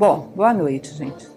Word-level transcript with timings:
Bom, 0.00 0.32
boa 0.34 0.54
noite, 0.54 0.94
gente. 0.94 1.28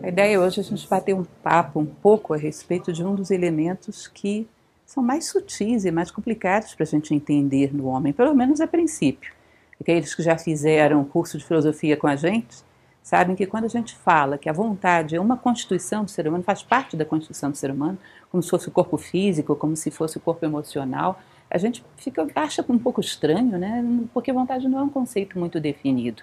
A 0.00 0.06
ideia 0.06 0.40
hoje 0.40 0.60
é 0.60 0.62
a 0.62 0.64
gente 0.64 0.88
bater 0.88 1.12
um 1.12 1.24
papo 1.24 1.80
um 1.80 1.84
pouco 1.84 2.32
a 2.32 2.36
respeito 2.36 2.92
de 2.92 3.02
um 3.02 3.16
dos 3.16 3.32
elementos 3.32 4.06
que 4.06 4.46
são 4.86 5.02
mais 5.02 5.26
sutis 5.26 5.84
e 5.84 5.90
mais 5.90 6.08
complicados 6.08 6.72
para 6.72 6.84
a 6.84 6.86
gente 6.86 7.12
entender 7.12 7.74
no 7.74 7.86
homem, 7.86 8.12
pelo 8.12 8.32
menos 8.32 8.60
a 8.60 8.66
princípio. 8.68 9.34
Aqueles 9.80 10.14
que 10.14 10.22
já 10.22 10.38
fizeram 10.38 11.02
curso 11.04 11.36
de 11.36 11.44
filosofia 11.44 11.96
com 11.96 12.06
a 12.06 12.14
gente 12.14 12.58
sabem 13.02 13.34
que 13.34 13.44
quando 13.44 13.64
a 13.64 13.68
gente 13.68 13.96
fala 13.96 14.38
que 14.38 14.48
a 14.48 14.52
vontade 14.52 15.16
é 15.16 15.20
uma 15.20 15.36
constituição 15.36 16.04
do 16.04 16.10
ser 16.12 16.28
humano, 16.28 16.44
faz 16.44 16.62
parte 16.62 16.96
da 16.96 17.04
constituição 17.04 17.50
do 17.50 17.56
ser 17.56 17.72
humano, 17.72 17.98
como 18.30 18.40
se 18.40 18.50
fosse 18.50 18.68
o 18.68 18.70
corpo 18.70 18.96
físico, 18.96 19.56
como 19.56 19.74
se 19.74 19.90
fosse 19.90 20.16
o 20.16 20.20
corpo 20.20 20.44
emocional, 20.44 21.20
a 21.50 21.58
gente 21.58 21.84
fica 21.96 22.24
acha 22.36 22.64
um 22.68 22.78
pouco 22.78 23.00
estranho, 23.00 23.58
né? 23.58 23.84
Porque 24.14 24.32
vontade 24.32 24.68
não 24.68 24.78
é 24.78 24.82
um 24.84 24.88
conceito 24.88 25.36
muito 25.40 25.58
definido. 25.58 26.22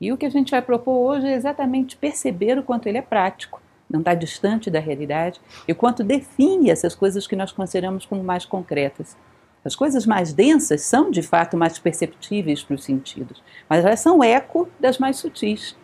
E 0.00 0.10
o 0.10 0.16
que 0.16 0.24
a 0.24 0.30
gente 0.30 0.50
vai 0.50 0.62
propor 0.62 0.92
hoje 0.92 1.26
é 1.26 1.34
exatamente 1.34 1.94
perceber 1.94 2.58
o 2.58 2.62
quanto 2.62 2.86
ele 2.86 2.96
é 2.96 3.02
prático, 3.02 3.60
não 3.88 4.00
está 4.00 4.14
distante 4.14 4.70
da 4.70 4.80
realidade, 4.80 5.38
e 5.68 5.72
o 5.72 5.76
quanto 5.76 6.02
define 6.02 6.70
essas 6.70 6.94
coisas 6.94 7.26
que 7.26 7.36
nós 7.36 7.52
consideramos 7.52 8.06
como 8.06 8.24
mais 8.24 8.46
concretas. 8.46 9.14
As 9.62 9.76
coisas 9.76 10.06
mais 10.06 10.32
densas 10.32 10.80
são, 10.80 11.10
de 11.10 11.20
fato, 11.20 11.54
mais 11.54 11.78
perceptíveis 11.78 12.62
para 12.62 12.76
os 12.76 12.84
sentidos, 12.84 13.42
mas 13.68 13.84
elas 13.84 14.00
são 14.00 14.24
eco 14.24 14.66
das 14.80 14.96
mais 14.96 15.18
sutis. 15.18 15.76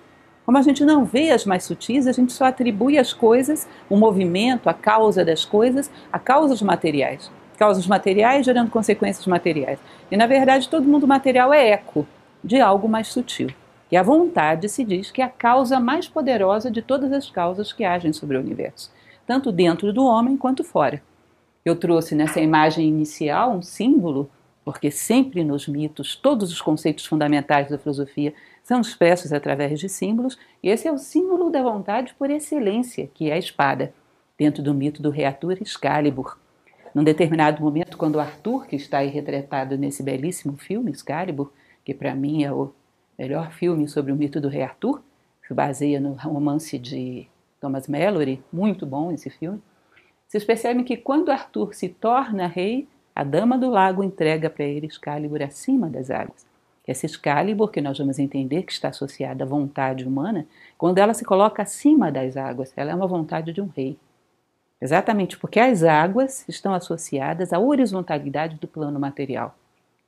Como 0.46 0.56
a 0.56 0.62
gente 0.62 0.82
não 0.82 1.04
vê 1.04 1.30
as 1.30 1.44
mais 1.44 1.64
sutis, 1.64 2.06
a 2.06 2.12
gente 2.12 2.32
só 2.32 2.46
atribui 2.46 2.96
às 2.96 3.12
coisas 3.12 3.68
o 3.90 3.98
movimento, 3.98 4.70
a 4.70 4.72
causa 4.72 5.26
das 5.26 5.44
coisas, 5.44 5.90
a 6.10 6.18
causas 6.18 6.62
materiais. 6.62 7.30
Causas 7.58 7.86
materiais 7.86 8.46
gerando 8.46 8.70
consequências 8.70 9.26
materiais. 9.26 9.78
E, 10.10 10.16
na 10.16 10.26
verdade, 10.26 10.70
todo 10.70 10.88
mundo 10.88 11.06
material 11.06 11.52
é 11.52 11.68
eco 11.68 12.06
de 12.42 12.58
algo 12.58 12.88
mais 12.88 13.08
sutil. 13.08 13.50
E 13.90 13.96
a 13.96 14.02
vontade 14.02 14.68
se 14.68 14.84
diz 14.84 15.10
que 15.10 15.22
é 15.22 15.24
a 15.24 15.28
causa 15.28 15.78
mais 15.78 16.08
poderosa 16.08 16.70
de 16.70 16.82
todas 16.82 17.12
as 17.12 17.30
causas 17.30 17.72
que 17.72 17.84
agem 17.84 18.12
sobre 18.12 18.36
o 18.36 18.40
universo, 18.40 18.90
tanto 19.26 19.52
dentro 19.52 19.92
do 19.92 20.04
homem 20.04 20.36
quanto 20.36 20.64
fora. 20.64 21.00
Eu 21.64 21.76
trouxe 21.76 22.14
nessa 22.14 22.40
imagem 22.40 22.88
inicial 22.88 23.52
um 23.52 23.62
símbolo, 23.62 24.28
porque 24.64 24.90
sempre 24.90 25.44
nos 25.44 25.68
mitos 25.68 26.16
todos 26.16 26.50
os 26.50 26.60
conceitos 26.60 27.06
fundamentais 27.06 27.70
da 27.70 27.78
filosofia 27.78 28.34
são 28.64 28.80
expressos 28.80 29.32
através 29.32 29.78
de 29.78 29.88
símbolos, 29.88 30.36
e 30.60 30.68
esse 30.68 30.88
é 30.88 30.92
o 30.92 30.98
símbolo 30.98 31.50
da 31.50 31.62
vontade 31.62 32.12
por 32.18 32.28
excelência, 32.30 33.08
que 33.14 33.30
é 33.30 33.34
a 33.34 33.38
espada, 33.38 33.94
dentro 34.36 34.62
do 34.62 34.74
mito 34.74 35.00
do 35.00 35.10
rei 35.10 35.24
Excalibur. 35.60 36.36
Num 36.92 37.04
determinado 37.04 37.62
momento, 37.62 37.96
quando 37.96 38.18
Arthur, 38.18 38.66
que 38.66 38.74
está 38.74 38.98
aí 38.98 39.08
retratado 39.08 39.78
nesse 39.78 40.02
belíssimo 40.02 40.56
filme, 40.56 40.90
Excalibur, 40.90 41.52
que 41.84 41.94
para 41.94 42.14
mim 42.14 42.42
é 42.42 42.52
o 42.52 42.72
melhor 43.18 43.52
filme 43.52 43.88
sobre 43.88 44.12
o 44.12 44.16
mito 44.16 44.40
do 44.40 44.48
rei 44.48 44.62
Arthur, 44.62 45.02
se 45.46 45.54
baseia 45.54 46.00
no 46.00 46.12
romance 46.12 46.78
de 46.78 47.26
Thomas 47.60 47.88
Mallory, 47.88 48.42
muito 48.52 48.84
bom 48.84 49.12
esse 49.12 49.30
filme, 49.30 49.62
vocês 50.26 50.44
percebem 50.44 50.84
que 50.84 50.96
quando 50.96 51.30
Arthur 51.30 51.72
se 51.74 51.88
torna 51.88 52.46
rei, 52.46 52.88
a 53.14 53.22
dama 53.22 53.56
do 53.56 53.70
lago 53.70 54.02
entrega 54.02 54.50
para 54.50 54.64
ele 54.64 54.86
Excalibur 54.86 55.42
acima 55.42 55.88
das 55.88 56.10
águas. 56.10 56.44
Essa 56.86 57.06
Excalibur, 57.06 57.68
que 57.68 57.80
nós 57.80 57.98
vamos 57.98 58.18
entender 58.18 58.62
que 58.62 58.72
está 58.72 58.88
associada 58.88 59.44
à 59.44 59.46
vontade 59.46 60.04
humana, 60.04 60.46
quando 60.76 60.98
ela 60.98 61.14
se 61.14 61.24
coloca 61.24 61.62
acima 61.62 62.12
das 62.12 62.36
águas, 62.36 62.72
ela 62.76 62.90
é 62.90 62.94
uma 62.94 63.06
vontade 63.06 63.52
de 63.52 63.60
um 63.60 63.70
rei. 63.74 63.96
Exatamente 64.80 65.38
porque 65.38 65.58
as 65.58 65.82
águas 65.82 66.44
estão 66.48 66.74
associadas 66.74 67.52
à 67.52 67.58
horizontalidade 67.58 68.56
do 68.56 68.68
plano 68.68 69.00
material. 69.00 69.56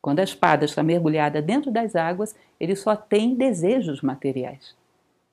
Quando 0.00 0.20
a 0.20 0.24
espada 0.24 0.64
está 0.64 0.82
mergulhada 0.82 1.42
dentro 1.42 1.70
das 1.70 1.96
águas, 1.96 2.34
ele 2.58 2.76
só 2.76 2.94
tem 2.94 3.34
desejos 3.34 4.00
materiais. 4.00 4.76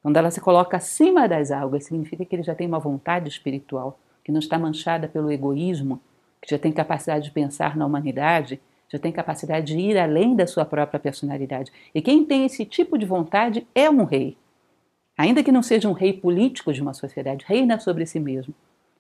Quando 0.02 0.18
ela 0.18 0.32
se 0.32 0.42
coloca 0.42 0.78
acima 0.78 1.28
das 1.28 1.52
águas, 1.52 1.86
significa 1.86 2.26
que 2.26 2.36
ele 2.36 2.44
já 2.44 2.54
tem 2.54 2.68
uma 2.68 2.80
vontade 2.80 3.30
espiritual, 3.30 4.00
que 4.24 4.32
não 4.32 4.40
está 4.40 4.58
manchada 4.58 5.08
pelo 5.08 5.32
egoísmo, 5.32 6.02
que 6.42 6.50
já 6.50 6.60
tem 6.60 6.72
capacidade 6.72 7.26
de 7.26 7.32
pensar 7.32 7.76
na 7.76 7.86
humanidade, 7.86 8.60
já 8.88 9.00
tem 9.00 9.12
capacidade 9.12 9.74
de 9.74 9.80
ir 9.80 9.98
além 9.98 10.36
da 10.36 10.46
sua 10.46 10.66
própria 10.66 11.00
personalidade. 11.00 11.72
E 11.94 12.02
quem 12.02 12.26
tem 12.26 12.46
esse 12.46 12.66
tipo 12.66 12.98
de 12.98 13.06
vontade 13.06 13.66
é 13.74 13.90
um 13.90 14.04
rei. 14.04 14.38
Ainda 15.18 15.44
que 15.44 15.52
não 15.52 15.64
seja 15.64 15.90
um 15.90 15.94
rei 15.94 16.14
político 16.14 16.74
de 16.74 16.82
uma 16.82 16.94
sociedade, 16.94 17.46
reina 17.48 17.80
sobre 17.80 18.06
si 18.06 18.20
mesmo. 18.20 18.54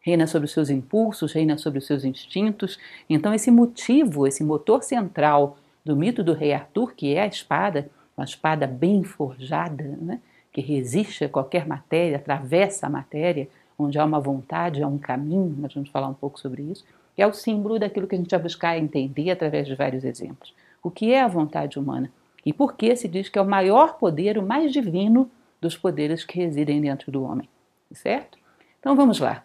Reina 0.06 0.28
sobre 0.28 0.46
os 0.46 0.52
seus 0.52 0.70
impulsos, 0.70 1.34
reina 1.34 1.58
sobre 1.58 1.80
os 1.80 1.88
seus 1.88 2.06
instintos. 2.06 2.78
Então, 3.10 3.34
esse 3.34 3.50
motivo, 3.50 4.28
esse 4.28 4.44
motor 4.44 4.84
central 4.84 5.58
do 5.84 5.96
mito 5.96 6.24
do 6.24 6.34
rei 6.34 6.54
Arthur, 6.54 6.94
que 6.94 7.16
é 7.16 7.24
a 7.24 7.28
espada, 7.28 7.90
uma 8.16 8.26
espada 8.26 8.68
bem 8.68 9.04
forjada, 9.04 9.98
né? 10.00 10.20
que 10.52 10.62
resiste 10.62 11.26
a 11.26 11.30
qualquer 11.30 11.68
matéria, 11.68 12.18
atravessa 12.18 12.86
a 12.88 12.90
matéria, 12.90 13.48
onde 13.78 13.98
há 13.98 14.06
uma 14.06 14.20
vontade, 14.20 14.84
há 14.84 14.88
um 14.88 14.98
caminho, 14.98 15.56
nós 15.58 15.74
vamos 15.74 15.90
falar 15.90 16.08
um 16.08 16.14
pouco 16.14 16.40
sobre 16.40 16.62
isso 16.62 16.86
é 17.18 17.26
o 17.26 17.34
símbolo 17.34 17.80
daquilo 17.80 18.08
que 18.08 18.16
a 18.16 18.18
gente 18.18 18.30
vai 18.30 18.40
buscar 18.40 18.78
entender 18.78 19.32
através 19.32 19.68
de 19.68 19.76
vários 19.76 20.04
exemplos. 20.04 20.54
O 20.84 20.92
que 20.92 21.14
é 21.14 21.22
a 21.22 21.28
vontade 21.28 21.80
humana? 21.80 22.12
E 22.46 22.54
por 22.54 22.76
que 22.76 22.96
se 22.96 23.08
diz 23.08 23.30
que 23.30 23.40
é 23.40 23.42
o 23.42 23.48
maior 23.48 23.98
poder, 23.98 24.38
o 24.38 24.44
mais 24.44 24.72
divino 24.72 25.30
dos 25.60 25.78
poderes 25.78 26.24
que 26.24 26.38
residem 26.38 26.82
dentro 26.82 27.12
do 27.12 27.24
homem? 27.24 27.48
Certo? 27.92 28.38
Então 28.80 28.96
vamos 28.96 29.20
lá. 29.20 29.44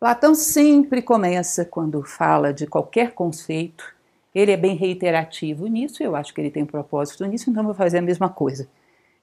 Platão 0.00 0.32
sempre 0.32 1.02
começa, 1.02 1.64
quando 1.64 2.04
fala 2.04 2.54
de 2.54 2.68
qualquer 2.68 3.14
conceito, 3.14 3.84
ele 4.32 4.52
é 4.52 4.56
bem 4.56 4.76
reiterativo 4.76 5.66
nisso, 5.66 6.04
eu 6.04 6.14
acho 6.14 6.32
que 6.32 6.40
ele 6.40 6.52
tem 6.52 6.64
propósito 6.64 7.26
nisso, 7.26 7.50
então 7.50 7.64
vou 7.64 7.74
fazer 7.74 7.98
a 7.98 8.02
mesma 8.02 8.28
coisa, 8.28 8.68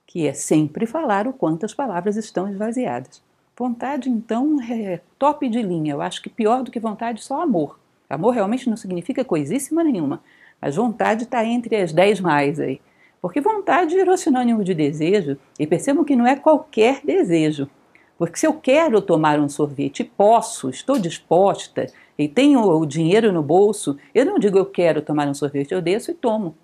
que 0.06 0.28
é 0.28 0.34
sempre 0.34 0.86
falar 0.86 1.28
o 1.28 1.34
quanto 1.34 1.66
as 1.66 1.74
palavras 1.74 2.18
estão 2.18 2.50
esvaziadas. 2.50 3.24
Vontade, 3.58 4.10
então, 4.10 4.58
é 4.70 5.00
top 5.18 5.48
de 5.48 5.62
linha. 5.62 5.94
Eu 5.94 6.02
acho 6.02 6.22
que 6.22 6.30
pior 6.30 6.62
do 6.62 6.70
que 6.70 6.78
vontade, 6.78 7.24
só 7.24 7.42
amor. 7.42 7.80
Amor 8.10 8.32
realmente 8.32 8.70
não 8.70 8.76
significa 8.76 9.24
coisíssima 9.24 9.82
nenhuma, 9.82 10.22
mas 10.62 10.76
vontade 10.76 11.24
está 11.24 11.46
entre 11.46 11.78
as 11.78 11.94
dez 11.94 12.20
mais 12.20 12.60
aí. 12.60 12.82
Porque 13.22 13.40
vontade 13.40 13.96
virou 13.96 14.18
sinônimo 14.18 14.62
de 14.62 14.74
desejo, 14.74 15.38
e 15.58 15.66
percebam 15.66 16.04
que 16.04 16.18
não 16.18 16.28
é 16.28 16.36
qualquer 16.36 17.00
desejo. 17.02 17.70
Porque 18.18 18.40
se 18.40 18.48
eu 18.48 18.54
quero 18.54 19.02
tomar 19.02 19.40
um 19.40 19.50
sorvete, 19.50 20.04
posso, 20.04 20.70
estou 20.70 20.98
disposta 20.98 21.88
e 22.18 22.28
tenho 22.28 22.62
o 22.62 22.86
dinheiro 22.86 23.32
no 23.32 23.44
bolso, 23.44 23.98
eu 24.14 24.26
não 24.26 24.40
digo 24.40 24.58
eu 24.58 24.66
quero 24.66 25.02
tomar 25.02 25.28
um 25.28 25.34
sorvete, 25.34 25.74
eu 25.74 25.82
desço 25.82 26.12
e 26.12 26.14
tomo. 26.14 26.56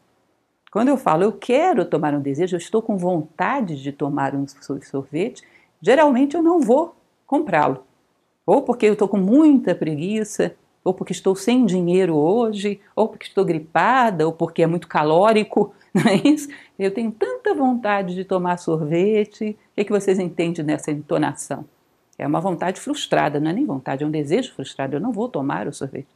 Quando 0.71 0.87
eu 0.87 0.95
falo 0.95 1.23
eu 1.23 1.33
quero 1.33 1.83
tomar 1.83 2.13
um 2.13 2.21
desejo, 2.21 2.55
eu 2.55 2.59
estou 2.59 2.81
com 2.81 2.97
vontade 2.97 3.81
de 3.81 3.91
tomar 3.91 4.33
um 4.33 4.45
sorvete, 4.81 5.43
geralmente 5.81 6.35
eu 6.35 6.41
não 6.41 6.61
vou 6.61 6.95
comprá-lo. 7.27 7.83
Ou 8.45 8.61
porque 8.61 8.85
eu 8.85 8.93
estou 8.93 9.09
com 9.09 9.17
muita 9.17 9.75
preguiça, 9.75 10.55
ou 10.83 10.93
porque 10.93 11.11
estou 11.11 11.35
sem 11.35 11.65
dinheiro 11.65 12.15
hoje, 12.15 12.79
ou 12.95 13.09
porque 13.09 13.25
estou 13.25 13.43
gripada, 13.43 14.25
ou 14.25 14.31
porque 14.31 14.63
é 14.63 14.67
muito 14.67 14.87
calórico, 14.87 15.73
não 15.93 16.03
é 16.03 16.15
isso? 16.15 16.49
Eu 16.77 16.91
tenho 16.91 17.11
tanta 17.11 17.53
vontade 17.53 18.15
de 18.15 18.23
tomar 18.23 18.57
sorvete. 18.57 19.57
O 19.71 19.75
que, 19.75 19.81
é 19.81 19.83
que 19.83 19.91
vocês 19.91 20.19
entendem 20.19 20.65
nessa 20.65 20.91
entonação? 20.91 21.65
É 22.17 22.25
uma 22.25 22.39
vontade 22.39 22.79
frustrada, 22.79 23.39
não 23.39 23.49
é 23.49 23.53
nem 23.53 23.65
vontade, 23.65 24.03
é 24.03 24.07
um 24.07 24.11
desejo 24.11 24.53
frustrado. 24.53 24.95
Eu 24.95 24.99
não 24.99 25.11
vou 25.11 25.27
tomar 25.27 25.67
o 25.67 25.73
sorvete. 25.73 26.07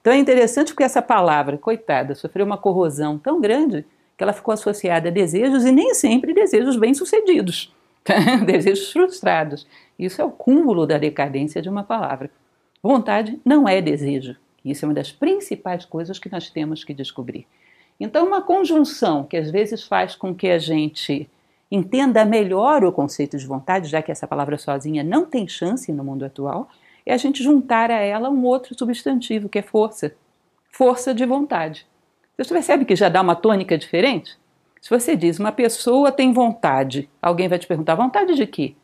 Então 0.00 0.12
é 0.12 0.16
interessante 0.16 0.72
porque 0.72 0.82
essa 0.82 1.00
palavra, 1.00 1.56
coitada, 1.56 2.14
sofreu 2.14 2.44
uma 2.44 2.58
corrosão 2.58 3.16
tão 3.16 3.40
grande 3.40 3.84
que 4.16 4.24
ela 4.24 4.32
ficou 4.32 4.52
associada 4.52 5.08
a 5.08 5.12
desejos 5.12 5.64
e 5.64 5.72
nem 5.72 5.94
sempre 5.94 6.34
desejos 6.34 6.76
bem-sucedidos. 6.76 7.72
desejos 8.44 8.90
frustrados. 8.90 9.66
Isso 9.98 10.20
é 10.20 10.24
o 10.24 10.30
cúmulo 10.30 10.86
da 10.86 10.98
decadência 10.98 11.62
de 11.62 11.68
uma 11.68 11.84
palavra. 11.84 12.30
Vontade 12.82 13.40
não 13.44 13.68
é 13.68 13.80
desejo. 13.80 14.36
Isso 14.64 14.84
é 14.84 14.88
uma 14.88 14.94
das 14.94 15.12
principais 15.12 15.84
coisas 15.84 16.18
que 16.18 16.30
nós 16.30 16.50
temos 16.50 16.82
que 16.82 16.92
descobrir. 16.92 17.46
Então, 18.04 18.26
uma 18.26 18.42
conjunção 18.42 19.22
que 19.22 19.36
às 19.36 19.48
vezes 19.48 19.84
faz 19.84 20.16
com 20.16 20.34
que 20.34 20.48
a 20.48 20.58
gente 20.58 21.30
entenda 21.70 22.24
melhor 22.24 22.82
o 22.82 22.90
conceito 22.90 23.38
de 23.38 23.46
vontade, 23.46 23.88
já 23.88 24.02
que 24.02 24.10
essa 24.10 24.26
palavra 24.26 24.58
sozinha 24.58 25.04
não 25.04 25.24
tem 25.24 25.46
chance 25.46 25.92
no 25.92 26.02
mundo 26.02 26.24
atual, 26.24 26.68
é 27.06 27.14
a 27.14 27.16
gente 27.16 27.44
juntar 27.44 27.92
a 27.92 28.00
ela 28.00 28.28
um 28.28 28.42
outro 28.42 28.76
substantivo, 28.76 29.48
que 29.48 29.60
é 29.60 29.62
força. 29.62 30.16
Força 30.68 31.14
de 31.14 31.24
vontade. 31.24 31.86
Você 32.36 32.52
percebe 32.52 32.84
que 32.84 32.96
já 32.96 33.08
dá 33.08 33.20
uma 33.20 33.36
tônica 33.36 33.78
diferente? 33.78 34.36
Se 34.80 34.90
você 34.90 35.14
diz 35.14 35.38
uma 35.38 35.52
pessoa 35.52 36.10
tem 36.10 36.32
vontade, 36.32 37.08
alguém 37.22 37.46
vai 37.46 37.60
te 37.60 37.68
perguntar: 37.68 37.94
vontade 37.94 38.34
de 38.34 38.48
quê? 38.48 38.74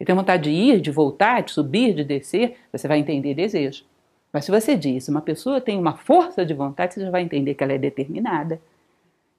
Ele 0.00 0.06
tem 0.06 0.16
vontade 0.16 0.42
de 0.42 0.50
ir, 0.50 0.80
de 0.80 0.90
voltar, 0.90 1.44
de 1.44 1.52
subir, 1.52 1.94
de 1.94 2.02
descer, 2.02 2.56
você 2.72 2.88
vai 2.88 2.98
entender 2.98 3.34
desejo. 3.34 3.84
Mas 4.34 4.46
se 4.46 4.50
você 4.50 4.76
diz 4.76 5.06
uma 5.06 5.20
pessoa 5.20 5.60
tem 5.60 5.78
uma 5.78 5.94
força 5.94 6.44
de 6.44 6.52
vontade, 6.52 6.94
você 6.94 7.02
já 7.02 7.10
vai 7.10 7.22
entender 7.22 7.54
que 7.54 7.62
ela 7.62 7.72
é 7.72 7.78
determinada, 7.78 8.60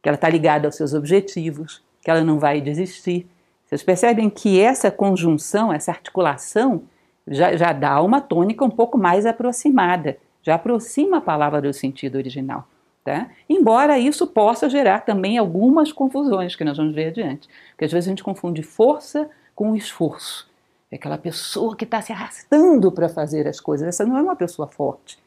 que 0.02 0.08
ela 0.08 0.16
está 0.16 0.30
ligada 0.30 0.70
aos 0.70 0.76
seus 0.76 0.94
objetivos, 0.94 1.84
que 2.02 2.10
ela 2.10 2.24
não 2.24 2.40
vai 2.40 2.62
desistir. 2.62 3.28
Vocês 3.66 3.84
percebem 3.84 4.30
que 4.30 4.58
essa 4.58 4.90
conjunção, 4.90 5.74
essa 5.74 5.92
articulação, 5.92 6.84
já, 7.28 7.58
já 7.58 7.74
dá 7.74 8.02
uma 8.02 8.22
tônica 8.22 8.64
um 8.64 8.70
pouco 8.70 8.98
mais 8.98 9.26
aproximada, 9.26 10.18
já 10.42 10.56
aproxima 10.56 11.18
a 11.18 11.22
palavra 11.22 11.62
do 11.62 11.74
sentido 11.74 12.16
original. 12.16 12.66
Tá? 13.04 13.30
Embora 13.50 14.00
isso 14.00 14.26
possa 14.26 14.70
gerar 14.70 15.02
também 15.02 15.38
algumas 15.38 15.92
confusões 15.92 16.56
que 16.56 16.64
nós 16.64 16.78
vamos 16.78 16.96
ver 16.96 17.08
adiante. 17.08 17.50
Porque 17.72 17.84
às 17.84 17.92
vezes 17.92 18.08
a 18.08 18.12
gente 18.12 18.24
confunde 18.24 18.64
força 18.64 19.30
com 19.54 19.76
esforço. 19.76 20.50
É 20.92 20.96
aquela 20.98 21.18
pessoa 21.18 21.76
que 21.76 21.84
está 21.84 22.02
se 22.02 22.12
arrastando 22.12 22.92
para 22.92 23.10
fazer 23.10 23.48
as 23.48 23.60
coisas. 23.60 23.88
Essa 23.88 24.06
não 24.06 24.18
é 24.18 24.22
uma 24.22 24.36
pessoa 24.36 24.68
forte. 24.68 25.18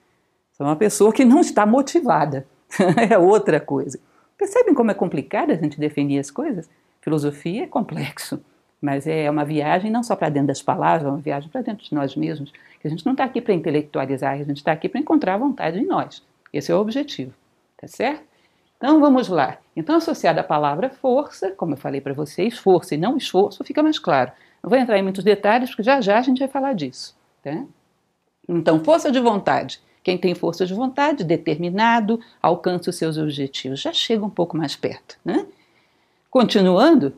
Essa 0.53 0.63
é 0.63 0.67
uma 0.67 0.77
pessoa 0.77 1.13
que 1.13 1.25
não 1.25 1.41
está 1.41 1.67
motivada. 1.67 2.47
é 3.11 3.19
outra 3.19 3.61
coisa. 3.61 3.99
Percebem 4.37 4.75
como 4.75 4.91
é 4.91 4.95
complicado 4.95 5.51
a 5.51 5.57
gente 5.57 5.81
definir 5.81 6.19
as 6.19 6.31
coisas? 6.31 6.69
Filosofia 7.01 7.65
é 7.65 7.67
complexo, 7.67 8.41
mas 8.81 9.07
é 9.07 9.31
uma 9.31 9.45
viagem 9.45 9.91
não 9.91 10.03
só 10.03 10.15
para 10.15 10.29
dentro 10.29 10.49
das 10.49 10.63
palavras, 10.63 11.05
é 11.05 11.09
uma 11.09 11.19
viagem 11.19 11.49
para 11.49 11.63
dentro 11.63 11.85
de 11.85 11.95
nós 11.95 12.15
mesmos. 12.15 12.53
Que 12.81 12.87
a 12.87 12.91
gente 12.91 13.05
não 13.05 13.13
está 13.13 13.25
aqui 13.25 13.41
para 13.41 13.55
intelectualizar, 13.55 14.35
a 14.35 14.45
gente 14.45 14.59
está 14.59 14.73
aqui 14.73 14.89
para 14.89 15.01
encontrar 15.01 15.35
a 15.35 15.39
vontade 15.39 15.79
em 15.79 15.87
nós. 15.87 16.23
Esse 16.53 16.71
é 16.71 16.75
o 16.75 16.79
objetivo, 16.79 17.33
tá 17.77 17.89
certo? 17.89 18.23
Então 18.77 19.01
vamos 19.01 19.29
lá. 19.29 19.59
Então, 19.75 19.97
associada 19.97 20.41
à 20.41 20.45
palavra 20.45 20.89
força, 20.89 21.51
como 21.51 21.73
eu 21.75 21.77
falei 21.77 22.01
para 22.01 22.15
vocês, 22.15 22.57
força 22.57 22.95
e 22.95 22.99
não 22.99 23.17
esforço, 23.17 23.65
fica 23.65 23.83
mais 23.83 23.99
claro. 23.99 24.31
Não 24.63 24.71
vou 24.71 24.79
entrar 24.79 24.99
em 24.99 25.03
muitos 25.03 25.25
detalhes, 25.25 25.71
porque 25.71 25.83
já 25.83 26.01
já 26.01 26.19
a 26.19 26.23
gente 26.23 26.39
vai 26.39 26.49
falar 26.49 26.73
disso. 26.73 27.17
Tá? 27.43 27.65
Então, 28.49 28.83
força 28.83 29.11
de 29.11 29.21
vontade 29.21 29.81
quem 30.09 30.17
tem 30.17 30.35
força 30.35 30.65
de 30.65 30.73
vontade, 30.73 31.23
determinado, 31.23 32.19
alcança 32.41 32.89
os 32.89 32.97
seus 32.97 33.19
objetivos, 33.19 33.79
já 33.79 33.93
chega 33.93 34.25
um 34.25 34.31
pouco 34.31 34.57
mais 34.57 34.75
perto. 34.75 35.19
Né? 35.23 35.47
Continuando, 36.31 37.15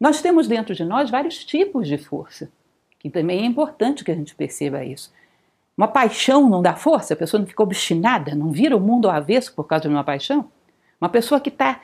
nós 0.00 0.22
temos 0.22 0.48
dentro 0.48 0.74
de 0.74 0.82
nós 0.82 1.10
vários 1.10 1.44
tipos 1.44 1.86
de 1.86 1.98
força, 1.98 2.50
que 2.98 3.10
também 3.10 3.42
é 3.42 3.44
importante 3.44 4.02
que 4.02 4.10
a 4.10 4.14
gente 4.14 4.34
perceba 4.34 4.82
isso. 4.82 5.12
Uma 5.76 5.88
paixão 5.88 6.48
não 6.48 6.62
dá 6.62 6.74
força, 6.74 7.12
a 7.12 7.16
pessoa 7.18 7.38
não 7.38 7.46
fica 7.46 7.62
obstinada, 7.62 8.34
não 8.34 8.50
vira 8.50 8.74
o 8.74 8.80
mundo 8.80 9.10
ao 9.10 9.14
avesso 9.14 9.54
por 9.54 9.64
causa 9.64 9.82
de 9.82 9.94
uma 9.94 10.04
paixão. 10.04 10.50
Uma 10.98 11.10
pessoa 11.10 11.38
que 11.38 11.50
está 11.50 11.82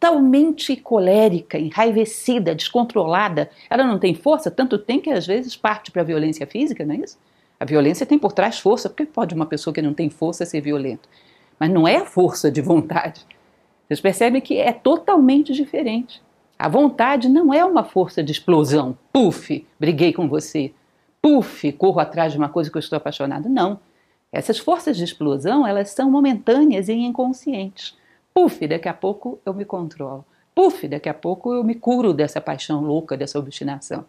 totalmente 0.00 0.74
colérica, 0.76 1.58
enraivecida, 1.58 2.54
descontrolada, 2.54 3.50
ela 3.68 3.84
não 3.84 3.98
tem 3.98 4.14
força, 4.14 4.50
tanto 4.50 4.78
tem 4.78 4.98
que 4.98 5.10
às 5.10 5.26
vezes 5.26 5.54
parte 5.54 5.90
para 5.90 6.00
a 6.00 6.04
violência 6.04 6.46
física, 6.46 6.86
não 6.86 6.94
é 6.94 6.98
isso? 6.98 7.18
A 7.60 7.66
violência 7.66 8.06
tem 8.06 8.18
por 8.18 8.32
trás 8.32 8.58
força, 8.58 8.88
porque 8.88 9.04
pode 9.04 9.34
uma 9.34 9.44
pessoa 9.44 9.74
que 9.74 9.82
não 9.82 9.92
tem 9.92 10.08
força 10.08 10.46
ser 10.46 10.62
violenta. 10.62 11.06
Mas 11.58 11.70
não 11.70 11.86
é 11.86 11.96
a 11.96 12.06
força 12.06 12.50
de 12.50 12.62
vontade. 12.62 13.26
Vocês 13.86 14.00
percebem 14.00 14.40
que 14.40 14.56
é 14.56 14.72
totalmente 14.72 15.52
diferente. 15.52 16.22
A 16.58 16.68
vontade 16.68 17.28
não 17.28 17.52
é 17.52 17.62
uma 17.62 17.84
força 17.84 18.22
de 18.22 18.32
explosão. 18.32 18.96
Puf, 19.12 19.66
briguei 19.78 20.14
com 20.14 20.26
você. 20.26 20.72
Puf, 21.20 21.70
corro 21.72 22.00
atrás 22.00 22.32
de 22.32 22.38
uma 22.38 22.48
coisa 22.48 22.70
que 22.70 22.78
eu 22.78 22.80
estou 22.80 22.96
apaixonado. 22.96 23.50
Não. 23.50 23.78
Essas 24.32 24.58
forças 24.58 24.96
de 24.96 25.04
explosão, 25.04 25.66
elas 25.66 25.90
são 25.90 26.10
momentâneas 26.10 26.88
e 26.88 26.94
inconscientes. 26.94 27.94
Puf, 28.32 28.66
daqui 28.66 28.88
a 28.88 28.94
pouco 28.94 29.40
eu 29.44 29.52
me 29.52 29.64
controlo. 29.64 30.24
Puf, 30.54 30.86
daqui 30.88 31.08
a 31.08 31.14
pouco 31.14 31.54
eu 31.54 31.64
me 31.64 31.74
curo 31.74 32.12
dessa 32.12 32.40
paixão 32.40 32.82
louca, 32.82 33.16
dessa 33.16 33.38
obstinação. 33.38 34.04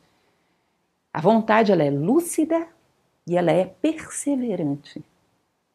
A 1.13 1.19
vontade, 1.19 1.71
ela 1.71 1.83
é 1.83 1.89
lúcida, 1.89 2.67
e 3.27 3.37
ela 3.37 3.51
é 3.51 3.65
perseverante, 3.65 5.03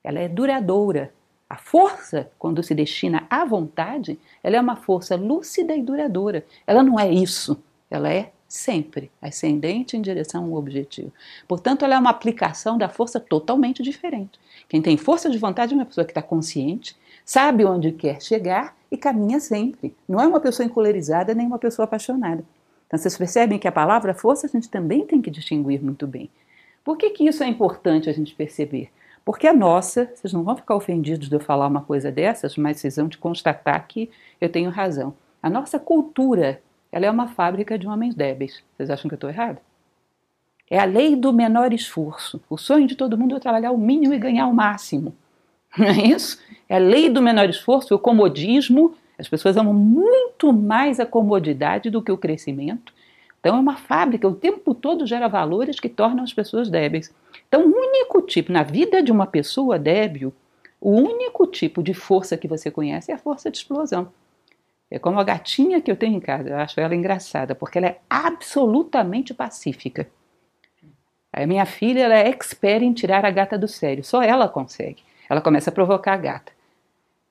ela 0.03 0.19
é 0.21 0.29
duradoura. 0.29 1.13
A 1.49 1.57
força, 1.57 2.31
quando 2.39 2.63
se 2.63 2.75
destina 2.75 3.27
à 3.31 3.45
vontade, 3.45 4.19
ela 4.43 4.57
é 4.57 4.61
uma 4.61 4.77
força 4.77 5.15
lúcida 5.15 5.77
e 5.77 5.83
duradoura. 5.83 6.45
Ela 6.67 6.83
não 6.83 6.99
é 6.99 7.09
isso, 7.09 7.63
ela 7.89 8.13
é 8.13 8.33
sempre 8.49 9.11
ascendente 9.23 9.97
em 9.97 10.03
direção 10.03 10.45
ao 10.45 10.55
objetivo. 10.55 11.13
Portanto, 11.47 11.85
ela 11.85 11.95
é 11.95 11.99
uma 11.99 12.11
aplicação 12.11 12.77
da 12.77 12.89
força 12.89 13.21
totalmente 13.21 13.83
diferente. 13.83 14.41
Quem 14.69 14.83
tem 14.83 14.97
força 14.97 15.31
de 15.31 15.39
vontade 15.39 15.73
é 15.73 15.77
uma 15.77 15.87
pessoa 15.87 16.05
que 16.05 16.11
está 16.11 16.23
consciente, 16.23 16.97
sabe 17.27 17.65
onde 17.65 17.91
quer 17.91 18.23
chegar 18.23 18.77
e 18.91 18.97
caminha 18.97 19.41
sempre. 19.41 19.95
Não 20.09 20.21
é 20.21 20.27
uma 20.27 20.41
pessoa 20.41 20.65
encolerizada 20.65 21.35
nem 21.35 21.47
uma 21.47 21.59
pessoa 21.59 21.85
apaixonada. 21.85 22.45
Então, 22.87 22.97
vocês 22.97 23.19
percebem 23.19 23.59
que 23.59 23.67
a 23.67 23.73
palavra 23.73 24.15
força 24.15 24.47
a 24.47 24.49
gente 24.49 24.71
também 24.71 25.05
tem 25.05 25.21
que 25.21 25.29
distinguir 25.29 25.83
muito 25.83 26.07
bem. 26.07 26.31
Por 26.85 26.97
que, 26.97 27.11
que 27.11 27.27
isso 27.27 27.43
é 27.43 27.49
importante 27.49 28.09
a 28.09 28.13
gente 28.13 28.33
perceber? 28.33 28.91
Porque 29.25 29.49
a 29.49 29.53
nossa, 29.53 30.09
vocês 30.15 30.33
não 30.33 30.45
vão 30.45 30.57
ficar 30.57 30.77
ofendidos 30.77 31.29
de 31.29 31.35
eu 31.35 31.41
falar 31.41 31.67
uma 31.67 31.81
coisa 31.83 32.13
dessas, 32.13 32.57
mas 32.57 32.79
vocês 32.79 32.95
vão 32.95 33.09
te 33.09 33.19
constatar 33.19 33.85
que 33.89 34.09
eu 34.41 34.49
tenho 34.49 34.71
razão. 34.71 35.13
A 35.43 35.51
nossa 35.51 35.81
cultura, 35.81 36.63
ela 36.93 37.07
é 37.07 37.11
uma 37.11 37.27
fábrica 37.27 37.77
de 37.77 37.89
homens 37.89 38.15
débeis. 38.15 38.63
Vocês 38.77 38.89
acham 38.89 39.09
que 39.09 39.15
eu 39.15 39.17
estou 39.17 39.31
errado? 39.31 39.59
É 40.71 40.79
a 40.79 40.85
lei 40.85 41.17
do 41.17 41.33
menor 41.33 41.73
esforço. 41.73 42.41
O 42.49 42.57
sonho 42.57 42.87
de 42.87 42.95
todo 42.95 43.19
mundo 43.19 43.35
é 43.35 43.41
trabalhar 43.41 43.73
o 43.73 43.79
mínimo 43.79 44.15
e 44.15 44.19
ganhar 44.19 44.47
o 44.47 44.55
máximo. 44.55 45.13
Não 45.79 45.87
é 45.87 46.07
isso? 46.09 46.39
É 46.69 46.77
a 46.77 46.79
lei 46.79 47.09
do 47.09 47.23
menor 47.23 47.49
esforço, 47.49 47.95
o 47.95 47.99
comodismo. 47.99 48.95
As 49.19 49.29
pessoas 49.29 49.57
amam 49.57 49.75
muito 49.75 50.53
mais 50.53 50.99
a 51.01 51.07
comodidade 51.07 51.91
do 51.91 52.03
que 52.03 52.13
o 52.13 52.19
crescimento. 52.19 52.93
Então 53.41 53.57
é 53.57 53.61
uma 53.61 53.77
fábrica, 53.77 54.27
o 54.27 54.35
tempo 54.35 54.75
todo 54.75 55.07
gera 55.07 55.29
valores 55.29 55.79
que 55.79 55.89
tornam 55.89 56.25
as 56.25 56.33
pessoas 56.33 56.69
débeis. 56.69 57.15
Então, 57.47 57.65
o 57.65 57.73
único 57.73 58.21
tipo, 58.23 58.51
na 58.51 58.65
vida 58.65 59.01
de 59.01 59.13
uma 59.13 59.27
pessoa 59.27 59.79
débil, 59.79 60.33
o 60.81 60.91
único 60.91 61.47
tipo 61.47 61.83
de 61.83 61.95
força 61.95 62.37
que 62.37 62.49
você 62.49 62.71
conhece 62.71 63.13
é 63.13 63.15
a 63.15 63.19
força 63.19 63.51
de 63.51 63.59
explosão. 63.59 64.13
É 64.91 64.99
como 64.99 65.21
a 65.21 65.25
gatinha 65.25 65.81
que 65.81 65.91
eu 65.91 65.97
tenho 65.97 66.17
em 66.17 66.21
casa, 66.21 66.49
eu 66.49 66.57
acho 66.57 66.81
ela 66.81 66.95
engraçada, 66.95 67.55
porque 67.55 67.79
ela 67.79 67.89
é 67.89 68.01
absolutamente 68.09 69.33
pacífica. 69.33 70.09
A 71.33 71.47
minha 71.47 71.67
filha 71.67 72.01
ela 72.01 72.17
é 72.17 72.29
expert 72.29 72.83
em 72.83 72.93
tirar 72.93 73.25
a 73.25 73.31
gata 73.31 73.59
do 73.59 73.69
sério, 73.69 74.03
só 74.03 74.23
ela 74.23 74.49
consegue. 74.49 75.03
Ela 75.29 75.41
começa 75.41 75.71
a 75.71 75.73
provocar 75.73 76.15
a 76.15 76.17
gata. 76.17 76.53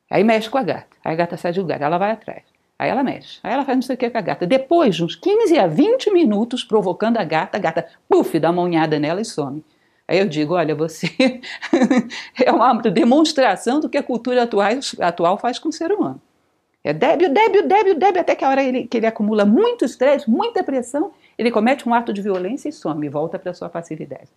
Aí 0.10 0.24
mexe 0.24 0.50
com 0.50 0.58
a 0.58 0.64
gata, 0.64 0.96
aí 1.04 1.14
a 1.14 1.16
gata 1.16 1.38
sai 1.38 1.52
do 1.52 1.62
lugar, 1.62 1.82
ela 1.82 1.98
vai 1.98 2.12
atrás. 2.12 2.44
Aí 2.78 2.90
ela 2.90 3.04
mexe, 3.04 3.40
aí 3.42 3.54
ela 3.54 3.64
faz 3.64 3.78
não 3.78 3.82
sei 3.82 3.96
o 3.96 3.98
que 3.98 4.10
com 4.10 4.18
a 4.18 4.22
gata. 4.22 4.46
Depois 4.46 4.96
de 4.96 5.04
uns 5.04 5.16
15 5.16 5.58
a 5.58 5.66
20 5.66 6.12
minutos 6.12 6.64
provocando 6.64 7.18
a 7.18 7.24
gata, 7.24 7.58
a 7.58 7.62
gata, 7.62 7.88
puf, 8.08 8.38
dá 8.38 8.52
uma 8.52 8.62
unhada 8.62 9.00
nela 9.00 9.22
e 9.22 9.26
some. 9.26 9.64
Aí 10.08 10.20
eu 10.20 10.28
digo, 10.28 10.54
olha, 10.54 10.76
você 10.76 11.08
é 12.44 12.52
uma 12.52 12.74
demonstração 12.82 13.80
do 13.80 13.90
que 13.90 13.98
a 13.98 14.04
cultura 14.04 14.44
atual, 14.44 14.70
atual 15.00 15.38
faz 15.38 15.58
com 15.58 15.70
o 15.70 15.74
ser 15.74 15.92
humano. 15.92 16.22
É 16.84 16.94
débil, 16.94 17.34
débil, 17.34 17.68
débil, 17.68 17.96
débil, 17.96 18.22
até 18.22 18.36
que 18.36 18.46
a 18.46 18.50
hora 18.50 18.64
ele, 18.64 18.86
que 18.86 18.98
ele 18.98 19.08
acumula 19.08 19.44
muito 19.44 19.84
estresse, 19.84 20.30
muita 20.30 20.64
pressão, 20.64 21.12
ele 21.36 21.50
comete 21.50 21.90
um 21.90 21.94
ato 21.94 22.14
de 22.14 22.22
violência 22.22 22.70
e 22.70 22.72
some, 22.72 23.10
volta 23.10 23.40
para 23.40 23.50
a 23.50 23.54
sua 23.56 23.70
facilidade. 23.70 24.30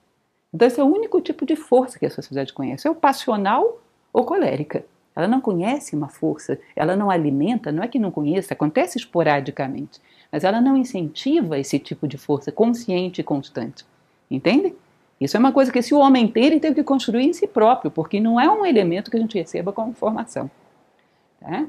Então 0.53 0.67
esse 0.67 0.81
é 0.81 0.85
o 0.85 0.87
único 0.87 1.21
tipo 1.21 1.45
de 1.45 1.57
força 1.57 1.99
que 1.99 2.07
a 2.07 2.11
sociedade 2.11 2.53
conhece, 2.53 2.87
é 2.87 2.91
o 2.91 2.95
passional 2.95 3.81
ou 4.13 4.25
colérica. 4.25 4.85
Ela 5.15 5.27
não 5.27 5.41
conhece 5.41 5.97
uma 5.97 6.09
força, 6.09 6.59
ela 6.77 6.97
não 6.97 7.11
alimenta, 7.11 7.73
não 7.73 7.83
é 7.83 7.89
que 7.89 7.99
não 7.99 8.11
conheça, 8.11 8.55
acontece 8.55 8.99
esporadicamente, 8.99 10.01
mas 10.31 10.45
ela 10.45 10.61
não 10.61 10.77
incentiva 10.77 11.59
esse 11.59 11.79
tipo 11.79 12.07
de 12.07 12.17
força 12.17 12.53
consciente 12.53 13.21
e 13.21 13.25
constante. 13.25 13.85
Entende? 14.31 14.75
Isso 15.21 15.37
é 15.37 15.41
uma 15.41 15.53
coisa 15.53 15.73
que 15.73 15.81
esse 15.81 15.93
homem 15.93 16.33
ele 16.37 16.61
teve 16.61 16.77
que 16.77 16.85
construir 16.85 17.25
em 17.25 17.33
si 17.33 17.47
próprio, 17.47 17.91
porque 17.91 18.21
não 18.21 18.39
é 18.39 18.49
um 18.49 18.65
elemento 18.65 19.11
que 19.11 19.17
a 19.17 19.21
gente 19.21 19.37
receba 19.37 19.73
como 19.73 19.93
formação. 19.93 20.49
Tá? 21.41 21.67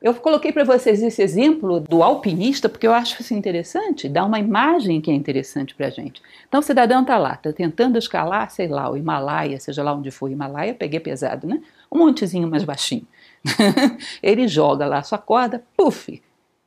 Eu 0.00 0.14
coloquei 0.14 0.52
para 0.52 0.62
vocês 0.62 1.02
esse 1.02 1.20
exemplo 1.20 1.80
do 1.80 2.04
alpinista 2.04 2.68
porque 2.68 2.86
eu 2.86 2.94
acho 2.94 3.20
isso 3.20 3.34
interessante, 3.34 4.08
dá 4.08 4.24
uma 4.24 4.38
imagem 4.38 5.00
que 5.00 5.10
é 5.10 5.14
interessante 5.14 5.74
para 5.74 5.88
a 5.88 5.90
gente. 5.90 6.22
Então 6.46 6.60
o 6.60 6.62
cidadão 6.62 7.02
está 7.02 7.18
lá, 7.18 7.34
está 7.34 7.52
tentando 7.52 7.98
escalar, 7.98 8.48
sei 8.48 8.68
lá, 8.68 8.88
o 8.88 8.96
Himalaia, 8.96 9.58
seja 9.58 9.82
lá 9.82 9.92
onde 9.92 10.12
for, 10.12 10.30
Himalaia, 10.30 10.72
peguei 10.72 11.00
pesado, 11.00 11.48
né? 11.48 11.60
Um 11.90 11.98
montezinho 11.98 12.46
mais 12.46 12.62
baixinho. 12.62 13.04
Ele 14.22 14.46
joga 14.46 14.86
lá 14.86 14.98
a 14.98 15.02
sua 15.02 15.18
corda, 15.18 15.64
puf! 15.76 16.22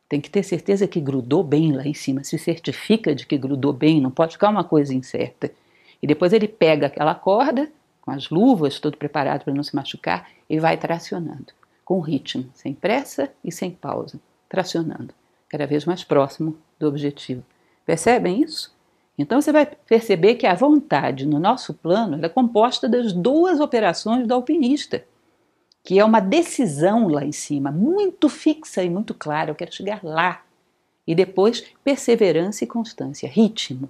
Tem 0.10 0.20
que 0.20 0.30
ter 0.30 0.44
certeza 0.44 0.86
que 0.86 1.00
grudou 1.00 1.42
bem 1.42 1.72
lá 1.72 1.88
em 1.88 1.94
cima, 1.94 2.26
se 2.26 2.38
certifica 2.38 3.16
de 3.16 3.26
que 3.26 3.38
grudou 3.38 3.72
bem, 3.72 4.02
não 4.02 4.12
pode 4.12 4.34
ficar 4.34 4.50
uma 4.50 4.66
coisa 4.66 4.94
incerta. 4.94 5.50
E 6.04 6.08
depois 6.08 6.34
ele 6.34 6.50
pega 6.50 6.88
aquela 6.88 7.16
corda, 7.16 7.72
com 8.02 8.12
as 8.12 8.30
luvas, 8.30 8.78
todo 8.78 8.98
preparado 8.98 9.46
para 9.46 9.54
não 9.54 9.64
se 9.64 9.74
machucar, 9.74 10.28
e 10.50 10.60
vai 10.60 10.76
tracionando 10.76 11.61
com 11.84 12.00
ritmo, 12.00 12.50
sem 12.54 12.74
pressa 12.74 13.32
e 13.44 13.52
sem 13.52 13.72
pausa, 13.72 14.20
tracionando, 14.48 15.14
cada 15.50 15.66
vez 15.66 15.86
mais 15.86 16.04
próximo 16.04 16.58
do 16.80 16.88
objetivo. 16.88 17.44
Percebem 17.86 18.42
isso? 18.42 18.74
Então 19.18 19.42
você 19.42 19.52
vai 19.52 19.66
perceber 19.66 20.36
que 20.36 20.48
a 20.48 20.56
vontade 20.56 21.26
no 21.28 21.40
nosso 21.40 21.74
plano 21.74 22.24
é 22.24 22.30
composta 22.30 22.88
das 22.88 23.14
duas 23.14 23.60
operações 23.60 24.26
do 24.26 24.34
alpinista, 24.34 25.06
que 25.84 26.00
é 26.00 26.06
uma 26.06 26.20
decisão 26.20 27.08
lá 27.08 27.26
em 27.26 27.32
cima, 27.32 27.72
muito 27.72 28.30
fixa 28.30 28.84
e 28.84 28.90
muito 28.90 29.14
clara, 29.14 29.52
eu 29.52 29.56
quero 29.56 29.74
chegar 29.74 30.04
lá. 30.04 30.44
E 31.06 31.16
depois 31.16 31.66
perseverança 31.84 32.64
e 32.64 32.68
constância, 32.68 33.28
ritmo. 33.28 33.90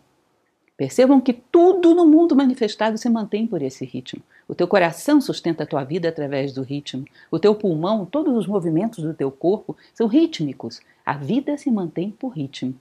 Percebam 0.81 1.21
que 1.21 1.31
tudo 1.31 1.93
no 1.93 2.07
mundo 2.07 2.35
manifestado 2.35 2.97
se 2.97 3.07
mantém 3.07 3.45
por 3.45 3.61
esse 3.61 3.85
ritmo. 3.85 4.19
O 4.47 4.55
teu 4.55 4.67
coração 4.67 5.21
sustenta 5.21 5.61
a 5.61 5.67
tua 5.67 5.83
vida 5.83 6.09
através 6.09 6.53
do 6.53 6.63
ritmo. 6.63 7.05
O 7.29 7.37
teu 7.37 7.53
pulmão, 7.53 8.03
todos 8.03 8.35
os 8.35 8.47
movimentos 8.47 9.03
do 9.03 9.13
teu 9.13 9.29
corpo 9.29 9.77
são 9.93 10.07
rítmicos. 10.07 10.81
A 11.05 11.13
vida 11.13 11.55
se 11.55 11.69
mantém 11.69 12.09
por 12.09 12.29
ritmo, 12.29 12.73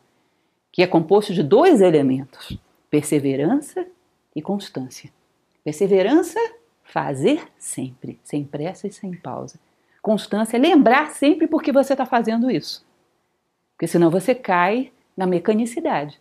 que 0.73 0.83
é 0.83 0.87
composto 0.87 1.35
de 1.35 1.42
dois 1.42 1.83
elementos: 1.83 2.57
perseverança 2.88 3.87
e 4.35 4.40
constância. 4.40 5.11
Perseverança 5.62 6.40
Fazer 6.83 7.49
sempre, 7.59 8.19
sem 8.25 8.45
pressa 8.45 8.87
e 8.87 8.92
sem 8.92 9.12
pausa. 9.12 9.61
Constância 10.00 10.59
lembrar 10.59 11.11
sempre 11.11 11.47
por 11.47 11.62
que 11.62 11.71
você 11.71 11.92
está 11.92 12.07
fazendo 12.07 12.50
isso. 12.50 12.83
Porque 13.75 13.87
senão 13.87 14.11
você 14.11 14.35
cai 14.35 14.90
na 15.14 15.26
mecanicidade. 15.26 16.19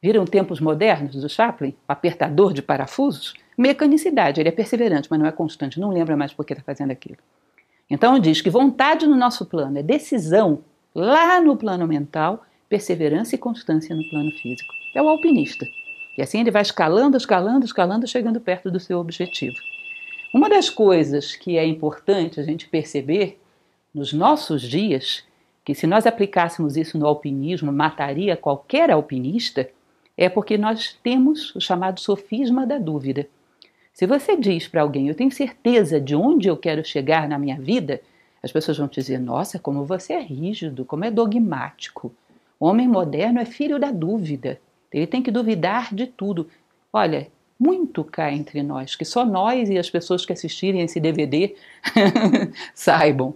Viram 0.00 0.24
tempos 0.24 0.60
modernos 0.60 1.16
do 1.16 1.28
Chaplin? 1.28 1.74
Apertador 1.86 2.52
de 2.52 2.62
parafusos? 2.62 3.34
Mecanicidade, 3.56 4.40
ele 4.40 4.48
é 4.48 4.52
perseverante, 4.52 5.08
mas 5.10 5.18
não 5.18 5.26
é 5.26 5.32
constante, 5.32 5.80
não 5.80 5.90
lembra 5.90 6.16
mais 6.16 6.32
por 6.32 6.44
que 6.44 6.52
está 6.52 6.62
fazendo 6.62 6.92
aquilo. 6.92 7.18
Então 7.90 8.16
diz 8.20 8.40
que 8.40 8.48
vontade 8.48 9.06
no 9.08 9.16
nosso 9.16 9.44
plano 9.44 9.78
é 9.78 9.82
decisão 9.82 10.60
lá 10.94 11.40
no 11.40 11.56
plano 11.56 11.86
mental, 11.86 12.44
perseverança 12.68 13.34
e 13.34 13.38
constância 13.38 13.96
no 13.96 14.08
plano 14.08 14.30
físico. 14.30 14.72
É 14.94 15.02
o 15.02 15.08
alpinista. 15.08 15.66
E 16.16 16.22
assim 16.22 16.40
ele 16.40 16.52
vai 16.52 16.62
escalando, 16.62 17.16
escalando, 17.16 17.64
escalando, 17.64 18.06
chegando 18.06 18.40
perto 18.40 18.70
do 18.70 18.78
seu 18.78 19.00
objetivo. 19.00 19.56
Uma 20.32 20.48
das 20.48 20.70
coisas 20.70 21.34
que 21.34 21.58
é 21.58 21.66
importante 21.66 22.38
a 22.38 22.44
gente 22.44 22.68
perceber 22.68 23.40
nos 23.92 24.12
nossos 24.12 24.62
dias, 24.62 25.24
que 25.64 25.74
se 25.74 25.88
nós 25.88 26.06
aplicássemos 26.06 26.76
isso 26.76 26.96
no 26.96 27.06
alpinismo, 27.06 27.72
mataria 27.72 28.36
qualquer 28.36 28.90
alpinista, 28.90 29.68
é 30.18 30.28
porque 30.28 30.58
nós 30.58 30.98
temos 31.00 31.54
o 31.54 31.60
chamado 31.60 32.00
sofisma 32.00 32.66
da 32.66 32.76
dúvida. 32.76 33.28
Se 33.94 34.04
você 34.04 34.36
diz 34.36 34.66
para 34.66 34.82
alguém, 34.82 35.06
eu 35.06 35.14
tenho 35.14 35.30
certeza 35.30 36.00
de 36.00 36.16
onde 36.16 36.48
eu 36.48 36.56
quero 36.56 36.84
chegar 36.84 37.28
na 37.28 37.38
minha 37.38 37.56
vida, 37.56 38.00
as 38.42 38.50
pessoas 38.50 38.78
vão 38.78 38.88
te 38.88 38.96
dizer, 39.00 39.18
nossa, 39.18 39.60
como 39.60 39.84
você 39.84 40.14
é 40.14 40.20
rígido, 40.20 40.84
como 40.84 41.04
é 41.04 41.10
dogmático. 41.10 42.12
O 42.58 42.66
homem 42.66 42.88
moderno 42.88 43.38
é 43.38 43.44
filho 43.44 43.78
da 43.78 43.92
dúvida. 43.92 44.60
Ele 44.92 45.06
tem 45.06 45.22
que 45.22 45.30
duvidar 45.30 45.94
de 45.94 46.06
tudo. 46.06 46.48
Olha, 46.92 47.28
muito 47.58 48.02
cá 48.02 48.32
entre 48.32 48.62
nós, 48.62 48.96
que 48.96 49.04
só 49.04 49.24
nós 49.24 49.70
e 49.70 49.78
as 49.78 49.88
pessoas 49.88 50.26
que 50.26 50.32
assistirem 50.32 50.82
esse 50.82 50.98
DVD 50.98 51.54
saibam. 52.74 53.34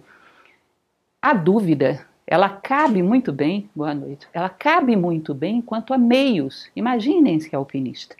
A 1.21 1.33
dúvida, 1.33 2.05
ela 2.33 2.49
cabe 2.49 3.03
muito 3.03 3.31
bem, 3.31 3.69
boa 3.75 3.93
noite, 3.93 4.27
ela 4.33 4.49
cabe 4.49 4.95
muito 4.95 5.35
bem 5.35 5.61
quanto 5.61 5.93
a 5.93 5.99
meios. 5.99 6.67
Imaginem-se 6.75 7.55
alpinista. 7.55 8.15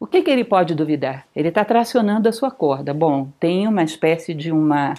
O 0.00 0.04
que, 0.04 0.20
que 0.20 0.28
ele 0.28 0.42
pode 0.42 0.74
duvidar? 0.74 1.24
Ele 1.32 1.46
está 1.46 1.64
tracionando 1.64 2.28
a 2.28 2.32
sua 2.32 2.50
corda. 2.50 2.92
Bom, 2.92 3.28
tem 3.38 3.68
uma 3.68 3.84
espécie 3.84 4.34
de 4.34 4.50
uma 4.50 4.94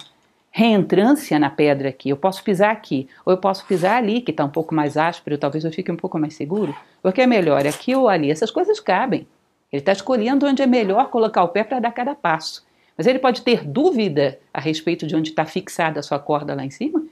reentrância 0.50 1.38
na 1.38 1.50
pedra 1.50 1.90
aqui. 1.90 2.08
Eu 2.08 2.16
posso 2.16 2.42
pisar 2.42 2.72
aqui, 2.72 3.06
ou 3.22 3.34
eu 3.34 3.36
posso 3.36 3.66
pisar 3.66 3.98
ali, 3.98 4.22
que 4.22 4.30
está 4.30 4.46
um 4.46 4.50
pouco 4.50 4.74
mais 4.74 4.96
áspero, 4.96 5.36
talvez 5.36 5.62
eu 5.62 5.70
fique 5.70 5.92
um 5.92 5.96
pouco 5.96 6.18
mais 6.18 6.32
seguro. 6.32 6.74
O 7.02 7.12
que 7.12 7.20
é 7.20 7.26
melhor, 7.26 7.66
aqui 7.66 7.94
ou 7.94 8.08
ali? 8.08 8.30
Essas 8.30 8.50
coisas 8.50 8.80
cabem. 8.80 9.26
Ele 9.70 9.82
está 9.82 9.92
escolhendo 9.92 10.46
onde 10.46 10.62
é 10.62 10.66
melhor 10.66 11.10
colocar 11.10 11.44
o 11.44 11.48
pé 11.48 11.62
para 11.62 11.80
dar 11.80 11.92
cada 11.92 12.14
passo. 12.14 12.64
Mas 12.96 13.06
ele 13.06 13.18
pode 13.18 13.42
ter 13.42 13.62
dúvida 13.62 14.38
a 14.54 14.58
respeito 14.58 15.06
de 15.06 15.14
onde 15.14 15.28
está 15.28 15.44
fixada 15.44 16.00
a 16.00 16.02
sua 16.02 16.18
corda 16.18 16.54
lá 16.54 16.64
em 16.64 16.70
cima? 16.70 17.04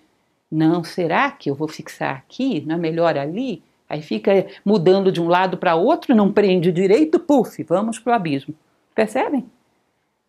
Não, 0.54 0.84
será 0.84 1.30
que 1.30 1.48
eu 1.48 1.54
vou 1.54 1.66
fixar 1.66 2.14
aqui? 2.14 2.62
Não 2.66 2.74
é 2.74 2.78
melhor 2.78 3.16
ali? 3.16 3.62
Aí 3.88 4.02
fica 4.02 4.46
mudando 4.62 5.10
de 5.10 5.18
um 5.18 5.26
lado 5.26 5.56
para 5.56 5.74
outro, 5.74 6.14
não 6.14 6.30
prende 6.30 6.70
direito, 6.70 7.18
puf, 7.18 7.62
vamos 7.62 7.98
para 7.98 8.12
o 8.12 8.14
abismo. 8.16 8.54
Percebem? 8.94 9.46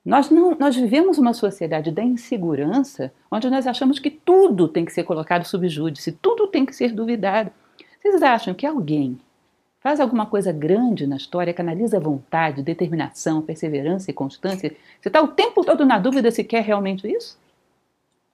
Nós, 0.06 0.30
não, 0.30 0.56
nós 0.58 0.78
vivemos 0.78 1.18
uma 1.18 1.34
sociedade 1.34 1.92
da 1.92 2.02
insegurança, 2.02 3.12
onde 3.30 3.50
nós 3.50 3.68
achamos 3.68 4.00
que 4.00 4.10
tudo 4.10 4.70
tem 4.70 4.86
que 4.86 4.94
ser 4.94 5.04
colocado 5.04 5.44
sob 5.44 5.68
júdice, 5.68 6.14
tudo 6.14 6.48
tem 6.48 6.66
que 6.66 6.74
ser 6.74 6.94
duvidado. 6.94 7.52
Vocês 8.02 8.24
acham 8.24 8.54
que 8.54 8.66
alguém 8.66 9.20
faz 9.82 10.00
alguma 10.00 10.26
coisa 10.26 10.54
grande 10.54 11.06
na 11.06 11.18
história, 11.18 11.54
canaliza 11.54 12.00
vontade, 12.00 12.64
determinação, 12.64 13.42
perseverança 13.42 14.10
e 14.10 14.14
constância, 14.14 14.74
você 15.02 15.10
está 15.10 15.22
o 15.22 15.28
tempo 15.28 15.66
todo 15.66 15.86
na 15.86 16.00
dúvida 16.00 16.32
se 16.32 16.46
quer 16.46 16.64
realmente 16.64 17.06
isso? 17.06 17.38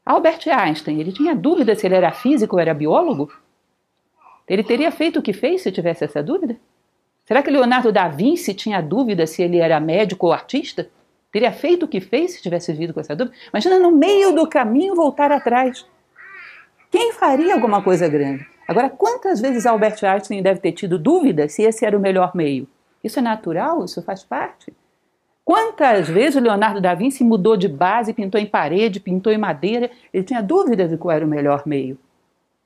Albert 0.09 0.47
Einstein, 0.47 0.99
ele 0.99 1.11
tinha 1.11 1.35
dúvida 1.35 1.75
se 1.75 1.85
ele 1.85 1.93
era 1.93 2.11
físico 2.11 2.55
ou 2.55 2.59
era 2.59 2.73
biólogo? 2.73 3.31
Ele 4.47 4.63
teria 4.63 4.91
feito 4.91 5.19
o 5.19 5.21
que 5.21 5.31
fez 5.31 5.61
se 5.61 5.71
tivesse 5.71 6.03
essa 6.03 6.23
dúvida? 6.23 6.57
Será 7.25 7.43
que 7.43 7.51
Leonardo 7.51 7.91
da 7.91 8.07
Vinci 8.07 8.55
tinha 8.55 8.81
dúvida 8.81 9.27
se 9.27 9.43
ele 9.43 9.59
era 9.59 9.79
médico 9.79 10.25
ou 10.25 10.33
artista? 10.33 10.89
Teria 11.31 11.51
feito 11.51 11.83
o 11.83 11.87
que 11.87 12.01
fez 12.01 12.31
se 12.31 12.41
tivesse 12.41 12.71
vivido 12.71 12.91
com 12.91 12.99
essa 12.99 13.15
dúvida? 13.15 13.37
Imagina 13.53 13.77
no 13.77 13.91
meio 13.91 14.33
do 14.33 14.49
caminho 14.49 14.95
voltar 14.95 15.31
atrás. 15.31 15.85
Quem 16.89 17.13
faria 17.13 17.53
alguma 17.53 17.83
coisa 17.83 18.09
grande? 18.09 18.47
Agora, 18.67 18.89
quantas 18.89 19.39
vezes 19.39 19.67
Albert 19.67 20.03
Einstein 20.03 20.41
deve 20.41 20.59
ter 20.59 20.71
tido 20.71 20.97
dúvida 20.97 21.47
se 21.47 21.61
esse 21.61 21.85
era 21.85 21.95
o 21.95 22.01
melhor 22.01 22.35
meio? 22.35 22.67
Isso 23.03 23.19
é 23.19 23.21
natural? 23.21 23.85
Isso 23.85 24.01
faz 24.01 24.23
parte? 24.23 24.73
Quantas 25.49 26.07
vezes 26.07 26.35
o 26.35 26.39
Leonardo 26.39 26.79
da 26.79 26.93
Vinci 26.93 27.23
mudou 27.23 27.57
de 27.57 27.67
base, 27.67 28.13
pintou 28.13 28.39
em 28.39 28.45
parede, 28.45 28.99
pintou 28.99 29.33
em 29.33 29.37
madeira? 29.39 29.89
Ele 30.13 30.23
tinha 30.23 30.43
dúvida 30.43 30.87
de 30.87 30.95
qual 30.95 31.15
era 31.15 31.25
o 31.25 31.27
melhor 31.27 31.63
meio. 31.65 31.97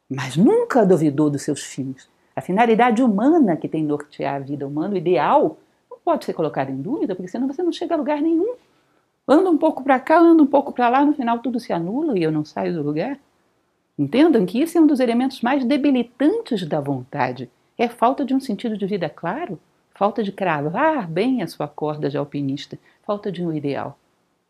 Mas 0.09 0.35
nunca 0.35 0.85
duvidou 0.85 1.29
dos 1.29 1.43
seus 1.43 1.63
fins. 1.63 2.09
A 2.35 2.41
finalidade 2.41 3.01
humana 3.01 3.55
que 3.55 3.69
tem 3.69 3.85
nortear 3.85 4.35
a 4.35 4.39
vida 4.39 4.67
humana, 4.67 4.95
o 4.95 4.97
ideal, 4.97 5.57
não 5.89 5.97
pode 6.03 6.25
ser 6.25 6.33
colocado 6.33 6.71
em 6.71 6.81
dúvida, 6.81 7.15
porque 7.15 7.29
senão 7.31 7.47
você 7.47 7.63
não 7.63 7.71
chega 7.71 7.93
a 7.93 7.97
lugar 7.97 8.21
nenhum. 8.21 8.55
Anda 9.25 9.49
um 9.49 9.57
pouco 9.57 9.81
para 9.81 9.97
cá, 9.97 10.19
anda 10.19 10.43
um 10.43 10.47
pouco 10.47 10.73
para 10.73 10.89
lá, 10.89 11.05
no 11.05 11.13
final 11.13 11.39
tudo 11.39 11.61
se 11.61 11.71
anula 11.71 12.19
e 12.19 12.23
eu 12.23 12.33
não 12.33 12.43
saio 12.43 12.73
do 12.73 12.83
lugar. 12.83 13.17
Entendam 13.97 14.45
que 14.45 14.61
isso 14.61 14.77
é 14.77 14.81
um 14.81 14.87
dos 14.87 14.99
elementos 14.99 15.39
mais 15.39 15.63
debilitantes 15.63 16.67
da 16.67 16.81
vontade. 16.81 17.49
É 17.77 17.87
falta 17.87 18.25
de 18.25 18.35
um 18.35 18.41
sentido 18.41 18.77
de 18.77 18.85
vida 18.85 19.07
claro, 19.07 19.57
falta 19.93 20.23
de 20.23 20.31
cravar 20.31 21.07
bem 21.07 21.41
a 21.41 21.47
sua 21.47 21.67
corda 21.67 22.09
de 22.09 22.17
alpinista, 22.17 22.77
falta 23.05 23.31
de 23.31 23.43
um 23.45 23.53
ideal. 23.53 23.97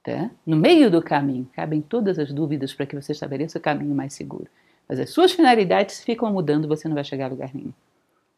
Tá? 0.04 0.30
No 0.46 0.58
meio 0.58 0.92
do 0.92 1.02
caminho 1.02 1.48
cabem 1.54 1.82
todas 1.82 2.20
as 2.20 2.32
dúvidas 2.32 2.74
para 2.74 2.86
que 2.86 2.96
você 2.96 3.14
estabeleça 3.14 3.58
o 3.58 3.62
caminho 3.62 3.96
mais 3.96 4.14
seguro. 4.14 4.48
Mas 4.88 5.00
as 5.00 5.10
suas 5.10 5.32
finalidades 5.32 6.04
ficam 6.04 6.32
mudando, 6.32 6.68
você 6.68 6.88
não 6.88 6.96
vai 6.96 7.06
chegar 7.06 7.26
a 7.26 7.30
lugar 7.30 7.52
nenhum. 7.54 7.72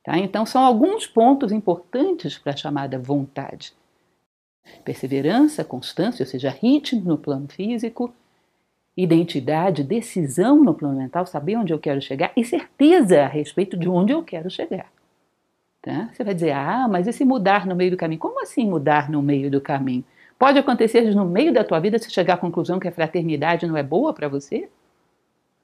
Tá? 0.03 0.17
Então, 0.19 0.45
são 0.45 0.63
alguns 0.63 1.07
pontos 1.07 1.51
importantes 1.51 2.38
para 2.38 2.53
a 2.53 2.55
chamada 2.55 3.00
vontade: 3.00 3.74
perseverança, 4.83 5.63
constância, 5.63 6.24
ou 6.24 6.27
seja, 6.27 6.51
ritmo 6.51 7.03
no 7.03 7.17
plano 7.17 7.47
físico, 7.47 8.13
identidade, 8.95 9.83
decisão 9.83 10.63
no 10.63 10.75
plano 10.75 11.00
mental, 11.00 11.25
saber 11.25 11.57
onde 11.57 11.74
eu 11.74 11.79
quero 11.79 12.00
chegar 12.01 12.31
e 12.38 12.45
certeza 12.45 13.24
a 13.24 13.27
respeito 13.27 13.75
de 13.75 13.89
onde 13.89 14.13
eu 14.13 14.24
quero 14.24 14.50
chegar. 14.50 14.94
Tá? 15.86 16.10
Você 16.12 16.24
vai 16.24 16.34
dizer, 16.34 16.51
ah, 16.51 16.88
mas 16.89 17.06
e 17.06 17.13
se 17.13 17.24
mudar 17.24 17.68
no 17.68 17.75
meio 17.75 17.92
do 17.92 17.98
caminho? 17.98 18.20
Como 18.20 18.42
assim 18.42 18.68
mudar 18.68 19.08
no 19.08 19.22
meio 19.22 19.51
do 19.51 19.62
caminho? 19.62 20.04
Pode 20.38 20.58
acontecer 20.58 21.13
no 21.13 21.25
meio 21.25 21.54
da 21.54 21.63
tua 21.63 21.80
vida 21.80 22.00
você 22.00 22.10
chegar 22.10 22.34
à 22.34 22.38
conclusão 22.38 22.80
que 22.80 22.88
a 22.88 22.92
fraternidade 22.92 23.68
não 23.68 23.77
é 23.77 23.84
boa 23.84 24.12
para 24.12 24.27
você? 24.27 24.68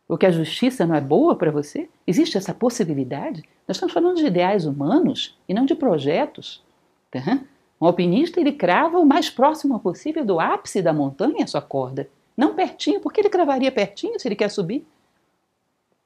Ou 0.08 0.20
que 0.20 0.28
a 0.28 0.32
justiça 0.32 0.86
não 0.86 0.94
é 0.94 1.02
boa 1.02 1.36
para 1.36 1.50
você? 1.50 1.90
Existe 2.06 2.38
essa 2.38 2.54
possibilidade? 2.54 3.42
Nós 3.68 3.78
estamos 3.78 3.96
falando 3.96 4.18
de 4.18 4.28
ideais 4.28 4.68
humanos 4.68 5.40
e 5.50 5.56
não 5.56 5.66
de 5.66 5.74
projetos. 5.74 6.64
Tá? 7.10 7.40
Um 7.82 7.88
alpinista 7.88 8.40
ele 8.40 8.52
crava 8.52 9.00
o 9.00 9.06
mais 9.06 9.28
próximo 9.28 9.80
possível 9.80 10.24
do 10.24 10.40
ápice 10.40 10.84
da 10.84 10.94
montanha 10.94 11.46
a 11.46 11.48
sua 11.48 11.64
corda. 11.64 12.08
Não 12.38 12.54
pertinho, 12.54 13.00
porque 13.00 13.22
ele 13.22 13.30
cravaria 13.30 13.72
pertinho 13.72 14.20
se 14.20 14.28
ele 14.28 14.36
quer 14.36 14.52
subir? 14.52 14.86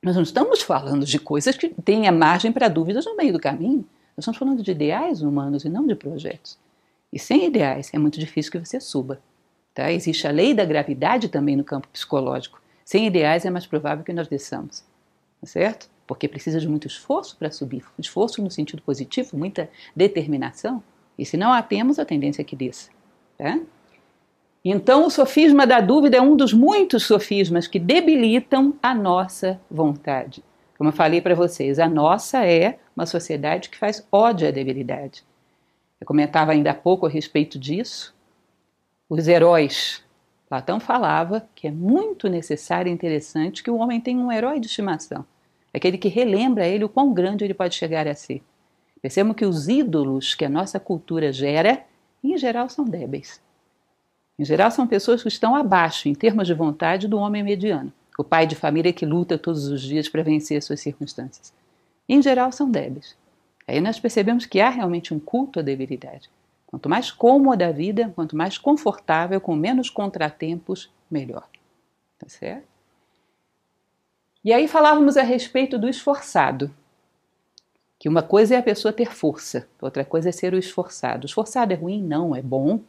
Nós 0.02 0.16
não 0.16 0.24
estamos 0.24 0.62
falando 0.62 1.06
de 1.06 1.20
coisas 1.20 1.58
que 1.58 1.68
têm 1.68 2.08
a 2.08 2.14
margem 2.14 2.54
para 2.54 2.70
dúvidas 2.70 3.04
no 3.06 3.18
meio 3.18 3.34
do 3.34 3.42
caminho. 3.42 3.86
Nós 4.16 4.24
estamos 4.24 4.38
falando 4.38 4.64
de 4.64 4.72
ideais 4.72 5.22
humanos 5.22 5.66
e 5.66 5.70
não 5.70 5.86
de 5.86 5.96
projetos. 5.96 6.58
E 7.12 7.20
sem 7.20 7.46
ideais 7.46 7.92
é 7.94 7.98
muito 7.98 8.20
difícil 8.20 8.52
que 8.52 8.60
você 8.60 8.80
suba. 8.80 9.20
Tá? 9.74 9.92
Existe 9.92 10.26
a 10.26 10.32
lei 10.32 10.54
da 10.54 10.64
gravidade 10.64 11.28
também 11.28 11.56
no 11.56 11.64
campo 11.64 11.88
psicológico. 11.90 12.62
Sem 12.86 13.06
ideais 13.06 13.46
é 13.46 13.50
mais 13.50 13.66
provável 13.66 14.06
que 14.06 14.14
nós 14.14 14.28
desçamos. 14.28 14.84
Tá 15.42 15.48
certo? 15.48 15.90
Porque 16.08 16.28
precisa 16.28 16.60
de 16.60 16.68
muito 16.68 16.88
esforço 16.88 17.36
para 17.36 17.52
subir. 17.52 17.84
Esforço 18.00 18.42
no 18.42 18.50
sentido 18.50 18.82
positivo, 18.82 19.38
muita 19.38 19.70
determinação. 19.96 20.82
E 21.18 21.26
se 21.26 21.36
não 21.36 21.52
a 21.52 21.62
temos, 21.62 22.00
a 22.00 22.06
tendência 22.06 22.42
é 22.42 22.46
que 22.46 22.56
desça. 22.56 22.90
Tá? 23.38 23.60
Então, 24.64 25.06
o 25.06 25.12
sofisma 25.12 25.68
da 25.68 25.82
dúvida 25.82 26.18
é 26.18 26.22
um 26.22 26.36
dos 26.36 26.54
muitos 26.54 27.04
sofismas 27.04 27.68
que 27.68 27.80
debilitam 27.80 28.74
a 28.82 28.96
nossa 28.96 29.60
vontade. 29.70 30.44
Como 30.78 30.90
eu 30.90 30.94
falei 30.94 31.22
para 31.22 31.36
vocês, 31.36 31.80
a 31.80 31.88
nossa 31.88 32.46
é 32.46 32.80
uma 32.96 33.06
sociedade 33.06 33.70
que 33.70 33.78
faz 33.78 34.06
ódio 34.12 34.48
à 34.48 34.52
debilidade. 34.52 35.24
Eu 36.00 36.06
comentava 36.06 36.52
ainda 36.52 36.72
há 36.72 36.74
pouco 36.74 37.06
a 37.06 37.10
respeito 37.10 37.58
disso. 37.58 38.14
Os 39.10 39.28
heróis. 39.28 40.04
Platão 40.50 40.80
falava 40.80 41.48
que 41.56 41.68
é 41.68 41.72
muito 41.72 42.28
necessário 42.28 42.90
e 42.90 42.94
interessante 42.94 43.64
que 43.64 43.72
o 43.72 43.78
homem 43.78 44.00
tenha 44.00 44.20
um 44.20 44.32
herói 44.32 44.60
de 44.60 44.68
estimação. 44.68 45.26
Aquele 45.74 45.98
que 45.98 46.08
relembra 46.08 46.68
ele 46.68 46.84
o 46.84 46.90
quão 46.90 47.14
grande 47.14 47.44
ele 47.44 47.54
pode 47.54 47.76
chegar 47.76 48.08
a 48.08 48.14
ser. 48.14 48.44
Percebam 49.02 49.34
que 49.34 49.46
os 49.46 49.68
ídolos 49.68 50.36
que 50.36 50.46
a 50.46 50.50
nossa 50.50 50.80
cultura 50.80 51.32
gera, 51.32 51.84
em 52.24 52.38
geral, 52.38 52.70
são 52.70 52.86
débeis. 52.86 53.42
Em 54.38 54.44
geral, 54.44 54.70
são 54.72 54.86
pessoas 54.86 55.22
que 55.22 55.28
estão 55.28 55.56
abaixo, 55.56 56.10
em 56.10 56.14
termos 56.14 56.48
de 56.48 56.54
vontade, 56.54 57.08
do 57.08 57.18
homem 57.18 57.44
mediano, 57.44 57.92
o 58.18 58.24
pai 58.24 58.48
de 58.48 58.56
família 58.56 58.94
que 58.94 59.06
luta 59.06 59.38
todos 59.38 59.68
os 59.68 59.82
dias 59.82 60.08
para 60.08 60.24
vencer 60.24 60.58
as 60.58 60.66
suas 60.66 60.80
circunstâncias. 60.80 61.54
Em 62.08 62.22
geral, 62.22 62.52
são 62.52 62.70
débeis. 62.70 63.16
Aí 63.68 63.82
nós 63.82 64.00
percebemos 64.00 64.46
que 64.46 64.60
há 64.60 64.70
realmente 64.70 65.14
um 65.14 65.20
culto 65.20 65.60
à 65.60 65.64
debilidade. 65.64 66.30
Quanto 66.68 66.90
mais 66.90 67.12
cômoda 67.12 67.68
a 67.68 67.72
vida, 67.72 68.12
quanto 68.16 68.36
mais 68.36 68.58
confortável, 68.58 69.40
com 69.42 69.56
menos 69.56 69.90
contratempos, 69.90 70.92
melhor. 71.10 71.48
Tá 72.20 72.28
certo? 72.30 72.68
E 74.44 74.54
aí 74.54 74.68
falávamos 74.68 75.18
a 75.18 75.24
respeito 75.24 75.78
do 75.78 75.90
esforçado. 75.90 76.72
Que 77.98 78.08
uma 78.08 78.22
coisa 78.22 78.56
é 78.56 78.58
a 78.58 78.64
pessoa 78.64 78.94
ter 78.94 79.12
força, 79.12 79.68
outra 79.82 80.06
coisa 80.06 80.30
é 80.30 80.32
ser 80.32 80.54
o 80.54 80.58
esforçado. 80.58 81.26
Esforçado 81.26 81.74
é 81.74 81.76
ruim? 81.76 82.04
Não, 82.04 82.36
é 82.36 82.42
bom. 82.42 82.80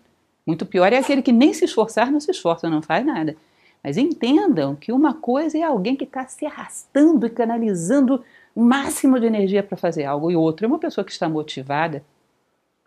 Muito 0.46 0.66
pior 0.66 0.92
é 0.92 0.98
aquele 0.98 1.22
que 1.22 1.32
nem 1.32 1.54
se 1.54 1.64
esforçar, 1.64 2.10
não 2.10 2.20
se 2.20 2.30
esforça, 2.30 2.68
não 2.68 2.82
faz 2.82 3.04
nada. 3.06 3.36
Mas 3.86 3.96
entendam 3.96 4.74
que 4.74 4.90
uma 4.90 5.14
coisa 5.14 5.56
é 5.56 5.62
alguém 5.62 5.94
que 5.94 6.02
está 6.02 6.26
se 6.26 6.44
arrastando 6.44 7.24
e 7.24 7.30
canalizando 7.30 8.24
o 8.52 8.60
máximo 8.60 9.20
de 9.20 9.26
energia 9.26 9.62
para 9.62 9.76
fazer 9.76 10.04
algo, 10.04 10.28
e 10.28 10.34
outra 10.34 10.66
é 10.66 10.68
uma 10.68 10.80
pessoa 10.80 11.04
que 11.04 11.12
está 11.12 11.28
motivada, 11.28 12.04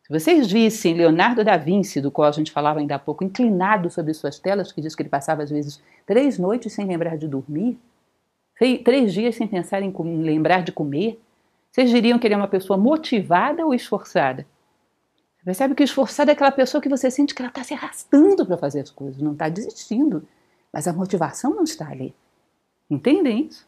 se 0.03 0.09
vocês 0.11 0.51
vissem 0.51 0.95
Leonardo 0.95 1.41
da 1.41 1.55
Vinci, 1.55 2.01
do 2.01 2.11
qual 2.11 2.27
a 2.27 2.33
gente 2.33 2.51
falava 2.51 2.81
ainda 2.81 2.95
há 2.95 2.99
pouco, 2.99 3.23
inclinado 3.23 3.89
sobre 3.89 4.13
suas 4.13 4.39
telas, 4.39 4.73
que 4.73 4.81
diz 4.81 4.93
que 4.93 5.01
ele 5.01 5.07
passava 5.07 5.41
às 5.41 5.49
vezes 5.49 5.81
três 6.05 6.37
noites 6.37 6.73
sem 6.73 6.85
lembrar 6.85 7.17
de 7.17 7.29
dormir, 7.29 7.79
três 8.83 9.13
dias 9.13 9.35
sem 9.35 9.47
pensar 9.47 9.81
em 9.81 9.93
lembrar 10.21 10.63
de 10.63 10.73
comer, 10.73 11.17
vocês 11.71 11.89
diriam 11.89 12.19
que 12.19 12.27
ele 12.27 12.33
é 12.33 12.37
uma 12.37 12.49
pessoa 12.49 12.75
motivada 12.75 13.65
ou 13.65 13.73
esforçada? 13.73 14.45
Percebe 15.45 15.75
que 15.75 15.83
esforçada 15.83 16.29
é 16.29 16.33
aquela 16.33 16.51
pessoa 16.51 16.81
que 16.81 16.89
você 16.89 17.09
sente 17.09 17.33
que 17.33 17.41
ela 17.41 17.47
está 17.47 17.63
se 17.63 17.73
arrastando 17.73 18.45
para 18.45 18.57
fazer 18.57 18.81
as 18.81 18.89
coisas, 18.89 19.21
não 19.21 19.31
está 19.31 19.47
desistindo, 19.47 20.27
mas 20.73 20.87
a 20.87 20.93
motivação 20.93 21.55
não 21.55 21.63
está 21.63 21.89
ali. 21.89 22.13
Entendem 22.89 23.47
isso? 23.47 23.67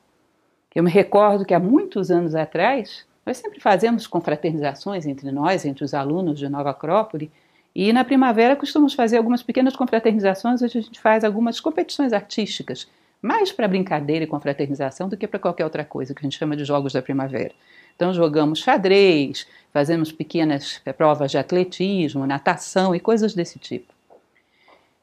Eu 0.74 0.84
me 0.84 0.90
recordo 0.90 1.46
que 1.46 1.54
há 1.54 1.60
muitos 1.60 2.10
anos 2.10 2.34
atrás, 2.34 3.06
nós 3.26 3.38
sempre 3.38 3.60
fazemos 3.60 4.08
confraternizações 4.08 5.06
entre 5.06 5.32
nós, 5.32 5.66
entre 5.66 5.84
os 5.84 5.94
alunos 5.94 6.40
de 6.40 6.48
Nova 6.48 6.72
Acrópole, 6.72 7.32
e 7.74 7.92
na 7.94 8.04
primavera 8.04 8.56
costumamos 8.56 8.94
fazer 8.94 9.18
algumas 9.18 9.44
pequenas 9.44 9.76
confraternizações 9.76 10.62
onde 10.62 10.78
a 10.78 10.82
gente 10.82 11.00
faz 11.00 11.24
algumas 11.24 11.60
competições 11.60 12.14
artísticas, 12.14 12.88
mais 13.22 13.52
para 13.52 13.68
brincadeira 13.68 14.26
e 14.26 14.28
confraternização 14.28 15.08
do 15.08 15.16
que 15.16 15.28
para 15.28 15.40
qualquer 15.40 15.64
outra 15.64 15.86
coisa, 15.86 16.14
que 16.14 16.20
a 16.20 16.24
gente 16.24 16.38
chama 16.38 16.56
de 16.58 16.66
Jogos 16.66 16.94
da 16.94 17.02
Primavera. 17.02 17.54
Então 17.96 18.14
jogamos 18.14 18.60
xadrez, 18.60 19.48
fazemos 19.72 20.12
pequenas 20.12 20.82
provas 20.98 21.32
de 21.32 21.38
atletismo, 21.38 22.26
natação 22.26 22.96
e 22.96 23.00
coisas 23.00 23.34
desse 23.34 23.60
tipo. 23.60 23.94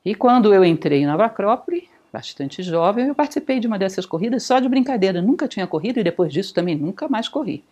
E 0.04 0.14
quando 0.14 0.54
eu 0.54 0.64
entrei 0.64 1.04
Nova 1.06 1.26
Acrópole, 1.26 1.88
bastante 2.12 2.62
jovem, 2.62 3.08
eu 3.08 3.14
participei 3.14 3.60
de 3.60 3.66
uma 3.66 3.78
dessas 3.78 4.06
corridas 4.06 4.42
só 4.42 4.58
de 4.58 4.68
brincadeira. 4.68 5.20
Nunca 5.20 5.48
tinha 5.48 5.66
corrido 5.66 5.98
e 5.98 6.04
depois 6.04 6.32
disso 6.32 6.54
também 6.54 6.76
nunca 6.76 7.08
mais 7.08 7.28
corri. 7.28 7.64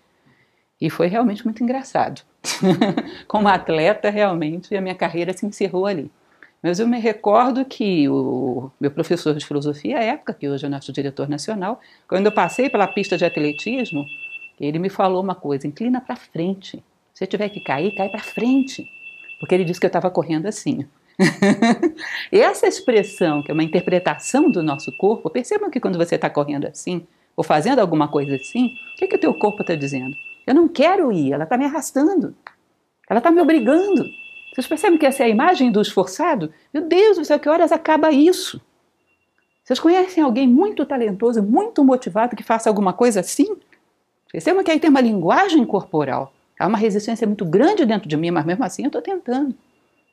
E 0.80 0.90
foi 0.90 1.06
realmente 1.06 1.44
muito 1.44 1.62
engraçado. 1.62 2.22
Como 3.26 3.48
atleta, 3.48 4.10
realmente, 4.10 4.76
a 4.76 4.80
minha 4.80 4.94
carreira 4.94 5.32
se 5.32 5.46
encerrou 5.46 5.86
ali. 5.86 6.10
Mas 6.62 6.80
eu 6.80 6.88
me 6.88 6.98
recordo 6.98 7.64
que 7.64 8.08
o 8.08 8.70
meu 8.80 8.90
professor 8.90 9.34
de 9.34 9.44
filosofia 9.44 9.98
à 9.98 10.02
época, 10.02 10.34
que 10.34 10.48
hoje 10.48 10.66
é 10.66 10.68
nosso 10.68 10.92
diretor 10.92 11.28
nacional, 11.28 11.80
quando 12.08 12.26
eu 12.26 12.32
passei 12.32 12.68
pela 12.68 12.86
pista 12.86 13.16
de 13.16 13.24
atletismo, 13.24 14.04
ele 14.60 14.78
me 14.78 14.88
falou 14.88 15.22
uma 15.22 15.34
coisa: 15.34 15.66
inclina 15.66 16.00
para 16.00 16.16
frente. 16.16 16.82
Se 17.14 17.26
tiver 17.26 17.48
que 17.48 17.60
cair, 17.60 17.94
cai 17.94 18.08
para 18.08 18.20
frente. 18.20 18.86
Porque 19.38 19.54
ele 19.54 19.64
disse 19.64 19.80
que 19.80 19.86
eu 19.86 19.88
estava 19.88 20.10
correndo 20.10 20.46
assim. 20.46 20.86
Essa 22.30 22.66
expressão, 22.66 23.42
que 23.42 23.50
é 23.50 23.54
uma 23.54 23.62
interpretação 23.62 24.50
do 24.50 24.62
nosso 24.62 24.94
corpo, 24.96 25.30
percebam 25.30 25.70
que 25.70 25.80
quando 25.80 25.96
você 25.96 26.16
está 26.16 26.28
correndo 26.28 26.66
assim, 26.66 27.06
ou 27.36 27.44
fazendo 27.44 27.80
alguma 27.80 28.08
coisa 28.08 28.36
assim, 28.36 28.74
o 28.94 28.96
que, 28.98 29.06
que 29.06 29.16
o 29.16 29.20
teu 29.20 29.34
corpo 29.34 29.62
está 29.62 29.74
dizendo? 29.74 30.14
Eu 30.46 30.54
não 30.54 30.68
quero 30.68 31.12
ir, 31.12 31.32
ela 31.32 31.44
está 31.44 31.56
me 31.56 31.64
arrastando. 31.64 32.34
Ela 33.08 33.18
está 33.18 33.30
me 33.30 33.40
obrigando. 33.40 34.04
Vocês 34.54 34.66
percebem 34.66 34.98
que 34.98 35.06
essa 35.06 35.22
é 35.22 35.26
a 35.26 35.28
imagem 35.28 35.70
do 35.70 35.80
esforçado? 35.80 36.52
Meu 36.72 36.82
Deus 36.82 37.18
do 37.18 37.24
céu, 37.24 37.38
que 37.38 37.48
horas 37.48 37.72
acaba 37.72 38.10
isso? 38.10 38.60
Vocês 39.62 39.80
conhecem 39.80 40.22
alguém 40.22 40.46
muito 40.46 40.86
talentoso, 40.86 41.42
muito 41.42 41.84
motivado 41.84 42.36
que 42.36 42.42
faça 42.42 42.70
alguma 42.70 42.92
coisa 42.92 43.20
assim? 43.20 43.56
Percebam 44.30 44.62
que 44.62 44.70
aí 44.70 44.78
tem 44.78 44.90
uma 44.90 45.00
linguagem 45.00 45.64
corporal. 45.64 46.32
Há 46.58 46.66
uma 46.66 46.78
resistência 46.78 47.26
muito 47.26 47.44
grande 47.44 47.84
dentro 47.84 48.08
de 48.08 48.16
mim, 48.16 48.30
mas 48.30 48.46
mesmo 48.46 48.64
assim 48.64 48.82
eu 48.82 48.88
estou 48.88 49.02
tentando. 49.02 49.54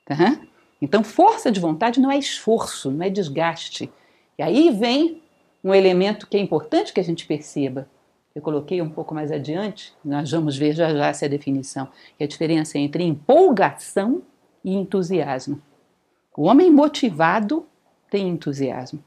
Tá? 0.05 0.37
Então, 0.83 1.03
força 1.03 1.51
de 1.51 1.59
vontade 1.59 1.99
não 1.99 2.11
é 2.11 2.17
esforço, 2.17 2.91
não 2.91 3.05
é 3.05 3.09
desgaste. 3.09 3.89
E 4.37 4.43
aí 4.43 4.69
vem 4.69 5.21
um 5.63 5.73
elemento 5.73 6.27
que 6.27 6.37
é 6.37 6.39
importante 6.39 6.91
que 6.91 6.99
a 6.99 7.03
gente 7.03 7.25
perceba 7.25 7.87
eu 8.35 8.41
coloquei 8.41 8.81
um 8.81 8.89
pouco 8.89 9.13
mais 9.13 9.31
adiante, 9.31 9.93
nós 10.03 10.31
vamos 10.31 10.57
ver 10.57 10.73
já 10.73 10.91
já 10.93 11.07
essa 11.07 11.29
definição, 11.29 11.87
que 12.17 12.23
é 12.23 12.25
a 12.25 12.27
diferença 12.27 12.79
entre 12.79 13.03
empolgação 13.03 14.23
e 14.63 14.73
entusiasmo. 14.73 15.61
O 16.35 16.43
homem 16.43 16.71
motivado 16.71 17.65
tem 18.09 18.27
entusiasmo. 18.27 19.03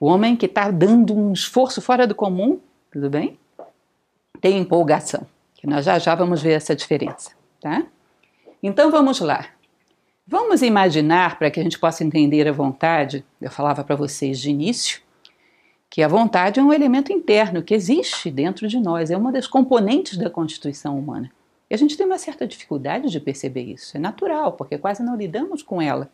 O 0.00 0.06
homem 0.06 0.34
que 0.34 0.46
está 0.46 0.70
dando 0.70 1.14
um 1.14 1.32
esforço 1.32 1.82
fora 1.82 2.06
do 2.06 2.14
comum, 2.14 2.58
tudo 2.90 3.10
bem? 3.10 3.38
Tem 4.40 4.58
empolgação. 4.58 5.26
Nós 5.62 5.84
já 5.84 5.98
já 5.98 6.14
vamos 6.14 6.42
ver 6.42 6.52
essa 6.52 6.76
diferença, 6.76 7.30
tá? 7.58 7.86
Então 8.62 8.90
vamos 8.90 9.18
lá. 9.20 9.46
Vamos 10.26 10.62
imaginar, 10.62 11.38
para 11.38 11.50
que 11.50 11.60
a 11.60 11.62
gente 11.62 11.78
possa 11.78 12.02
entender 12.02 12.48
a 12.48 12.52
vontade, 12.52 13.22
eu 13.38 13.50
falava 13.50 13.84
para 13.84 13.94
vocês 13.94 14.40
de 14.40 14.48
início, 14.48 15.02
que 15.90 16.02
a 16.02 16.08
vontade 16.08 16.58
é 16.58 16.62
um 16.62 16.72
elemento 16.72 17.12
interno 17.12 17.62
que 17.62 17.74
existe 17.74 18.30
dentro 18.30 18.66
de 18.66 18.80
nós, 18.80 19.10
é 19.10 19.16
uma 19.16 19.30
das 19.30 19.46
componentes 19.46 20.16
da 20.16 20.30
constituição 20.30 20.98
humana. 20.98 21.30
E 21.68 21.74
a 21.74 21.76
gente 21.76 21.96
tem 21.96 22.06
uma 22.06 22.16
certa 22.16 22.46
dificuldade 22.46 23.10
de 23.10 23.20
perceber 23.20 23.64
isso. 23.64 23.96
É 23.96 24.00
natural, 24.00 24.52
porque 24.52 24.78
quase 24.78 25.02
não 25.02 25.14
lidamos 25.14 25.62
com 25.62 25.80
ela. 25.80 26.10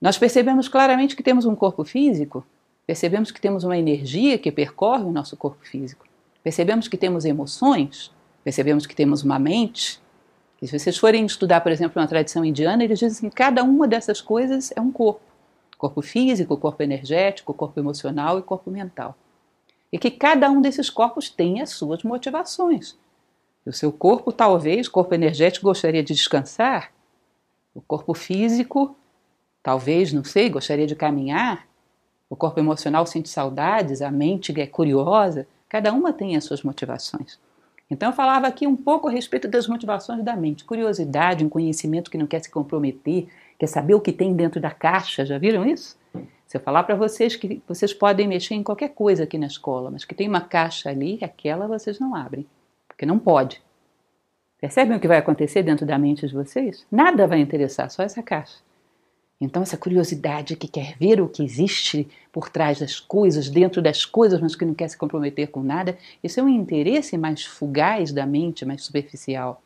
Nós 0.00 0.18
percebemos 0.18 0.68
claramente 0.68 1.16
que 1.16 1.22
temos 1.22 1.46
um 1.46 1.56
corpo 1.56 1.84
físico, 1.84 2.46
percebemos 2.86 3.30
que 3.30 3.40
temos 3.40 3.64
uma 3.64 3.78
energia 3.78 4.38
que 4.38 4.52
percorre 4.52 5.04
o 5.04 5.12
nosso 5.12 5.34
corpo 5.34 5.64
físico, 5.64 6.06
percebemos 6.44 6.86
que 6.86 6.98
temos 6.98 7.24
emoções, 7.24 8.12
percebemos 8.44 8.86
que 8.86 8.94
temos 8.94 9.22
uma 9.22 9.38
mente. 9.38 9.98
E 10.60 10.66
se 10.66 10.78
vocês 10.78 10.96
forem 10.96 11.24
estudar, 11.24 11.60
por 11.60 11.70
exemplo, 11.70 12.00
uma 12.00 12.08
tradição 12.08 12.44
indiana, 12.44 12.82
eles 12.82 12.98
dizem 12.98 13.30
que 13.30 13.36
cada 13.36 13.62
uma 13.62 13.86
dessas 13.86 14.20
coisas 14.20 14.72
é 14.74 14.80
um 14.80 14.90
corpo 14.90 15.28
corpo 15.78 16.02
físico, 16.02 16.56
corpo 16.56 16.82
energético, 16.82 17.54
corpo 17.54 17.78
emocional 17.78 18.38
e 18.38 18.42
corpo 18.42 18.68
mental. 18.68 19.16
E 19.92 19.98
que 19.98 20.10
cada 20.10 20.50
um 20.50 20.60
desses 20.60 20.90
corpos 20.90 21.30
tem 21.30 21.62
as 21.62 21.70
suas 21.70 22.02
motivações. 22.02 22.96
O 23.64 23.72
seu 23.72 23.92
corpo, 23.92 24.32
talvez, 24.32 24.88
corpo 24.88 25.14
energético, 25.14 25.66
gostaria 25.66 26.02
de 26.02 26.12
descansar. 26.12 26.92
O 27.74 27.80
corpo 27.80 28.12
físico, 28.12 28.96
talvez, 29.62 30.12
não 30.12 30.24
sei, 30.24 30.50
gostaria 30.50 30.86
de 30.86 30.96
caminhar. 30.96 31.66
O 32.28 32.36
corpo 32.36 32.58
emocional 32.58 33.06
sente 33.06 33.28
saudades, 33.28 34.02
a 34.02 34.10
mente 34.10 34.58
é 34.60 34.66
curiosa. 34.66 35.46
Cada 35.68 35.92
uma 35.92 36.12
tem 36.12 36.36
as 36.36 36.44
suas 36.44 36.62
motivações. 36.62 37.38
Então, 37.90 38.10
eu 38.10 38.12
falava 38.12 38.46
aqui 38.46 38.66
um 38.66 38.76
pouco 38.76 39.08
a 39.08 39.10
respeito 39.10 39.48
das 39.48 39.66
motivações 39.66 40.22
da 40.22 40.36
mente. 40.36 40.64
Curiosidade, 40.64 41.44
um 41.44 41.48
conhecimento 41.48 42.10
que 42.10 42.18
não 42.18 42.26
quer 42.26 42.40
se 42.40 42.50
comprometer, 42.50 43.28
quer 43.58 43.66
saber 43.66 43.94
o 43.94 44.00
que 44.00 44.12
tem 44.12 44.34
dentro 44.34 44.60
da 44.60 44.70
caixa, 44.70 45.24
já 45.24 45.38
viram 45.38 45.64
isso? 45.64 45.98
Se 46.46 46.56
eu 46.56 46.60
falar 46.60 46.84
para 46.84 46.94
vocês 46.94 47.36
que 47.36 47.62
vocês 47.68 47.92
podem 47.92 48.26
mexer 48.26 48.54
em 48.54 48.62
qualquer 48.62 48.88
coisa 48.88 49.24
aqui 49.24 49.36
na 49.36 49.46
escola, 49.46 49.90
mas 49.90 50.04
que 50.04 50.14
tem 50.14 50.28
uma 50.28 50.40
caixa 50.40 50.88
ali, 50.88 51.18
aquela 51.22 51.66
vocês 51.66 51.98
não 51.98 52.14
abrem, 52.14 52.46
porque 52.86 53.04
não 53.04 53.18
pode. 53.18 53.62
Percebem 54.60 54.96
o 54.96 55.00
que 55.00 55.06
vai 55.06 55.18
acontecer 55.18 55.62
dentro 55.62 55.86
da 55.86 55.98
mente 55.98 56.26
de 56.26 56.34
vocês? 56.34 56.86
Nada 56.90 57.26
vai 57.26 57.40
interessar, 57.40 57.90
só 57.90 58.02
essa 58.02 58.22
caixa. 58.22 58.58
Então, 59.40 59.62
essa 59.62 59.76
curiosidade 59.76 60.56
que 60.56 60.66
quer 60.66 60.96
ver 60.98 61.20
o 61.20 61.28
que 61.28 61.44
existe 61.44 62.08
por 62.32 62.48
trás 62.48 62.80
das 62.80 62.98
coisas, 62.98 63.48
dentro 63.48 63.80
das 63.80 64.04
coisas, 64.04 64.40
mas 64.40 64.56
que 64.56 64.64
não 64.64 64.74
quer 64.74 64.88
se 64.88 64.96
comprometer 64.96 65.48
com 65.48 65.62
nada, 65.62 65.96
isso 66.24 66.40
é 66.40 66.42
um 66.42 66.48
interesse 66.48 67.16
mais 67.16 67.44
fugaz 67.44 68.10
da 68.10 68.26
mente, 68.26 68.64
mais 68.64 68.82
superficial. 68.82 69.62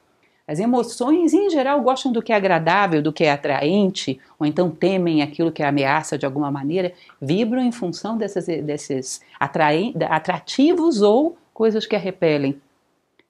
As 0.47 0.59
emoções, 0.59 1.33
em 1.33 1.49
geral, 1.49 1.81
gostam 1.81 2.13
do 2.13 2.21
que 2.21 2.33
é 2.33 2.37
agradável, 2.37 3.01
do 3.01 3.13
que 3.13 3.25
é 3.25 3.31
atraente, 3.31 4.21
ou 4.39 4.47
então 4.47 4.71
temem 4.71 5.23
aquilo 5.23 5.53
que 5.53 5.63
ameaça 5.63 6.19
de 6.19 6.27
alguma 6.27 6.51
maneira, 6.51 6.93
vibram 7.21 7.63
em 7.63 7.73
função 7.73 8.19
dessas, 8.19 8.45
desses 8.47 9.23
atrativos 9.41 11.01
ou 11.01 11.39
coisas 11.55 11.87
que 11.87 11.97
a 11.97 11.99
repelem. 11.99 12.61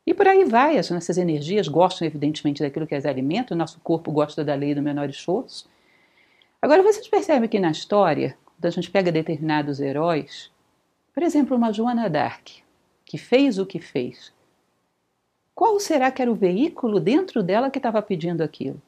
E 0.04 0.12
por 0.12 0.26
aí 0.26 0.44
vai, 0.44 0.78
as 0.78 0.90
nossas 0.90 1.16
energias 1.16 1.68
gostam, 1.68 2.04
evidentemente, 2.04 2.62
daquilo 2.62 2.86
que 2.86 2.94
as 2.96 3.06
alimenta, 3.06 3.54
o 3.54 3.56
nosso 3.56 3.78
corpo 3.84 4.10
gosta 4.10 4.44
da 4.44 4.54
lei 4.56 4.74
do 4.74 4.82
menor 4.82 5.08
esforço. 5.08 5.70
Agora, 6.62 6.80
vocês 6.80 7.08
percebem 7.08 7.48
que 7.48 7.58
na 7.58 7.72
história, 7.72 8.38
quando 8.46 8.66
a 8.66 8.70
gente 8.70 8.88
pega 8.88 9.10
determinados 9.10 9.80
heróis, 9.80 10.48
por 11.12 11.24
exemplo, 11.24 11.56
uma 11.56 11.72
Joana 11.72 12.08
d'Arc, 12.08 12.62
que 13.04 13.18
fez 13.18 13.58
o 13.58 13.66
que 13.66 13.80
fez, 13.80 14.32
qual 15.52 15.80
será 15.80 16.08
que 16.12 16.22
era 16.22 16.30
o 16.30 16.36
veículo 16.36 17.00
dentro 17.00 17.42
dela 17.42 17.68
que 17.68 17.80
estava 17.80 18.00
pedindo 18.00 18.42
aquilo? 18.42 18.80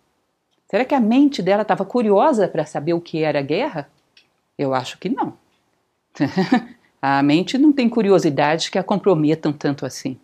Será 0.71 0.85
que 0.85 0.95
a 0.95 1.01
mente 1.01 1.43
dela 1.43 1.63
estava 1.63 1.85
curiosa 1.85 2.47
para 2.47 2.65
saber 2.65 2.95
o 2.95 3.01
que 3.01 3.25
era 3.25 3.43
guerra? 3.43 3.91
Eu 4.57 4.73
acho 4.73 4.97
que 4.99 5.09
não. 5.09 5.37
a 7.03 7.23
mente 7.25 7.59
não 7.59 7.73
tem 7.73 7.89
curiosidades 7.89 8.69
que 8.69 8.79
a 8.79 8.85
comprometam 8.85 9.53
tanto 9.53 9.85
assim. 9.85 10.19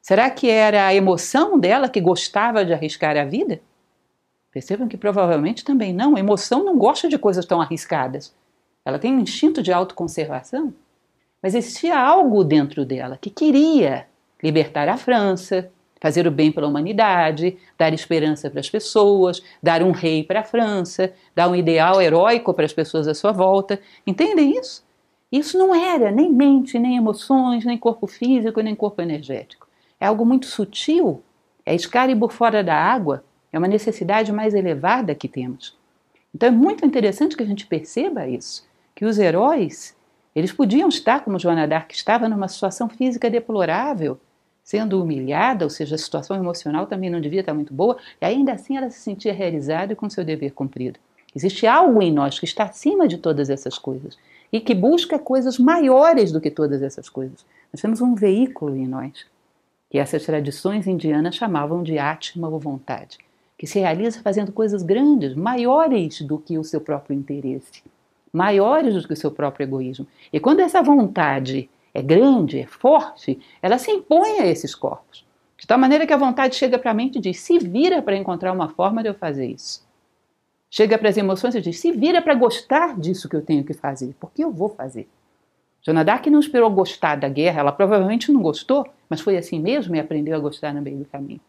Será 0.00 0.30
que 0.30 0.48
era 0.48 0.86
a 0.86 0.94
emoção 0.94 1.58
dela 1.58 1.90
que 1.90 2.00
gostava 2.00 2.64
de 2.64 2.72
arriscar 2.72 3.18
a 3.18 3.24
vida? 3.24 3.60
Percebam 4.56 4.88
que 4.88 4.96
provavelmente 4.96 5.62
também 5.62 5.92
não. 5.92 6.16
A 6.16 6.18
emoção 6.18 6.64
não 6.64 6.78
gosta 6.78 7.10
de 7.10 7.18
coisas 7.18 7.44
tão 7.44 7.60
arriscadas. 7.60 8.34
Ela 8.86 8.98
tem 8.98 9.12
um 9.12 9.20
instinto 9.20 9.62
de 9.62 9.70
autoconservação. 9.70 10.72
Mas 11.42 11.54
existia 11.54 12.00
algo 12.00 12.42
dentro 12.42 12.82
dela 12.82 13.18
que 13.20 13.28
queria 13.28 14.06
libertar 14.42 14.88
a 14.88 14.96
França, 14.96 15.70
fazer 16.00 16.26
o 16.26 16.30
bem 16.30 16.50
pela 16.50 16.68
humanidade, 16.68 17.58
dar 17.76 17.92
esperança 17.92 18.48
para 18.48 18.60
as 18.60 18.70
pessoas, 18.70 19.42
dar 19.62 19.82
um 19.82 19.90
rei 19.90 20.24
para 20.24 20.40
a 20.40 20.44
França, 20.44 21.12
dar 21.34 21.50
um 21.50 21.54
ideal 21.54 22.00
heróico 22.00 22.54
para 22.54 22.64
as 22.64 22.72
pessoas 22.72 23.06
à 23.06 23.12
sua 23.12 23.32
volta. 23.32 23.78
Entendem 24.06 24.58
isso? 24.58 24.82
Isso 25.30 25.58
não 25.58 25.74
era 25.74 26.10
nem 26.10 26.32
mente, 26.32 26.78
nem 26.78 26.96
emoções, 26.96 27.62
nem 27.66 27.76
corpo 27.76 28.06
físico, 28.06 28.62
nem 28.62 28.74
corpo 28.74 29.02
energético. 29.02 29.68
É 30.00 30.06
algo 30.06 30.24
muito 30.24 30.46
sutil. 30.46 31.22
É 31.66 31.74
Excalibur 31.74 32.30
fora 32.30 32.64
da 32.64 32.74
água. 32.74 33.22
É 33.56 33.58
uma 33.58 33.66
necessidade 33.66 34.30
mais 34.32 34.52
elevada 34.52 35.14
que 35.14 35.26
temos. 35.26 35.74
Então 36.34 36.50
é 36.50 36.52
muito 36.52 36.84
interessante 36.84 37.34
que 37.34 37.42
a 37.42 37.46
gente 37.46 37.66
perceba 37.66 38.28
isso, 38.28 38.68
que 38.94 39.06
os 39.06 39.18
heróis, 39.18 39.96
eles 40.34 40.52
podiam 40.52 40.90
estar 40.90 41.24
como 41.24 41.38
Joana 41.38 41.66
d'Arc 41.66 41.90
estava 41.94 42.28
numa 42.28 42.48
situação 42.48 42.86
física 42.86 43.30
deplorável, 43.30 44.20
sendo 44.62 45.02
humilhada, 45.02 45.64
ou 45.64 45.70
seja, 45.70 45.94
a 45.94 45.98
situação 45.98 46.36
emocional 46.36 46.86
também 46.86 47.08
não 47.08 47.18
devia 47.18 47.40
estar 47.40 47.54
muito 47.54 47.72
boa, 47.72 47.96
e 48.20 48.26
ainda 48.26 48.52
assim 48.52 48.76
ela 48.76 48.90
se 48.90 49.00
sentia 49.00 49.32
realizada 49.32 49.94
e 49.94 49.96
com 49.96 50.10
seu 50.10 50.22
dever 50.22 50.52
cumprido. 50.52 51.00
Existe 51.34 51.66
algo 51.66 52.02
em 52.02 52.12
nós 52.12 52.38
que 52.38 52.44
está 52.44 52.64
acima 52.64 53.08
de 53.08 53.16
todas 53.16 53.48
essas 53.48 53.78
coisas 53.78 54.18
e 54.52 54.60
que 54.60 54.74
busca 54.74 55.18
coisas 55.18 55.58
maiores 55.58 56.30
do 56.30 56.42
que 56.42 56.50
todas 56.50 56.82
essas 56.82 57.08
coisas. 57.08 57.42
Nós 57.72 57.80
temos 57.80 58.02
um 58.02 58.14
veículo 58.14 58.76
em 58.76 58.86
nós, 58.86 59.24
que 59.88 59.96
essas 59.96 60.26
tradições 60.26 60.86
indianas 60.86 61.36
chamavam 61.36 61.82
de 61.82 61.98
Atma 61.98 62.50
ou 62.50 62.60
vontade, 62.60 63.16
que 63.58 63.66
se 63.66 63.78
realiza 63.78 64.20
fazendo 64.20 64.52
coisas 64.52 64.82
grandes, 64.82 65.34
maiores 65.34 66.20
do 66.20 66.38
que 66.38 66.58
o 66.58 66.64
seu 66.64 66.80
próprio 66.80 67.16
interesse, 67.16 67.82
maiores 68.32 68.94
do 68.94 69.06
que 69.06 69.14
o 69.14 69.16
seu 69.16 69.30
próprio 69.30 69.64
egoísmo. 69.64 70.06
E 70.32 70.38
quando 70.38 70.60
essa 70.60 70.82
vontade 70.82 71.70
é 71.94 72.02
grande, 72.02 72.60
é 72.60 72.66
forte, 72.66 73.40
ela 73.62 73.78
se 73.78 73.90
impõe 73.90 74.40
a 74.40 74.46
esses 74.46 74.74
corpos. 74.74 75.24
De 75.58 75.66
tal 75.66 75.78
maneira 75.78 76.06
que 76.06 76.12
a 76.12 76.18
vontade 76.18 76.54
chega 76.54 76.78
para 76.78 76.90
a 76.90 76.94
mente 76.94 77.16
e 77.16 77.20
diz: 77.20 77.40
se 77.40 77.58
vira 77.58 78.02
para 78.02 78.16
encontrar 78.16 78.52
uma 78.52 78.68
forma 78.68 79.02
de 79.02 79.08
eu 79.08 79.14
fazer 79.14 79.46
isso. 79.46 79.86
Chega 80.68 80.98
para 80.98 81.08
as 81.08 81.16
emoções 81.16 81.54
e 81.54 81.60
diz: 81.60 81.80
se 81.80 81.92
vira 81.92 82.20
para 82.20 82.34
gostar 82.34 82.98
disso 82.98 83.28
que 83.28 83.36
eu 83.36 83.40
tenho 83.40 83.64
que 83.64 83.72
fazer, 83.72 84.14
porque 84.20 84.44
eu 84.44 84.52
vou 84.52 84.68
fazer. 84.68 85.08
Joana 85.80 86.04
Dark 86.04 86.26
não 86.26 86.40
esperou 86.40 86.68
gostar 86.68 87.16
da 87.16 87.28
guerra, 87.28 87.60
ela 87.60 87.72
provavelmente 87.72 88.30
não 88.30 88.42
gostou, 88.42 88.86
mas 89.08 89.20
foi 89.20 89.38
assim 89.38 89.58
mesmo 89.58 89.94
e 89.96 90.00
aprendeu 90.00 90.36
a 90.36 90.38
gostar 90.40 90.74
no 90.74 90.82
meio 90.82 90.98
do 90.98 91.04
caminho. 91.06 91.40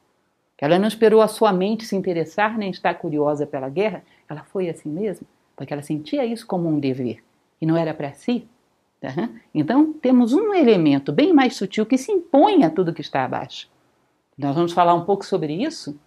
Ela 0.60 0.80
não 0.80 0.88
esperou 0.88 1.22
a 1.22 1.28
sua 1.28 1.54
mente 1.54 1.86
se 1.86 1.96
interessar 1.96 2.58
nem 2.58 2.72
estar 2.72 2.96
curiosa 2.96 3.46
pela 3.46 3.70
guerra, 3.70 4.04
ela 4.28 4.44
foi 4.44 4.70
assim 4.70 4.90
mesmo, 4.90 5.28
porque 5.56 5.72
ela 5.72 5.84
sentia 5.84 6.26
isso 6.26 6.48
como 6.48 6.68
um 6.68 6.80
dever 6.80 7.24
e 7.62 7.66
não 7.66 7.78
era 7.78 7.94
para 7.94 8.14
si, 8.14 8.48
Uhum. 9.02 9.40
Então, 9.54 9.94
temos 9.94 10.34
um 10.34 10.54
elemento 10.54 11.12
bem 11.12 11.34
mais 11.34 11.56
sutil 11.56 11.86
que 11.86 11.98
se 11.98 12.12
impõe 12.12 12.64
a 12.64 12.70
tudo 12.70 12.94
que 12.94 13.02
está 13.02 13.24
abaixo. 13.24 13.70
Nós 14.38 14.56
vamos 14.56 14.74
falar 14.74 14.94
um 14.94 15.06
pouco 15.06 15.26
sobre 15.26 15.54
isso. 15.54 16.00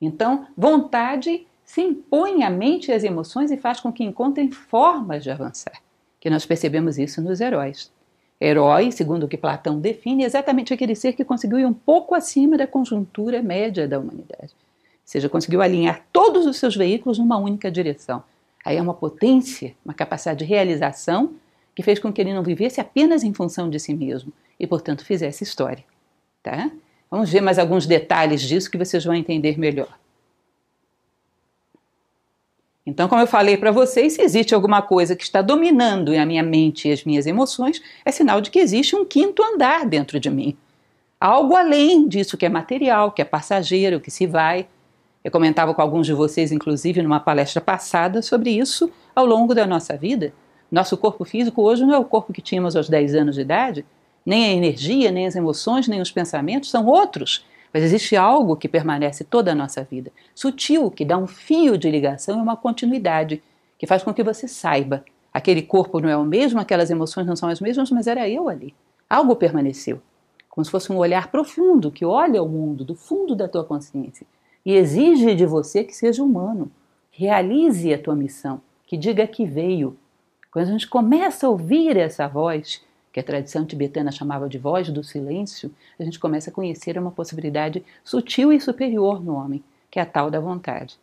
Então, 0.00 0.46
vontade 0.56 1.46
se 1.64 1.80
impõe 1.80 2.44
à 2.44 2.50
mente 2.50 2.90
e 2.90 2.92
às 2.94 3.04
emoções 3.04 3.50
e 3.50 3.56
faz 3.56 3.80
com 3.80 3.92
que 3.92 4.04
encontrem 4.04 4.50
formas 4.50 5.22
de 5.22 5.30
avançar. 5.30 5.80
Que 6.20 6.30
nós 6.30 6.46
percebemos 6.46 6.98
isso 6.98 7.22
nos 7.22 7.40
heróis. 7.40 7.92
Herói, 8.40 8.90
segundo 8.90 9.24
o 9.24 9.28
que 9.28 9.36
Platão 9.36 9.80
define, 9.80 10.24
é 10.24 10.26
exatamente 10.26 10.74
aquele 10.74 10.94
ser 10.94 11.12
que 11.12 11.24
conseguiu 11.24 11.58
ir 11.58 11.66
um 11.66 11.72
pouco 11.72 12.14
acima 12.14 12.56
da 12.56 12.66
conjuntura 12.66 13.42
média 13.42 13.86
da 13.86 13.98
humanidade. 13.98 14.52
Ou 14.52 15.06
seja, 15.06 15.28
conseguiu 15.28 15.62
alinhar 15.62 16.04
todos 16.12 16.46
os 16.46 16.56
seus 16.56 16.76
veículos 16.76 17.18
numa 17.18 17.38
única 17.38 17.70
direção. 17.70 18.22
Aí 18.64 18.76
é 18.76 18.82
uma 18.82 18.94
potência, 18.94 19.74
uma 19.84 19.94
capacidade 19.94 20.40
de 20.40 20.44
realização 20.44 21.34
que 21.74 21.82
fez 21.82 21.98
com 21.98 22.12
que 22.12 22.20
ele 22.20 22.32
não 22.32 22.42
vivesse 22.42 22.80
apenas 22.80 23.22
em 23.22 23.34
função 23.34 23.68
de 23.68 23.78
si 23.78 23.94
mesmo 23.94 24.32
e, 24.58 24.66
portanto, 24.66 25.04
fizesse 25.04 25.44
história. 25.44 25.84
Tá? 26.42 26.70
Vamos 27.10 27.30
ver 27.30 27.40
mais 27.40 27.58
alguns 27.58 27.86
detalhes 27.86 28.42
disso 28.42 28.70
que 28.70 28.78
vocês 28.78 29.04
vão 29.04 29.14
entender 29.14 29.58
melhor. 29.58 29.98
Então, 32.86 33.08
como 33.08 33.22
eu 33.22 33.26
falei 33.26 33.56
para 33.56 33.70
vocês, 33.70 34.12
se 34.12 34.22
existe 34.22 34.54
alguma 34.54 34.82
coisa 34.82 35.16
que 35.16 35.22
está 35.22 35.40
dominando 35.40 36.14
a 36.14 36.26
minha 36.26 36.42
mente 36.42 36.86
e 36.86 36.92
as 36.92 37.02
minhas 37.02 37.26
emoções, 37.26 37.80
é 38.04 38.10
sinal 38.10 38.42
de 38.42 38.50
que 38.50 38.58
existe 38.58 38.94
um 38.94 39.04
quinto 39.04 39.42
andar 39.42 39.86
dentro 39.86 40.20
de 40.20 40.28
mim. 40.28 40.54
Algo 41.18 41.56
além 41.56 42.06
disso 42.06 42.36
que 42.36 42.44
é 42.44 42.48
material, 42.50 43.10
que 43.10 43.22
é 43.22 43.24
passageiro, 43.24 44.00
que 44.00 44.10
se 44.10 44.26
vai. 44.26 44.66
Eu 45.24 45.30
comentava 45.30 45.72
com 45.72 45.80
alguns 45.80 46.06
de 46.06 46.12
vocês, 46.12 46.52
inclusive, 46.52 47.00
numa 47.00 47.18
palestra 47.20 47.58
passada, 47.58 48.20
sobre 48.20 48.50
isso 48.50 48.92
ao 49.16 49.24
longo 49.24 49.54
da 49.54 49.66
nossa 49.66 49.96
vida. 49.96 50.34
Nosso 50.70 50.98
corpo 50.98 51.24
físico 51.24 51.62
hoje 51.62 51.86
não 51.86 51.94
é 51.94 51.98
o 51.98 52.04
corpo 52.04 52.34
que 52.34 52.42
tínhamos 52.42 52.76
aos 52.76 52.90
10 52.90 53.14
anos 53.14 53.36
de 53.36 53.40
idade, 53.40 53.86
nem 54.26 54.44
a 54.44 54.52
energia, 54.52 55.10
nem 55.10 55.26
as 55.26 55.34
emoções, 55.34 55.88
nem 55.88 56.02
os 56.02 56.10
pensamentos 56.10 56.70
são 56.70 56.84
outros. 56.84 57.46
Mas 57.74 57.82
existe 57.82 58.14
algo 58.14 58.56
que 58.56 58.68
permanece 58.68 59.24
toda 59.24 59.50
a 59.50 59.54
nossa 59.54 59.82
vida, 59.82 60.12
sutil, 60.32 60.92
que 60.92 61.04
dá 61.04 61.18
um 61.18 61.26
fio 61.26 61.76
de 61.76 61.90
ligação 61.90 62.38
e 62.38 62.40
uma 62.40 62.56
continuidade, 62.56 63.42
que 63.76 63.84
faz 63.84 64.04
com 64.04 64.14
que 64.14 64.22
você 64.22 64.46
saiba. 64.46 65.04
Aquele 65.32 65.60
corpo 65.60 65.98
não 65.98 66.08
é 66.08 66.16
o 66.16 66.24
mesmo, 66.24 66.60
aquelas 66.60 66.88
emoções 66.88 67.26
não 67.26 67.34
são 67.34 67.48
as 67.48 67.60
mesmas, 67.60 67.90
mas 67.90 68.06
era 68.06 68.28
eu 68.28 68.48
ali. 68.48 68.72
Algo 69.10 69.34
permaneceu. 69.34 70.00
Como 70.48 70.64
se 70.64 70.70
fosse 70.70 70.92
um 70.92 70.98
olhar 70.98 71.32
profundo 71.32 71.90
que 71.90 72.04
olha 72.04 72.40
o 72.40 72.48
mundo 72.48 72.84
do 72.84 72.94
fundo 72.94 73.34
da 73.34 73.48
tua 73.48 73.64
consciência 73.64 74.24
e 74.64 74.72
exige 74.72 75.34
de 75.34 75.44
você 75.44 75.82
que 75.82 75.96
seja 75.96 76.22
humano. 76.22 76.70
Realize 77.10 77.92
a 77.92 77.98
tua 77.98 78.14
missão, 78.14 78.60
que 78.86 78.96
diga 78.96 79.26
que 79.26 79.44
veio, 79.44 79.98
quando 80.52 80.68
a 80.68 80.70
gente 80.70 80.86
começa 80.86 81.48
a 81.48 81.50
ouvir 81.50 81.96
essa 81.96 82.28
voz, 82.28 82.80
que 83.14 83.20
a 83.20 83.22
tradição 83.22 83.64
tibetana 83.64 84.10
chamava 84.10 84.48
de 84.48 84.58
voz 84.58 84.90
do 84.90 85.04
silêncio, 85.04 85.70
a 85.96 86.02
gente 86.02 86.18
começa 86.18 86.50
a 86.50 86.52
conhecer 86.52 86.98
uma 86.98 87.12
possibilidade 87.12 87.84
sutil 88.02 88.52
e 88.52 88.60
superior 88.60 89.22
no 89.22 89.36
homem, 89.36 89.62
que 89.88 90.00
é 90.00 90.02
a 90.02 90.06
tal 90.06 90.32
da 90.32 90.40
vontade. 90.40 90.98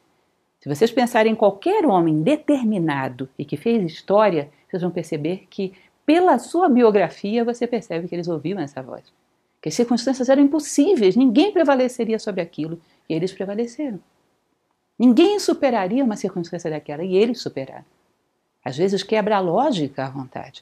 Se 0.60 0.67
vocês 0.67 0.91
pensarem 0.91 1.32
em 1.32 1.36
qualquer 1.36 1.86
homem 1.86 2.21
determinado 2.21 3.30
e 3.39 3.45
que 3.45 3.56
fez 3.56 3.89
história, 3.89 4.52
vocês 4.67 4.82
vão 4.82 4.91
perceber 4.91 5.47
que, 5.50 5.71
pela 6.06 6.38
sua 6.38 6.67
biografia, 6.67 7.45
você 7.45 7.65
percebe 7.65 8.10
que 8.10 8.13
eles 8.13 8.28
ouviam 8.28 8.60
essa 8.60 8.84
voz. 8.84 9.06
Que 9.62 9.69
as 9.69 9.76
circunstâncias 9.76 10.28
eram 10.28 10.43
impossíveis, 10.43 11.15
ninguém 11.15 11.54
prevaleceria 11.54 12.19
sobre 12.19 12.41
aquilo, 12.41 12.78
e 13.08 13.13
eles 13.13 13.32
prevaleceram. 13.32 14.02
Ninguém 15.00 15.39
superaria 15.39 16.04
uma 16.04 16.17
circunstância 16.17 16.69
daquela, 16.69 17.06
e 17.06 17.15
eles 17.15 17.41
superaram. 17.41 17.86
Às 18.65 18.76
vezes 18.76 19.02
quebra 19.02 19.38
a 19.38 19.39
lógica 19.39 20.06
à 20.06 20.10
vontade. 20.10 20.62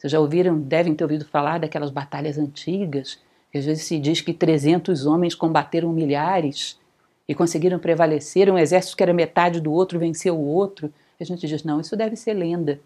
Vocês 0.00 0.10
já 0.10 0.18
ouviram, 0.18 0.58
devem 0.58 0.94
ter 0.94 1.04
ouvido 1.04 1.26
falar 1.26 1.60
daquelas 1.60 1.90
batalhas 1.90 2.38
antigas, 2.38 3.18
que 3.52 3.58
às 3.58 3.66
vezes 3.66 3.84
se 3.84 3.98
diz 3.98 4.22
que 4.22 4.32
300 4.32 5.04
homens 5.04 5.34
combateram 5.34 5.92
milhares 5.92 6.80
e 7.28 7.34
conseguiram 7.34 7.78
prevalecer, 7.78 8.50
um 8.50 8.56
exército 8.56 8.96
que 8.96 9.02
era 9.02 9.12
metade 9.12 9.60
do 9.60 9.70
outro 9.70 9.98
venceu 9.98 10.38
o 10.38 10.46
outro. 10.46 10.90
E 11.18 11.22
a 11.22 11.26
gente 11.26 11.46
diz, 11.46 11.62
não, 11.64 11.82
isso 11.82 11.94
deve 11.98 12.16
ser 12.16 12.32
lenda. 12.32 12.80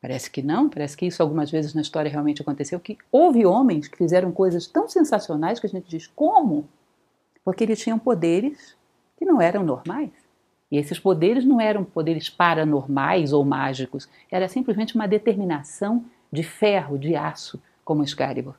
Parece 0.00 0.30
que 0.30 0.40
não, 0.40 0.68
parece 0.68 0.96
que 0.96 1.06
isso 1.06 1.20
algumas 1.20 1.50
vezes 1.50 1.74
na 1.74 1.80
história 1.80 2.08
realmente 2.08 2.42
aconteceu, 2.42 2.78
que 2.78 2.96
houve 3.10 3.44
homens 3.44 3.88
que 3.88 3.98
fizeram 3.98 4.30
coisas 4.30 4.68
tão 4.68 4.88
sensacionais 4.88 5.58
que 5.58 5.66
a 5.66 5.70
gente 5.70 5.88
diz, 5.88 6.06
como? 6.06 6.68
Porque 7.44 7.64
eles 7.64 7.80
tinham 7.80 7.98
poderes 7.98 8.76
que 9.18 9.24
não 9.24 9.40
eram 9.40 9.64
normais. 9.64 10.12
E 10.70 10.78
esses 10.78 11.00
poderes 11.00 11.44
não 11.44 11.60
eram 11.60 11.82
poderes 11.82 12.30
paranormais 12.30 13.32
ou 13.32 13.44
mágicos, 13.44 14.08
era 14.30 14.46
simplesmente 14.46 14.94
uma 14.94 15.08
determinação 15.08 16.04
de 16.32 16.42
ferro, 16.42 16.98
de 16.98 17.14
aço, 17.14 17.62
como 17.84 18.02
Excalibur, 18.02 18.54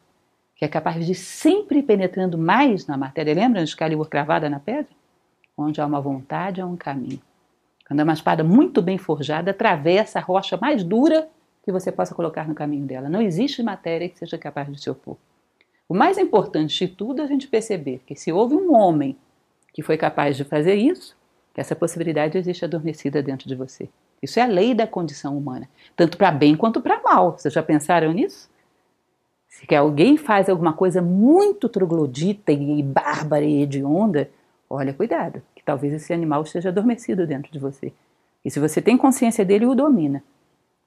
que 0.55 0.65
é 0.65 0.67
capaz 0.67 1.05
de 1.05 1.13
sempre 1.13 1.83
penetrando 1.83 2.37
mais 2.37 2.87
na 2.87 2.97
matéria. 2.97 3.33
Lembram 3.33 3.63
de 3.63 3.69
Excalibur 3.69 4.07
cravada 4.07 4.49
na 4.49 4.59
pedra? 4.59 4.91
Onde 5.57 5.81
há 5.81 5.85
uma 5.85 6.01
vontade, 6.01 6.61
há 6.61 6.65
um 6.65 6.77
caminho. 6.77 7.21
Quando 7.87 7.99
é 7.99 8.03
uma 8.03 8.13
espada 8.13 8.43
muito 8.43 8.81
bem 8.81 8.97
forjada, 8.97 9.51
atravessa 9.51 10.19
a 10.19 10.21
rocha 10.21 10.57
mais 10.57 10.83
dura 10.83 11.27
que 11.63 11.71
você 11.71 11.91
possa 11.91 12.13
colocar 12.13 12.47
no 12.47 12.55
caminho 12.55 12.85
dela. 12.85 13.09
Não 13.09 13.21
existe 13.21 13.63
matéria 13.63 14.07
que 14.07 14.17
seja 14.17 14.37
capaz 14.37 14.71
de 14.71 14.79
se 14.79 14.89
opor. 14.89 15.17
O 15.89 15.93
mais 15.93 16.17
importante 16.17 16.85
de 16.85 16.93
tudo 16.93 17.21
é 17.21 17.25
a 17.25 17.27
gente 17.27 17.47
perceber 17.47 18.01
que 18.05 18.15
se 18.15 18.31
houve 18.31 18.55
um 18.55 18.73
homem 18.73 19.17
que 19.73 19.81
foi 19.81 19.97
capaz 19.97 20.35
de 20.35 20.43
fazer 20.43 20.75
isso, 20.75 21.15
essa 21.57 21.75
possibilidade 21.75 22.37
existe 22.37 22.63
adormecida 22.63 23.21
dentro 23.21 23.49
de 23.49 23.55
você. 23.55 23.89
Isso 24.21 24.39
é 24.39 24.43
a 24.43 24.47
lei 24.47 24.73
da 24.73 24.87
condição 24.87 25.37
humana, 25.37 25.69
tanto 25.95 26.17
para 26.17 26.31
bem 26.31 26.55
quanto 26.55 26.81
para 26.81 27.01
mal. 27.01 27.37
Vocês 27.37 27.53
já 27.53 27.61
pensaram 27.61 28.11
nisso? 28.11 28.49
Se 29.47 29.75
alguém 29.75 30.17
faz 30.17 30.49
alguma 30.49 30.73
coisa 30.73 31.01
muito 31.01 31.67
troglodita 31.67 32.51
e 32.51 32.83
bárbara 32.83 33.43
e 33.43 33.61
hedionda, 33.61 34.29
olha, 34.69 34.93
cuidado, 34.93 35.41
que 35.55 35.63
talvez 35.63 35.93
esse 35.93 36.13
animal 36.13 36.43
esteja 36.43 36.69
adormecido 36.69 37.25
dentro 37.25 37.51
de 37.51 37.59
você. 37.59 37.91
E 38.45 38.51
se 38.51 38.59
você 38.59 38.81
tem 38.81 38.97
consciência 38.97 39.43
dele, 39.43 39.65
o 39.65 39.75
domina. 39.75 40.23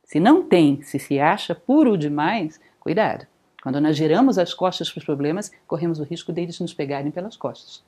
Se 0.04 0.18
não 0.18 0.42
tem, 0.42 0.82
se 0.82 0.98
se 0.98 1.20
acha 1.20 1.54
puro 1.54 1.96
demais, 1.96 2.60
cuidado. 2.78 3.26
Quando 3.62 3.80
nós 3.80 3.96
giramos 3.96 4.38
as 4.38 4.54
costas 4.54 4.90
para 4.90 4.98
os 4.98 5.04
problemas, 5.04 5.52
corremos 5.66 6.00
o 6.00 6.04
risco 6.04 6.32
deles 6.32 6.58
nos 6.60 6.72
pegarem 6.72 7.10
pelas 7.10 7.36
costas. 7.36 7.82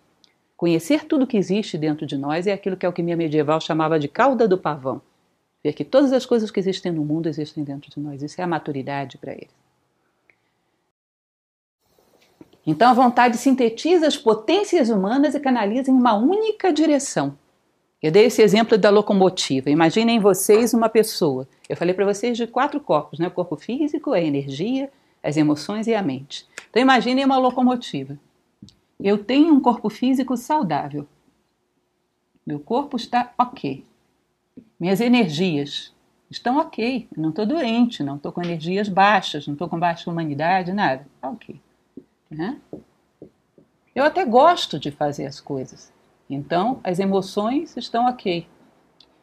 Conhecer 0.57 1.05
tudo 1.05 1.27
que 1.27 1.37
existe 1.37 1.79
dentro 1.79 2.07
de 2.07 2.17
nós 2.17 2.47
é 2.47 2.53
aquilo 2.53 2.77
que 2.77 2.87
a 2.87 2.89
alquimia 2.89 3.17
medieval 3.17 3.61
chamava 3.61 3.99
de 3.99 4.09
cauda 4.09 4.47
do 4.47 4.59
pavão. 4.59 5.01
Ver 5.63 5.73
que 5.73 5.85
todas 5.85 6.13
as 6.13 6.27
coisas 6.27 6.51
que 6.51 6.59
existem 6.59 6.91
no 6.91 7.05
mundo 7.05 7.29
existem 7.29 7.63
dentro 7.63 7.91
de 7.91 8.01
nós. 8.01 8.23
Isso 8.23 8.41
é 8.41 8.45
a 8.45 8.49
maturidade 8.49 9.17
para 9.19 9.33
eles. 9.33 9.63
Então 12.67 12.91
a 12.91 12.95
vontade 12.95 13.37
sintetiza 13.37 14.07
as 14.07 14.17
potências 14.17 14.89
humanas 14.89 15.35
e 15.35 15.41
canaliza 15.41 15.91
em 15.91 15.95
uma 15.95 16.15
única 16.15 16.73
direção. 16.73 17.37
Eu 18.01 18.11
dei 18.11 18.25
esse 18.25 18.43
exemplo 18.43 18.77
da 18.77 18.91
locomotiva. 18.91 19.71
Imaginem 19.71 20.19
vocês 20.19 20.75
uma 20.75 20.89
pessoa. 20.89 21.47
Eu 21.69 21.77
falei 21.77 21.95
para 21.95 22.05
vocês 22.05 22.37
de 22.37 22.47
quatro 22.47 22.81
corpos, 22.81 23.19
né? 23.19 23.29
O 23.29 23.33
corpo 23.33 23.57
físico, 23.57 24.13
a 24.13 24.21
energia, 24.21 24.91
as 25.23 25.37
emoções 25.37 25.87
e 25.87 25.95
a 25.95 26.03
mente. 26.03 26.47
Então 26.69 26.83
imaginem 26.83 27.25
uma 27.25 27.39
locomotiva. 27.39 28.19
Eu 28.99 29.19
tenho 29.19 29.55
um 29.55 29.61
corpo 29.61 29.89
físico 29.89 30.37
saudável. 30.37 31.07
Meu 32.45 32.59
corpo 32.59 32.97
está 32.97 33.33
ok. 33.39 33.85
Minhas 34.83 35.01
energias 35.01 35.95
estão 36.29 36.59
ok. 36.59 37.07
Não 37.17 37.29
estou 37.29 37.47
doente, 37.47 38.03
não 38.03 38.17
estou 38.17 38.33
com 38.33 38.43
energias 38.43 38.89
baixas, 38.89 39.47
não 39.47 39.55
estou 39.55 39.69
com 39.69 39.79
baixa 39.79 40.11
humanidade, 40.11 40.73
nada. 40.73 41.07
Está 41.15 41.31
ok. 41.31 41.61
Né? 42.29 42.61
Eu 43.95 44.03
até 44.03 44.25
gosto 44.25 44.81
de 44.81 44.91
fazer 44.91 45.27
as 45.27 45.41
coisas. 45.41 45.93
Então, 46.29 46.81
as 46.83 46.99
emoções 46.99 47.77
estão 47.77 48.07
ok. 48.07 48.45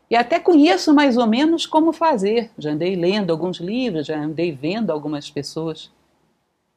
E 0.10 0.16
até 0.16 0.40
conheço 0.40 0.94
mais 0.94 1.18
ou 1.18 1.28
menos 1.28 1.66
como 1.66 1.92
fazer. 1.92 2.52
Já 2.58 2.72
andei 2.72 2.96
lendo 2.96 3.30
alguns 3.30 3.58
livros, 3.58 4.08
já 4.08 4.18
andei 4.18 4.54
vendo 4.54 4.92
algumas 4.92 5.30
pessoas 5.30 5.92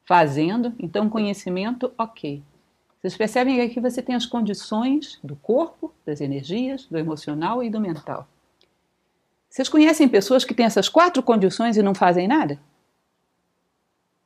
fazendo. 0.03 0.73
Então, 0.77 1.09
conhecimento, 1.09 1.89
ok. 1.97 2.43
Vocês 2.99 3.15
percebem 3.15 3.55
que 3.55 3.61
aqui 3.61 3.79
você 3.79 4.01
tem 4.01 4.13
as 4.13 4.25
condições 4.25 5.19
do 5.23 5.37
corpo, 5.37 5.93
das 6.05 6.19
energias, 6.19 6.85
do 6.85 6.97
emocional 6.97 7.63
e 7.63 7.69
do 7.69 7.79
mental. 7.79 8.27
Vocês 9.53 9.69
conhecem 9.69 10.09
pessoas 10.09 10.43
que 10.43 10.51
têm 10.51 10.65
essas 10.65 10.89
quatro 10.89 11.21
condições 11.21 11.77
e 11.77 11.83
não 11.83 11.93
fazem 11.93 12.27
nada? 12.27 12.59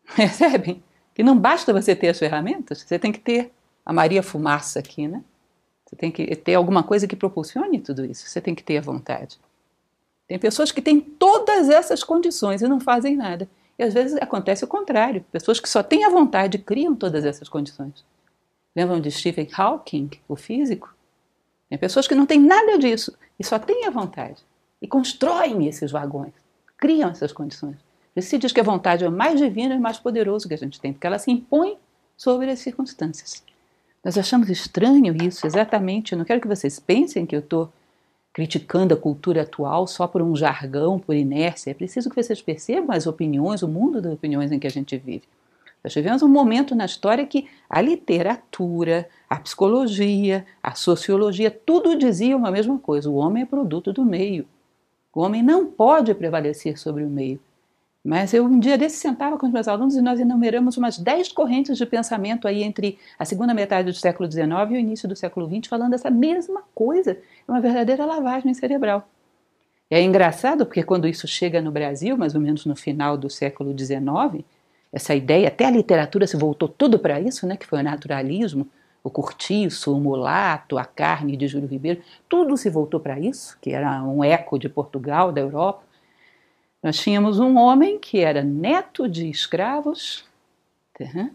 Percebem? 0.15 0.81
Que 1.13 1.21
não 1.21 1.37
basta 1.37 1.73
você 1.73 1.93
ter 1.93 2.07
as 2.07 2.17
ferramentas, 2.17 2.81
você 2.83 2.97
tem 2.97 3.11
que 3.11 3.19
ter 3.19 3.51
a 3.85 3.91
Maria 3.91 4.23
Fumaça 4.23 4.79
aqui, 4.79 5.05
né? 5.05 5.21
Você 5.85 5.97
tem 5.97 6.11
que 6.11 6.33
ter 6.33 6.55
alguma 6.55 6.81
coisa 6.81 7.05
que 7.05 7.15
propulsione 7.15 7.81
tudo 7.81 8.05
isso. 8.05 8.25
Você 8.25 8.39
tem 8.39 8.55
que 8.55 8.63
ter 8.63 8.77
a 8.77 8.81
vontade. 8.81 9.37
Tem 10.29 10.39
pessoas 10.39 10.71
que 10.71 10.81
têm 10.81 11.01
todas 11.01 11.69
essas 11.69 12.05
condições 12.05 12.61
e 12.61 12.67
não 12.67 12.79
fazem 12.79 13.17
nada. 13.17 13.49
E 13.77 13.83
às 13.83 13.93
vezes 13.93 14.17
acontece 14.21 14.63
o 14.63 14.67
contrário. 14.67 15.25
Pessoas 15.29 15.59
que 15.59 15.67
só 15.67 15.83
têm 15.83 16.05
a 16.05 16.09
vontade 16.09 16.57
criam 16.57 16.95
todas 16.95 17.25
essas 17.25 17.49
condições. 17.49 18.05
Lembram 18.73 19.01
de 19.01 19.11
Stephen 19.11 19.49
Hawking, 19.53 20.09
o 20.25 20.37
físico? 20.37 20.95
Tem 21.69 21.77
pessoas 21.77 22.07
que 22.07 22.15
não 22.15 22.25
têm 22.25 22.39
nada 22.39 22.77
disso 22.77 23.13
e 23.37 23.43
só 23.43 23.59
têm 23.59 23.85
a 23.85 23.89
vontade. 23.89 24.41
E 24.81 24.87
constroem 24.87 25.67
esses 25.67 25.91
vagões, 25.91 26.33
criam 26.77 27.09
essas 27.09 27.31
condições. 27.31 27.77
Se 28.19 28.37
diz 28.37 28.51
que 28.51 28.59
a 28.59 28.63
vontade 28.63 29.03
é 29.03 29.07
o 29.07 29.11
mais 29.11 29.39
divino 29.39 29.75
e 29.75 29.79
mais 29.79 29.99
poderoso 29.99 30.47
que 30.47 30.53
a 30.53 30.57
gente 30.57 30.79
tem, 30.79 30.91
porque 30.91 31.05
ela 31.05 31.19
se 31.19 31.29
impõe 31.29 31.77
sobre 32.15 32.49
as 32.49 32.59
circunstâncias. 32.59 33.43
Nós 34.03 34.17
achamos 34.17 34.49
estranho 34.49 35.15
isso, 35.21 35.45
exatamente. 35.45 36.13
Eu 36.13 36.17
não 36.17 36.25
quero 36.25 36.41
que 36.41 36.47
vocês 36.47 36.79
pensem 36.79 37.25
que 37.25 37.35
eu 37.35 37.41
estou 37.41 37.71
criticando 38.33 38.93
a 38.93 38.97
cultura 38.97 39.41
atual 39.41 39.87
só 39.87 40.07
por 40.07 40.21
um 40.21 40.35
jargão, 40.35 40.99
por 40.99 41.15
inércia. 41.15 41.71
É 41.71 41.73
preciso 41.73 42.09
que 42.09 42.21
vocês 42.21 42.41
percebam 42.41 42.95
as 42.95 43.05
opiniões, 43.05 43.63
o 43.63 43.67
mundo 43.67 44.01
das 44.01 44.13
opiniões 44.13 44.51
em 44.51 44.59
que 44.59 44.67
a 44.67 44.71
gente 44.71 44.97
vive. 44.97 45.23
Nós 45.83 45.93
tivemos 45.93 46.21
um 46.21 46.27
momento 46.27 46.75
na 46.75 46.85
história 46.85 47.25
que 47.25 47.47
a 47.69 47.81
literatura, 47.81 49.07
a 49.29 49.37
psicologia, 49.37 50.45
a 50.61 50.75
sociologia, 50.75 51.51
tudo 51.51 51.97
diziam 51.97 52.45
a 52.45 52.51
mesma 52.51 52.77
coisa: 52.77 53.09
o 53.09 53.15
homem 53.15 53.43
é 53.43 53.45
produto 53.45 53.91
do 53.91 54.05
meio. 54.05 54.45
O 55.17 55.21
homem 55.21 55.41
não 55.41 55.65
pode 55.65 56.13
prevalecer 56.13 56.77
sobre 56.77 57.03
o 57.03 57.09
meio. 57.09 57.39
Mas 58.05 58.35
eu 58.35 58.45
um 58.45 58.59
dia 58.59 58.77
desse 58.77 58.97
sentava 58.97 59.35
com 59.35 59.47
os 59.47 59.51
meus 59.51 59.67
alunos 59.67 59.95
e 59.95 60.01
nós 60.01 60.19
enumeramos 60.19 60.77
umas 60.77 60.99
dez 60.99 61.31
correntes 61.31 61.75
de 61.75 61.87
pensamento 61.87 62.47
aí 62.47 62.61
entre 62.61 62.99
a 63.17 63.25
segunda 63.25 63.51
metade 63.51 63.89
do 63.89 63.97
século 63.97 64.31
XIX 64.31 64.47
e 64.69 64.73
o 64.73 64.77
início 64.77 65.09
do 65.09 65.15
século 65.15 65.49
XX 65.49 65.67
falando 65.67 65.95
essa 65.95 66.11
mesma 66.11 66.61
coisa. 66.75 67.17
É 67.47 67.51
uma 67.51 67.59
verdadeira 67.59 68.05
lavagem 68.05 68.53
cerebral. 68.53 69.09
E 69.89 69.95
é 69.95 70.03
engraçado 70.03 70.67
porque 70.67 70.83
quando 70.83 71.07
isso 71.07 71.27
chega 71.27 71.63
no 71.63 71.71
Brasil, 71.71 72.15
mais 72.15 72.35
ou 72.35 72.39
menos 72.41 72.63
no 72.67 72.75
final 72.75 73.17
do 73.17 73.27
século 73.27 73.75
XIX, 73.75 74.45
essa 74.93 75.15
ideia, 75.15 75.47
até 75.47 75.65
a 75.65 75.71
literatura 75.71 76.27
se 76.27 76.37
voltou 76.37 76.69
tudo 76.69 76.99
para 76.99 77.19
isso, 77.19 77.47
né, 77.47 77.57
que 77.57 77.65
foi 77.65 77.79
o 77.79 77.83
naturalismo, 77.83 78.67
o 79.07 79.11
cortiço, 79.11 79.95
o 79.95 79.99
mulato, 79.99 80.77
a 80.77 80.85
carne 80.85 81.35
de 81.35 81.47
Júlio 81.47 81.67
Ribeiro, 81.67 82.01
tudo 82.29 82.57
se 82.57 82.69
voltou 82.69 82.99
para 82.99 83.19
isso, 83.19 83.57
que 83.61 83.71
era 83.71 84.03
um 84.03 84.23
eco 84.23 84.57
de 84.59 84.69
Portugal, 84.69 85.31
da 85.31 85.41
Europa. 85.41 85.83
Nós 86.81 86.97
tínhamos 86.97 87.39
um 87.39 87.57
homem 87.57 87.99
que 87.99 88.19
era 88.19 88.43
neto 88.43 89.07
de 89.07 89.29
escravos, 89.29 90.25
uhum, 90.99 91.31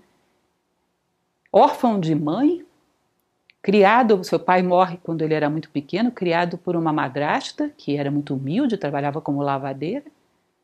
órfão 1.53 1.99
de 1.99 2.15
mãe, 2.15 2.65
criado, 3.61 4.23
seu 4.25 4.39
pai 4.39 4.63
morre 4.63 4.99
quando 5.03 5.23
ele 5.23 5.35
era 5.35 5.51
muito 5.51 5.71
pequeno, 5.71 6.11
criado 6.11 6.57
por 6.57 6.77
uma 6.77 6.93
madrasta 6.93 7.71
que 7.77 7.97
era 7.97 8.11
muito 8.11 8.35
humilde, 8.35 8.77
trabalhava 8.77 9.21
como 9.21 9.43
lavadeira 9.43 10.05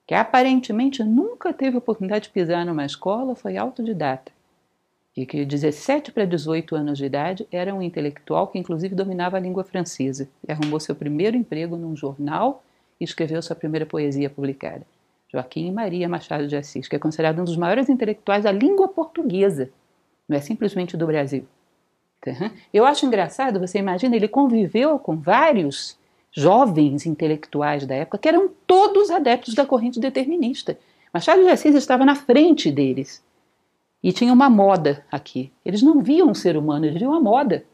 que 0.08 0.14
aparentemente 0.14 1.04
nunca 1.04 1.52
teve 1.52 1.76
oportunidade 1.76 2.24
de 2.24 2.30
pisar 2.30 2.64
numa 2.64 2.86
escola, 2.86 3.34
foi 3.34 3.58
autodidata. 3.58 4.32
E 5.18 5.26
que 5.26 5.44
17 5.44 6.12
para 6.12 6.24
18 6.24 6.76
anos 6.76 6.96
de 6.96 7.04
idade 7.04 7.44
era 7.50 7.74
um 7.74 7.82
intelectual 7.82 8.46
que 8.46 8.56
inclusive 8.56 8.94
dominava 8.94 9.36
a 9.36 9.40
língua 9.40 9.64
francesa 9.64 10.28
e 10.46 10.52
arrumou 10.52 10.78
seu 10.78 10.94
primeiro 10.94 11.36
emprego 11.36 11.76
num 11.76 11.96
jornal 11.96 12.62
e 13.00 13.04
escreveu 13.04 13.42
sua 13.42 13.56
primeira 13.56 13.84
poesia 13.84 14.30
publicada. 14.30 14.86
Joaquim 15.28 15.72
Maria 15.72 16.08
Machado 16.08 16.46
de 16.46 16.54
Assis, 16.54 16.86
que 16.86 16.94
é 16.94 17.00
considerado 17.00 17.40
um 17.40 17.44
dos 17.44 17.56
maiores 17.56 17.88
intelectuais 17.88 18.44
da 18.44 18.52
língua 18.52 18.86
portuguesa, 18.86 19.68
não 20.28 20.36
é 20.36 20.40
simplesmente 20.40 20.96
do 20.96 21.04
Brasil. 21.04 21.44
Eu 22.72 22.86
acho 22.86 23.04
engraçado, 23.04 23.58
você 23.58 23.80
imagina, 23.80 24.14
ele 24.14 24.28
conviveu 24.28 25.00
com 25.00 25.16
vários 25.16 25.98
jovens 26.30 27.06
intelectuais 27.06 27.84
da 27.84 27.96
época, 27.96 28.18
que 28.18 28.28
eram 28.28 28.52
todos 28.68 29.10
adeptos 29.10 29.54
da 29.54 29.66
corrente 29.66 29.98
determinista. 29.98 30.78
Machado 31.12 31.42
de 31.42 31.48
Assis 31.48 31.74
estava 31.74 32.04
na 32.04 32.14
frente 32.14 32.70
deles. 32.70 33.26
E 34.02 34.12
tinha 34.12 34.32
uma 34.32 34.48
moda 34.48 35.04
aqui. 35.10 35.52
Eles 35.64 35.82
não 35.82 36.00
viam 36.00 36.28
um 36.28 36.34
ser 36.34 36.56
humano, 36.56 36.86
eles 36.86 36.98
viam 36.98 37.14
a 37.14 37.20
moda. 37.20 37.64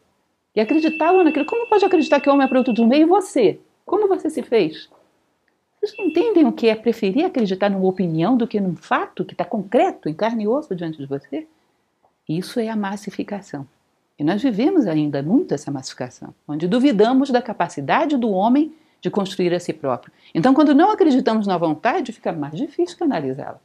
E 0.55 0.59
acreditavam 0.59 1.23
naquilo. 1.23 1.45
Como 1.45 1.69
pode 1.69 1.85
acreditar 1.85 2.19
que 2.19 2.29
o 2.29 2.33
homem 2.33 2.45
é 2.45 2.49
produto 2.49 2.73
do 2.73 2.87
meio 2.87 3.03
e 3.03 3.05
você? 3.05 3.59
Como 3.85 4.07
você 4.07 4.29
se 4.29 4.41
fez? 4.41 4.89
Vocês 5.79 5.95
não 5.97 6.05
entendem 6.05 6.45
o 6.45 6.51
que 6.51 6.67
é 6.67 6.75
preferir 6.75 7.25
acreditar 7.25 7.69
numa 7.69 7.87
opinião 7.87 8.35
do 8.35 8.47
que 8.47 8.59
num 8.59 8.75
fato 8.75 9.23
que 9.23 9.33
está 9.33 9.45
concreto, 9.45 10.09
em 10.09 10.13
carne 10.13 10.45
e 10.45 10.47
osso 10.47 10.75
diante 10.75 10.97
de 10.97 11.05
você? 11.05 11.45
Isso 12.27 12.59
é 12.59 12.69
a 12.69 12.75
massificação. 12.75 13.67
E 14.17 14.23
nós 14.23 14.41
vivemos 14.41 14.87
ainda 14.87 15.21
muito 15.21 15.53
essa 15.53 15.69
massificação, 15.69 16.33
onde 16.47 16.67
duvidamos 16.67 17.29
da 17.29 17.41
capacidade 17.41 18.17
do 18.17 18.31
homem 18.31 18.73
de 19.01 19.11
construir 19.11 19.53
a 19.53 19.59
si 19.59 19.73
próprio. 19.73 20.11
Então, 20.33 20.53
quando 20.53 20.73
não 20.73 20.89
acreditamos 20.89 21.45
na 21.45 21.57
vontade, 21.57 22.11
fica 22.11 22.31
mais 22.31 22.55
difícil 22.55 22.97
canalizá-la. 22.97 23.59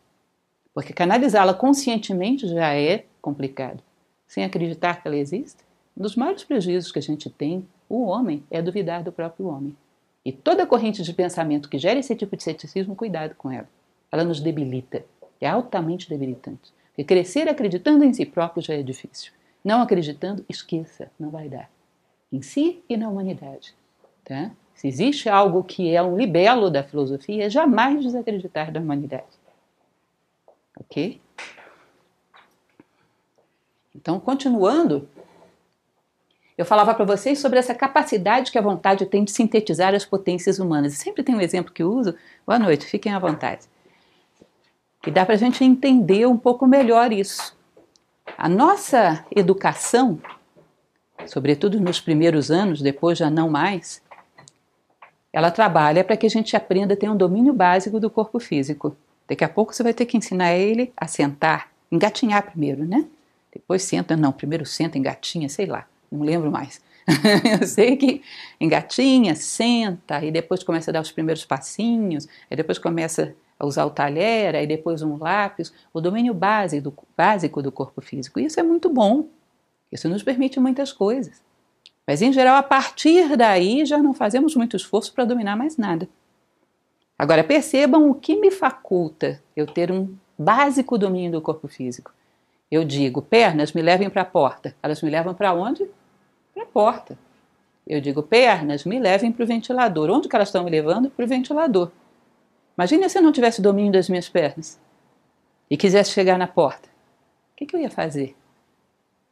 Porque 0.81 0.95
canalizá-la 0.95 1.53
conscientemente 1.53 2.49
já 2.49 2.75
é 2.75 3.05
complicado. 3.21 3.83
Sem 4.27 4.45
acreditar 4.45 5.03
que 5.03 5.07
ela 5.07 5.16
existe, 5.19 5.59
um 5.95 6.01
dos 6.01 6.16
maiores 6.16 6.43
prejuízos 6.43 6.90
que 6.90 6.99
a 6.99 7.03
gente 7.03 7.29
tem, 7.29 7.69
o 7.87 8.07
homem, 8.07 8.43
é 8.51 8.62
duvidar 8.62 9.03
do 9.03 9.12
próprio 9.12 9.47
homem. 9.49 9.77
E 10.25 10.33
toda 10.33 10.66
corrente 10.66 11.03
de 11.03 11.12
pensamento 11.12 11.69
que 11.69 11.77
gera 11.77 12.01
esse 12.01 12.16
tipo 12.16 12.35
de 12.35 12.43
ceticismo, 12.43 12.97
cuidado 12.97 13.35
com 13.35 13.53
ela. 13.53 13.69
Ela 14.11 14.25
nos 14.25 14.40
debilita, 14.40 15.05
é 15.38 15.47
altamente 15.47 16.09
debilitante. 16.09 16.73
Porque 16.88 17.05
crescer 17.05 17.47
acreditando 17.47 18.03
em 18.03 18.14
si 18.14 18.25
próprio 18.25 18.62
já 18.62 18.73
é 18.73 18.83
difícil. 18.83 19.33
Não 19.62 19.83
acreditando, 19.83 20.47
esqueça, 20.49 21.11
não 21.21 21.29
vai 21.29 21.51
dar. 21.51 21.71
Em 22.33 22.40
si 22.40 22.83
e 22.88 22.97
na 22.97 23.07
humanidade. 23.07 23.75
Tá? 24.25 24.51
Se 24.75 24.88
existe 24.88 25.29
algo 25.29 25.62
que 25.62 25.95
é 25.95 26.03
um 26.03 26.16
libelo 26.16 26.71
da 26.71 26.83
filosofia, 26.83 27.45
é 27.45 27.51
jamais 27.51 28.03
desacreditar 28.03 28.73
da 28.73 28.81
humanidade. 28.81 29.39
Ok? 30.81 31.21
Então, 33.95 34.19
continuando, 34.19 35.09
eu 36.57 36.64
falava 36.64 36.95
para 36.95 37.05
vocês 37.05 37.38
sobre 37.38 37.59
essa 37.59 37.75
capacidade 37.75 38.51
que 38.51 38.59
a 38.59 38.62
vontade 38.62 39.07
tem 39.07 39.25
de 39.25 39.31
sintetizar 39.31 39.95
as 39.95 40.05
potências 40.05 40.59
humanas. 40.59 40.95
sempre 40.95 41.23
tem 41.23 41.35
um 41.35 41.40
exemplo 41.40 41.73
que 41.73 41.83
uso. 41.83 42.14
Boa 42.47 42.59
noite, 42.59 42.87
fiquem 42.87 43.12
à 43.12 43.19
vontade. 43.19 43.62
Que 45.03 45.11
dá 45.11 45.25
para 45.25 45.35
a 45.35 45.38
gente 45.38 45.64
entender 45.64 46.27
um 46.27 46.37
pouco 46.37 46.66
melhor 46.66 47.12
isso. 47.12 47.57
A 48.37 48.49
nossa 48.49 49.25
educação, 49.35 50.21
sobretudo 51.27 51.81
nos 51.81 52.01
primeiros 52.01 52.51
anos, 52.51 52.81
depois 52.81 53.19
já 53.19 53.31
não 53.31 53.49
mais, 53.49 54.03
ela 55.33 55.51
trabalha 55.51 56.05
para 56.05 56.16
que 56.16 56.27
a 56.27 56.31
gente 56.31 56.57
aprenda 56.57 56.95
a 56.95 56.97
ter 56.97 57.09
um 57.09 57.16
domínio 57.16 57.53
básico 57.53 57.99
do 57.99 58.11
corpo 58.11 58.38
físico. 58.38 58.97
Daqui 59.31 59.45
a 59.45 59.49
pouco 59.49 59.73
você 59.73 59.85
vai 59.85 59.95
ter 59.95 60.07
que 60.07 60.16
ensinar 60.16 60.55
ele 60.55 60.93
a 60.97 61.07
sentar, 61.07 61.71
engatinhar 61.88 62.43
primeiro, 62.51 62.85
né? 62.85 63.07
Depois 63.53 63.85
senta, 63.85 64.16
não, 64.16 64.33
primeiro 64.33 64.66
senta, 64.66 64.99
engatinha, 64.99 65.49
sei 65.49 65.66
lá, 65.66 65.87
não 66.11 66.23
lembro 66.23 66.51
mais. 66.51 66.81
eu 67.61 67.64
sei 67.64 67.97
que 67.97 68.23
engatinha, 68.61 69.37
senta, 69.37 70.25
e 70.25 70.33
depois 70.33 70.64
começa 70.64 70.90
a 70.90 70.95
dar 70.95 71.01
os 71.01 71.12
primeiros 71.12 71.45
passinhos, 71.45 72.27
aí 72.51 72.57
depois 72.57 72.77
começa 72.77 73.33
a 73.57 73.64
usar 73.64 73.85
o 73.85 73.90
talher, 73.90 74.57
aí 74.57 74.66
depois 74.66 75.01
um 75.01 75.16
lápis, 75.16 75.73
o 75.95 76.01
domínio 76.01 76.35
base 76.35 76.81
do, 76.81 76.93
básico 77.16 77.62
do 77.62 77.71
corpo 77.71 78.01
físico. 78.01 78.40
Isso 78.40 78.59
é 78.59 78.64
muito 78.64 78.90
bom. 78.90 79.29
Isso 79.93 80.09
nos 80.09 80.25
permite 80.25 80.59
muitas 80.59 80.93
coisas. 80.93 81.40
Mas, 82.05 82.21
em 82.21 82.33
geral, 82.33 82.57
a 82.57 82.64
partir 82.64 83.37
daí 83.37 83.87
já 83.87 83.99
não 83.99 84.12
fazemos 84.12 84.57
muito 84.57 84.77
esforço 84.77 85.12
para 85.12 85.25
dominar 85.25 85.57
mais 85.57 85.77
nada. 85.77 86.09
Agora, 87.21 87.45
percebam 87.45 88.09
o 88.09 88.15
que 88.15 88.35
me 88.35 88.51
faculta 88.51 89.43
eu 89.55 89.67
ter 89.67 89.93
um 89.93 90.17
básico 90.39 90.97
domínio 90.97 91.33
do 91.33 91.43
corpo 91.43 91.69
físico. 91.69 92.15
Eu 92.71 92.83
digo, 92.83 93.21
pernas 93.21 93.75
me 93.75 93.83
levem 93.83 94.09
para 94.09 94.23
a 94.23 94.25
porta. 94.25 94.75
Elas 94.83 95.03
me 95.03 95.11
levam 95.11 95.35
para 95.35 95.53
onde? 95.53 95.87
Para 96.55 96.63
a 96.63 96.67
porta. 96.67 97.19
Eu 97.87 98.01
digo, 98.01 98.23
pernas 98.23 98.87
me 98.87 98.99
levem 98.99 99.31
para 99.31 99.45
o 99.45 99.47
ventilador. 99.47 100.09
Onde 100.09 100.31
que 100.31 100.35
elas 100.35 100.49
estão 100.49 100.65
me 100.65 100.71
levando? 100.71 101.11
Para 101.11 101.27
o 101.27 101.29
ventilador. 101.29 101.91
Imagine 102.79 103.07
se 103.11 103.19
eu 103.19 103.23
não 103.23 103.33
tivesse 103.33 103.61
domínio 103.61 103.93
das 103.93 104.09
minhas 104.09 104.31
pernas 104.31 104.81
e 105.69 105.77
quisesse 105.77 106.13
chegar 106.13 106.39
na 106.39 106.47
porta. 106.47 106.89
O 107.53 107.57
que, 107.57 107.67
que 107.67 107.77
eu 107.77 107.81
ia 107.81 107.91
fazer? 107.91 108.35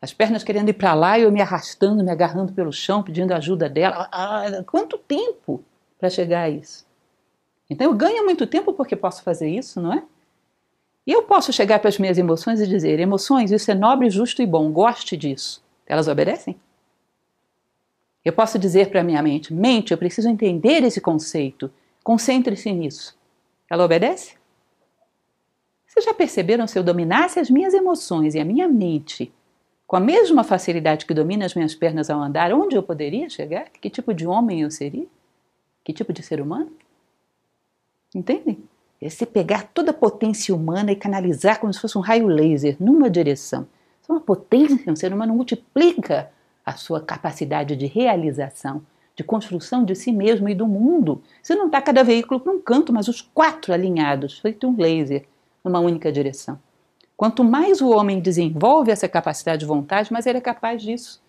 As 0.02 0.12
pernas 0.12 0.44
querendo 0.44 0.68
ir 0.68 0.74
para 0.74 0.92
lá 0.92 1.18
e 1.18 1.22
eu 1.22 1.32
me 1.32 1.40
arrastando, 1.40 2.04
me 2.04 2.10
agarrando 2.10 2.52
pelo 2.52 2.70
chão, 2.70 3.02
pedindo 3.02 3.32
ajuda 3.32 3.66
dela. 3.66 4.10
Ah, 4.12 4.62
quanto 4.66 4.98
tempo 4.98 5.64
para 5.98 6.10
chegar 6.10 6.42
a 6.42 6.50
isso? 6.50 6.86
Então 7.68 7.86
eu 7.86 7.94
ganho 7.94 8.24
muito 8.24 8.46
tempo 8.46 8.72
porque 8.72 8.96
posso 8.96 9.22
fazer 9.22 9.48
isso, 9.48 9.80
não 9.80 9.92
é? 9.92 10.02
E 11.06 11.12
eu 11.12 11.22
posso 11.22 11.52
chegar 11.52 11.78
para 11.78 11.88
as 11.88 11.98
minhas 11.98 12.18
emoções 12.18 12.60
e 12.60 12.66
dizer: 12.66 13.00
emoções, 13.00 13.50
isso 13.50 13.70
é 13.70 13.74
nobre, 13.74 14.10
justo 14.10 14.42
e 14.42 14.46
bom, 14.46 14.70
goste 14.70 15.16
disso. 15.16 15.62
Elas 15.86 16.08
obedecem? 16.08 16.58
Eu 18.24 18.32
posso 18.32 18.58
dizer 18.58 18.90
para 18.90 19.00
a 19.00 19.04
minha 19.04 19.22
mente: 19.22 19.52
mente, 19.52 19.92
eu 19.92 19.98
preciso 19.98 20.28
entender 20.28 20.82
esse 20.82 21.00
conceito, 21.00 21.70
concentre-se 22.04 22.72
nisso. 22.72 23.16
Ela 23.70 23.84
obedece? 23.84 24.36
Vocês 25.86 26.04
já 26.04 26.12
perceberam 26.12 26.66
se 26.66 26.78
eu 26.78 26.82
dominasse 26.82 27.40
as 27.40 27.48
minhas 27.48 27.74
emoções 27.74 28.34
e 28.34 28.40
a 28.40 28.44
minha 28.44 28.68
mente 28.68 29.32
com 29.88 29.96
a 29.96 30.00
mesma 30.00 30.44
facilidade 30.44 31.06
que 31.06 31.14
domina 31.14 31.46
as 31.46 31.54
minhas 31.54 31.74
pernas 31.74 32.10
ao 32.10 32.20
andar, 32.20 32.52
onde 32.52 32.76
eu 32.76 32.82
poderia 32.82 33.30
chegar? 33.30 33.70
Que 33.70 33.88
tipo 33.88 34.12
de 34.12 34.26
homem 34.26 34.60
eu 34.60 34.70
seria? 34.70 35.06
Que 35.82 35.94
tipo 35.94 36.12
de 36.12 36.22
ser 36.22 36.42
humano? 36.42 36.70
Entendem? 38.14 38.58
É 39.00 39.08
se 39.08 39.24
pegar 39.24 39.68
toda 39.72 39.90
a 39.90 39.94
potência 39.94 40.54
humana 40.54 40.90
e 40.90 40.96
canalizar 40.96 41.60
como 41.60 41.72
se 41.72 41.80
fosse 41.80 41.96
um 41.96 42.00
raio 42.00 42.26
laser 42.26 42.76
numa 42.80 43.08
direção. 43.08 43.66
Isso 44.00 44.10
é 44.10 44.14
uma 44.14 44.20
potência, 44.20 44.92
um 44.92 44.96
ser 44.96 45.12
humano 45.12 45.34
multiplica 45.34 46.30
a 46.64 46.72
sua 46.72 47.00
capacidade 47.00 47.76
de 47.76 47.86
realização 47.86 48.82
de 49.18 49.24
construção 49.24 49.84
de 49.84 49.96
si 49.96 50.12
mesmo 50.12 50.48
e 50.48 50.54
do 50.54 50.64
mundo. 50.64 51.20
Você 51.42 51.56
não 51.56 51.66
está 51.66 51.82
cada 51.82 52.04
veículo 52.04 52.38
para 52.38 52.52
um 52.52 52.60
canto, 52.60 52.92
mas 52.92 53.08
os 53.08 53.20
quatro 53.20 53.72
alinhados, 53.72 54.38
feito 54.38 54.68
um 54.68 54.76
laser, 54.76 55.26
numa 55.64 55.80
única 55.80 56.12
direção. 56.12 56.56
Quanto 57.16 57.42
mais 57.42 57.80
o 57.80 57.90
homem 57.90 58.20
desenvolve 58.20 58.92
essa 58.92 59.08
capacidade 59.08 59.58
de 59.58 59.66
vontade, 59.66 60.12
mais 60.12 60.24
ele 60.24 60.38
é 60.38 60.40
capaz 60.40 60.80
disso. 60.80 61.20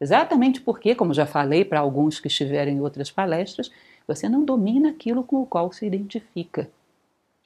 Exatamente 0.00 0.60
porque, 0.60 0.94
como 0.94 1.12
já 1.12 1.26
falei 1.26 1.64
para 1.64 1.80
alguns 1.80 2.20
que 2.20 2.28
estiveram 2.28 2.70
em 2.70 2.80
outras 2.80 3.10
palestras, 3.10 3.70
você 4.06 4.28
não 4.28 4.44
domina 4.44 4.90
aquilo 4.90 5.22
com 5.24 5.42
o 5.42 5.46
qual 5.46 5.72
se 5.72 5.84
identifica. 5.84 6.70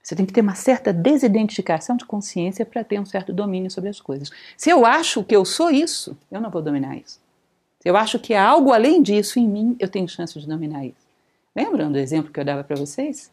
Você 0.03 0.17
tem 0.17 0.27
que 0.27 0.33
ter 0.33 0.41
uma 0.41 0.55
certa 0.55 0.93
desidentificação 0.93 1.97
de 1.97 2.05
consciência 2.05 2.67
para 2.67 2.83
ter 2.83 2.99
um 3.01 3.07
certo 3.07 3.33
domínio 3.33 3.71
sobre 3.71 3.89
as 3.89 4.01
coisas. 4.01 4.31
Se 4.57 4.69
eu 4.69 4.85
acho 4.85 5.23
que 5.23 5.35
eu 5.35 5.45
sou 5.45 5.71
isso, 5.71 6.17
eu 6.31 6.41
não 6.41 6.51
vou 6.51 6.61
dominar 6.61 6.97
isso. 6.97 7.21
Eu 7.85 7.97
acho 7.97 8.19
que 8.19 8.35
há 8.35 8.47
algo 8.47 8.73
além 8.73 9.03
disso 9.03 9.39
em 9.39 9.49
mim, 9.49 9.77
eu 9.79 9.89
tenho 9.89 10.09
chance 10.09 10.39
de 10.39 10.47
dominar 10.47 10.85
isso. 10.85 11.07
Lembram 11.55 11.91
do 11.91 11.99
exemplo 11.99 12.33
que 12.33 12.39
eu 12.39 12.45
dava 12.45 12.65
para 12.65 12.77
vocês? 12.77 13.31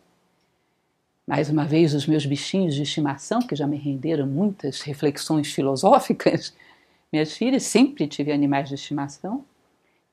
Mais 1.26 1.50
uma 1.50 1.66
vez, 1.66 1.94
os 1.94 2.08
meus 2.08 2.26
bichinhos 2.26 2.74
de 2.74 2.82
estimação, 2.82 3.40
que 3.40 3.56
já 3.56 3.68
me 3.68 3.78
renderam 3.78 4.26
muitas 4.26 4.82
reflexões 4.82 5.54
filosóficas. 5.54 6.54
Minhas 7.12 7.36
filhas 7.36 7.64
sempre 7.64 8.08
tive 8.08 8.32
animais 8.32 8.70
de 8.70 8.76
estimação. 8.76 9.44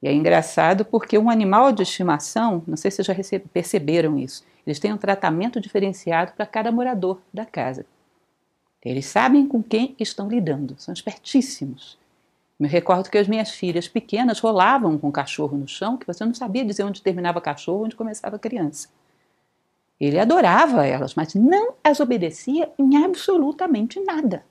E 0.02 0.09
é 0.09 0.12
engraçado 0.12 0.85
porque 0.85 1.18
um 1.18 1.30
animal 1.30 1.72
de 1.72 1.82
estimação, 1.82 2.62
não 2.66 2.76
sei 2.76 2.90
se 2.90 3.02
vocês 3.02 3.30
já 3.30 3.40
perceberam 3.52 4.18
isso, 4.18 4.44
eles 4.66 4.78
têm 4.78 4.92
um 4.92 4.98
tratamento 4.98 5.61
diferenciado 5.61 6.32
para 6.32 6.46
cada 6.46 6.70
morador 6.70 7.20
da 7.32 7.44
casa. 7.44 7.87
Eles 8.85 9.06
sabem 9.06 9.46
com 9.48 9.62
quem 9.62 9.96
estão 9.98 10.28
lidando, 10.28 10.76
são 10.78 10.94
espertíssimos. 10.94 11.98
Me 12.59 12.68
recordo 12.68 13.11
que 13.11 13.18
as 13.18 13.26
minhas 13.26 13.50
filhas 13.50 13.88
pequenas 13.88 14.38
rolavam 14.38 14.96
com 14.96 15.09
o 15.09 15.12
cachorro 15.12 15.59
no 15.59 15.66
chão, 15.66 15.96
que 15.96 16.06
você 16.06 16.24
não 16.24 16.32
sabia 16.32 16.64
dizer 16.64 16.85
onde 16.85 17.02
terminava 17.02 17.40
cachorro, 17.40 17.85
onde 17.85 17.96
começava 17.96 18.38
criança. 18.38 18.88
Ele 20.00 20.18
adorava 20.18 20.87
elas, 20.87 21.14
mas 21.14 21.35
não 21.35 21.74
as 21.82 22.00
obedecia 22.00 22.70
em 22.78 23.04
absolutamente 23.04 23.98
nada. 24.00 24.44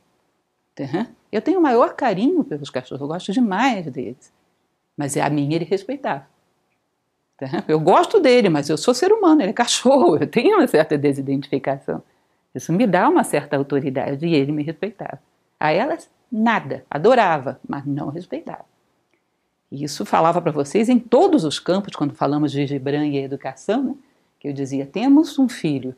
Eu 1.36 1.42
tenho 1.42 1.60
o 1.60 1.62
maior 1.62 1.96
carinho 1.96 2.46
pelos 2.46 2.70
cachorros, 2.70 3.02
eu 3.02 3.08
gosto 3.08 3.34
demais 3.34 3.86
deles. 3.92 4.32
Mas 4.96 5.18
a 5.18 5.30
mim 5.30 5.54
ele 5.54 5.66
respeitava. 5.66 6.26
Eu 7.68 7.78
gosto 7.78 8.22
dele, 8.22 8.48
mas 8.48 8.70
eu 8.70 8.78
sou 8.78 8.94
ser 8.94 9.12
humano, 9.12 9.42
ele 9.42 9.50
é 9.50 9.54
cachorro, 9.54 10.16
eu 10.22 10.26
tenho 10.26 10.58
uma 10.58 10.68
certa 10.68 10.98
desidentificação. 10.98 12.02
Isso 12.54 12.72
me 12.72 12.88
dá 12.88 13.10
uma 13.10 13.26
certa 13.26 13.58
autoridade 13.58 14.26
e 14.26 14.34
ele 14.34 14.54
me 14.54 14.64
respeitava. 14.64 15.20
A 15.60 15.74
elas, 15.74 16.10
nada, 16.32 16.86
adorava, 16.90 17.60
mas 17.68 17.86
não 17.86 18.08
respeitava. 18.08 18.64
Isso 19.70 20.06
falava 20.06 20.42
para 20.42 20.54
vocês 20.54 20.88
em 20.88 20.98
todos 20.98 21.44
os 21.44 21.60
campos, 21.60 21.98
quando 21.98 22.16
falamos 22.16 22.54
de 22.54 22.66
Gibran 22.66 23.08
e 23.08 23.18
educação, 23.18 23.84
né? 23.84 23.96
que 24.40 24.48
eu 24.48 24.54
dizia: 24.54 24.86
temos 24.86 25.38
um 25.38 25.50
filho, 25.50 25.94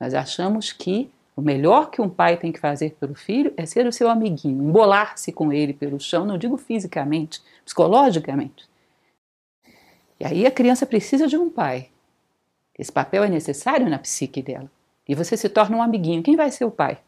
nós 0.00 0.14
achamos 0.14 0.72
que 0.72 1.08
o 1.36 1.42
melhor 1.42 1.90
que 1.90 2.00
um 2.00 2.08
pai 2.08 2.36
tem 2.36 2.52
que 2.52 2.60
fazer 2.60 2.96
pelo 3.00 3.14
filho 3.14 3.52
é 3.56 3.66
ser 3.66 3.86
o 3.86 3.92
seu 3.92 4.08
amiguinho, 4.08 4.62
embolar-se 4.62 5.32
com 5.32 5.52
ele 5.52 5.72
pelo 5.72 5.98
chão, 5.98 6.24
não 6.24 6.38
digo 6.38 6.56
fisicamente, 6.56 7.42
psicologicamente. 7.64 8.68
E 10.20 10.24
aí 10.24 10.46
a 10.46 10.50
criança 10.50 10.86
precisa 10.86 11.26
de 11.26 11.36
um 11.36 11.50
pai. 11.50 11.88
Esse 12.78 12.92
papel 12.92 13.24
é 13.24 13.28
necessário 13.28 13.88
na 13.88 13.98
psique 13.98 14.42
dela. 14.42 14.70
E 15.08 15.14
você 15.14 15.36
se 15.36 15.48
torna 15.48 15.76
um 15.76 15.82
amiguinho. 15.82 16.22
Quem 16.22 16.36
vai 16.36 16.50
ser 16.50 16.64
o 16.64 16.70
pai? 16.70 16.98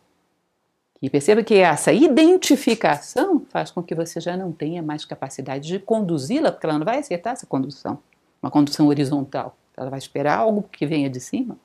E 1.01 1.09
perceba 1.09 1.43
que 1.43 1.55
essa 1.55 1.93
identificação 1.93 3.45
faz 3.49 3.71
com 3.71 3.83
que 3.83 3.95
você 3.95 4.21
já 4.21 4.37
não 4.37 4.51
tenha 4.51 4.83
mais 4.83 5.05
capacidade 5.05 5.69
de 5.69 5.79
conduzi-la, 5.79 6.51
porque 6.51 6.67
ela 6.67 6.79
não 6.79 6.85
vai 6.85 6.99
acertar 6.99 7.35
essa 7.35 7.47
condução, 7.47 7.99
uma 8.43 8.51
condução 8.51 8.87
horizontal. 8.89 9.57
Ela 9.77 9.91
vai 9.91 9.99
esperar 9.99 10.39
algo 10.39 10.63
que 10.63 10.87
venha 10.87 11.11
de 11.11 11.21
cima. 11.21 11.59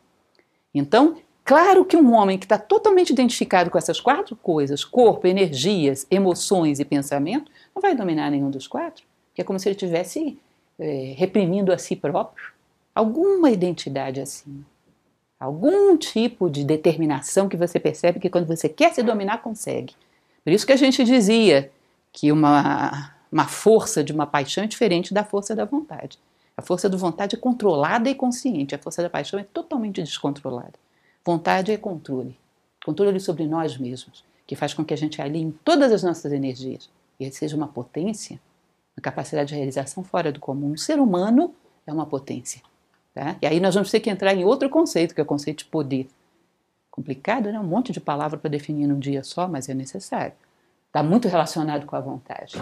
Então, 0.73 1.17
claro 1.51 1.83
que 1.83 1.97
um 1.97 2.13
homem 2.13 2.37
que 2.37 2.45
está 2.45 2.57
totalmente 2.57 3.09
identificado 3.09 3.69
com 3.69 3.77
essas 3.77 3.99
quatro 3.99 4.37
coisas, 4.37 4.85
corpo, 4.85 5.27
energias, 5.27 6.07
emoções 6.09 6.79
e 6.79 6.85
pensamento, 6.85 7.51
não 7.75 7.81
vai 7.81 7.93
dominar 7.93 8.31
nenhum 8.31 8.49
dos 8.49 8.67
quatro, 8.67 9.03
que 9.35 9.41
é 9.41 9.43
como 9.43 9.59
se 9.59 9.67
ele 9.67 9.75
estivesse 9.75 10.39
é, 10.79 11.13
reprimindo 11.17 11.73
a 11.73 11.77
si 11.77 11.93
próprio 11.93 12.53
alguma 12.95 13.51
identidade 13.51 14.21
acima 14.21 14.65
algum 15.37 15.97
tipo 15.97 16.49
de 16.49 16.63
determinação 16.63 17.49
que 17.49 17.57
você 17.57 17.79
percebe 17.79 18.19
que 18.19 18.29
quando 18.29 18.47
você 18.47 18.69
quer 18.69 18.93
se 18.93 19.03
dominar, 19.03 19.41
consegue. 19.41 19.93
Por 20.45 20.53
isso 20.53 20.65
que 20.65 20.71
a 20.71 20.77
gente 20.77 21.03
dizia 21.03 21.69
que 22.13 22.31
uma, 22.31 23.13
uma 23.29 23.47
força 23.47 24.01
de 24.03 24.13
uma 24.13 24.25
paixão 24.25 24.63
é 24.63 24.67
diferente 24.67 25.13
da 25.13 25.25
força 25.25 25.53
da 25.53 25.65
vontade. 25.65 26.17
A 26.55 26.61
força 26.61 26.87
da 26.87 26.95
vontade 26.95 27.35
é 27.35 27.39
controlada 27.39 28.09
e 28.09 28.15
consciente, 28.15 28.73
a 28.73 28.77
força 28.77 29.01
da 29.01 29.09
paixão 29.09 29.37
é 29.37 29.43
totalmente 29.43 30.01
descontrolada. 30.01 30.73
Vontade 31.23 31.71
é 31.71 31.77
controle, 31.77 32.37
controle 32.83 33.19
sobre 33.19 33.45
nós 33.45 33.77
mesmos, 33.77 34.23
que 34.47 34.55
faz 34.55 34.73
com 34.73 34.83
que 34.83 34.93
a 34.93 34.97
gente 34.97 35.21
alinhe 35.21 35.51
todas 35.63 35.91
as 35.91 36.01
nossas 36.01 36.31
energias 36.31 36.89
e 37.19 37.31
seja 37.31 37.55
uma 37.55 37.67
potência, 37.67 38.39
uma 38.97 39.01
capacidade 39.01 39.49
de 39.49 39.55
realização 39.55 40.03
fora 40.03 40.31
do 40.31 40.39
comum. 40.39 40.71
O 40.71 40.77
ser 40.77 40.99
humano 40.99 41.53
é 41.85 41.93
uma 41.93 42.05
potência. 42.05 42.61
Tá? 43.13 43.35
E 43.41 43.45
aí 43.45 43.59
nós 43.59 43.75
vamos 43.75 43.91
ter 43.91 43.99
que 43.99 44.09
entrar 44.09 44.33
em 44.33 44.43
outro 44.43 44.69
conceito, 44.69 45.13
que 45.13 45.21
é 45.21 45.23
o 45.23 45.27
conceito 45.27 45.59
de 45.59 45.65
poder. 45.65 46.09
Complicado, 46.89 47.51
né? 47.51 47.59
Um 47.59 47.63
monte 47.63 47.91
de 47.91 48.01
palavra 48.01 48.37
para 48.37 48.49
definir 48.49 48.87
num 48.87 48.99
dia 48.99 49.23
só, 49.23 49.47
mas 49.47 49.69
é 49.69 49.73
necessário. 49.73 50.33
Está 50.87 51.03
muito 51.03 51.27
relacionado 51.27 51.85
com 51.85 51.95
a 51.95 52.01
vontade. 52.01 52.55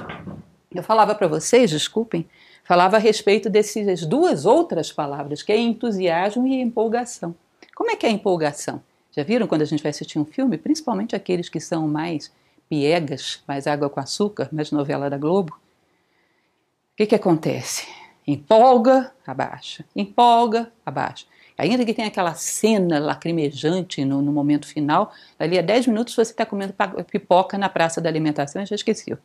Eu 0.74 0.84
falava 0.84 1.16
para 1.16 1.28
vocês, 1.28 1.72
desculpem, 1.72 2.28
falava 2.64 2.98
a 2.98 3.00
respeito 3.00 3.50
dessas 3.50 4.06
duas 4.06 4.46
outras 4.46 4.92
palavras, 4.92 5.42
que 5.42 5.52
é 5.52 5.58
entusiasmo 5.58 6.46
e 6.46 6.62
empolgação. 6.62 7.34
Como 7.80 7.92
é 7.92 7.96
que 7.96 8.06
é 8.06 8.10
a 8.10 8.12
empolgação? 8.12 8.84
Já 9.10 9.24
viram 9.24 9.48
quando 9.48 9.62
a 9.62 9.66
gente 9.66 9.82
vai 9.82 9.92
assistir 9.92 10.20
um 10.20 10.26
filme, 10.26 10.58
principalmente 10.58 11.16
aqueles 11.16 11.48
que 11.48 11.62
são 11.62 11.88
mais 11.88 12.30
piegas, 12.68 13.42
mais 13.48 13.68
água 13.68 13.90
com 13.90 14.02
açúcar, 14.02 14.50
mais 14.52 14.70
novela 14.70 15.10
da 15.10 15.18
Globo? 15.18 15.54
O 15.54 16.98
que, 16.98 17.06
que 17.06 17.16
acontece? 17.16 17.88
Empolga, 18.28 19.14
abaixa. 19.26 19.86
Empolga, 19.96 20.70
abaixa. 20.86 21.26
Ainda 21.58 21.86
que 21.86 21.94
tenha 21.94 22.10
aquela 22.10 22.34
cena 22.34 23.00
lacrimejante 23.00 24.04
no, 24.04 24.22
no 24.22 24.34
momento 24.34 24.68
final, 24.68 25.14
ali 25.40 25.58
a 25.58 25.62
10 25.62 25.88
minutos 25.88 26.14
você 26.14 26.34
está 26.34 26.46
comendo 26.46 26.76
pipoca 27.10 27.58
na 27.58 27.70
praça 27.70 28.02
da 28.02 28.10
alimentação 28.10 28.62
e 28.62 28.66
já 28.66 28.76
esqueceu. 28.76 29.18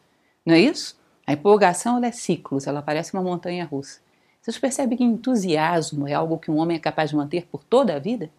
Não 0.46 0.54
é 0.54 0.60
isso? 0.60 0.96
A 1.26 1.32
empolgação 1.32 1.96
ela 1.96 2.06
é 2.06 2.12
ciclos, 2.12 2.68
ela 2.68 2.80
parece 2.80 3.14
uma 3.14 3.22
montanha 3.22 3.64
russa. 3.64 3.98
Vocês 4.40 4.56
percebem 4.58 4.96
que 4.96 5.02
entusiasmo 5.02 6.06
é 6.06 6.14
algo 6.14 6.38
que 6.38 6.52
um 6.52 6.58
homem 6.58 6.76
é 6.76 6.80
capaz 6.80 7.10
de 7.10 7.16
manter 7.16 7.46
por 7.46 7.64
toda 7.64 7.96
a 7.96 7.98
vida? 7.98 8.30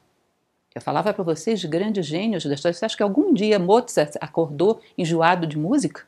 Eu 0.75 0.81
falava 0.81 1.13
para 1.13 1.23
vocês 1.23 1.61
de 1.61 1.69
grandes 1.69 2.05
gênios 2.05 2.45
da 2.45 2.53
história. 2.53 2.73
Você 2.73 2.83
acha 2.83 2.97
que 2.97 3.01
algum 3.01 3.33
dia 3.33 3.57
Mozart 3.57 4.15
acordou 4.19 4.81
enjoado 4.97 5.47
de 5.47 5.57
música? 5.57 6.05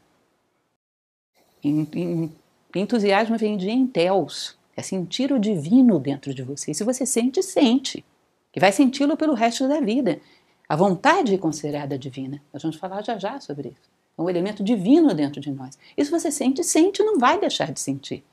Entusiasmo 2.75 3.37
vem 3.37 3.55
de 3.55 3.69
enteos, 3.71 4.57
é 4.75 4.81
sentir 4.81 5.31
o 5.31 5.39
divino 5.39 5.97
dentro 5.99 6.33
de 6.33 6.43
você. 6.43 6.73
Se 6.73 6.83
você 6.83 7.05
sente, 7.05 7.41
sente. 7.41 8.03
E 8.53 8.59
vai 8.59 8.71
senti-lo 8.71 9.15
pelo 9.15 9.33
resto 9.35 9.67
da 9.69 9.79
vida. 9.79 10.19
A 10.67 10.75
vontade 10.75 11.33
é 11.33 11.37
considerada 11.37 11.97
divina. 11.97 12.41
Nós 12.51 12.61
vamos 12.61 12.77
falar 12.77 13.03
já 13.03 13.17
já 13.17 13.39
sobre 13.39 13.69
isso. 13.69 13.89
É 14.17 14.21
um 14.21 14.29
elemento 14.29 14.63
divino 14.63 15.13
dentro 15.13 15.39
de 15.39 15.49
nós. 15.51 15.77
Se 15.97 16.11
você 16.11 16.29
sente, 16.29 16.63
sente, 16.63 17.03
não 17.03 17.17
vai 17.17 17.39
deixar 17.39 17.71
de 17.71 17.79
sentir. 17.79 18.23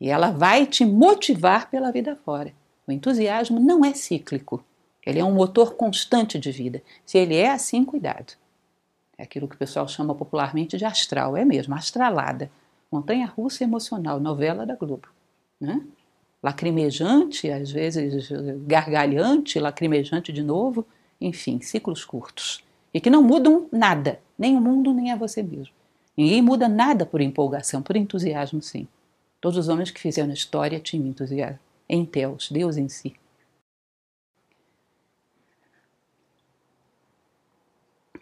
E 0.00 0.08
ela 0.08 0.30
vai 0.30 0.64
te 0.64 0.84
motivar 0.84 1.68
pela 1.70 1.92
vida 1.92 2.16
fora. 2.24 2.54
O 2.86 2.92
entusiasmo 2.92 3.60
não 3.60 3.84
é 3.84 3.92
cíclico. 3.92 4.64
Ele 5.04 5.18
é 5.18 5.24
um 5.24 5.34
motor 5.34 5.74
constante 5.74 6.38
de 6.38 6.50
vida. 6.50 6.82
Se 7.04 7.18
ele 7.18 7.36
é 7.36 7.50
assim, 7.50 7.84
cuidado. 7.84 8.32
É 9.18 9.22
aquilo 9.22 9.46
que 9.46 9.54
o 9.54 9.58
pessoal 9.58 9.86
chama 9.86 10.14
popularmente 10.14 10.76
de 10.76 10.84
astral. 10.84 11.36
É 11.36 11.44
mesmo, 11.44 11.74
astralada. 11.74 12.50
Montanha 12.90 13.26
russa 13.26 13.64
emocional, 13.64 14.18
novela 14.18 14.64
da 14.64 14.74
Globo. 14.74 15.08
Né? 15.60 15.82
Lacrimejante, 16.42 17.50
às 17.50 17.70
vezes 17.70 18.28
gargalhante, 18.66 19.58
lacrimejante 19.58 20.32
de 20.32 20.42
novo. 20.42 20.86
Enfim, 21.20 21.60
ciclos 21.60 22.04
curtos. 22.04 22.64
E 22.92 23.00
que 23.00 23.10
não 23.10 23.22
mudam 23.22 23.68
nada, 23.72 24.20
nem 24.38 24.56
o 24.56 24.60
mundo, 24.60 24.92
nem 24.92 25.10
a 25.10 25.16
você 25.16 25.42
mesmo. 25.42 25.74
Ninguém 26.16 26.40
muda 26.40 26.68
nada 26.68 27.04
por 27.04 27.20
empolgação, 27.20 27.82
por 27.82 27.96
entusiasmo, 27.96 28.62
sim. 28.62 28.86
Todos 29.40 29.58
os 29.58 29.68
homens 29.68 29.90
que 29.90 30.00
fizeram 30.00 30.30
a 30.30 30.34
história 30.34 30.78
tinham 30.78 31.06
entusiasmo. 31.06 31.58
Em 31.88 32.04
Teos, 32.04 32.50
Deus 32.50 32.76
em 32.76 32.88
si. 32.88 33.14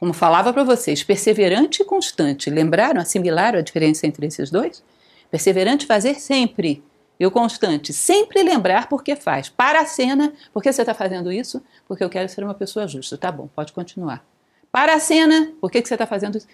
Como 0.02 0.12
falava 0.12 0.52
para 0.52 0.64
vocês, 0.64 1.04
perseverante 1.04 1.80
e 1.80 1.84
constante. 1.84 2.50
Lembraram, 2.50 3.00
assimilaram 3.00 3.60
a 3.60 3.62
diferença 3.62 4.04
entre 4.04 4.26
esses 4.26 4.50
dois? 4.50 4.82
Perseverante 5.30 5.86
fazer 5.86 6.16
sempre. 6.16 6.82
E 7.20 7.24
o 7.24 7.30
constante, 7.30 7.92
sempre 7.92 8.42
lembrar 8.42 8.88
porque 8.88 9.14
faz. 9.14 9.48
Para 9.48 9.80
a 9.80 9.86
cena, 9.86 10.32
por 10.52 10.60
que 10.60 10.72
você 10.72 10.82
está 10.82 10.92
fazendo 10.92 11.30
isso? 11.30 11.62
Porque 11.86 12.02
eu 12.02 12.10
quero 12.10 12.28
ser 12.28 12.42
uma 12.42 12.52
pessoa 12.52 12.88
justa. 12.88 13.16
Tá 13.16 13.30
bom, 13.30 13.48
pode 13.54 13.72
continuar. 13.72 14.26
Para 14.72 14.92
a 14.92 14.98
cena, 14.98 15.52
por 15.60 15.70
que, 15.70 15.80
que 15.80 15.86
você 15.86 15.94
está 15.94 16.04
fazendo 16.04 16.36
isso? 16.36 16.48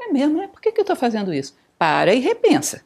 É 0.00 0.12
mesmo, 0.12 0.38
né? 0.38 0.46
Por 0.46 0.60
que, 0.60 0.70
que 0.70 0.78
eu 0.78 0.84
estou 0.84 0.94
fazendo 0.94 1.34
isso? 1.34 1.56
Para 1.76 2.14
e 2.14 2.20
repensa. 2.20 2.84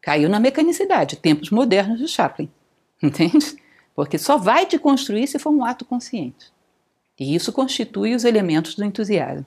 Caiu 0.00 0.30
na 0.30 0.40
mecanicidade, 0.40 1.16
tempos 1.16 1.50
modernos 1.50 1.98
de 1.98 2.08
Chaplin. 2.08 2.50
Entende? 3.02 3.54
Porque 3.94 4.16
só 4.16 4.38
vai 4.38 4.64
te 4.64 4.78
construir 4.78 5.26
se 5.26 5.38
for 5.38 5.50
um 5.50 5.62
ato 5.62 5.84
consciente. 5.84 6.50
E 7.22 7.34
isso 7.34 7.52
constitui 7.52 8.14
os 8.14 8.24
elementos 8.24 8.74
do 8.74 8.84
entusiasmo. 8.84 9.46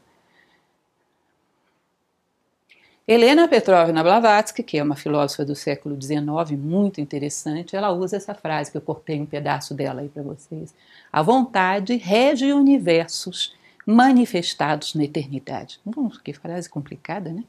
Helena 3.07 3.47
Petrovna 3.47 4.01
Blavatsky, 4.01 4.63
que 4.63 4.80
é 4.80 4.84
uma 4.84 4.95
filósofa 4.95 5.45
do 5.45 5.55
século 5.55 5.95
XIX 6.01 6.57
muito 6.57 6.99
interessante, 6.99 7.76
ela 7.76 7.91
usa 7.91 8.17
essa 8.17 8.34
frase 8.34 8.71
que 8.71 8.78
eu 8.78 8.82
cortei 8.82 9.21
um 9.21 9.28
pedaço 9.28 9.76
dela 9.76 10.01
aí 10.01 10.09
para 10.09 10.23
vocês. 10.23 10.73
A 11.13 11.21
vontade 11.21 11.97
rege 11.97 12.51
universos 12.51 13.53
manifestados 13.86 14.95
na 14.95 15.03
eternidade. 15.03 15.80
Hum, 15.86 16.09
que 16.23 16.34
frase 16.34 16.67
complicada, 16.67 17.30
né? 17.30 17.43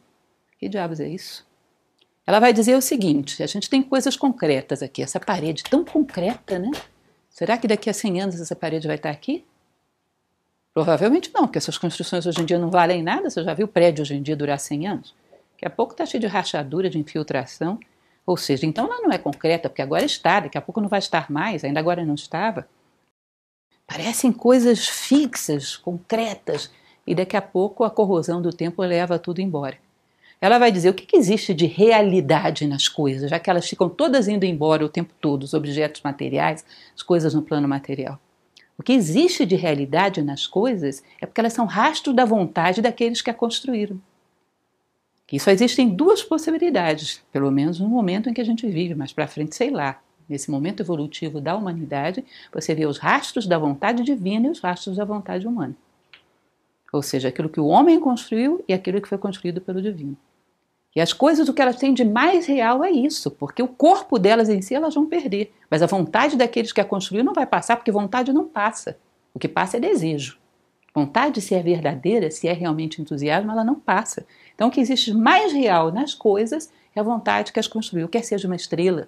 Que 0.58 0.68
diabos 0.68 1.00
é 1.00 1.08
isso? 1.08 1.46
Ela 2.26 2.40
vai 2.40 2.52
dizer 2.52 2.76
o 2.76 2.82
seguinte: 2.82 3.42
a 3.42 3.46
gente 3.46 3.70
tem 3.70 3.82
coisas 3.82 4.16
concretas 4.16 4.82
aqui, 4.82 5.02
essa 5.02 5.20
parede 5.20 5.62
tão 5.64 5.84
concreta, 5.84 6.58
né? 6.58 6.70
Será 7.30 7.56
que 7.56 7.68
daqui 7.68 7.88
a 7.88 7.94
100 7.94 8.20
anos 8.20 8.40
essa 8.40 8.56
parede 8.56 8.86
vai 8.86 8.96
estar 8.96 9.10
aqui? 9.10 9.44
Provavelmente 10.76 11.30
não, 11.32 11.44
porque 11.46 11.56
essas 11.56 11.78
construções 11.78 12.26
hoje 12.26 12.42
em 12.42 12.44
dia 12.44 12.58
não 12.58 12.68
valem 12.68 13.02
nada. 13.02 13.30
Você 13.30 13.42
já 13.42 13.54
viu 13.54 13.66
prédio 13.66 14.02
hoje 14.02 14.14
em 14.14 14.20
dia 14.20 14.36
durar 14.36 14.60
100 14.60 14.86
anos? 14.86 15.14
Daqui 15.54 15.64
a 15.64 15.70
pouco 15.70 15.94
está 15.94 16.04
cheio 16.04 16.20
de 16.20 16.26
rachadura, 16.26 16.90
de 16.90 16.98
infiltração. 16.98 17.80
Ou 18.26 18.36
seja, 18.36 18.66
então 18.66 18.84
ela 18.84 19.00
não 19.00 19.10
é 19.10 19.16
concreta, 19.16 19.70
porque 19.70 19.80
agora 19.80 20.04
está, 20.04 20.40
daqui 20.40 20.58
a 20.58 20.60
pouco 20.60 20.78
não 20.78 20.88
vai 20.90 20.98
estar 20.98 21.30
mais, 21.30 21.64
ainda 21.64 21.80
agora 21.80 22.04
não 22.04 22.14
estava. 22.14 22.68
Parecem 23.86 24.30
coisas 24.30 24.86
fixas, 24.86 25.78
concretas, 25.78 26.70
e 27.06 27.14
daqui 27.14 27.38
a 27.38 27.42
pouco 27.42 27.82
a 27.82 27.90
corrosão 27.90 28.42
do 28.42 28.52
tempo 28.52 28.82
leva 28.82 29.18
tudo 29.18 29.40
embora. 29.40 29.78
Ela 30.42 30.58
vai 30.58 30.70
dizer 30.70 30.90
o 30.90 30.94
que, 30.94 31.06
que 31.06 31.16
existe 31.16 31.54
de 31.54 31.64
realidade 31.64 32.66
nas 32.66 32.86
coisas, 32.86 33.30
já 33.30 33.38
que 33.38 33.48
elas 33.48 33.66
ficam 33.66 33.88
todas 33.88 34.28
indo 34.28 34.44
embora 34.44 34.84
o 34.84 34.90
tempo 34.90 35.14
todo, 35.22 35.44
os 35.44 35.54
objetos 35.54 36.02
materiais, 36.02 36.66
as 36.94 37.02
coisas 37.02 37.32
no 37.32 37.40
plano 37.40 37.66
material. 37.66 38.20
O 38.78 38.82
que 38.82 38.92
existe 38.92 39.46
de 39.46 39.56
realidade 39.56 40.22
nas 40.22 40.46
coisas 40.46 41.02
é 41.20 41.26
porque 41.26 41.40
elas 41.40 41.52
são 41.52 41.66
rastro 41.66 42.12
da 42.12 42.24
vontade 42.24 42.82
daqueles 42.82 43.22
que 43.22 43.30
a 43.30 43.34
construíram. 43.34 44.00
E 45.32 45.40
só 45.40 45.50
existem 45.50 45.88
duas 45.88 46.22
possibilidades, 46.22 47.22
pelo 47.32 47.50
menos 47.50 47.80
no 47.80 47.88
momento 47.88 48.28
em 48.28 48.34
que 48.34 48.40
a 48.40 48.44
gente 48.44 48.66
vive, 48.68 48.94
mais 48.94 49.12
para 49.12 49.26
frente, 49.26 49.56
sei 49.56 49.70
lá. 49.70 50.00
Nesse 50.28 50.50
momento 50.50 50.82
evolutivo 50.82 51.40
da 51.40 51.56
humanidade, 51.56 52.24
você 52.52 52.74
vê 52.74 52.84
os 52.84 52.98
rastros 52.98 53.46
da 53.46 53.58
vontade 53.58 54.02
divina 54.02 54.46
e 54.46 54.50
os 54.50 54.60
rastros 54.60 54.96
da 54.96 55.04
vontade 55.04 55.46
humana. 55.46 55.74
Ou 56.92 57.02
seja, 57.02 57.28
aquilo 57.28 57.48
que 57.48 57.60
o 57.60 57.66
homem 57.66 57.98
construiu 57.98 58.64
e 58.68 58.72
aquilo 58.72 59.00
que 59.00 59.08
foi 59.08 59.18
construído 59.18 59.60
pelo 59.60 59.82
divino. 59.82 60.16
E 60.96 61.00
as 61.00 61.12
coisas, 61.12 61.46
o 61.46 61.52
que 61.52 61.60
elas 61.60 61.76
têm 61.76 61.92
de 61.92 62.02
mais 62.02 62.46
real 62.46 62.82
é 62.82 62.90
isso, 62.90 63.30
porque 63.30 63.62
o 63.62 63.68
corpo 63.68 64.18
delas 64.18 64.48
em 64.48 64.62
si 64.62 64.74
elas 64.74 64.94
vão 64.94 65.04
perder. 65.04 65.52
Mas 65.70 65.82
a 65.82 65.86
vontade 65.86 66.38
daqueles 66.38 66.72
que 66.72 66.80
a 66.80 66.84
construíram 66.86 67.26
não 67.26 67.34
vai 67.34 67.44
passar, 67.44 67.76
porque 67.76 67.92
vontade 67.92 68.32
não 68.32 68.48
passa. 68.48 68.98
O 69.34 69.38
que 69.38 69.46
passa 69.46 69.76
é 69.76 69.80
desejo. 69.80 70.38
Vontade, 70.94 71.42
se 71.42 71.54
é 71.54 71.62
verdadeira, 71.62 72.30
se 72.30 72.48
é 72.48 72.54
realmente 72.54 73.02
entusiasmo, 73.02 73.52
ela 73.52 73.62
não 73.62 73.74
passa. 73.74 74.26
Então, 74.54 74.68
o 74.68 74.70
que 74.70 74.80
existe 74.80 75.12
mais 75.12 75.52
real 75.52 75.92
nas 75.92 76.14
coisas 76.14 76.72
é 76.94 77.00
a 77.00 77.02
vontade 77.02 77.52
que 77.52 77.60
as 77.60 77.68
construiu, 77.68 78.08
quer 78.08 78.24
seja 78.24 78.48
uma 78.48 78.56
estrela, 78.56 79.06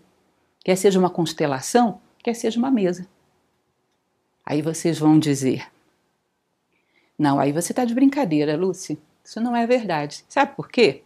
quer 0.62 0.76
seja 0.76 0.98
uma 0.98 1.08
constelação, 1.08 2.02
quer 2.22 2.34
seja 2.34 2.58
uma 2.58 2.70
mesa. 2.70 3.08
Aí 4.44 4.60
vocês 4.60 4.98
vão 4.98 5.18
dizer: 5.18 5.66
Não, 7.18 7.40
aí 7.40 7.50
você 7.50 7.72
está 7.72 7.86
de 7.86 7.94
brincadeira, 7.94 8.58
Lúcia. 8.58 8.98
Isso 9.24 9.40
não 9.40 9.56
é 9.56 9.66
verdade. 9.66 10.22
Sabe 10.28 10.54
por 10.54 10.68
quê? 10.68 11.02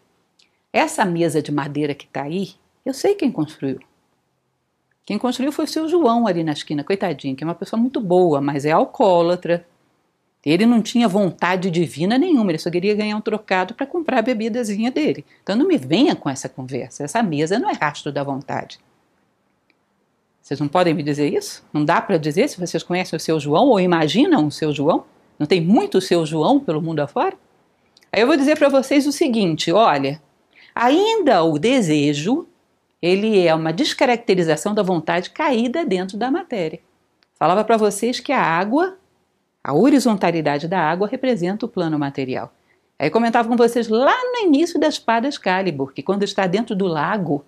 Essa 0.73 1.05
mesa 1.05 1.43
de 1.43 1.53
madeira 1.53 1.95
que 1.95 2.07
está 2.07 2.23
aí, 2.23 2.53
eu 2.85 2.95
sei 2.95 3.15
quem 3.15 3.31
construiu. 3.31 3.81
Quem 5.05 5.19
construiu 5.19 5.53
foi 5.53 5.65
o 5.65 5.69
seu 5.69 5.89
João 5.89 6.27
ali 6.27 6.43
na 6.45 6.53
esquina, 6.53 6.85
coitadinho, 6.85 7.37
que 7.37 7.45
é 7.45 7.47
uma 7.47 7.55
pessoa 7.55 7.81
muito 7.81 8.01
boa, 8.01 8.41
mas 8.41 8.65
é 8.65 8.71
alcoólatra. 8.71 9.67
Ele 10.45 10.65
não 10.65 10.81
tinha 10.81 11.07
vontade 11.07 11.71
divina 11.71 12.17
nenhuma, 12.19 12.51
ele 12.51 12.59
só 12.59 12.71
queria 12.71 12.95
ganhar 12.95 13.17
um 13.17 13.21
trocado 13.21 13.75
para 13.75 13.87
comprar 13.87 14.19
a 14.19 14.23
bebidazinha 14.23 14.91
dele. 14.91 15.25
Então 15.43 15.55
não 15.55 15.67
me 15.67 15.77
venha 15.77 16.17
com 16.17 16.29
essa 16.31 16.49
conversa. 16.49 17.05
Essa 17.05 17.23
mesa 17.23 17.59
não 17.59 17.69
é 17.69 17.75
rastro 17.75 18.11
da 18.11 18.25
vontade. 18.25 18.81
Vocês 20.41 20.59
não 20.59 20.67
podem 20.67 20.95
me 20.95 21.03
dizer 21.03 21.33
isso? 21.33 21.65
Não 21.73 21.85
dá 21.85 22.01
para 22.01 22.17
dizer 22.17 22.49
se 22.49 22.59
vocês 22.59 22.83
conhecem 22.83 23.17
o 23.17 23.21
seu 23.21 23.39
João 23.39 23.69
ou 23.69 23.79
imaginam 23.79 24.47
o 24.47 24.51
seu 24.51 24.73
João? 24.73 25.05
Não 25.39 25.47
tem 25.47 25.61
muito 25.61 25.99
o 25.99 26.01
seu 26.01 26.27
João 26.27 26.59
pelo 26.59 26.83
mundo 26.83 27.01
afora? 27.01 27.37
Aí 28.13 28.21
eu 28.21 28.27
vou 28.27 28.37
dizer 28.37 28.59
para 28.59 28.69
vocês 28.69 29.07
o 29.07 29.13
seguinte: 29.13 29.71
olha, 29.71 30.21
Ainda 30.75 31.43
o 31.43 31.59
desejo, 31.59 32.47
ele 33.01 33.47
é 33.47 33.55
uma 33.55 33.73
descaracterização 33.73 34.75
da 34.75 34.83
vontade 34.83 35.31
caída 35.31 35.85
dentro 35.85 36.17
da 36.17 36.31
matéria. 36.31 36.81
Falava 37.35 37.65
para 37.65 37.77
vocês 37.77 38.21
que 38.21 38.33
a 38.33 38.41
água, 38.41 38.97
a 39.63 39.75
horizontalidade 39.75 40.69
da 40.69 40.81
água 40.81 41.09
representa 41.09 41.67
o 41.67 41.69
plano 41.69 41.99
material. 41.99 42.53
Aí 42.99 43.11
comentava 43.11 43.49
com 43.49 43.57
vocês 43.57 43.89
lá 43.89 44.17
no 44.33 44.47
início 44.47 44.79
da 44.79 44.87
espada 44.87 45.27
Excalibur, 45.29 45.93
que 45.93 46.03
quando 46.03 46.23
está 46.23 46.47
dentro 46.47 46.77
do 46.77 46.87
lago, 46.87 47.45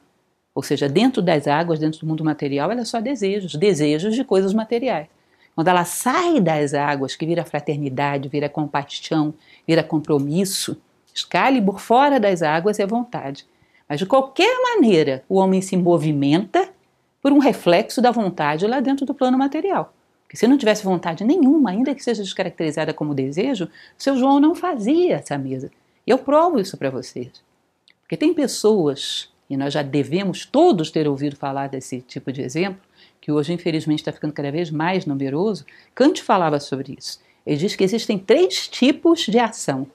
ou 0.53 0.63
seja, 0.63 0.89
dentro 0.89 1.23
das 1.23 1.47
águas, 1.47 1.79
dentro 1.79 2.01
do 2.01 2.07
mundo 2.07 2.25
material, 2.25 2.71
ela 2.73 2.81
é 2.81 2.85
só 2.85 3.01
desejos, 3.01 3.55
desejos 3.55 4.15
de 4.15 4.25
coisas 4.25 4.53
materiais. 4.53 5.07
Quando 5.55 5.69
ela 5.69 5.85
sai 5.85 6.41
das 6.41 6.75
águas, 6.75 7.15
que 7.15 7.25
vira 7.25 7.45
fraternidade, 7.45 8.29
vira 8.29 8.49
compaixão, 8.49 9.33
vira 9.67 9.85
compromisso, 9.85 10.77
Excalibur 11.15 11.79
fora 11.79 12.19
das 12.19 12.43
águas 12.43 12.81
é 12.81 12.87
vontade. 12.87 13.47
Mas 13.89 14.01
de 14.01 14.07
qualquer 14.07 14.61
maneira, 14.61 15.23
o 15.29 15.37
homem 15.37 15.63
se 15.63 15.77
movimenta 15.77 16.69
por 17.23 17.33
um 17.33 17.39
reflexo 17.39 18.03
da 18.03 18.11
vontade 18.11 18.67
lá 18.67 18.81
dentro 18.81 19.07
do 19.07 19.15
plano 19.15 19.39
material. 19.39 19.95
Porque 20.25 20.37
se 20.37 20.49
não 20.49 20.59
tivesse 20.59 20.85
vontade 20.85 21.23
nenhuma, 21.23 21.71
ainda 21.71 21.95
que 21.95 22.03
seja 22.03 22.23
descaracterizada 22.23 22.93
como 22.93 23.15
desejo, 23.15 23.69
seu 23.97 24.17
João 24.17 24.41
não 24.41 24.55
fazia 24.55 25.17
essa 25.17 25.39
mesa. 25.39 25.71
E 26.07 26.11
eu 26.11 26.19
provo 26.19 26.59
isso 26.59 26.77
para 26.77 26.91
vocês. 26.91 27.31
Porque 28.03 28.17
tem 28.17 28.35
pessoas, 28.35 29.31
e 29.49 29.57
nós 29.57 29.73
já 29.73 29.83
devemos 29.83 30.45
todos 30.45 30.91
ter 30.91 31.07
ouvido 31.07 31.37
falar 31.37 31.69
desse 31.69 32.01
tipo 32.01 32.33
de 32.33 32.43
exemplo, 32.43 32.81
que 33.21 33.31
hoje 33.31 33.53
infelizmente 33.53 34.01
está 34.01 34.13
ficando 34.13 34.33
cada 34.33 34.51
vez 34.51 34.71
mais 34.71 35.07
numeroso. 35.07 35.65
Kant 35.95 36.23
falava 36.23 36.59
sobre 36.59 36.97
isso. 36.99 37.21
Ele 37.47 37.57
diz 37.57 37.77
que 37.77 37.85
existem 37.85 38.19
três 38.19 38.67
tipos 38.67 39.21
de 39.21 39.39
ação 39.39 39.87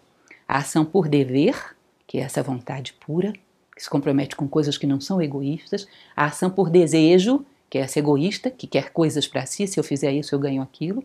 a 0.49 0.57
ação 0.57 0.83
por 0.83 1.07
dever, 1.07 1.77
que 2.07 2.17
é 2.17 2.21
essa 2.21 2.41
vontade 2.41 2.93
pura, 2.93 3.31
que 3.75 3.83
se 3.83 3.89
compromete 3.89 4.35
com 4.35 4.47
coisas 4.47 4.79
que 4.79 4.87
não 4.87 4.99
são 4.99 5.21
egoístas, 5.21 5.87
a 6.15 6.25
ação 6.25 6.49
por 6.49 6.71
desejo, 6.71 7.45
que 7.69 7.77
é 7.77 7.81
essa 7.81 7.99
egoísta, 7.99 8.49
que 8.49 8.65
quer 8.65 8.89
coisas 8.89 9.27
para 9.27 9.45
si, 9.45 9.67
se 9.67 9.79
eu 9.79 9.83
fizer 9.83 10.11
isso 10.11 10.33
eu 10.33 10.39
ganho 10.39 10.63
aquilo. 10.63 11.03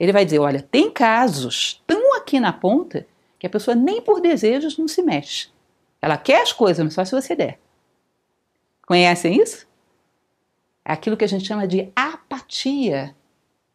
Ele 0.00 0.12
vai 0.12 0.24
dizer: 0.24 0.38
olha, 0.38 0.62
tem 0.62 0.90
casos 0.90 1.82
tão 1.86 2.16
aqui 2.16 2.40
na 2.40 2.54
ponta 2.54 3.06
que 3.38 3.46
a 3.46 3.50
pessoa 3.50 3.74
nem 3.74 4.00
por 4.00 4.18
desejos 4.18 4.78
não 4.78 4.88
se 4.88 5.02
mexe. 5.02 5.48
Ela 6.00 6.16
quer 6.16 6.40
as 6.40 6.54
coisas, 6.54 6.82
mas 6.82 6.94
só 6.94 7.04
se 7.04 7.12
você 7.12 7.36
der. 7.36 7.60
Conhecem 8.86 9.42
isso? 9.42 9.66
É 10.82 10.94
aquilo 10.94 11.18
que 11.18 11.24
a 11.24 11.28
gente 11.28 11.46
chama 11.46 11.68
de 11.68 11.92
apatia, 11.94 13.14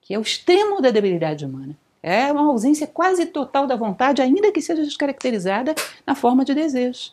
que 0.01 0.15
é 0.15 0.17
o 0.17 0.23
extremo 0.23 0.81
da 0.81 0.89
debilidade 0.89 1.45
humana. 1.45 1.77
É 2.03 2.31
uma 2.31 2.47
ausência 2.47 2.87
quase 2.87 3.27
total 3.27 3.67
da 3.67 3.75
vontade, 3.75 4.21
ainda 4.21 4.51
que 4.51 4.61
seja 4.61 4.83
descaracterizada 4.83 5.75
na 6.05 6.15
forma 6.15 6.43
de 6.43 6.53
desejo. 6.53 7.11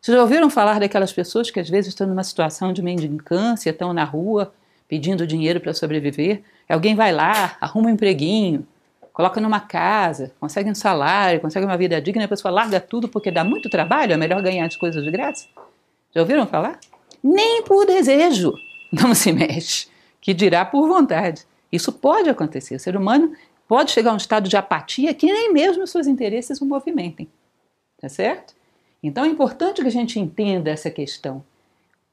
Vocês 0.00 0.16
já 0.16 0.22
ouviram 0.22 0.50
falar 0.50 0.78
daquelas 0.80 1.12
pessoas 1.12 1.50
que 1.50 1.60
às 1.60 1.68
vezes 1.68 1.88
estão 1.88 2.06
numa 2.06 2.24
situação 2.24 2.72
de 2.72 2.82
mendicância, 2.82 3.70
estão 3.70 3.92
na 3.92 4.04
rua 4.04 4.52
pedindo 4.88 5.26
dinheiro 5.26 5.60
para 5.60 5.74
sobreviver? 5.74 6.42
Alguém 6.68 6.94
vai 6.94 7.12
lá, 7.12 7.56
arruma 7.60 7.88
um 7.88 7.92
empreguinho, 7.92 8.66
coloca 9.12 9.40
numa 9.40 9.60
casa, 9.60 10.32
consegue 10.38 10.70
um 10.70 10.74
salário, 10.74 11.40
consegue 11.40 11.64
uma 11.64 11.76
vida 11.76 12.00
digna, 12.00 12.24
a 12.24 12.28
pessoa 12.28 12.52
larga 12.52 12.80
tudo 12.80 13.08
porque 13.08 13.30
dá 13.30 13.42
muito 13.42 13.70
trabalho, 13.70 14.12
é 14.12 14.16
melhor 14.16 14.42
ganhar 14.42 14.66
as 14.66 14.76
coisas 14.76 15.02
de 15.02 15.10
graça? 15.10 15.46
Já 16.14 16.20
ouviram 16.20 16.46
falar? 16.46 16.78
Nem 17.22 17.62
por 17.62 17.86
desejo 17.86 18.52
não 18.92 19.14
se 19.14 19.32
mexe, 19.32 19.88
que 20.20 20.34
dirá 20.34 20.64
por 20.64 20.86
vontade. 20.88 21.44
Isso 21.70 21.92
pode 21.92 22.28
acontecer. 22.28 22.76
O 22.76 22.80
ser 22.80 22.96
humano 22.96 23.32
pode 23.68 23.90
chegar 23.90 24.10
a 24.10 24.14
um 24.14 24.18
estado 24.18 24.48
de 24.48 24.56
apatia 24.56 25.14
que 25.14 25.26
nem 25.26 25.52
mesmo 25.52 25.84
os 25.84 25.90
seus 25.90 26.06
interesses 26.06 26.60
o 26.60 26.66
movimentem. 26.66 27.28
Tá 28.00 28.08
certo? 28.08 28.54
Então 29.02 29.24
é 29.24 29.28
importante 29.28 29.82
que 29.82 29.88
a 29.88 29.90
gente 29.90 30.18
entenda 30.18 30.70
essa 30.70 30.90
questão. 30.90 31.44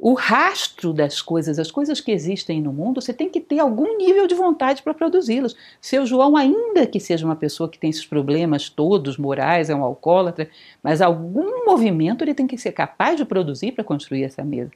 O 0.05 0.15
rastro 0.15 0.91
das 0.91 1.21
coisas, 1.21 1.57
as 1.57 1.71
coisas 1.71 2.01
que 2.01 2.11
existem 2.11 2.61
no 2.61 2.73
mundo, 2.73 3.01
você 3.01 3.13
tem 3.13 3.29
que 3.29 3.39
ter 3.39 3.59
algum 3.59 3.95
nível 3.97 4.27
de 4.27 4.35
vontade 4.35 4.83
para 4.83 4.93
produzi-las. 4.93 5.55
Seu 5.79 6.05
João, 6.05 6.35
ainda 6.35 6.85
que 6.85 6.99
seja 6.99 7.25
uma 7.25 7.37
pessoa 7.37 7.69
que 7.69 7.79
tem 7.79 7.89
esses 7.89 8.05
problemas 8.05 8.67
todos 8.69 9.17
morais, 9.17 9.69
é 9.69 9.75
um 9.75 9.81
alcoólatra, 9.81 10.49
mas 10.83 11.01
algum 11.01 11.65
movimento 11.65 12.21
ele 12.21 12.33
tem 12.33 12.45
que 12.45 12.57
ser 12.57 12.73
capaz 12.73 13.15
de 13.15 13.23
produzir 13.23 13.71
para 13.71 13.83
construir 13.83 14.23
essa 14.23 14.43
mesa. 14.43 14.71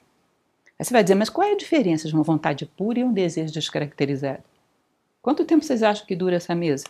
Aí 0.79 0.85
você 0.85 0.93
vai 0.93 1.03
dizer, 1.03 1.15
mas 1.15 1.29
qual 1.29 1.45
é 1.45 1.51
a 1.51 1.57
diferença 1.57 2.07
de 2.07 2.13
uma 2.13 2.23
vontade 2.23 2.65
pura 2.65 2.99
e 2.99 3.03
um 3.03 3.11
desejo 3.11 3.51
descaracterizado? 3.51 4.43
Quanto 5.27 5.43
tempo 5.43 5.61
vocês 5.61 5.83
acham 5.83 6.05
que 6.05 6.15
dura 6.15 6.37
essa 6.37 6.55
mesa? 6.55 6.85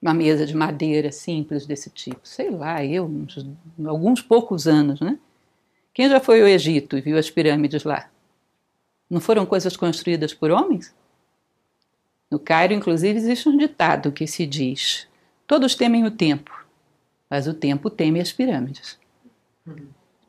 Uma 0.00 0.14
mesa 0.14 0.46
de 0.46 0.56
madeira 0.56 1.12
simples 1.12 1.66
desse 1.66 1.90
tipo. 1.90 2.26
Sei 2.26 2.48
lá, 2.48 2.82
eu, 2.82 3.04
uns, 3.04 3.46
alguns 3.86 4.22
poucos 4.22 4.66
anos, 4.66 4.98
né? 4.98 5.18
Quem 5.92 6.08
já 6.08 6.20
foi 6.20 6.40
ao 6.40 6.48
Egito 6.48 6.96
e 6.96 7.02
viu 7.02 7.18
as 7.18 7.28
pirâmides 7.28 7.84
lá? 7.84 8.08
Não 9.10 9.20
foram 9.20 9.44
coisas 9.44 9.76
construídas 9.76 10.32
por 10.32 10.50
homens? 10.50 10.94
No 12.30 12.38
Cairo, 12.38 12.72
inclusive, 12.72 13.18
existe 13.18 13.46
um 13.46 13.58
ditado 13.58 14.12
que 14.12 14.26
se 14.26 14.46
diz: 14.46 15.06
Todos 15.46 15.74
temem 15.74 16.06
o 16.06 16.10
tempo, 16.10 16.64
mas 17.28 17.46
o 17.46 17.52
tempo 17.52 17.90
teme 17.90 18.22
as 18.22 18.32
pirâmides. 18.32 18.98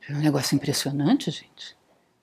É 0.10 0.14
um 0.14 0.20
negócio 0.20 0.54
impressionante, 0.54 1.32
gente. 1.32 1.77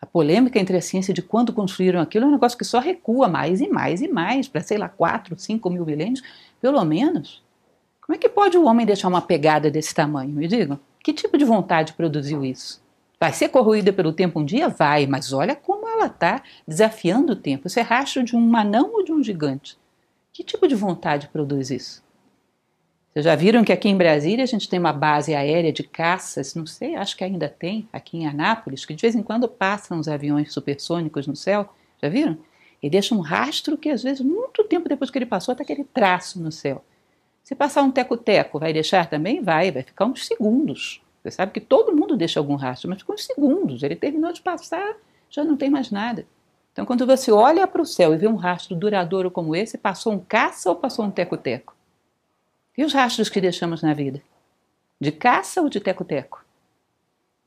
A 0.04 0.06
polêmica 0.06 0.58
entre 0.58 0.76
a 0.76 0.82
ciência 0.82 1.14
de 1.14 1.22
quando 1.22 1.50
construíram 1.50 1.98
aquilo 1.98 2.26
é 2.26 2.28
um 2.28 2.32
negócio 2.32 2.58
que 2.58 2.64
só 2.64 2.78
recua 2.78 3.26
mais 3.26 3.62
e 3.62 3.68
mais 3.70 4.02
e 4.02 4.08
mais, 4.08 4.46
para 4.46 4.60
sei 4.60 4.76
lá, 4.76 4.86
4, 4.86 5.34
5 5.38 5.70
mil 5.70 5.86
milênios, 5.86 6.22
pelo 6.60 6.84
menos. 6.84 7.42
Como 8.02 8.14
é 8.14 8.18
que 8.18 8.28
pode 8.28 8.58
o 8.58 8.66
homem 8.66 8.84
deixar 8.84 9.08
uma 9.08 9.22
pegada 9.22 9.70
desse 9.70 9.94
tamanho? 9.94 10.28
Me 10.28 10.46
digam. 10.46 10.78
Que 11.02 11.14
tipo 11.14 11.38
de 11.38 11.44
vontade 11.46 11.94
produziu 11.94 12.44
isso? 12.44 12.82
Vai 13.18 13.32
ser 13.32 13.48
corroída 13.48 13.94
pelo 13.94 14.12
tempo 14.12 14.40
um 14.40 14.44
dia? 14.44 14.68
Vai, 14.68 15.06
mas 15.06 15.32
olha 15.32 15.56
como 15.56 15.88
ela 15.88 16.04
está 16.04 16.42
desafiando 16.68 17.32
o 17.32 17.36
tempo. 17.36 17.66
Isso 17.66 17.80
é 17.80 17.82
rastro 17.82 18.22
de 18.22 18.36
um 18.36 18.54
anão 18.54 18.92
ou 18.92 19.02
de 19.02 19.10
um 19.10 19.24
gigante? 19.24 19.78
Que 20.34 20.44
tipo 20.44 20.68
de 20.68 20.74
vontade 20.74 21.28
produz 21.28 21.70
isso? 21.70 22.03
Vocês 23.14 23.26
já 23.26 23.36
viram 23.36 23.62
que 23.62 23.72
aqui 23.72 23.88
em 23.88 23.96
Brasília 23.96 24.42
a 24.42 24.46
gente 24.46 24.68
tem 24.68 24.76
uma 24.76 24.92
base 24.92 25.36
aérea 25.36 25.72
de 25.72 25.84
caças, 25.84 26.52
não 26.56 26.66
sei, 26.66 26.96
acho 26.96 27.16
que 27.16 27.22
ainda 27.22 27.48
tem, 27.48 27.88
aqui 27.92 28.16
em 28.16 28.26
Anápolis, 28.26 28.84
que 28.84 28.92
de 28.92 29.02
vez 29.02 29.14
em 29.14 29.22
quando 29.22 29.46
passam 29.46 30.00
os 30.00 30.08
aviões 30.08 30.52
supersônicos 30.52 31.24
no 31.28 31.36
céu. 31.36 31.72
Já 32.02 32.08
viram? 32.08 32.36
Ele 32.82 32.90
deixa 32.90 33.14
um 33.14 33.20
rastro 33.20 33.78
que 33.78 33.88
às 33.88 34.02
vezes, 34.02 34.20
muito 34.20 34.64
tempo 34.64 34.88
depois 34.88 35.12
que 35.12 35.18
ele 35.18 35.26
passou, 35.26 35.52
está 35.52 35.62
aquele 35.62 35.84
traço 35.84 36.42
no 36.42 36.50
céu. 36.50 36.84
Se 37.44 37.54
passar 37.54 37.82
um 37.84 37.90
teco-teco, 37.92 38.58
vai 38.58 38.72
deixar 38.72 39.08
também? 39.08 39.40
Vai, 39.40 39.70
vai 39.70 39.84
ficar 39.84 40.06
uns 40.06 40.26
segundos. 40.26 41.00
Você 41.22 41.30
sabe 41.30 41.52
que 41.52 41.60
todo 41.60 41.94
mundo 41.94 42.16
deixa 42.16 42.40
algum 42.40 42.56
rastro, 42.56 42.90
mas 42.90 42.98
fica 42.98 43.12
uns 43.12 43.24
segundos. 43.24 43.84
Ele 43.84 43.94
terminou 43.94 44.32
de 44.32 44.42
passar, 44.42 44.96
já 45.30 45.44
não 45.44 45.56
tem 45.56 45.70
mais 45.70 45.88
nada. 45.88 46.26
Então, 46.72 46.84
quando 46.84 47.06
você 47.06 47.30
olha 47.30 47.64
para 47.68 47.80
o 47.80 47.86
céu 47.86 48.12
e 48.12 48.16
vê 48.16 48.26
um 48.26 48.34
rastro 48.34 48.74
duradouro 48.74 49.30
como 49.30 49.54
esse, 49.54 49.78
passou 49.78 50.12
um 50.12 50.18
caça 50.18 50.68
ou 50.68 50.74
passou 50.74 51.04
um 51.04 51.12
teco-teco? 51.12 51.76
E 52.76 52.84
os 52.84 52.92
rastros 52.92 53.28
que 53.28 53.40
deixamos 53.40 53.82
na 53.82 53.94
vida? 53.94 54.20
De 55.00 55.12
caça 55.12 55.62
ou 55.62 55.68
de 55.68 55.80
teco-teco? 55.80 56.44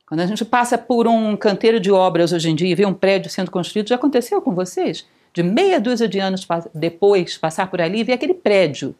Quando 0.06 0.20
a 0.20 0.26
gente 0.26 0.42
passa 0.44 0.78
por 0.78 1.06
um 1.06 1.36
canteiro 1.36 1.78
de 1.78 1.90
obras 1.90 2.32
hoje 2.32 2.48
em 2.48 2.54
dia 2.54 2.68
e 2.68 2.74
vê 2.74 2.86
um 2.86 2.94
prédio 2.94 3.30
sendo 3.30 3.50
construído, 3.50 3.88
já 3.88 3.96
aconteceu 3.96 4.40
com 4.40 4.54
vocês? 4.54 5.06
De 5.34 5.42
meia 5.42 5.78
dúzia 5.78 6.08
de 6.08 6.18
anos 6.18 6.46
depois, 6.74 7.36
passar 7.36 7.70
por 7.70 7.80
ali 7.80 8.00
e 8.00 8.04
ver 8.04 8.14
aquele 8.14 8.32
prédio 8.32 8.94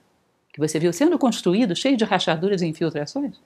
que 0.52 0.60
você 0.60 0.78
viu 0.78 0.92
sendo 0.92 1.18
construído, 1.18 1.74
cheio 1.74 1.96
de 1.96 2.04
rachaduras 2.04 2.60
e 2.60 2.66
infiltrações? 2.66 3.40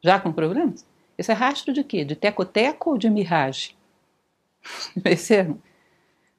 Já 0.00 0.20
com 0.20 0.32
problemas? 0.32 0.86
Esse 1.16 1.32
é 1.32 1.34
rastro 1.34 1.72
de 1.72 1.82
quê? 1.82 2.04
De 2.04 2.14
teco-teco 2.14 2.90
ou 2.90 2.98
de 2.98 3.10
miragem? 3.10 3.74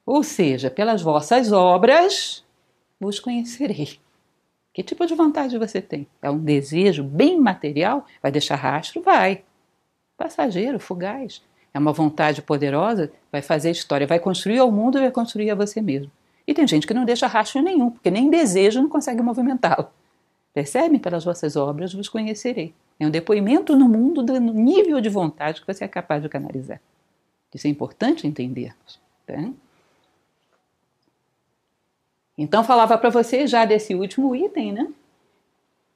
Ou 0.06 0.24
seja, 0.24 0.72
pelas 0.72 1.02
vossas 1.02 1.52
obras 1.52 2.43
vos 3.00 3.20
conhecerei. 3.20 4.00
Que 4.80 4.84
tipo 4.84 5.05
de 5.05 5.13
vontade 5.13 5.57
você 5.57 5.82
tem? 5.82 6.07
É 6.21 6.32
um 6.32 6.39
desejo 6.39 7.03
bem 7.03 7.38
material? 7.38 8.05
Vai 8.23 8.32
deixar 8.32 8.55
rastro? 8.55 9.01
Vai. 9.01 9.43
Passageiro, 10.15 10.80
fugaz. 10.80 11.43
É 11.73 11.77
uma 11.77 11.91
vontade 11.91 12.41
poderosa? 12.41 13.11
Vai 13.30 13.41
fazer 13.41 13.71
história, 13.71 14.07
vai 14.07 14.21
construir 14.21 14.59
ao 14.59 14.71
mundo 14.71 14.97
e 14.97 15.01
vai 15.01 15.11
construir 15.11 15.51
a 15.51 15.55
você 15.55 15.82
mesmo. 15.82 16.09
E 16.47 16.53
tem 16.53 16.65
gente 16.65 16.88
que 16.88 16.93
não 16.93 17.03
deixa 17.03 17.27
rastro 17.27 17.61
nenhum, 17.61 17.91
porque 17.91 18.09
nem 18.09 18.30
desejo 18.30 18.82
não 18.82 18.88
consegue 18.88 19.21
movimentá-lo. 19.21 19.89
Percebem? 20.53 20.97
Pelas 20.97 21.25
vossas 21.25 21.57
obras 21.57 21.93
vos 21.93 22.07
conhecerei. 22.07 22.73
É 22.97 23.05
um 23.05 23.11
depoimento 23.11 23.75
no 23.75 23.89
mundo 23.89 24.23
do 24.23 24.39
nível 24.39 25.01
de 25.01 25.09
vontade 25.09 25.59
que 25.59 25.67
você 25.67 25.84
é 25.84 25.89
capaz 25.89 26.23
de 26.23 26.30
canalizar. 26.30 26.80
Isso 27.53 27.67
é 27.67 27.69
importante 27.69 28.25
entendermos. 28.25 28.97
Tá? 29.27 29.43
Então, 32.41 32.63
falava 32.63 32.97
para 32.97 33.09
vocês 33.09 33.51
já 33.51 33.65
desse 33.65 33.93
último 33.93 34.33
item, 34.33 34.71
né? 34.71 34.87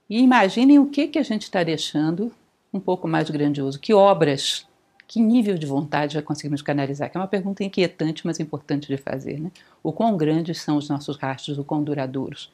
E 0.10 0.20
imaginem 0.20 0.78
o 0.78 0.88
que, 0.88 1.08
que 1.08 1.18
a 1.18 1.24
gente 1.24 1.44
está 1.44 1.64
deixando 1.64 2.34
um 2.74 2.82
pouco 2.82 3.08
mais 3.08 3.30
grandioso. 3.30 3.80
Que 3.80 3.94
obras, 3.94 4.68
que 5.08 5.22
nível 5.22 5.58
de 5.58 5.66
vontade 5.66 6.16
já 6.16 6.22
conseguimos 6.22 6.62
canalizar? 6.62 7.10
Que 7.10 7.16
é 7.16 7.22
uma 7.22 7.30
pergunta 7.30 7.64
inquietante, 7.64 8.28
mas 8.28 8.42
importante 8.42 8.90
de 8.90 8.98
fazer, 8.98 9.40
né? 9.40 9.52
O 9.82 9.94
quão 9.94 10.18
grandes 10.18 10.60
são 10.60 10.76
os 10.76 10.90
nossos 10.90 11.16
rastros, 11.16 11.58
o 11.58 11.64
quão 11.64 11.82
duradouros? 11.82 12.52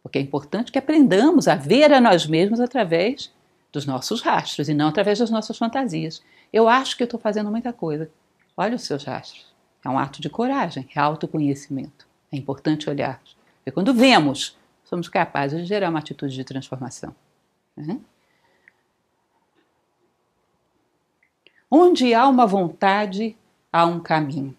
Porque 0.00 0.18
é 0.18 0.22
importante 0.22 0.70
que 0.70 0.78
aprendamos 0.78 1.48
a 1.48 1.56
ver 1.56 1.92
a 1.92 2.00
nós 2.00 2.28
mesmos 2.28 2.60
através 2.60 3.32
dos 3.72 3.84
nossos 3.84 4.20
rastros 4.20 4.68
e 4.68 4.74
não 4.74 4.86
através 4.86 5.18
das 5.18 5.30
nossas 5.30 5.58
fantasias. 5.58 6.22
Eu 6.52 6.68
acho 6.68 6.96
que 6.96 7.02
eu 7.02 7.06
estou 7.06 7.18
fazendo 7.18 7.50
muita 7.50 7.72
coisa. 7.72 8.08
Olha 8.56 8.76
os 8.76 8.82
seus 8.82 9.02
rastros. 9.02 9.52
É 9.84 9.88
um 9.88 9.98
ato 9.98 10.22
de 10.22 10.30
coragem, 10.30 10.88
é 10.94 11.00
autoconhecimento. 11.00 12.03
É 12.34 12.36
importante 12.36 12.90
olharmos. 12.90 13.36
Porque 13.58 13.70
quando 13.70 13.94
vemos, 13.94 14.58
somos 14.82 15.08
capazes 15.08 15.62
de 15.62 15.66
gerar 15.66 15.88
uma 15.88 16.00
atitude 16.00 16.34
de 16.34 16.42
transformação. 16.42 17.14
Né? 17.76 18.00
Onde 21.70 22.12
há 22.12 22.26
uma 22.26 22.44
vontade, 22.44 23.36
há 23.72 23.86
um 23.86 24.00
caminho. 24.00 24.56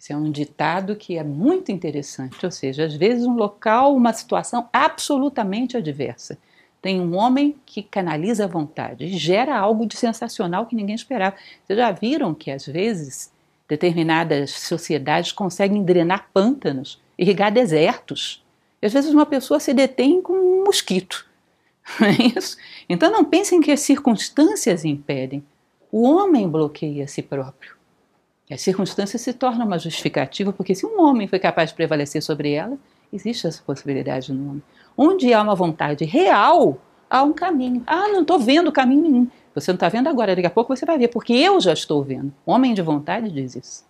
Esse 0.00 0.14
é 0.14 0.16
um 0.16 0.30
ditado 0.30 0.96
que 0.96 1.18
é 1.18 1.22
muito 1.22 1.70
interessante, 1.70 2.44
ou 2.44 2.50
seja, 2.50 2.86
às 2.86 2.94
vezes 2.94 3.26
um 3.26 3.34
local, 3.34 3.94
uma 3.94 4.14
situação 4.14 4.68
absolutamente 4.72 5.76
adversa. 5.76 6.38
Tem 6.80 7.00
um 7.00 7.14
homem 7.16 7.54
que 7.66 7.82
canaliza 7.82 8.44
a 8.44 8.48
vontade 8.48 9.04
e 9.04 9.18
gera 9.18 9.56
algo 9.56 9.86
de 9.86 9.96
sensacional 9.96 10.66
que 10.66 10.74
ninguém 10.74 10.94
esperava. 10.94 11.36
Vocês 11.64 11.78
já 11.78 11.92
viram 11.92 12.34
que 12.34 12.50
às 12.50 12.66
vezes 12.66 13.30
Determinadas 13.72 14.50
sociedades 14.50 15.32
conseguem 15.32 15.82
drenar 15.82 16.28
pântanos, 16.30 17.00
irrigar 17.18 17.50
desertos. 17.50 18.44
E 18.82 18.86
às 18.86 18.92
vezes 18.92 19.14
uma 19.14 19.24
pessoa 19.24 19.58
se 19.58 19.72
detém 19.72 20.20
com 20.20 20.34
um 20.34 20.64
mosquito. 20.64 21.26
Não 21.98 22.06
é 22.06 22.16
isso? 22.36 22.58
Então 22.86 23.10
não 23.10 23.24
pensem 23.24 23.62
que 23.62 23.72
as 23.72 23.80
circunstâncias 23.80 24.84
impedem. 24.84 25.42
O 25.90 26.02
homem 26.02 26.46
bloqueia 26.46 27.04
a 27.04 27.06
si 27.06 27.22
próprio. 27.22 27.74
E 28.50 28.52
as 28.52 28.60
circunstâncias 28.60 29.22
se 29.22 29.32
tornam 29.32 29.66
uma 29.66 29.78
justificativa, 29.78 30.52
porque 30.52 30.74
se 30.74 30.84
um 30.84 31.00
homem 31.00 31.26
foi 31.26 31.38
capaz 31.38 31.70
de 31.70 31.74
prevalecer 31.74 32.22
sobre 32.22 32.52
ela, 32.52 32.76
existe 33.10 33.46
essa 33.46 33.62
possibilidade 33.62 34.34
no 34.34 34.50
homem. 34.50 34.62
Onde 34.94 35.32
há 35.32 35.40
uma 35.40 35.54
vontade 35.54 36.04
real, 36.04 36.78
há 37.08 37.22
um 37.22 37.32
caminho. 37.32 37.82
Ah, 37.86 38.08
não 38.08 38.20
estou 38.20 38.38
vendo 38.38 38.70
caminho 38.70 39.02
nenhum. 39.02 39.30
Você 39.54 39.70
não 39.70 39.76
está 39.76 39.88
vendo 39.88 40.08
agora, 40.08 40.34
daqui 40.34 40.46
a 40.46 40.50
pouco 40.50 40.74
você 40.74 40.86
vai 40.86 40.98
ver, 40.98 41.08
porque 41.08 41.32
eu 41.32 41.60
já 41.60 41.72
estou 41.72 42.02
vendo. 42.02 42.32
Homem 42.46 42.72
de 42.72 42.80
vontade 42.80 43.30
diz 43.30 43.54
isso. 43.54 43.84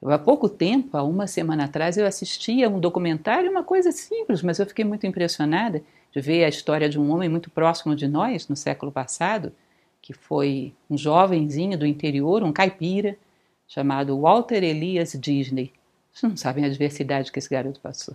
Eu, 0.00 0.10
há 0.10 0.18
pouco 0.18 0.48
tempo, 0.48 0.96
há 0.96 1.02
uma 1.02 1.26
semana 1.26 1.64
atrás, 1.64 1.96
eu 1.96 2.06
assisti 2.06 2.62
a 2.62 2.68
um 2.68 2.78
documentário, 2.78 3.50
uma 3.50 3.64
coisa 3.64 3.90
simples, 3.90 4.42
mas 4.42 4.58
eu 4.58 4.66
fiquei 4.66 4.84
muito 4.84 5.06
impressionada 5.06 5.82
de 6.12 6.20
ver 6.20 6.44
a 6.44 6.48
história 6.48 6.88
de 6.88 7.00
um 7.00 7.10
homem 7.10 7.28
muito 7.28 7.50
próximo 7.50 7.96
de 7.96 8.06
nós, 8.06 8.46
no 8.46 8.54
século 8.54 8.92
passado, 8.92 9.52
que 10.00 10.12
foi 10.12 10.74
um 10.88 10.96
jovenzinho 10.96 11.78
do 11.78 11.86
interior, 11.86 12.42
um 12.42 12.52
caipira, 12.52 13.16
chamado 13.66 14.20
Walter 14.20 14.62
Elias 14.62 15.12
Disney. 15.18 15.72
Vocês 16.12 16.30
não 16.30 16.36
sabem 16.36 16.64
a 16.64 16.66
adversidade 16.68 17.32
que 17.32 17.38
esse 17.38 17.48
garoto 17.48 17.80
passou. 17.80 18.14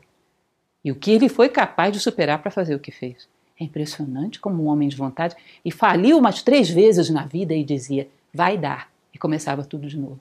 E 0.85 0.91
o 0.91 0.95
que 0.95 1.11
ele 1.11 1.27
foi 1.27 1.49
capaz 1.49 1.91
de 1.91 1.99
superar 1.99 2.41
para 2.41 2.51
fazer 2.51 2.75
o 2.75 2.79
que 2.79 2.91
fez. 2.91 3.27
É 3.59 3.63
impressionante 3.63 4.39
como 4.39 4.63
um 4.63 4.67
homem 4.67 4.87
de 4.87 4.95
vontade. 4.95 5.35
E 5.65 5.71
faliu 5.71 6.17
umas 6.17 6.41
três 6.41 6.69
vezes 6.69 7.09
na 7.09 7.25
vida 7.25 7.53
e 7.53 7.63
dizia: 7.63 8.09
vai 8.33 8.57
dar. 8.57 8.89
E 9.13 9.17
começava 9.17 9.65
tudo 9.65 9.87
de 9.87 9.97
novo. 9.97 10.19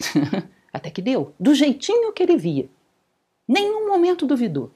Até 0.72 0.90
que 0.90 1.02
deu, 1.02 1.34
do 1.40 1.54
jeitinho 1.54 2.12
que 2.12 2.22
ele 2.22 2.36
via. 2.36 2.68
Nenhum 3.46 3.88
momento 3.88 4.26
duvidou. 4.26 4.70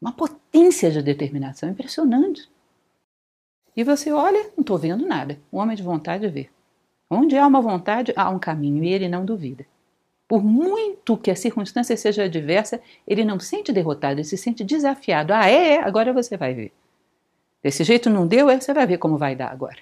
Uma 0.00 0.12
potência 0.12 0.90
de 0.90 1.02
determinação 1.02 1.68
impressionante. 1.68 2.50
E 3.76 3.84
você 3.84 4.10
olha, 4.10 4.50
não 4.56 4.62
estou 4.62 4.78
vendo 4.78 5.06
nada. 5.06 5.38
O 5.52 5.58
homem 5.58 5.76
de 5.76 5.82
vontade 5.82 6.26
vê. 6.28 6.48
Onde 7.08 7.36
há 7.36 7.46
uma 7.46 7.60
vontade, 7.60 8.12
há 8.16 8.30
um 8.30 8.38
caminho, 8.38 8.82
e 8.82 8.88
ele 8.88 9.08
não 9.08 9.24
duvida. 9.24 9.66
Por 10.26 10.42
muito 10.42 11.16
que 11.16 11.30
a 11.30 11.36
circunstância 11.36 11.96
seja 11.96 12.24
adversa, 12.24 12.80
ele 13.06 13.24
não 13.24 13.38
se 13.38 13.46
sente 13.46 13.72
derrotado, 13.72 14.14
ele 14.14 14.24
se 14.24 14.36
sente 14.36 14.64
desafiado. 14.64 15.32
Ah, 15.32 15.48
é, 15.48 15.74
é, 15.74 15.82
agora 15.82 16.12
você 16.12 16.36
vai 16.36 16.52
ver. 16.52 16.72
Desse 17.62 17.84
jeito 17.84 18.10
não 18.10 18.26
deu, 18.26 18.48
é, 18.48 18.60
você 18.60 18.72
vai 18.72 18.86
ver 18.86 18.98
como 18.98 19.18
vai 19.18 19.34
dar 19.34 19.50
agora. 19.50 19.78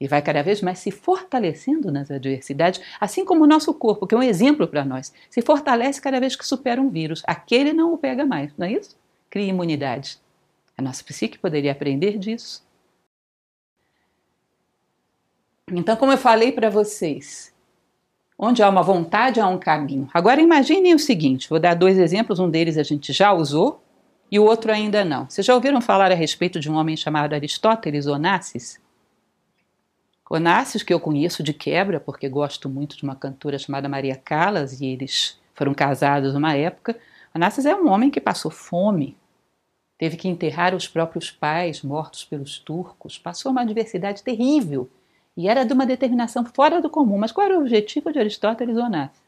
E 0.00 0.08
vai 0.08 0.20
cada 0.20 0.42
vez 0.42 0.60
mais 0.60 0.78
se 0.80 0.90
fortalecendo 0.90 1.92
nas 1.92 2.10
adversidades, 2.10 2.80
assim 3.00 3.24
como 3.24 3.44
o 3.44 3.46
nosso 3.46 3.72
corpo, 3.72 4.06
que 4.06 4.14
é 4.14 4.18
um 4.18 4.22
exemplo 4.22 4.66
para 4.66 4.84
nós, 4.84 5.12
se 5.30 5.40
fortalece 5.42 6.00
cada 6.00 6.18
vez 6.18 6.34
que 6.34 6.46
supera 6.46 6.80
um 6.80 6.90
vírus. 6.90 7.22
Aquele 7.26 7.72
não 7.72 7.92
o 7.92 7.98
pega 7.98 8.26
mais, 8.26 8.52
não 8.56 8.66
é 8.66 8.72
isso? 8.72 8.96
Cria 9.30 9.46
imunidade. 9.46 10.18
A 10.76 10.82
nossa 10.82 11.04
psique 11.04 11.38
poderia 11.38 11.72
aprender 11.72 12.18
disso. 12.18 12.66
Então, 15.70 15.96
como 15.96 16.12
eu 16.12 16.18
falei 16.18 16.50
para 16.50 16.68
vocês, 16.68 17.54
onde 18.36 18.62
há 18.62 18.68
uma 18.68 18.82
vontade, 18.82 19.40
há 19.40 19.46
um 19.46 19.58
caminho. 19.58 20.08
Agora 20.12 20.40
imaginem 20.40 20.94
o 20.94 20.98
seguinte: 20.98 21.48
vou 21.48 21.60
dar 21.60 21.74
dois 21.74 21.98
exemplos, 21.98 22.40
um 22.40 22.50
deles 22.50 22.76
a 22.76 22.82
gente 22.82 23.12
já 23.12 23.32
usou 23.32 23.82
e 24.32 24.38
o 24.38 24.44
outro 24.44 24.72
ainda 24.72 25.04
não. 25.04 25.28
Vocês 25.28 25.46
já 25.46 25.54
ouviram 25.54 25.82
falar 25.82 26.10
a 26.10 26.14
respeito 26.14 26.58
de 26.58 26.70
um 26.70 26.76
homem 26.76 26.96
chamado 26.96 27.34
Aristóteles 27.34 28.06
Onassis? 28.06 28.80
Onassis, 30.30 30.82
que 30.82 30.94
eu 30.94 30.98
conheço 30.98 31.42
de 31.42 31.52
quebra, 31.52 32.00
porque 32.00 32.30
gosto 32.30 32.66
muito 32.66 32.96
de 32.96 33.02
uma 33.02 33.14
cantora 33.14 33.58
chamada 33.58 33.90
Maria 33.90 34.16
Callas, 34.16 34.80
e 34.80 34.86
eles 34.86 35.38
foram 35.52 35.74
casados 35.74 36.32
numa 36.32 36.54
época. 36.54 36.98
Onassis 37.34 37.66
é 37.66 37.76
um 37.76 37.90
homem 37.90 38.10
que 38.10 38.22
passou 38.22 38.50
fome, 38.50 39.18
teve 39.98 40.16
que 40.16 40.28
enterrar 40.28 40.74
os 40.74 40.88
próprios 40.88 41.30
pais 41.30 41.82
mortos 41.82 42.24
pelos 42.24 42.58
turcos, 42.58 43.18
passou 43.18 43.52
uma 43.52 43.60
adversidade 43.60 44.22
terrível 44.22 44.88
e 45.36 45.46
era 45.46 45.66
de 45.66 45.74
uma 45.74 45.84
determinação 45.84 46.42
fora 46.46 46.80
do 46.80 46.88
comum. 46.88 47.18
Mas 47.18 47.32
qual 47.32 47.46
era 47.46 47.58
o 47.58 47.60
objetivo 47.60 48.10
de 48.10 48.18
Aristóteles 48.18 48.78
Onassis? 48.78 49.20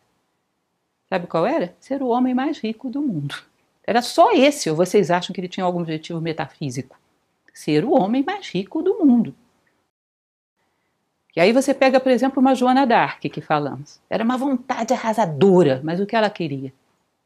Sabe 1.11 1.27
qual 1.27 1.47
era? 1.47 1.77
Ser 1.79 2.03
o 2.03 2.09
homem 2.09 2.33
mais 2.33 2.59
rico 2.59 2.89
do 2.89 3.03
mundo. 3.03 3.35
Era 3.87 4.01
só 4.01 4.33
esse, 4.33 4.71
ou 4.71 4.77
vocês 4.77 5.11
acham 5.11 5.35
que 5.35 5.41
ele 5.41 5.49
tinha 5.49 5.65
algum 5.65 5.81
objetivo 5.81 6.21
metafísico? 6.21 6.99
Ser 7.53 7.85
o 7.85 7.93
homem 7.93 8.23
mais 8.25 8.49
rico 8.49 8.83
do 8.83 9.05
mundo. 9.05 9.35
E 11.37 11.41
aí 11.41 11.53
você 11.53 11.75
pega, 11.75 11.99
por 11.99 12.11
exemplo, 12.11 12.41
uma 12.41 12.55
Joana 12.55 12.87
d'Arc 12.87 13.29
que 13.29 13.41
falamos. 13.41 14.01
Era 14.09 14.25
uma 14.25 14.37
vontade 14.37 14.93
arrasadora, 14.93 15.81
mas 15.83 16.01
o 16.01 16.07
que 16.07 16.15
ela 16.15 16.31
queria? 16.31 16.73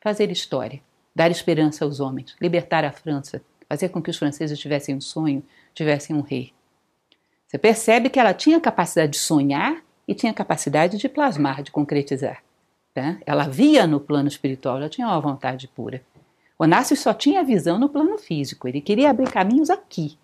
Fazer 0.01 0.31
história, 0.31 0.81
dar 1.15 1.31
esperança 1.31 1.85
aos 1.85 2.01
homens, 2.01 2.35
libertar 2.41 2.85
a 2.85 2.93
França, 2.93 3.43
fazer 3.69 3.91
com 3.91 4.01
que 4.01 4.11
os 4.11 4.17
franceses 4.17 4.59
tivessem 4.59 4.95
um 4.95 5.01
sonho, 5.01 5.43
tivessem 5.75 6.17
um 6.17 6.23
rei. 6.23 6.53
Você 7.47 7.59
percebe 7.59 8.09
que 8.09 8.19
ela 8.19 8.33
tinha 8.33 8.61
capacidade 8.61 9.13
de 9.13 9.19
sonhar 9.19 9.83
e 10.07 10.15
tinha 10.15 10.33
capacidade 10.33 10.97
de 10.97 11.09
plasmar, 11.09 11.63
de 11.63 11.71
concretizar. 11.71 12.43
Tá? 12.95 13.19
Ela 13.27 13.47
via 13.47 13.87
no 13.87 14.01
plano 14.01 14.29
espiritual, 14.29 14.79
ela 14.79 14.89
tinha 14.89 15.07
uma 15.07 15.21
vontade 15.21 15.69
pura. 15.69 16.03
Onassis 16.59 16.99
só 17.01 17.15
tinha 17.15 17.45
visão 17.45 17.79
no 17.79 17.89
plano 17.89 18.19
físico, 18.19 18.67
ele 18.67 18.81
queria 18.81 19.11
abrir 19.11 19.31
caminhos 19.31 19.71
aqui. 19.71 20.19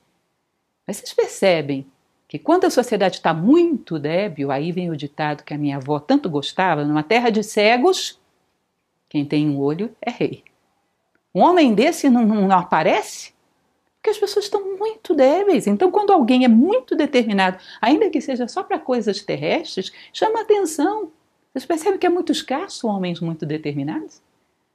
Mas 0.86 0.96
vocês 0.96 1.12
percebem 1.12 1.86
que 2.26 2.38
quando 2.38 2.64
a 2.64 2.70
sociedade 2.70 3.16
está 3.16 3.32
muito 3.32 3.98
débil, 3.98 4.50
aí 4.50 4.72
vem 4.72 4.90
o 4.90 4.96
ditado 4.96 5.44
que 5.44 5.54
a 5.54 5.58
minha 5.58 5.76
avó 5.76 6.00
tanto 6.00 6.28
gostava: 6.28 6.84
numa 6.84 7.02
terra 7.02 7.30
de 7.30 7.42
cegos, 7.42 8.20
quem 9.08 9.24
tem 9.24 9.48
um 9.48 9.60
olho 9.60 9.94
é 10.02 10.10
rei. 10.10 10.42
Um 11.34 11.40
homem 11.40 11.74
desse 11.74 12.10
não, 12.10 12.26
não, 12.26 12.48
não 12.48 12.58
aparece? 12.58 13.32
Porque 13.96 14.10
as 14.10 14.18
pessoas 14.18 14.44
estão 14.44 14.76
muito 14.76 15.14
débeis. 15.14 15.66
Então, 15.66 15.90
quando 15.90 16.12
alguém 16.12 16.44
é 16.44 16.48
muito 16.48 16.94
determinado, 16.94 17.58
ainda 17.80 18.10
que 18.10 18.20
seja 18.20 18.46
só 18.46 18.62
para 18.62 18.78
coisas 18.78 19.22
terrestres, 19.22 19.92
chama 20.12 20.42
atenção. 20.42 21.10
Vocês 21.52 21.64
percebem 21.64 21.98
que 21.98 22.06
é 22.06 22.10
muito 22.10 22.32
escasso 22.32 22.86
homens 22.86 23.20
muito 23.20 23.46
determinados? 23.46 24.20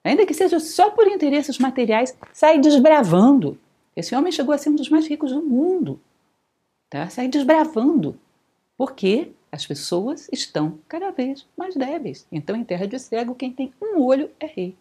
Ainda 0.04 0.26
que 0.26 0.34
seja 0.34 0.60
só 0.60 0.89
por 0.91 1.08
interesses 1.08 1.58
materiais, 1.58 2.18
sai 2.32 2.60
desbravando. 2.60 3.60
Esse 3.95 4.16
homem 4.16 4.32
chegou 4.32 4.54
a 4.54 4.58
ser 4.58 4.70
um 4.70 4.76
dos 4.76 4.89
mais 4.89 5.08
ricos 5.08 5.32
do 5.32 5.41
mundo. 5.41 6.00
Tá? 6.89 7.10
Sai 7.10 7.28
desbravando. 7.28 8.18
Porque 8.78 9.32
as 9.52 9.66
pessoas 9.66 10.30
estão 10.32 10.80
cada 10.88 11.12
vez 11.12 11.45
mais 11.58 11.76
débeis. 11.76 12.26
Então, 12.32 12.56
em 12.56 12.64
terra 12.64 12.88
de 12.88 12.97
cego, 12.97 13.36
quem 13.36 13.52
tem 13.52 13.74
um 13.82 14.02
olho 14.02 14.30
é 14.39 14.45
rei. 14.45 14.76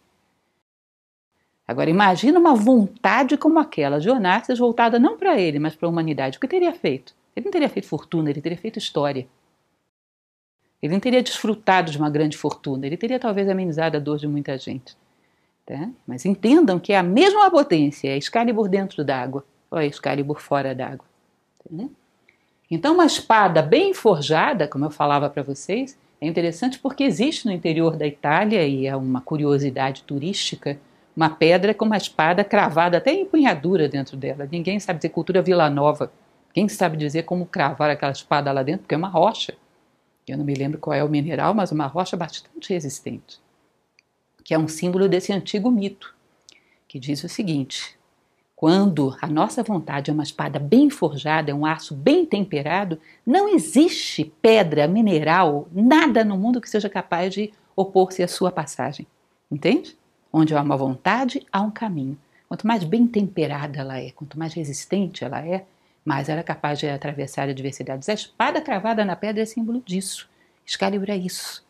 Agora, 1.67 1.89
imagina 1.89 2.39
uma 2.39 2.55
vontade 2.55 3.37
como 3.37 3.59
aquela 3.59 3.99
de 3.99 4.09
Onassis 4.09 4.57
voltada 4.57 4.97
não 4.97 5.17
para 5.17 5.39
ele, 5.39 5.59
mas 5.59 5.75
para 5.75 5.87
a 5.87 5.91
humanidade. 5.91 6.37
O 6.37 6.41
que 6.41 6.47
teria 6.47 6.73
feito? 6.73 7.13
Ele 7.35 7.45
não 7.45 7.51
teria 7.51 7.69
feito 7.69 7.87
fortuna, 7.87 8.29
ele 8.29 8.41
teria 8.41 8.57
feito 8.57 8.79
história. 8.79 9.27
Ele 10.81 10.93
não 10.93 10.99
teria 10.99 11.21
desfrutado 11.21 11.91
de 11.91 11.97
uma 11.97 12.09
grande 12.09 12.37
fortuna, 12.37 12.87
ele 12.87 12.97
teria 12.97 13.19
talvez 13.19 13.47
amenizado 13.49 13.97
a 13.97 13.99
dor 13.99 14.17
de 14.17 14.27
muita 14.27 14.57
gente. 14.57 14.95
Tá? 15.69 15.87
Mas 16.07 16.25
entendam 16.25 16.79
que 16.79 16.93
é 16.93 16.97
a 16.97 17.03
mesma 17.03 17.51
potência, 17.51 18.09
é 18.09 18.17
Excalibur 18.17 18.67
dentro 18.67 19.05
d'água, 19.05 19.45
ou 19.69 19.77
é 19.77 19.85
Excalibur 19.85 20.41
fora 20.41 20.73
d'água. 20.73 21.05
Tá? 21.63 21.85
Então, 22.71 22.95
uma 22.95 23.05
espada 23.05 23.61
bem 23.61 23.93
forjada, 23.93 24.67
como 24.67 24.85
eu 24.85 24.89
falava 24.89 25.29
para 25.29 25.43
vocês, 25.43 25.95
é 26.19 26.25
interessante 26.25 26.79
porque 26.79 27.03
existe 27.03 27.45
no 27.45 27.51
interior 27.51 27.95
da 27.95 28.07
Itália, 28.07 28.67
e 28.67 28.87
é 28.87 28.95
uma 28.95 29.21
curiosidade 29.21 30.01
turística, 30.01 30.79
uma 31.15 31.29
pedra 31.29 31.71
com 31.71 31.85
uma 31.85 31.97
espada 31.97 32.43
cravada 32.43 32.97
até 32.97 33.13
em 33.13 33.21
empunhadura 33.21 33.87
dentro 33.87 34.17
dela. 34.17 34.49
Ninguém 34.51 34.79
sabe 34.79 34.97
dizer 34.97 35.09
cultura 35.09 35.39
Vila 35.39 35.69
Nova. 35.69 36.11
Quem 36.51 36.67
sabe 36.67 36.97
dizer 36.97 37.23
como 37.23 37.45
cravar 37.45 37.91
aquela 37.91 38.11
espada 38.11 38.51
lá 38.51 38.63
dentro? 38.63 38.81
Porque 38.81 38.95
é 38.95 38.97
uma 38.97 39.07
rocha. 39.07 39.53
Eu 40.27 40.35
não 40.35 40.45
me 40.45 40.55
lembro 40.55 40.79
qual 40.79 40.95
é 40.95 41.03
o 41.03 41.09
mineral, 41.09 41.53
mas 41.53 41.71
uma 41.71 41.85
rocha 41.85 42.17
bastante 42.17 42.73
resistente. 42.73 43.39
Que 44.43 44.53
é 44.53 44.59
um 44.59 44.67
símbolo 44.67 45.07
desse 45.07 45.31
antigo 45.31 45.69
mito, 45.69 46.15
que 46.87 46.99
diz 46.99 47.23
o 47.23 47.29
seguinte: 47.29 47.99
quando 48.59 49.15
a 49.21 49.27
nossa 49.27 49.63
vontade 49.63 50.11
é 50.11 50.13
uma 50.13 50.23
espada 50.23 50.59
bem 50.59 50.89
forjada, 50.89 51.49
é 51.49 51.53
um 51.53 51.65
aço 51.65 51.95
bem 51.95 52.25
temperado, 52.25 52.99
não 53.25 53.47
existe 53.47 54.33
pedra, 54.41 54.85
mineral, 54.85 55.69
nada 55.71 56.25
no 56.25 56.37
mundo 56.37 56.59
que 56.59 56.69
seja 56.69 56.89
capaz 56.89 57.33
de 57.33 57.53
opor-se 57.73 58.21
à 58.21 58.27
sua 58.27 58.51
passagem. 58.51 59.07
Entende? 59.49 59.97
Onde 60.31 60.53
há 60.53 60.61
uma 60.61 60.75
vontade, 60.75 61.47
há 61.51 61.61
um 61.61 61.71
caminho. 61.71 62.17
Quanto 62.49 62.67
mais 62.67 62.83
bem 62.83 63.07
temperada 63.07 63.79
ela 63.79 63.97
é, 63.97 64.11
quanto 64.11 64.37
mais 64.37 64.53
resistente 64.53 65.23
ela 65.23 65.39
é, 65.39 65.65
mais 66.03 66.27
ela 66.27 66.41
é 66.41 66.43
capaz 66.43 66.79
de 66.79 66.89
atravessar 66.89 67.47
adversidades. 67.47 68.09
A 68.09 68.13
espada 68.13 68.59
cravada 68.59 69.05
na 69.05 69.15
pedra 69.15 69.43
é 69.43 69.45
símbolo 69.45 69.81
disso. 69.85 70.29
Excalibur 70.67 71.09
é 71.09 71.15
isso. 71.15 71.65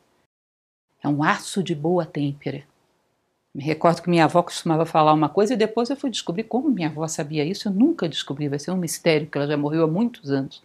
É 1.04 1.08
um 1.08 1.24
aço 1.24 1.64
de 1.64 1.74
boa 1.74 2.06
têmpera. 2.06 2.64
Me 3.54 3.64
recordo 3.64 4.02
que 4.02 4.10
minha 4.10 4.26
avó 4.26 4.44
costumava 4.44 4.86
falar 4.86 5.14
uma 5.14 5.30
coisa 5.30 5.54
e 5.54 5.58
depois 5.58 5.90
eu 5.90 5.96
fui 5.96 6.10
descobrir 6.10 6.44
como 6.44 6.70
minha 6.70 6.88
avó 6.88 7.08
sabia 7.08 7.44
isso. 7.44 7.68
Eu 7.68 7.72
nunca 7.72 8.08
descobri, 8.08 8.48
vai 8.48 8.60
ser 8.60 8.72
um 8.72 8.78
mistério, 8.78 9.28
que 9.28 9.38
ela 9.38 9.48
já 9.48 9.58
morreu 9.58 9.84
há 9.84 9.88
muitos 9.88 10.32
anos. 10.32 10.62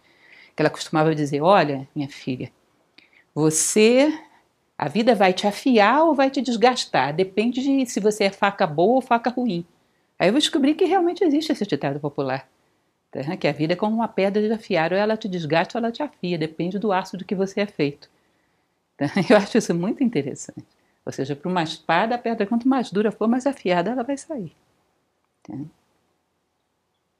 Que 0.55 0.61
ela 0.61 0.69
costumava 0.69 1.15
dizer: 1.15 1.41
Olha, 1.41 1.87
minha 1.95 2.09
filha, 2.09 2.51
você 3.33 4.13
a 4.77 4.89
vida 4.89 5.15
vai 5.15 5.31
te 5.31 5.47
afiar 5.47 6.03
ou 6.03 6.13
vai 6.13 6.29
te 6.29 6.41
desgastar, 6.41 7.13
depende 7.13 7.61
de 7.61 7.85
se 7.85 7.99
você 7.99 8.25
é 8.25 8.29
faca 8.29 8.67
boa 8.67 8.95
ou 8.95 9.01
faca 9.01 9.29
ruim. 9.29 9.65
Aí 10.19 10.27
eu 10.29 10.33
descobri 10.33 10.73
que 10.75 10.85
realmente 10.85 11.23
existe 11.23 11.51
esse 11.51 11.65
ditado 11.65 11.99
popular, 11.99 12.47
tá? 13.09 13.37
que 13.37 13.47
a 13.47 13.53
vida 13.53 13.73
é 13.73 13.75
como 13.75 13.95
uma 13.95 14.07
pedra 14.07 14.45
de 14.45 14.53
afiar, 14.53 14.91
ou 14.91 14.97
ela 14.97 15.15
te 15.15 15.29
desgasta 15.29 15.77
ou 15.77 15.83
ela 15.83 15.91
te 15.91 16.03
afia, 16.03 16.37
depende 16.37 16.77
do 16.77 16.91
aço 16.91 17.17
do 17.17 17.23
que 17.23 17.35
você 17.35 17.61
é 17.61 17.65
feito. 17.65 18.09
Eu 19.29 19.37
acho 19.37 19.57
isso 19.57 19.73
muito 19.73 20.03
interessante. 20.03 20.65
Ou 21.05 21.11
seja, 21.11 21.35
para 21.35 21.49
uma 21.49 21.63
espada, 21.63 22.15
a 22.15 22.17
pedra, 22.17 22.47
quanto 22.47 22.67
mais 22.67 22.91
dura 22.91 23.11
for, 23.11 23.27
mais 23.27 23.45
afiada 23.45 23.91
ela 23.91 24.03
vai 24.03 24.17
sair. 24.17 24.51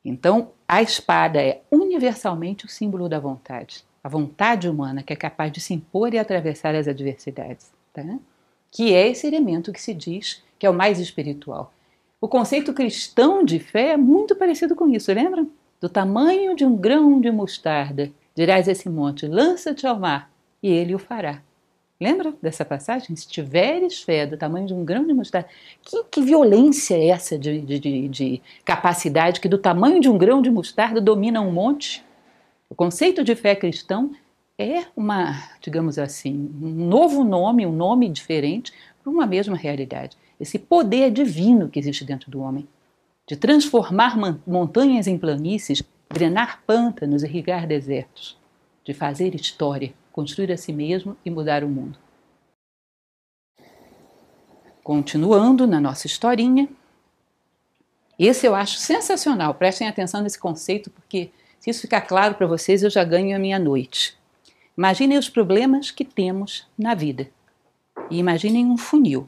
Então, 0.03 0.51
a 0.67 0.81
espada 0.81 1.41
é 1.41 1.61
universalmente 1.71 2.65
o 2.65 2.69
símbolo 2.69 3.07
da 3.07 3.19
vontade. 3.19 3.83
A 4.03 4.09
vontade 4.09 4.67
humana 4.69 5.03
que 5.03 5.13
é 5.13 5.15
capaz 5.15 5.51
de 5.51 5.59
se 5.59 5.73
impor 5.73 6.13
e 6.13 6.19
atravessar 6.19 6.73
as 6.75 6.87
adversidades. 6.87 7.71
Tá? 7.93 8.03
Que 8.71 8.93
é 8.93 9.07
esse 9.07 9.27
elemento 9.27 9.71
que 9.71 9.81
se 9.81 9.93
diz 9.93 10.43
que 10.57 10.65
é 10.65 10.69
o 10.69 10.73
mais 10.73 10.99
espiritual. 10.99 11.71
O 12.19 12.27
conceito 12.27 12.73
cristão 12.73 13.43
de 13.43 13.59
fé 13.59 13.89
é 13.89 13.97
muito 13.97 14.35
parecido 14.35 14.75
com 14.75 14.87
isso, 14.89 15.11
lembra? 15.13 15.45
Do 15.79 15.89
tamanho 15.89 16.55
de 16.55 16.65
um 16.65 16.75
grão 16.75 17.19
de 17.19 17.29
mostarda, 17.29 18.11
dirás 18.33 18.67
esse 18.67 18.89
monte: 18.89 19.27
lança-te 19.27 19.85
ao 19.85 19.99
mar, 19.99 20.31
e 20.63 20.69
ele 20.69 20.95
o 20.95 20.99
fará. 20.99 21.41
Lembra 21.99 22.33
dessa 22.41 22.65
passagem? 22.65 23.15
Se 23.15 23.27
tiveres 23.27 24.01
fé 24.03 24.25
do 24.25 24.35
tamanho 24.35 24.67
de 24.67 24.73
um 24.73 24.83
grão 24.83 25.07
de 25.07 25.13
mostarda, 25.13 25.47
que, 25.81 26.03
que 26.05 26.21
violência 26.21 26.95
é 26.95 27.07
essa 27.07 27.39
de, 27.39 27.61
de, 27.61 28.07
de, 28.09 28.41
capacidade 28.65 29.39
que 29.39 29.47
do 29.47 29.57
tamanho 29.57 30.01
de 30.01 30.09
um 30.09 30.17
grão 30.17 30.41
de 30.41 30.51
mostarda 30.51 30.99
domina 30.99 31.39
um 31.39 31.51
monte? 31.51 32.03
O 32.69 32.75
conceito 32.75 33.23
de 33.23 33.33
fé 33.33 33.55
cristão 33.55 34.11
é 34.57 34.83
uma, 34.95 35.41
digamos 35.61 35.97
assim, 35.97 36.51
um 36.61 36.87
novo 36.87 37.23
nome, 37.23 37.65
um 37.65 37.71
nome 37.71 38.09
diferente 38.09 38.73
para 39.01 39.09
uma 39.09 39.25
mesma 39.25 39.55
realidade. 39.55 40.17
Esse 40.37 40.59
poder 40.59 41.11
divino 41.11 41.69
que 41.69 41.79
existe 41.79 42.03
dentro 42.03 42.29
do 42.29 42.41
homem, 42.41 42.67
de 43.25 43.37
transformar 43.37 44.17
montanhas 44.45 45.07
em 45.07 45.17
planícies, 45.17 45.81
drenar 46.09 46.61
pântanos, 46.67 47.23
irrigar 47.23 47.65
desertos, 47.65 48.37
de 48.83 48.93
fazer 48.93 49.33
história 49.33 49.93
construir 50.15 50.49
a 50.49 50.55
si 50.55 50.71
mesmo 50.71 51.17
e 51.25 51.29
mudar 51.29 51.61
o 51.61 51.67
mundo. 51.67 51.99
Continuando 54.81 55.67
na 55.67 55.81
nossa 55.81 56.07
historinha, 56.07 56.69
esse 58.17 58.47
eu 58.47 58.55
acho 58.55 58.77
sensacional. 58.77 59.53
Prestem 59.55 59.89
atenção 59.89 60.21
nesse 60.21 60.39
conceito, 60.39 60.89
porque 60.89 61.31
se 61.59 61.69
isso 61.69 61.81
ficar 61.81 61.99
claro 61.99 62.35
para 62.35 62.47
vocês, 62.47 62.81
eu 62.81 62.89
já 62.89 63.03
ganho 63.03 63.35
a 63.35 63.39
minha 63.39 63.59
noite. 63.59 64.17
Imaginem 64.77 65.17
os 65.17 65.27
problemas 65.27 65.91
que 65.91 66.05
temos 66.05 66.65
na 66.77 66.95
vida 66.95 67.29
e 68.09 68.17
imaginem 68.17 68.67
um 68.67 68.77
funil. 68.77 69.27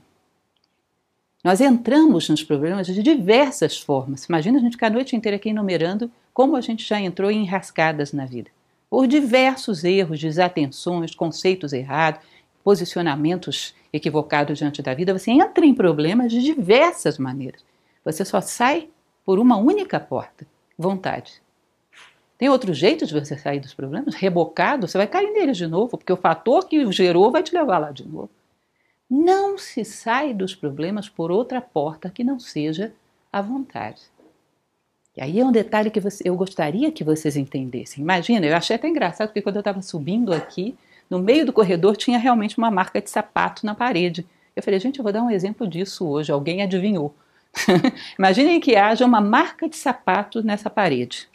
Nós 1.43 1.59
entramos 1.59 2.29
nos 2.29 2.45
problemas 2.45 2.87
de 2.87 3.03
diversas 3.03 3.77
formas. 3.77 4.23
Imagina 4.23 4.57
a 4.57 4.61
gente 4.61 4.71
ficar 4.71 4.87
a 4.87 4.91
noite 4.91 5.17
inteira 5.17 5.35
aqui 5.35 5.49
enumerando 5.49 6.09
como 6.33 6.55
a 6.55 6.61
gente 6.61 6.87
já 6.87 6.97
entrou 6.97 7.29
em 7.29 7.43
enrascadas 7.43 8.13
na 8.13 8.25
vida 8.25 8.56
por 8.89 9.07
diversos 9.07 9.83
erros, 9.83 10.19
desatenções, 10.19 11.13
conceitos 11.13 11.73
errados, 11.73 12.21
posicionamentos 12.63 13.75
equivocados 13.91 14.57
diante 14.57 14.81
da 14.81 14.93
vida, 14.93 15.17
você 15.17 15.31
entra 15.31 15.65
em 15.65 15.73
problemas 15.73 16.31
de 16.31 16.41
diversas 16.41 17.17
maneiras. 17.17 17.63
Você 18.03 18.23
só 18.23 18.41
sai 18.41 18.89
por 19.25 19.39
uma 19.39 19.57
única 19.57 19.99
porta: 19.99 20.45
vontade. 20.77 21.41
Tem 22.37 22.49
outro 22.49 22.73
jeito 22.73 23.05
de 23.05 23.13
você 23.13 23.35
sair 23.35 23.59
dos 23.59 23.73
problemas? 23.73 24.13
Rebocado, 24.13 24.87
você 24.87 24.97
vai 24.97 25.07
cair 25.07 25.31
neles 25.31 25.57
de 25.57 25.65
novo, 25.65 25.97
porque 25.97 26.13
o 26.13 26.17
fator 26.17 26.67
que 26.67 26.91
gerou 26.91 27.31
vai 27.31 27.41
te 27.41 27.53
levar 27.53 27.79
lá 27.79 27.91
de 27.91 28.07
novo. 28.07 28.29
Não 29.09 29.57
se 29.57 29.83
sai 29.83 30.33
dos 30.33 30.53
problemas 30.53 31.09
por 31.09 31.31
outra 31.31 31.59
porta 31.59 32.09
que 32.09 32.23
não 32.23 32.39
seja 32.39 32.93
a 33.31 33.41
vontade. 33.41 34.01
E 35.17 35.21
aí 35.21 35.39
é 35.39 35.43
um 35.43 35.51
detalhe 35.51 35.89
que 35.89 35.99
você, 35.99 36.29
eu 36.29 36.35
gostaria 36.35 36.91
que 36.91 37.03
vocês 37.03 37.35
entendessem. 37.35 38.03
Imagina, 38.03 38.45
eu 38.45 38.55
achei 38.55 38.75
até 38.75 38.87
engraçado 38.87 39.29
porque 39.29 39.41
quando 39.41 39.55
eu 39.55 39.61
estava 39.61 39.81
subindo 39.81 40.31
aqui, 40.31 40.77
no 41.09 41.17
meio 41.17 41.43
do 41.43 41.51
corredor 41.51 41.97
tinha 41.97 42.19
realmente 42.19 42.55
uma 42.55 42.69
marca 42.69 43.01
de 43.01 43.09
sapato 43.09 43.65
na 43.65 43.73
parede. 43.73 44.23
Eu 44.55 44.61
falei, 44.61 44.79
gente, 44.79 44.99
eu 44.99 45.03
vou 45.03 45.11
dar 45.11 45.23
um 45.23 45.31
exemplo 45.31 45.67
disso 45.67 46.07
hoje. 46.07 46.31
Alguém 46.31 46.61
adivinhou. 46.61 47.15
Imaginem 48.17 48.59
que 48.59 48.75
haja 48.75 49.05
uma 49.07 49.19
marca 49.19 49.67
de 49.67 49.75
sapato 49.75 50.43
nessa 50.43 50.69
parede. 50.69 51.27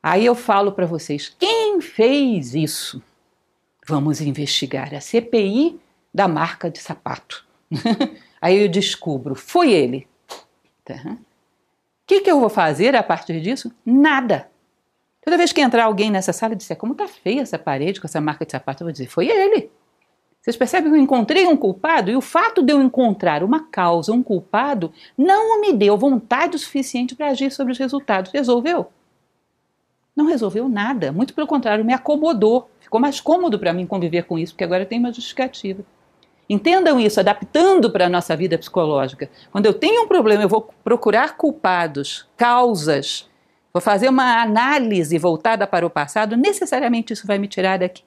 Aí 0.00 0.24
eu 0.24 0.36
falo 0.36 0.70
para 0.70 0.86
vocês, 0.86 1.34
quem 1.36 1.80
fez 1.80 2.54
isso? 2.54 3.02
Vamos 3.86 4.20
investigar 4.20 4.94
a 4.94 5.00
CPI 5.00 5.80
da 6.14 6.28
marca 6.28 6.70
de 6.70 6.78
sapato. 6.78 7.44
Aí 8.40 8.58
eu 8.58 8.68
descubro, 8.68 9.34
foi 9.34 9.72
ele. 9.72 10.06
Tá? 10.84 11.16
Que, 12.12 12.20
que 12.20 12.30
eu 12.30 12.40
vou 12.40 12.50
fazer 12.50 12.94
a 12.94 13.02
partir 13.02 13.40
disso? 13.40 13.72
Nada. 13.86 14.48
Toda 15.24 15.38
vez 15.38 15.52
que 15.52 15.60
entrar 15.60 15.84
alguém 15.84 16.10
nessa 16.10 16.32
sala 16.32 16.52
e 16.52 16.56
disser 16.56 16.76
como 16.76 16.92
está 16.92 17.08
feia 17.08 17.40
essa 17.40 17.58
parede 17.58 18.00
com 18.00 18.06
essa 18.06 18.20
marca 18.20 18.44
de 18.44 18.52
sapato, 18.52 18.82
eu 18.82 18.86
vou 18.86 18.92
dizer, 18.92 19.06
foi 19.06 19.28
ele. 19.28 19.70
Vocês 20.40 20.56
percebem 20.56 20.90
que 20.90 20.98
eu 20.98 21.02
encontrei 21.02 21.46
um 21.46 21.56
culpado 21.56 22.10
e 22.10 22.16
o 22.16 22.20
fato 22.20 22.62
de 22.62 22.72
eu 22.72 22.82
encontrar 22.82 23.44
uma 23.44 23.60
causa, 23.60 24.12
um 24.12 24.22
culpado, 24.22 24.92
não 25.16 25.60
me 25.60 25.72
deu 25.72 25.96
vontade 25.96 26.56
o 26.56 26.58
suficiente 26.58 27.14
para 27.14 27.28
agir 27.28 27.50
sobre 27.52 27.72
os 27.72 27.78
resultados. 27.78 28.32
Resolveu? 28.32 28.88
Não 30.14 30.26
resolveu 30.26 30.68
nada. 30.68 31.12
Muito 31.12 31.32
pelo 31.32 31.46
contrário, 31.46 31.84
me 31.84 31.94
acomodou. 31.94 32.68
Ficou 32.80 33.00
mais 33.00 33.20
cômodo 33.20 33.58
para 33.58 33.72
mim 33.72 33.86
conviver 33.86 34.24
com 34.24 34.38
isso, 34.38 34.52
porque 34.52 34.64
agora 34.64 34.82
eu 34.82 34.86
tenho 34.86 35.00
uma 35.00 35.12
justificativa. 35.12 35.84
Entendam 36.52 37.00
isso, 37.00 37.18
adaptando 37.18 37.90
para 37.90 38.04
a 38.04 38.08
nossa 38.10 38.36
vida 38.36 38.58
psicológica. 38.58 39.30
Quando 39.50 39.64
eu 39.64 39.72
tenho 39.72 40.02
um 40.02 40.06
problema, 40.06 40.42
eu 40.42 40.48
vou 40.50 40.68
procurar 40.84 41.38
culpados, 41.38 42.28
causas, 42.36 43.26
vou 43.72 43.80
fazer 43.80 44.10
uma 44.10 44.42
análise 44.42 45.16
voltada 45.16 45.66
para 45.66 45.86
o 45.86 45.88
passado, 45.88 46.36
necessariamente 46.36 47.14
isso 47.14 47.26
vai 47.26 47.38
me 47.38 47.48
tirar 47.48 47.78
daqui? 47.78 48.04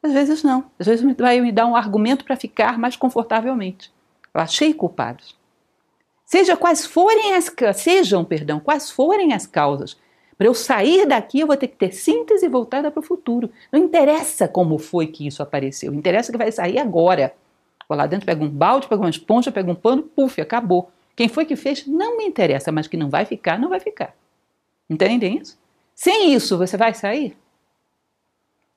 Às 0.00 0.12
vezes 0.12 0.44
não. 0.44 0.70
Às 0.78 0.86
vezes 0.86 1.16
vai 1.18 1.40
me 1.40 1.50
dar 1.50 1.66
um 1.66 1.74
argumento 1.74 2.24
para 2.24 2.36
ficar 2.36 2.78
mais 2.78 2.94
confortavelmente. 2.94 3.92
Eu 4.32 4.40
achei 4.40 4.72
culpados. 4.72 5.36
Seja 6.24 6.56
quais 6.56 6.86
forem 6.86 7.34
as 7.34 7.52
sejam, 7.74 8.24
perdão, 8.24 8.60
quais 8.60 8.92
forem 8.92 9.32
as 9.32 9.44
causas, 9.44 9.96
para 10.40 10.46
eu 10.46 10.54
sair 10.54 11.04
daqui, 11.06 11.40
eu 11.40 11.46
vou 11.46 11.54
ter 11.54 11.68
que 11.68 11.76
ter 11.76 11.92
síntese 11.92 12.48
voltada 12.48 12.90
para 12.90 13.00
o 13.00 13.02
futuro. 13.02 13.50
Não 13.70 13.78
interessa 13.78 14.48
como 14.48 14.78
foi 14.78 15.06
que 15.06 15.26
isso 15.26 15.42
apareceu, 15.42 15.92
interessa 15.92 16.32
que 16.32 16.38
vai 16.38 16.50
sair 16.50 16.78
agora. 16.78 17.34
Vou 17.86 17.98
lá 17.98 18.06
dentro, 18.06 18.24
pego 18.24 18.46
um 18.46 18.48
balde, 18.48 18.88
pego 18.88 19.02
uma 19.02 19.10
esponja, 19.10 19.52
pego 19.52 19.72
um 19.72 19.74
pano, 19.74 20.02
puf, 20.02 20.40
acabou. 20.40 20.90
Quem 21.14 21.28
foi 21.28 21.44
que 21.44 21.56
fez, 21.56 21.86
não 21.86 22.16
me 22.16 22.24
interessa, 22.24 22.72
mas 22.72 22.86
que 22.86 22.96
não 22.96 23.10
vai 23.10 23.26
ficar, 23.26 23.58
não 23.58 23.68
vai 23.68 23.80
ficar. 23.80 24.16
Entendem 24.88 25.36
isso? 25.36 25.58
Sem 25.94 26.32
isso, 26.32 26.56
você 26.56 26.74
vai 26.74 26.94
sair? 26.94 27.36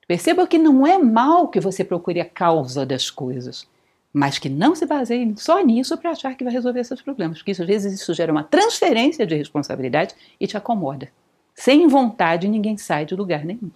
Perceba 0.06 0.46
que 0.46 0.58
não 0.58 0.86
é 0.86 0.98
mal 0.98 1.48
que 1.48 1.60
você 1.60 1.82
procure 1.82 2.20
a 2.20 2.26
causa 2.26 2.84
das 2.84 3.10
coisas, 3.10 3.66
mas 4.12 4.38
que 4.38 4.50
não 4.50 4.74
se 4.74 4.84
baseie 4.84 5.32
só 5.38 5.58
nisso 5.64 5.96
para 5.96 6.10
achar 6.10 6.36
que 6.36 6.44
vai 6.44 6.52
resolver 6.52 6.84
seus 6.84 7.00
problemas, 7.00 7.38
porque 7.38 7.52
isso, 7.52 7.62
às 7.62 7.68
vezes 7.68 7.94
isso 7.94 8.12
gera 8.12 8.30
uma 8.30 8.44
transferência 8.44 9.26
de 9.26 9.34
responsabilidade 9.34 10.14
e 10.38 10.46
te 10.46 10.58
acomoda. 10.58 11.10
Sem 11.54 11.86
vontade, 11.86 12.48
ninguém 12.48 12.76
sai 12.76 13.06
de 13.06 13.14
lugar 13.14 13.44
nenhum. 13.44 13.70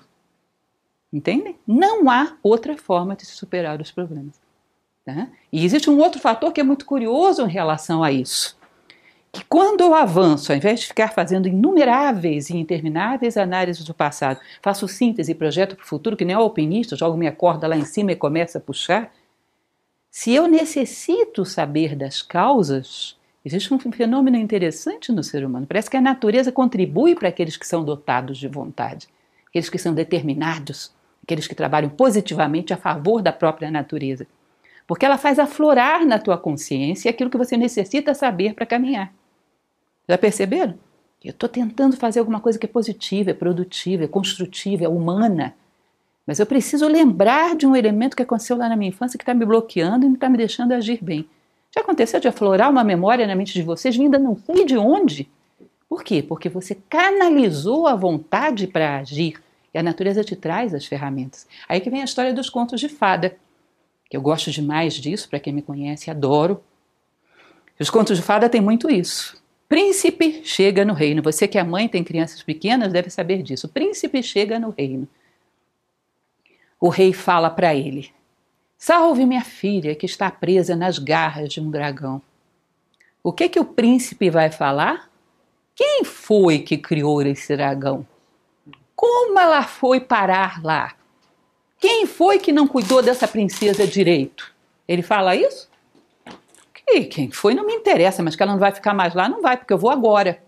Entendem? 1.13 1.57
Não 1.67 2.11
há 2.11 2.37
outra 2.43 2.77
forma 2.77 3.17
de 3.17 3.25
se 3.25 3.33
superar 3.33 3.81
os 3.81 3.91
problemas. 3.91 4.41
Tá? 5.05 5.29
E 5.51 5.65
existe 5.65 5.89
um 5.89 5.99
outro 5.99 6.21
fator 6.21 6.53
que 6.53 6.61
é 6.61 6.65
muito 6.65 6.85
curioso 6.85 7.43
em 7.47 7.51
relação 7.51 8.03
a 8.03 8.13
isso. 8.13 8.59
Que 9.33 9.45
quando 9.45 9.83
eu 9.83 9.95
avanço, 9.95 10.53
ao 10.53 10.59
invés 10.59 10.81
de 10.81 10.87
ficar 10.87 11.13
fazendo 11.13 11.49
inumeráveis 11.49 12.51
e 12.51 12.57
intermináveis 12.57 13.37
análises 13.37 13.85
do 13.85 13.95
passado, 13.95 14.41
faço 14.61 14.89
síntese 14.89 15.33
e 15.33 15.35
projeto 15.35 15.77
para 15.77 15.85
o 15.85 15.87
futuro, 15.89 16.17
que 16.17 16.25
nem 16.25 16.37
o 16.37 16.41
alpinista, 16.41 16.97
jogo 16.97 17.17
minha 17.17 17.33
corda 17.33 17.67
lá 17.67 17.77
em 17.77 17.85
cima 17.85 18.13
e 18.13 18.17
começa 18.17 18.59
a 18.59 18.61
puxar. 18.61 19.13
Se 20.11 20.35
eu 20.35 20.49
necessito 20.49 21.45
saber 21.45 21.95
das 21.95 22.23
causas, 22.23 23.17
Existe 23.49 23.73
um 23.73 23.79
fenômeno 23.79 24.37
interessante 24.37 25.11
no 25.11 25.25
ser 25.25 25.43
humano. 25.43 25.67
Parece 25.67 25.89
que 25.89 25.97
a 25.97 26.03
natureza 26.03 26.53
contribui 26.53 27.15
para 27.15 27.31
aqueles 27.31 27.57
que 27.57 27.67
são 27.67 27.83
dotados 27.83 28.37
de 28.37 28.47
vontade, 28.47 29.09
aqueles 29.49 29.71
que 29.71 29.79
são 29.79 29.95
determinados, 29.95 30.93
aqueles 31.23 31.47
que 31.47 31.55
trabalham 31.55 31.89
positivamente 31.89 32.75
a 32.75 32.77
favor 32.77 33.23
da 33.23 33.33
própria 33.33 33.71
natureza. 33.71 34.27
Porque 34.87 35.07
ela 35.07 35.17
faz 35.17 35.39
aflorar 35.39 36.05
na 36.05 36.19
tua 36.19 36.37
consciência 36.37 37.11
aquilo 37.11 37.31
que 37.31 37.39
você 37.39 37.57
necessita 37.57 38.13
saber 38.13 38.53
para 38.53 38.67
caminhar. 38.67 39.15
Já 40.07 40.19
perceberam? 40.19 40.75
Eu 41.25 41.31
estou 41.31 41.49
tentando 41.49 41.97
fazer 41.97 42.21
alguma 42.21 42.41
coisa 42.41 42.59
que 42.59 42.67
é 42.67 42.69
positiva, 42.69 43.31
é 43.31 43.35
produtiva, 43.35 44.05
é 44.05 44.09
construtiva, 44.09 44.85
é 44.85 44.89
humana. 44.89 45.55
Mas 46.27 46.39
eu 46.39 46.45
preciso 46.45 46.87
lembrar 46.87 47.57
de 47.57 47.67
um 47.67 47.75
elemento 47.75 48.15
que 48.15 48.23
aconteceu 48.23 48.59
lá 48.59 48.69
na 48.69 48.77
minha 48.77 48.91
infância 48.91 49.17
que 49.17 49.23
está 49.23 49.33
me 49.33 49.47
bloqueando 49.47 50.05
e 50.05 50.09
não 50.09 50.17
está 50.17 50.29
me 50.29 50.37
deixando 50.37 50.73
agir 50.73 51.03
bem. 51.03 51.27
Já 51.75 51.83
aconteceu 51.83 52.19
de 52.21 52.29
aflorar 52.29 52.71
uma 52.71 52.83
memória 52.83 53.27
na 53.27 53.35
mente 53.35 53.53
de 53.53 53.63
vocês 53.63 53.97
vinda 53.97 54.19
não 54.19 54.37
sei 54.37 54.65
de 54.65 54.77
onde? 54.77 55.29
Por 55.89 56.03
quê? 56.03 56.23
Porque 56.23 56.49
você 56.49 56.77
canalizou 56.89 57.87
a 57.87 57.95
vontade 57.95 58.67
para 58.67 58.99
agir 58.99 59.41
e 59.73 59.79
a 59.79 59.83
natureza 59.83 60.25
te 60.25 60.37
traz 60.37 60.75
as 60.75 60.87
ferramentas. 60.87 61.47
Aí 61.69 61.81
que 61.81 61.91
vem 61.91 62.03
a 62.03 62.05
história 62.05 62.33
dos 62.33 62.51
contos 62.51 62.81
de 62.81 62.89
fada, 62.89 63.37
que 64.09 64.17
eu 64.17 64.21
gosto 64.21 64.51
demais 64.51 64.95
disso, 64.95 65.29
para 65.29 65.41
quem 65.41 65.53
me 65.53 65.63
conhece, 65.63 66.11
adoro. 66.11 66.63
Os 67.79 67.91
contos 67.91 68.17
de 68.17 68.23
fada 68.23 68.49
têm 68.49 68.61
muito 68.61 68.91
isso. 68.91 69.41
Príncipe 69.69 70.41
chega 70.45 70.85
no 70.85 70.95
reino. 70.95 71.23
Você 71.23 71.47
que 71.47 71.59
é 71.59 71.63
mãe, 71.63 71.89
tem 71.89 72.03
crianças 72.03 72.43
pequenas, 72.43 72.93
deve 72.93 73.11
saber 73.11 73.43
disso. 73.43 73.69
príncipe 73.69 74.23
chega 74.23 74.59
no 74.59 74.71
reino. 74.71 75.07
O 76.81 76.89
rei 76.89 77.13
fala 77.13 77.51
para 77.51 77.75
ele: 77.75 78.11
Salve 78.81 79.27
minha 79.27 79.43
filha 79.43 79.97
que 79.97 80.07
está 80.07 80.31
presa 80.31 80.77
nas 80.77 81.01
garras 81.01 81.49
de 81.49 81.61
um 81.61 81.69
dragão. 81.69 82.23
O 83.25 83.33
que 83.33 83.49
que 83.49 83.59
o 83.59 83.65
príncipe 83.65 84.31
vai 84.31 84.53
falar? 84.53 85.11
Quem 85.75 86.05
foi 86.05 86.61
que 86.61 86.79
criou 86.79 87.21
esse 87.23 87.57
dragão? 87.57 88.07
Como 88.95 89.37
ela 89.37 89.65
foi 89.65 89.99
parar 89.99 90.63
lá? 90.63 90.95
Quem 91.81 92.07
foi 92.07 92.39
que 92.39 92.53
não 92.53 92.69
cuidou 92.69 93.03
dessa 93.03 93.27
princesa 93.27 93.85
direito? 93.85 94.55
Ele 94.87 95.03
fala 95.03 95.35
isso? 95.35 95.69
Que 96.73 97.03
quem 97.05 97.33
foi 97.33 97.55
não 97.55 97.67
me 97.67 97.75
interessa, 97.75 98.23
mas 98.23 98.37
que 98.37 98.43
ela 98.45 98.53
não 98.53 98.61
vai 98.61 98.71
ficar 98.71 98.95
mais 98.95 99.13
lá, 99.13 99.29
não 99.29 99.43
vai, 99.43 99.57
porque 99.57 99.73
eu 99.73 99.79
vou 99.79 99.91
agora. 99.91 100.41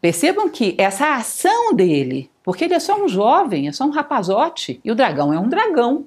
Percebam 0.00 0.48
que 0.48 0.74
essa 0.78 1.14
ação 1.14 1.74
dele, 1.74 2.30
porque 2.42 2.64
ele 2.64 2.74
é 2.74 2.80
só 2.80 3.02
um 3.02 3.08
jovem, 3.08 3.68
é 3.68 3.72
só 3.72 3.84
um 3.84 3.90
rapazote, 3.90 4.80
e 4.84 4.90
o 4.90 4.94
dragão 4.94 5.32
é 5.32 5.38
um 5.38 5.48
dragão. 5.48 6.06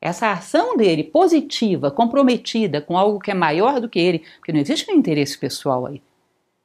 Essa 0.00 0.32
ação 0.32 0.76
dele, 0.76 1.04
positiva, 1.04 1.90
comprometida 1.90 2.80
com 2.80 2.98
algo 2.98 3.20
que 3.20 3.30
é 3.30 3.34
maior 3.34 3.80
do 3.80 3.88
que 3.88 4.00
ele, 4.00 4.24
porque 4.36 4.52
não 4.52 4.60
existe 4.60 4.90
um 4.90 4.94
interesse 4.94 5.38
pessoal 5.38 5.86
aí. 5.86 6.02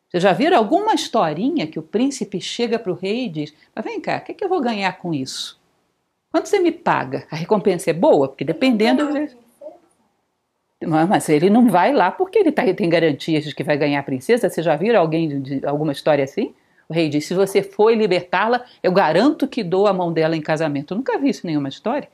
Vocês 0.10 0.24
já 0.24 0.34
viram 0.34 0.58
alguma 0.58 0.94
historinha 0.94 1.68
que 1.68 1.78
o 1.78 1.84
príncipe 1.84 2.40
chega 2.42 2.80
para 2.80 2.92
o 2.92 2.96
rei 2.96 3.26
e 3.26 3.30
diz: 3.30 3.54
Mas 3.76 3.86
vem 3.86 4.00
cá, 4.00 4.18
o 4.18 4.22
que, 4.22 4.32
é 4.32 4.36
que, 4.36 4.44
eu 4.44 4.50
vou 4.50 4.62
ganhar 4.62 4.98
com 4.98 5.14
isso? 5.14 5.60
Quanto 6.32 6.48
você 6.48 6.60
me 6.60 6.72
paga? 6.72 7.28
A 7.30 7.36
recompensa 7.36 7.90
é 7.90 7.94
boa? 7.94 8.28
Porque 8.28 8.44
dependendo. 8.46 9.04
Mas 10.86 11.28
ele 11.28 11.50
não 11.50 11.68
vai 11.68 11.92
lá 11.92 12.12
porque 12.12 12.38
ele 12.38 12.52
tá, 12.52 12.62
tem 12.74 12.88
garantias 12.88 13.44
de 13.44 13.56
que 13.56 13.64
vai 13.64 13.78
ganhar 13.78 14.00
a 14.00 14.04
princesa. 14.04 14.48
Vocês 14.48 14.64
já 14.64 14.76
viram 14.76 15.00
alguém 15.00 15.42
de 15.42 15.66
alguma 15.66 15.92
história 15.92 16.24
assim? 16.24 16.54
O 16.88 16.94
rei 16.94 17.10
diz: 17.10 17.26
se 17.26 17.34
você 17.34 17.64
for 17.64 17.92
libertá-la, 17.94 18.64
eu 18.84 18.92
garanto 18.92 19.48
que 19.48 19.64
dou 19.64 19.88
a 19.88 19.94
mão 19.94 20.14
dela 20.14 20.36
em 20.36 20.42
casamento. 20.42 20.94
Eu 20.94 20.98
nunca 20.98 21.18
vi 21.18 21.30
isso 21.30 21.46
em 21.46 21.50
nenhuma 21.50 21.70
história. 21.70 22.08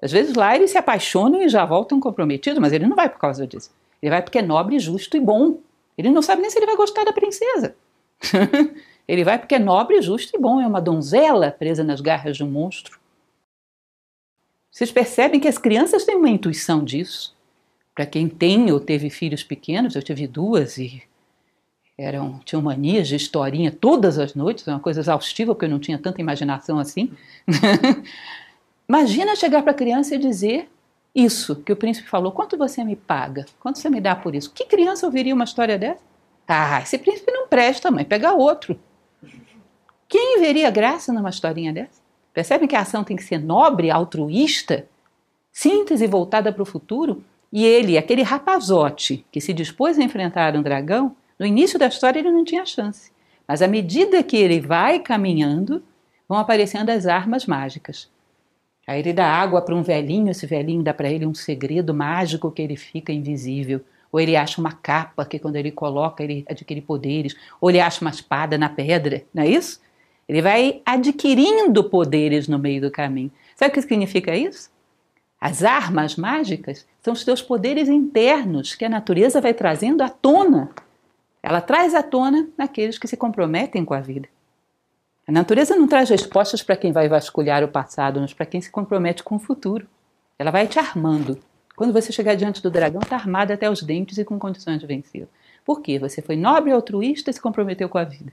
Às 0.00 0.12
vezes 0.12 0.34
lá 0.34 0.54
eles 0.54 0.70
se 0.70 0.78
apaixonam 0.78 1.42
e 1.42 1.48
já 1.48 1.64
voltam 1.64 1.98
comprometidos, 1.98 2.58
mas 2.58 2.72
ele 2.72 2.86
não 2.86 2.94
vai 2.94 3.08
por 3.08 3.18
causa 3.18 3.46
disso. 3.46 3.70
Ele 4.00 4.10
vai 4.10 4.22
porque 4.22 4.38
é 4.38 4.42
nobre, 4.42 4.78
justo 4.78 5.16
e 5.16 5.20
bom. 5.20 5.58
Ele 5.96 6.10
não 6.10 6.22
sabe 6.22 6.42
nem 6.42 6.50
se 6.50 6.58
ele 6.58 6.66
vai 6.66 6.76
gostar 6.76 7.04
da 7.04 7.12
princesa. 7.12 7.74
ele 9.08 9.24
vai 9.24 9.38
porque 9.38 9.54
é 9.54 9.58
nobre, 9.58 10.00
justo 10.02 10.36
e 10.36 10.38
bom. 10.38 10.60
É 10.60 10.66
uma 10.66 10.80
donzela 10.80 11.50
presa 11.50 11.82
nas 11.82 12.00
garras 12.00 12.36
de 12.36 12.44
um 12.44 12.50
monstro. 12.50 12.98
Vocês 14.70 14.90
percebem 14.90 15.40
que 15.40 15.48
as 15.48 15.56
crianças 15.56 16.04
têm 16.04 16.16
uma 16.16 16.28
intuição 16.28 16.84
disso. 16.84 17.33
Para 17.94 18.06
quem 18.06 18.28
tem 18.28 18.72
ou 18.72 18.80
teve 18.80 19.08
filhos 19.08 19.44
pequenos, 19.44 19.94
eu 19.94 20.02
tive 20.02 20.26
duas 20.26 20.78
e 20.78 21.02
eram 21.96 22.40
tinham 22.44 22.60
manias 22.60 23.06
de 23.06 23.14
historinha 23.14 23.70
todas 23.70 24.18
as 24.18 24.34
noites, 24.34 24.66
uma 24.66 24.80
coisa 24.80 25.00
exaustiva 25.00 25.54
porque 25.54 25.66
eu 25.66 25.70
não 25.70 25.78
tinha 25.78 25.98
tanta 25.98 26.20
imaginação 26.20 26.78
assim. 26.78 27.12
Imagina 28.88 29.36
chegar 29.36 29.62
para 29.62 29.70
a 29.70 29.74
criança 29.74 30.14
e 30.14 30.18
dizer 30.18 30.68
isso 31.14 31.54
que 31.56 31.72
o 31.72 31.76
príncipe 31.76 32.08
falou: 32.08 32.32
quanto 32.32 32.58
você 32.58 32.82
me 32.82 32.96
paga? 32.96 33.46
Quanto 33.60 33.78
você 33.78 33.88
me 33.88 34.00
dá 34.00 34.16
por 34.16 34.34
isso? 34.34 34.52
Que 34.52 34.64
criança 34.64 35.06
ouviria 35.06 35.34
uma 35.34 35.44
história 35.44 35.78
dessa? 35.78 36.02
Ah, 36.48 36.80
esse 36.82 36.98
príncipe 36.98 37.30
não 37.30 37.46
presta, 37.48 37.90
mãe, 37.90 38.04
pega 38.04 38.32
outro. 38.32 38.78
Quem 40.08 40.40
veria 40.40 40.70
graça 40.70 41.12
numa 41.12 41.30
historinha 41.30 41.72
dessa? 41.72 42.02
Percebem 42.32 42.68
que 42.68 42.76
a 42.76 42.80
ação 42.80 43.04
tem 43.04 43.16
que 43.16 43.22
ser 43.22 43.38
nobre, 43.38 43.90
altruísta, 43.90 44.86
síntese 45.52 46.06
voltada 46.06 46.52
para 46.52 46.62
o 46.62 46.66
futuro? 46.66 47.24
E 47.54 47.64
ele, 47.64 47.96
aquele 47.96 48.22
rapazote 48.22 49.24
que 49.30 49.40
se 49.40 49.52
dispôs 49.52 49.96
a 49.96 50.02
enfrentar 50.02 50.56
um 50.56 50.62
dragão, 50.62 51.14
no 51.38 51.46
início 51.46 51.78
da 51.78 51.86
história 51.86 52.18
ele 52.18 52.32
não 52.32 52.44
tinha 52.44 52.66
chance. 52.66 53.12
Mas 53.46 53.62
à 53.62 53.68
medida 53.68 54.24
que 54.24 54.36
ele 54.36 54.60
vai 54.60 54.98
caminhando, 54.98 55.80
vão 56.28 56.36
aparecendo 56.36 56.90
as 56.90 57.06
armas 57.06 57.46
mágicas. 57.46 58.10
Aí 58.84 58.98
ele 58.98 59.12
dá 59.12 59.26
água 59.26 59.62
para 59.62 59.72
um 59.72 59.84
velhinho, 59.84 60.32
esse 60.32 60.46
velhinho 60.46 60.82
dá 60.82 60.92
para 60.92 61.08
ele 61.08 61.24
um 61.24 61.32
segredo 61.32 61.94
mágico 61.94 62.50
que 62.50 62.60
ele 62.60 62.74
fica 62.74 63.12
invisível. 63.12 63.80
Ou 64.10 64.18
ele 64.18 64.34
acha 64.34 64.60
uma 64.60 64.72
capa 64.72 65.24
que 65.24 65.38
quando 65.38 65.54
ele 65.54 65.70
coloca 65.70 66.24
ele 66.24 66.44
adquire 66.48 66.80
poderes. 66.80 67.36
Ou 67.60 67.70
ele 67.70 67.78
acha 67.78 68.00
uma 68.00 68.10
espada 68.10 68.58
na 68.58 68.68
pedra, 68.68 69.22
não 69.32 69.44
é 69.44 69.48
isso? 69.48 69.80
Ele 70.28 70.42
vai 70.42 70.82
adquirindo 70.84 71.84
poderes 71.84 72.48
no 72.48 72.58
meio 72.58 72.80
do 72.80 72.90
caminho. 72.90 73.30
Sabe 73.54 73.70
o 73.70 73.74
que 73.74 73.82
significa 73.82 74.34
isso? 74.34 74.73
As 75.44 75.62
armas 75.62 76.16
mágicas 76.16 76.86
são 77.02 77.12
os 77.12 77.22
teus 77.22 77.42
poderes 77.42 77.86
internos 77.86 78.74
que 78.74 78.82
a 78.82 78.88
natureza 78.88 79.42
vai 79.42 79.52
trazendo 79.52 80.00
à 80.02 80.08
tona. 80.08 80.70
Ela 81.42 81.60
traz 81.60 81.94
à 81.94 82.02
tona 82.02 82.48
naqueles 82.56 82.96
que 82.96 83.06
se 83.06 83.14
comprometem 83.14 83.84
com 83.84 83.92
a 83.92 84.00
vida. 84.00 84.26
A 85.28 85.30
natureza 85.30 85.76
não 85.76 85.86
traz 85.86 86.08
respostas 86.08 86.62
para 86.62 86.78
quem 86.78 86.92
vai 86.92 87.10
vasculhar 87.10 87.62
o 87.62 87.68
passado, 87.68 88.22
mas 88.22 88.32
para 88.32 88.46
quem 88.46 88.58
se 88.62 88.70
compromete 88.70 89.22
com 89.22 89.36
o 89.36 89.38
futuro. 89.38 89.86
Ela 90.38 90.50
vai 90.50 90.66
te 90.66 90.78
armando. 90.78 91.38
Quando 91.76 91.92
você 91.92 92.10
chegar 92.10 92.36
diante 92.36 92.62
do 92.62 92.70
dragão, 92.70 93.02
está 93.02 93.16
armada 93.16 93.52
até 93.52 93.68
os 93.68 93.82
dentes 93.82 94.16
e 94.16 94.24
com 94.24 94.38
condições 94.38 94.80
de 94.80 94.86
vencê-lo. 94.86 95.28
Por 95.62 95.82
quê? 95.82 95.98
Você 95.98 96.22
foi 96.22 96.36
nobre, 96.36 96.72
altruísta 96.72 97.30
e 97.30 97.34
se 97.34 97.40
comprometeu 97.42 97.90
com 97.90 97.98
a 97.98 98.04
vida. 98.04 98.32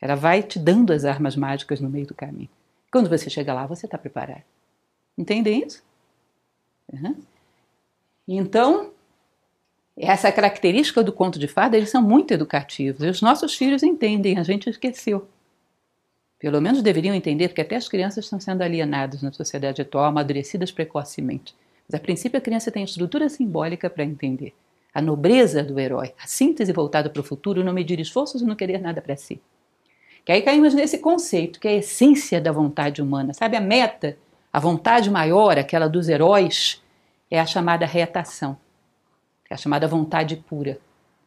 Ela 0.00 0.14
vai 0.14 0.42
te 0.42 0.58
dando 0.58 0.94
as 0.94 1.04
armas 1.04 1.36
mágicas 1.36 1.78
no 1.78 1.90
meio 1.90 2.06
do 2.06 2.14
caminho. 2.14 2.48
Quando 2.90 3.10
você 3.10 3.28
chega 3.28 3.52
lá, 3.52 3.66
você 3.66 3.84
está 3.84 3.98
preparado. 3.98 4.44
Entendem 5.18 5.62
isso? 5.66 5.86
Uhum. 6.92 7.16
Então, 8.26 8.90
essa 9.96 10.30
característica 10.30 11.02
do 11.02 11.12
conto 11.12 11.38
de 11.38 11.48
fada, 11.48 11.76
eles 11.76 11.90
são 11.90 12.00
muito 12.02 12.32
educativos. 12.32 13.02
E 13.02 13.08
os 13.08 13.20
nossos 13.20 13.54
filhos 13.54 13.82
entendem, 13.82 14.38
a 14.38 14.42
gente 14.42 14.70
esqueceu. 14.70 15.26
Pelo 16.38 16.60
menos 16.60 16.82
deveriam 16.82 17.14
entender, 17.14 17.48
porque 17.48 17.62
até 17.62 17.74
as 17.74 17.88
crianças 17.88 18.24
estão 18.24 18.38
sendo 18.38 18.62
alienadas 18.62 19.22
na 19.22 19.32
sociedade 19.32 19.82
atual, 19.82 20.04
amadurecidas 20.04 20.70
precocemente. 20.70 21.54
Mas 21.88 21.98
a 21.98 22.02
princípio 22.02 22.38
a 22.38 22.40
criança 22.40 22.70
tem 22.70 22.84
estrutura 22.84 23.28
simbólica 23.28 23.90
para 23.90 24.04
entender. 24.04 24.54
A 24.94 25.02
nobreza 25.02 25.64
do 25.64 25.78
herói, 25.80 26.12
a 26.22 26.26
síntese 26.26 26.72
voltada 26.72 27.10
para 27.10 27.20
o 27.20 27.24
futuro, 27.24 27.64
não 27.64 27.72
medir 27.72 27.98
esforços 27.98 28.40
e 28.40 28.44
não 28.44 28.54
querer 28.54 28.80
nada 28.80 29.02
para 29.02 29.16
si. 29.16 29.40
Que 30.24 30.32
aí 30.32 30.42
caímos 30.42 30.74
nesse 30.74 30.98
conceito, 30.98 31.58
que 31.58 31.66
é 31.66 31.72
a 31.72 31.76
essência 31.76 32.40
da 32.40 32.52
vontade 32.52 33.02
humana. 33.02 33.34
Sabe, 33.34 33.56
a 33.56 33.60
meta, 33.60 34.16
a 34.52 34.60
vontade 34.60 35.10
maior, 35.10 35.58
aquela 35.58 35.88
dos 35.88 36.08
heróis, 36.08 36.82
é 37.30 37.38
a 37.38 37.46
chamada 37.46 37.84
reatação, 37.86 38.56
é 39.48 39.54
a 39.54 39.56
chamada 39.56 39.86
vontade 39.86 40.36
pura. 40.36 40.78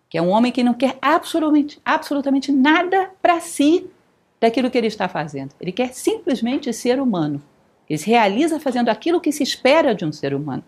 Que 0.10 0.18
é 0.18 0.22
um 0.22 0.30
homem 0.30 0.52
que 0.52 0.64
não 0.64 0.74
quer 0.74 0.98
absolutamente, 1.02 1.80
absolutamente 1.86 2.52
nada 2.52 3.10
para 3.22 3.40
si 3.40 3.90
daquilo 4.42 4.70
que 4.70 4.78
ele 4.78 4.88
está 4.88 5.08
fazendo. 5.08 5.54
Ele 5.62 5.72
quer 5.72 5.94
simplesmente 5.94 6.74
ser 6.74 7.00
humano. 7.00 7.42
Ele 7.90 7.98
se 7.98 8.10
realiza 8.10 8.60
fazendo 8.60 8.90
aquilo 8.90 9.22
que 9.22 9.32
se 9.32 9.44
espera 9.44 9.96
de 9.96 10.04
um 10.04 10.12
ser 10.12 10.34
humano. 10.34 10.64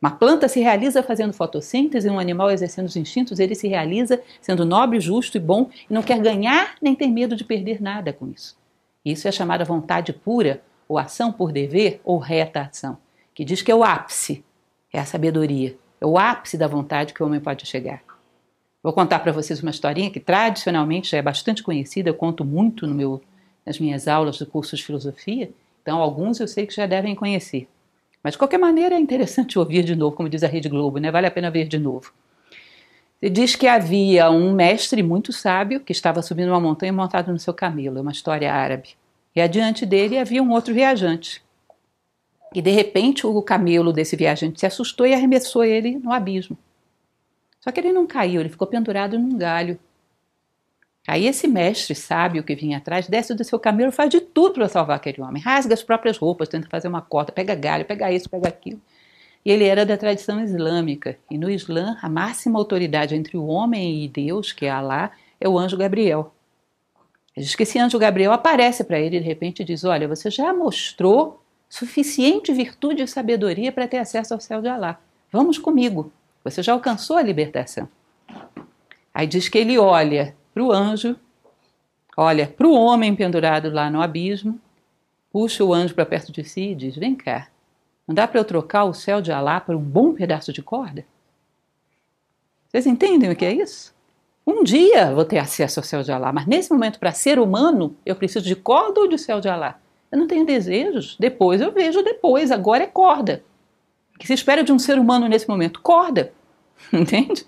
Uma 0.00 0.10
planta 0.10 0.48
se 0.48 0.60
realiza 0.60 1.02
fazendo 1.02 1.32
fotossíntese, 1.32 2.08
um 2.08 2.18
animal 2.18 2.50
exercendo 2.50 2.86
os 2.86 2.96
instintos, 2.96 3.38
ele 3.38 3.54
se 3.54 3.68
realiza 3.68 4.22
sendo 4.40 4.64
nobre, 4.64 4.98
justo 4.98 5.36
e 5.36 5.40
bom 5.40 5.68
e 5.88 5.92
não 5.92 6.02
quer 6.02 6.18
ganhar 6.20 6.74
nem 6.80 6.94
ter 6.94 7.08
medo 7.08 7.36
de 7.36 7.44
perder 7.44 7.82
nada 7.82 8.12
com 8.12 8.28
isso. 8.28 8.56
Isso 9.04 9.28
é 9.28 9.32
chamada 9.32 9.64
vontade 9.64 10.12
pura, 10.12 10.62
ou 10.90 10.98
ação 10.98 11.30
por 11.30 11.52
dever, 11.52 12.00
ou 12.02 12.18
reta 12.18 12.62
ação, 12.62 12.98
que 13.32 13.44
diz 13.44 13.62
que 13.62 13.70
é 13.70 13.74
o 13.74 13.84
ápice, 13.84 14.44
é 14.92 14.98
a 14.98 15.04
sabedoria, 15.04 15.76
é 16.00 16.04
o 16.04 16.18
ápice 16.18 16.58
da 16.58 16.66
vontade 16.66 17.14
que 17.14 17.22
o 17.22 17.26
homem 17.26 17.38
pode 17.38 17.64
chegar. 17.64 18.02
Vou 18.82 18.92
contar 18.92 19.20
para 19.20 19.30
vocês 19.30 19.62
uma 19.62 19.70
historinha 19.70 20.10
que 20.10 20.18
tradicionalmente 20.18 21.12
já 21.12 21.18
é 21.18 21.22
bastante 21.22 21.62
conhecida, 21.62 22.10
eu 22.10 22.14
conto 22.14 22.44
muito 22.44 22.88
no 22.88 22.94
meu, 22.94 23.22
nas 23.64 23.78
minhas 23.78 24.08
aulas 24.08 24.36
do 24.36 24.46
curso 24.46 24.74
de 24.74 24.82
filosofia, 24.82 25.52
então 25.80 26.00
alguns 26.00 26.40
eu 26.40 26.48
sei 26.48 26.66
que 26.66 26.74
já 26.74 26.86
devem 26.86 27.14
conhecer. 27.14 27.68
Mas 28.20 28.32
de 28.32 28.38
qualquer 28.38 28.58
maneira 28.58 28.96
é 28.96 28.98
interessante 28.98 29.60
ouvir 29.60 29.84
de 29.84 29.94
novo, 29.94 30.16
como 30.16 30.28
diz 30.28 30.42
a 30.42 30.48
Rede 30.48 30.68
Globo, 30.68 30.98
né? 30.98 31.12
vale 31.12 31.28
a 31.28 31.30
pena 31.30 31.52
ver 31.52 31.68
de 31.68 31.78
novo. 31.78 32.12
Ele 33.22 33.30
diz 33.30 33.54
que 33.54 33.68
havia 33.68 34.28
um 34.28 34.52
mestre 34.52 35.04
muito 35.04 35.32
sábio 35.32 35.78
que 35.78 35.92
estava 35.92 36.20
subindo 36.20 36.48
uma 36.48 36.58
montanha 36.58 36.92
montado 36.92 37.30
no 37.30 37.38
seu 37.38 37.54
camelo, 37.54 37.98
é 37.98 38.00
uma 38.00 38.10
história 38.10 38.52
árabe. 38.52 38.96
E 39.34 39.40
adiante 39.40 39.86
dele 39.86 40.18
havia 40.18 40.42
um 40.42 40.50
outro 40.50 40.74
viajante. 40.74 41.42
E 42.54 42.60
de 42.60 42.70
repente 42.70 43.26
o 43.26 43.42
camelo 43.42 43.92
desse 43.92 44.16
viajante 44.16 44.58
se 44.58 44.66
assustou 44.66 45.06
e 45.06 45.14
arremessou 45.14 45.64
ele 45.64 45.98
no 45.98 46.12
abismo. 46.12 46.58
Só 47.60 47.70
que 47.70 47.78
ele 47.78 47.92
não 47.92 48.06
caiu, 48.06 48.40
ele 48.40 48.48
ficou 48.48 48.66
pendurado 48.66 49.18
num 49.18 49.36
galho. 49.36 49.78
Aí 51.06 51.26
esse 51.26 51.46
mestre 51.46 51.94
sábio 51.94 52.42
que 52.42 52.54
vinha 52.54 52.78
atrás 52.78 53.08
desce 53.08 53.34
do 53.34 53.44
seu 53.44 53.58
camelo, 53.58 53.92
faz 53.92 54.10
de 54.10 54.20
tudo 54.20 54.54
para 54.54 54.68
salvar 54.68 54.96
aquele 54.96 55.20
homem. 55.22 55.42
Rasga 55.42 55.74
as 55.74 55.82
próprias 55.82 56.16
roupas, 56.18 56.48
tenta 56.48 56.68
fazer 56.68 56.88
uma 56.88 57.00
corta, 57.00 57.32
pega 57.32 57.54
galho, 57.54 57.84
pega 57.84 58.12
isso, 58.12 58.28
pega 58.28 58.48
aquilo. 58.48 58.80
E 59.44 59.50
ele 59.50 59.64
era 59.64 59.86
da 59.86 59.96
tradição 59.96 60.42
islâmica. 60.42 61.18
E 61.30 61.38
no 61.38 61.50
Islã, 61.50 61.96
a 62.02 62.08
máxima 62.08 62.58
autoridade 62.58 63.14
entre 63.14 63.36
o 63.36 63.46
homem 63.46 64.04
e 64.04 64.08
Deus, 64.08 64.52
que 64.52 64.66
é 64.66 64.70
Alá, 64.70 65.12
é 65.40 65.48
o 65.48 65.58
anjo 65.58 65.76
Gabriel. 65.76 66.34
Ele 67.36 67.46
diz 67.46 67.54
que 67.54 67.62
esse 67.62 67.78
anjo 67.78 67.98
Gabriel 67.98 68.32
aparece 68.32 68.84
para 68.84 68.98
ele 68.98 69.18
de 69.18 69.24
repente 69.24 69.64
diz: 69.64 69.84
Olha, 69.84 70.08
você 70.08 70.30
já 70.30 70.52
mostrou 70.52 71.42
suficiente 71.68 72.52
virtude 72.52 73.02
e 73.02 73.06
sabedoria 73.06 73.70
para 73.70 73.86
ter 73.86 73.98
acesso 73.98 74.34
ao 74.34 74.40
céu 74.40 74.60
de 74.60 74.68
Alá. 74.68 75.00
Vamos 75.30 75.56
comigo. 75.56 76.12
Você 76.42 76.62
já 76.62 76.72
alcançou 76.72 77.16
a 77.16 77.22
libertação. 77.22 77.88
Aí 79.14 79.26
diz 79.26 79.48
que 79.48 79.58
ele 79.58 79.78
olha 79.78 80.34
para 80.52 80.62
o 80.62 80.72
anjo, 80.72 81.16
olha 82.16 82.46
para 82.46 82.66
o 82.66 82.72
homem 82.72 83.14
pendurado 83.14 83.70
lá 83.70 83.90
no 83.90 84.02
abismo, 84.02 84.60
puxa 85.32 85.64
o 85.64 85.72
anjo 85.72 85.94
para 85.94 86.06
perto 86.06 86.32
de 86.32 86.42
si 86.42 86.70
e 86.70 86.74
diz: 86.74 86.96
Vem 86.96 87.14
cá, 87.14 87.48
não 88.06 88.14
dá 88.14 88.26
para 88.26 88.40
eu 88.40 88.44
trocar 88.44 88.84
o 88.84 88.94
céu 88.94 89.20
de 89.20 89.30
Alá 89.30 89.60
por 89.60 89.76
um 89.76 89.82
bom 89.82 90.12
pedaço 90.12 90.52
de 90.52 90.62
corda? 90.62 91.04
Vocês 92.68 92.86
entendem 92.86 93.30
o 93.30 93.36
que 93.36 93.44
é 93.44 93.52
isso? 93.52 93.94
Um 94.46 94.64
dia 94.64 95.14
vou 95.14 95.24
ter 95.24 95.38
acesso 95.38 95.80
ao 95.80 95.84
céu 95.84 96.02
de 96.02 96.10
Alá, 96.10 96.32
mas 96.32 96.46
nesse 96.46 96.70
momento, 96.72 96.98
para 96.98 97.12
ser 97.12 97.38
humano, 97.38 97.96
eu 98.04 98.16
preciso 98.16 98.44
de 98.44 98.56
corda 98.56 99.00
ou 99.00 99.08
de 99.08 99.18
céu 99.18 99.40
de 99.40 99.48
Alá? 99.48 99.78
Eu 100.10 100.18
não 100.18 100.26
tenho 100.26 100.44
desejos. 100.44 101.16
Depois 101.18 101.60
eu 101.60 101.72
vejo 101.72 102.02
depois, 102.02 102.50
agora 102.50 102.84
é 102.84 102.86
corda. 102.86 103.44
O 104.14 104.18
que 104.18 104.26
se 104.26 104.34
espera 104.34 104.64
de 104.64 104.72
um 104.72 104.78
ser 104.78 104.98
humano 104.98 105.28
nesse 105.28 105.48
momento? 105.48 105.80
Corda. 105.80 106.32
Entende? 106.92 107.46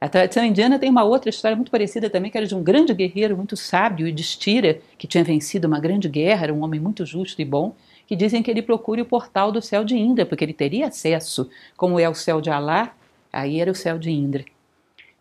A 0.00 0.08
tradição 0.08 0.44
indiana 0.44 0.78
tem 0.78 0.88
uma 0.88 1.02
outra 1.02 1.28
história 1.28 1.56
muito 1.56 1.72
parecida 1.72 2.08
também, 2.08 2.30
que 2.30 2.38
era 2.38 2.46
de 2.46 2.54
um 2.54 2.62
grande 2.62 2.94
guerreiro 2.94 3.36
muito 3.36 3.56
sábio 3.56 4.06
e 4.06 4.12
destira, 4.12 4.80
que 4.96 5.08
tinha 5.08 5.24
vencido 5.24 5.66
uma 5.66 5.80
grande 5.80 6.08
guerra, 6.08 6.44
era 6.44 6.54
um 6.54 6.62
homem 6.62 6.78
muito 6.78 7.04
justo 7.04 7.42
e 7.42 7.44
bom, 7.44 7.74
que 8.06 8.14
dizem 8.14 8.40
que 8.40 8.50
ele 8.50 8.62
procure 8.62 9.02
o 9.02 9.04
portal 9.04 9.50
do 9.50 9.60
céu 9.60 9.84
de 9.84 9.96
Indra, 9.96 10.24
porque 10.24 10.44
ele 10.44 10.52
teria 10.52 10.86
acesso, 10.86 11.50
como 11.76 11.98
é 11.98 12.08
o 12.08 12.14
céu 12.14 12.40
de 12.40 12.48
Alá, 12.48 12.94
aí 13.32 13.60
era 13.60 13.72
o 13.72 13.74
céu 13.74 13.98
de 13.98 14.08
Indra. 14.08 14.44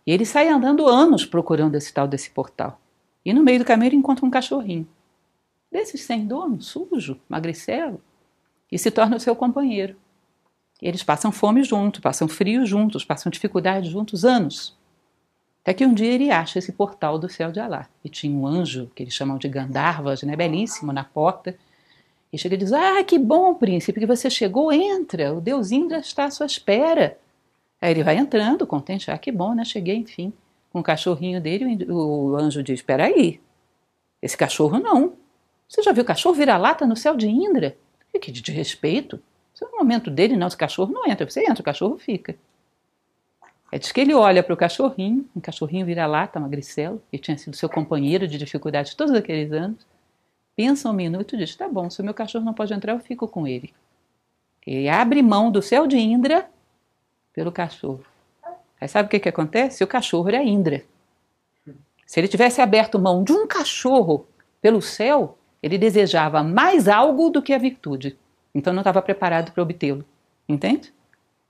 E 0.08 0.12
ele 0.14 0.26
sai 0.26 0.48
andando 0.48 0.88
anos 0.88 1.26
procurando 1.26 1.76
esse 1.76 1.94
tal 1.94 2.08
desse 2.08 2.30
portal. 2.30 2.80
E 3.26 3.34
no 3.34 3.44
meio 3.44 3.60
do 3.60 3.66
caminho 3.66 3.90
ele 3.90 3.98
encontra 3.98 4.26
um 4.26 4.32
cachorrinho. 4.32 4.88
Desses 5.70 6.02
sem 6.04 6.26
dono, 6.26 6.62
sujo, 6.62 7.20
magricelo, 7.28 8.02
e 8.72 8.80
se 8.80 8.90
torna 8.90 9.18
o 9.18 9.20
seu 9.20 9.36
companheiro. 9.36 9.98
E 10.82 10.88
eles 10.88 11.04
passam 11.04 11.30
fome 11.30 11.62
juntos, 11.62 12.00
passam 12.00 12.26
frio 12.26 12.66
juntos, 12.66 13.04
passam 13.04 13.30
dificuldade 13.30 13.90
juntos 13.90 14.24
anos. 14.24 14.78
Até 15.62 15.74
que 15.74 15.86
um 15.86 15.94
dia 15.94 16.14
ele 16.14 16.32
acha 16.32 16.60
esse 16.60 16.72
portal 16.72 17.20
do 17.20 17.30
céu 17.30 17.52
de 17.52 17.60
Alá. 17.60 17.90
E 18.02 18.08
tinha 18.08 18.34
um 18.34 18.48
anjo, 18.48 18.90
que 18.96 19.04
eles 19.04 19.14
chamam 19.14 19.38
de 19.38 19.50
Gandharvas, 19.50 20.24
né, 20.24 20.34
belíssimo, 20.34 20.94
na 20.94 21.04
porta. 21.04 21.58
E 22.32 22.38
chega 22.38 22.56
e 22.56 22.58
diz: 22.58 22.72
Ah, 22.72 23.04
que 23.04 23.20
bom, 23.20 23.54
príncipe, 23.54 24.00
que 24.00 24.06
você 24.06 24.30
chegou, 24.30 24.72
entra, 24.72 25.34
o 25.34 25.42
Deus 25.42 25.72
Indra 25.72 25.98
está 26.00 26.24
à 26.24 26.32
sua 26.32 26.46
espera. 26.46 27.18
Aí 27.82 27.92
ele 27.92 28.04
vai 28.04 28.18
entrando, 28.18 28.66
contente, 28.66 29.12
ah, 29.12 29.18
que 29.18 29.32
bom, 29.32 29.54
né? 29.54 29.64
Cheguei, 29.64 29.98
enfim, 29.98 30.34
com 30.72 30.80
o 30.80 30.84
cachorrinho 30.84 31.40
dele. 31.40 31.86
O 31.92 32.36
anjo 32.36 32.64
diz: 32.64 32.80
Espera 32.80 33.06
aí, 33.06 33.40
esse 34.22 34.36
cachorro 34.36 34.80
não. 34.80 35.14
Você 35.68 35.84
já 35.84 35.92
viu 35.92 36.06
cachorro 36.06 36.36
vira-lata 36.36 36.86
no 36.86 36.96
céu 36.96 37.16
de 37.16 37.28
Indra? 37.28 37.78
Que 38.20 38.32
de 38.32 38.52
respeito. 38.52 39.20
Se 39.54 39.64
é 39.64 39.68
o 39.68 39.78
momento 39.78 40.10
dele, 40.10 40.36
não, 40.36 40.48
esse 40.48 40.58
cachorro 40.58 40.92
não 40.92 41.06
entra. 41.06 41.30
Você 41.30 41.42
entra, 41.42 41.62
o 41.62 41.64
cachorro 41.64 42.00
fica. 42.00 42.36
É 43.72 43.78
diz 43.78 43.92
que 43.92 44.00
ele 44.00 44.14
olha 44.14 44.42
para 44.42 44.54
o 44.54 44.58
cachorrinho, 44.58 45.30
um 45.36 45.40
cachorrinho 45.42 45.86
vira-lata, 45.86 46.40
magricelo, 46.40 47.02
que 47.12 47.18
tinha 47.20 47.38
sido 47.38 47.56
seu 47.56 47.70
companheiro 47.70 48.28
de 48.28 48.38
dificuldade 48.38 48.96
todos 48.96 49.14
aqueles 49.14 49.52
anos. 49.52 49.86
Pensa 50.56 50.90
um 50.90 50.94
minuto 50.94 51.36
e 51.36 51.38
diz: 51.38 51.56
Tá 51.56 51.68
bom, 51.68 51.90
se 51.90 52.02
o 52.02 52.04
meu 52.04 52.14
cachorro 52.14 52.46
não 52.46 52.54
pode 52.54 52.74
entrar, 52.74 52.94
eu 52.94 53.00
fico 53.00 53.28
com 53.28 53.46
ele. 53.46 53.72
Ele 54.66 54.90
abre 54.90 55.22
mão 55.22 55.52
do 55.52 55.62
céu 55.62 55.86
de 55.86 55.98
Indra 55.98 56.50
pelo 57.38 57.52
cachorro. 57.52 58.04
Aí 58.82 58.88
sabe 58.88 59.06
o 59.06 59.10
que, 59.12 59.20
que 59.20 59.30
acontece? 59.30 59.84
O 59.84 59.88
cachorro 59.88 60.28
era 60.28 60.44
Indra. 60.44 60.84
Se 62.04 62.20
ele 62.20 62.28
tivesse 62.28 62.62
aberto 62.62 62.98
mão 62.98 63.24
de 63.24 63.32
um 63.32 63.46
cachorro 63.46 64.26
pelo 64.60 64.82
céu, 64.82 65.38
ele 65.62 65.78
desejava 65.78 66.42
mais 66.42 66.88
algo 66.88 67.30
do 67.30 67.40
que 67.40 67.54
a 67.54 67.60
virtude. 67.60 68.18
Então 68.56 68.74
não 68.74 68.82
estava 68.82 69.04
preparado 69.04 69.52
para 69.52 69.62
obtê-lo. 69.62 70.04
Entende? 70.50 70.92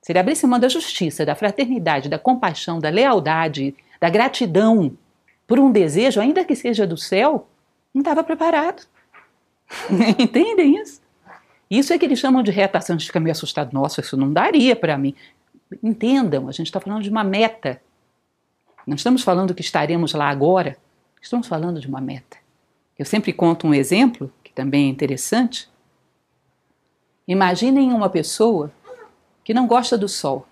Se 0.01 0.11
ele 0.11 0.19
abrisse 0.19 0.45
mão 0.45 0.59
da 0.59 0.67
justiça, 0.67 1.25
da 1.25 1.35
fraternidade, 1.35 2.09
da 2.09 2.19
compaixão, 2.19 2.79
da 2.79 2.89
lealdade, 2.89 3.73
da 3.97 4.09
gratidão 4.09 4.91
por 5.47 5.57
um 5.57 5.71
desejo, 5.71 6.19
ainda 6.19 6.43
que 6.43 6.53
seja 6.53 6.85
do 6.85 6.97
céu, 6.97 7.47
não 7.93 8.01
estava 8.01 8.25
preparado. 8.25 8.83
Entendem 10.19 10.81
isso? 10.81 11.01
Isso 11.69 11.93
é 11.93 11.97
que 11.97 12.05
eles 12.05 12.19
chamam 12.19 12.43
de 12.43 12.51
reatação. 12.51 12.95
A 12.95 12.99
gente 12.99 13.07
fica 13.07 13.21
meio 13.21 13.31
assustado. 13.31 13.73
Nossa, 13.73 14.01
isso 14.01 14.17
não 14.17 14.31
daria 14.33 14.75
para 14.75 14.97
mim. 14.97 15.13
Entendam, 15.83 16.47
a 16.47 16.51
gente 16.51 16.67
está 16.67 16.79
falando 16.79 17.03
de 17.03 17.09
uma 17.09 17.23
meta. 17.23 17.81
Não 18.85 18.95
estamos 18.95 19.21
falando 19.21 19.53
que 19.53 19.61
estaremos 19.61 20.13
lá 20.13 20.29
agora, 20.29 20.77
estamos 21.21 21.47
falando 21.47 21.79
de 21.79 21.87
uma 21.87 21.99
meta. 21.99 22.37
Eu 22.97 23.05
sempre 23.05 23.33
conto 23.33 23.67
um 23.67 23.73
exemplo, 23.73 24.31
que 24.43 24.51
também 24.51 24.85
é 24.85 24.89
interessante. 24.89 25.69
Imaginem 27.27 27.91
uma 27.91 28.09
pessoa 28.09 28.71
que 29.43 29.53
não 29.53 29.67
gosta 29.67 29.97
do 29.97 30.07
sol. 30.07 30.47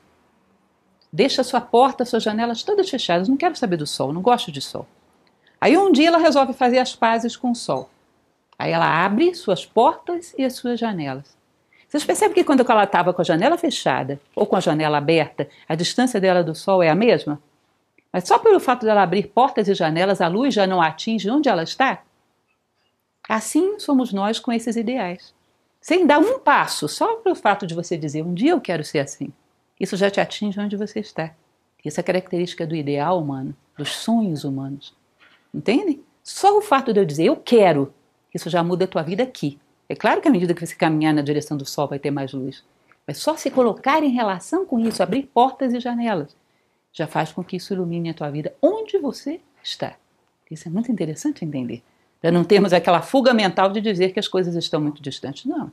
Deixa 1.11 1.43
sua 1.43 1.61
porta, 1.61 2.03
suas 2.03 2.21
janelas 2.21 2.61
todas 2.61 2.89
fechadas. 2.89 3.29
Não 3.29 3.37
quero 3.37 3.55
saber 3.55 3.77
do 3.77 3.87
sol, 3.87 4.11
não 4.11 4.21
gosto 4.21 4.51
de 4.51 4.61
sol. 4.61 4.85
Aí 5.59 5.77
um 5.77 5.91
dia 5.91 6.09
ela 6.09 6.17
resolve 6.17 6.53
fazer 6.53 6.77
as 6.77 6.93
pazes 6.93 7.37
com 7.37 7.51
o 7.51 7.55
sol. 7.55 7.89
Aí 8.59 8.71
ela 8.71 9.05
abre 9.05 9.33
suas 9.33 9.65
portas 9.65 10.35
e 10.37 10.43
as 10.43 10.53
suas 10.53 10.79
janelas. 10.79 11.35
Vocês 11.95 12.03
percebem 12.03 12.35
que 12.35 12.43
quando 12.43 12.69
ela 12.69 12.83
estava 12.83 13.13
com 13.13 13.21
a 13.21 13.23
janela 13.23 13.57
fechada 13.57 14.19
ou 14.35 14.45
com 14.45 14.57
a 14.57 14.59
janela 14.59 14.97
aberta, 14.97 15.47
a 15.65 15.75
distância 15.75 16.19
dela 16.19 16.43
do 16.43 16.53
Sol 16.53 16.83
é 16.83 16.89
a 16.89 16.95
mesma? 16.95 17.41
Mas 18.11 18.27
só 18.27 18.37
pelo 18.37 18.59
fato 18.59 18.85
dela 18.85 19.01
abrir 19.01 19.27
portas 19.29 19.69
e 19.69 19.73
janelas, 19.73 20.19
a 20.19 20.27
luz 20.27 20.53
já 20.53 20.67
não 20.67 20.81
atinge 20.81 21.29
onde 21.29 21.47
ela 21.47 21.63
está? 21.63 22.03
Assim 23.29 23.79
somos 23.79 24.11
nós 24.11 24.39
com 24.39 24.51
esses 24.51 24.75
ideais. 24.75 25.33
Sem 25.79 26.05
dar 26.05 26.19
um 26.19 26.37
passo, 26.37 26.89
só 26.89 27.15
pelo 27.15 27.33
fato 27.33 27.65
de 27.65 27.73
você 27.73 27.95
dizer 27.95 28.25
um 28.25 28.33
dia 28.33 28.51
eu 28.51 28.59
quero 28.59 28.83
ser 28.83 28.99
assim, 28.99 29.31
isso 29.79 29.95
já 29.95 30.11
te 30.11 30.19
atinge 30.19 30.59
onde 30.59 30.75
você 30.75 30.99
está. 30.99 31.33
Isso 31.85 31.97
é 31.97 32.03
característica 32.03 32.67
do 32.67 32.75
ideal 32.75 33.21
humano, 33.21 33.55
dos 33.77 33.95
sonhos 33.95 34.43
humanos. 34.43 34.93
Entendem? 35.53 36.03
Só 36.21 36.57
o 36.57 36.61
fato 36.61 36.91
de 36.91 36.99
eu 36.99 37.05
dizer 37.05 37.27
eu 37.27 37.37
quero, 37.37 37.93
isso 38.33 38.49
já 38.49 38.61
muda 38.61 38.83
a 38.83 38.87
tua 38.89 39.01
vida 39.01 39.23
aqui. 39.23 39.57
É 39.87 39.95
claro 39.95 40.21
que 40.21 40.27
à 40.27 40.31
medida 40.31 40.53
que 40.53 40.65
você 40.65 40.75
caminhar 40.75 41.13
na 41.13 41.21
direção 41.21 41.55
do 41.55 41.65
sol 41.65 41.87
vai 41.87 41.99
ter 41.99 42.11
mais 42.11 42.33
luz. 42.33 42.63
Mas 43.05 43.17
só 43.17 43.35
se 43.37 43.51
colocar 43.51 44.03
em 44.03 44.09
relação 44.09 44.65
com 44.65 44.79
isso, 44.79 45.03
abrir 45.03 45.23
portas 45.23 45.73
e 45.73 45.79
janelas, 45.79 46.35
já 46.91 47.05
faz 47.05 47.31
com 47.31 47.43
que 47.43 47.57
isso 47.57 47.73
ilumine 47.73 48.09
a 48.09 48.13
tua 48.13 48.31
vida 48.31 48.55
onde 48.61 48.97
você 48.97 49.39
está. 49.63 49.95
Isso 50.49 50.67
é 50.67 50.71
muito 50.71 50.91
interessante 50.91 51.45
entender. 51.45 51.83
Para 52.21 52.31
não 52.31 52.43
termos 52.43 52.73
aquela 52.73 53.01
fuga 53.01 53.33
mental 53.33 53.71
de 53.71 53.81
dizer 53.81 54.11
que 54.11 54.19
as 54.19 54.27
coisas 54.27 54.55
estão 54.55 54.81
muito 54.81 55.01
distantes. 55.01 55.45
Não. 55.45 55.71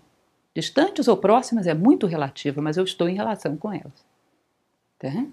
Distantes 0.55 1.09
ou 1.09 1.17
próximas 1.17 1.67
é 1.67 1.73
muito 1.73 2.07
relativo, 2.07 2.61
mas 2.61 2.77
eu 2.77 2.85
estou 2.85 3.09
em 3.09 3.15
relação 3.15 3.57
com 3.57 3.73
elas. 3.73 4.05
Tá? 4.99 5.25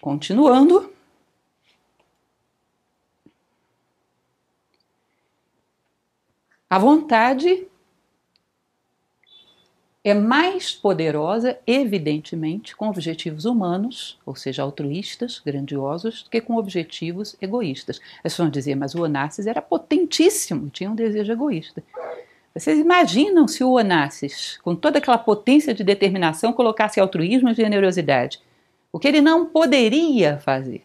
Continuando. 0.00 0.95
A 6.68 6.78
vontade 6.78 7.68
é 10.02 10.14
mais 10.14 10.72
poderosa, 10.72 11.58
evidentemente, 11.66 12.76
com 12.76 12.88
objetivos 12.88 13.44
humanos, 13.44 14.18
ou 14.24 14.36
seja, 14.36 14.62
altruístas, 14.62 15.40
grandiosos, 15.44 16.22
do 16.22 16.30
que 16.30 16.40
com 16.40 16.56
objetivos 16.56 17.36
egoístas. 17.40 18.00
As 18.18 18.32
pessoas 18.32 18.46
vão 18.46 18.50
dizer, 18.50 18.74
mas 18.76 18.94
o 18.94 19.02
Onassis 19.02 19.46
era 19.46 19.60
potentíssimo, 19.60 20.70
tinha 20.70 20.90
um 20.90 20.94
desejo 20.94 21.32
egoísta. 21.32 21.82
Vocês 22.54 22.78
imaginam 22.78 23.46
se 23.46 23.62
o 23.62 23.72
Onassis, 23.72 24.58
com 24.62 24.74
toda 24.74 24.98
aquela 24.98 25.18
potência 25.18 25.74
de 25.74 25.84
determinação, 25.84 26.52
colocasse 26.52 26.98
altruísmo 26.98 27.50
e 27.50 27.54
generosidade? 27.54 28.40
O 28.92 28.98
que 28.98 29.08
ele 29.08 29.20
não 29.20 29.46
poderia 29.46 30.38
fazer? 30.38 30.84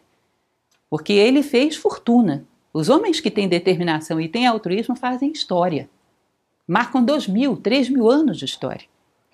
Porque 0.90 1.12
ele 1.12 1.42
fez 1.42 1.76
fortuna. 1.76 2.44
Os 2.72 2.88
homens 2.88 3.20
que 3.20 3.30
têm 3.30 3.48
determinação 3.48 4.20
e 4.20 4.28
têm 4.28 4.46
altruísmo 4.46 4.96
fazem 4.96 5.30
história. 5.30 5.90
Marcam 6.66 7.04
dois 7.04 7.28
mil, 7.28 7.56
três 7.56 7.88
mil 7.88 8.10
anos 8.10 8.38
de 8.38 8.44
história. 8.44 8.86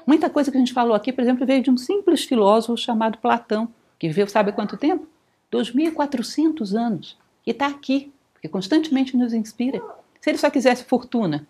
Muita 0.06 0.28
coisa 0.28 0.50
que 0.50 0.56
a 0.56 0.60
gente 0.60 0.72
falou 0.72 0.94
aqui, 0.94 1.12
por 1.12 1.22
exemplo, 1.22 1.46
veio 1.46 1.62
de 1.62 1.70
um 1.70 1.76
simples 1.76 2.24
filósofo 2.24 2.76
chamado 2.76 3.18
Platão, 3.18 3.68
que 3.98 4.08
viveu 4.08 4.26
sabe 4.26 4.52
quanto 4.52 4.76
tempo? 4.76 5.06
2.400 5.52 6.74
anos. 6.74 7.16
E 7.46 7.50
está 7.50 7.66
aqui, 7.66 8.12
porque 8.32 8.48
constantemente 8.48 9.16
nos 9.16 9.32
inspira. 9.32 9.80
Se 10.20 10.30
ele 10.30 10.38
só 10.38 10.50
quisesse 10.50 10.84
fortuna, 10.84 11.46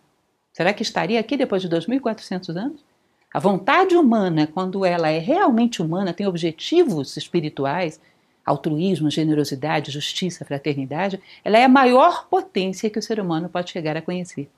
será 0.52 0.72
que 0.72 0.82
estaria 0.82 1.18
aqui 1.18 1.36
depois 1.36 1.62
de 1.62 1.68
2.400 1.68 2.56
anos? 2.56 2.84
A 3.32 3.38
vontade 3.38 3.94
humana, 3.94 4.46
quando 4.46 4.84
ela 4.84 5.08
é 5.08 5.18
realmente 5.18 5.82
humana, 5.82 6.14
tem 6.14 6.26
objetivos 6.26 7.16
espirituais, 7.16 8.00
altruísmo, 8.48 9.10
generosidade, 9.10 9.90
justiça, 9.90 10.44
fraternidade, 10.44 11.20
ela 11.44 11.58
é 11.58 11.64
a 11.64 11.68
maior 11.68 12.26
potência 12.28 12.90
que 12.90 12.98
o 12.98 13.02
ser 13.02 13.20
humano 13.20 13.48
pode 13.48 13.70
chegar 13.70 13.96
a 13.96 14.02
conhecer. 14.02 14.50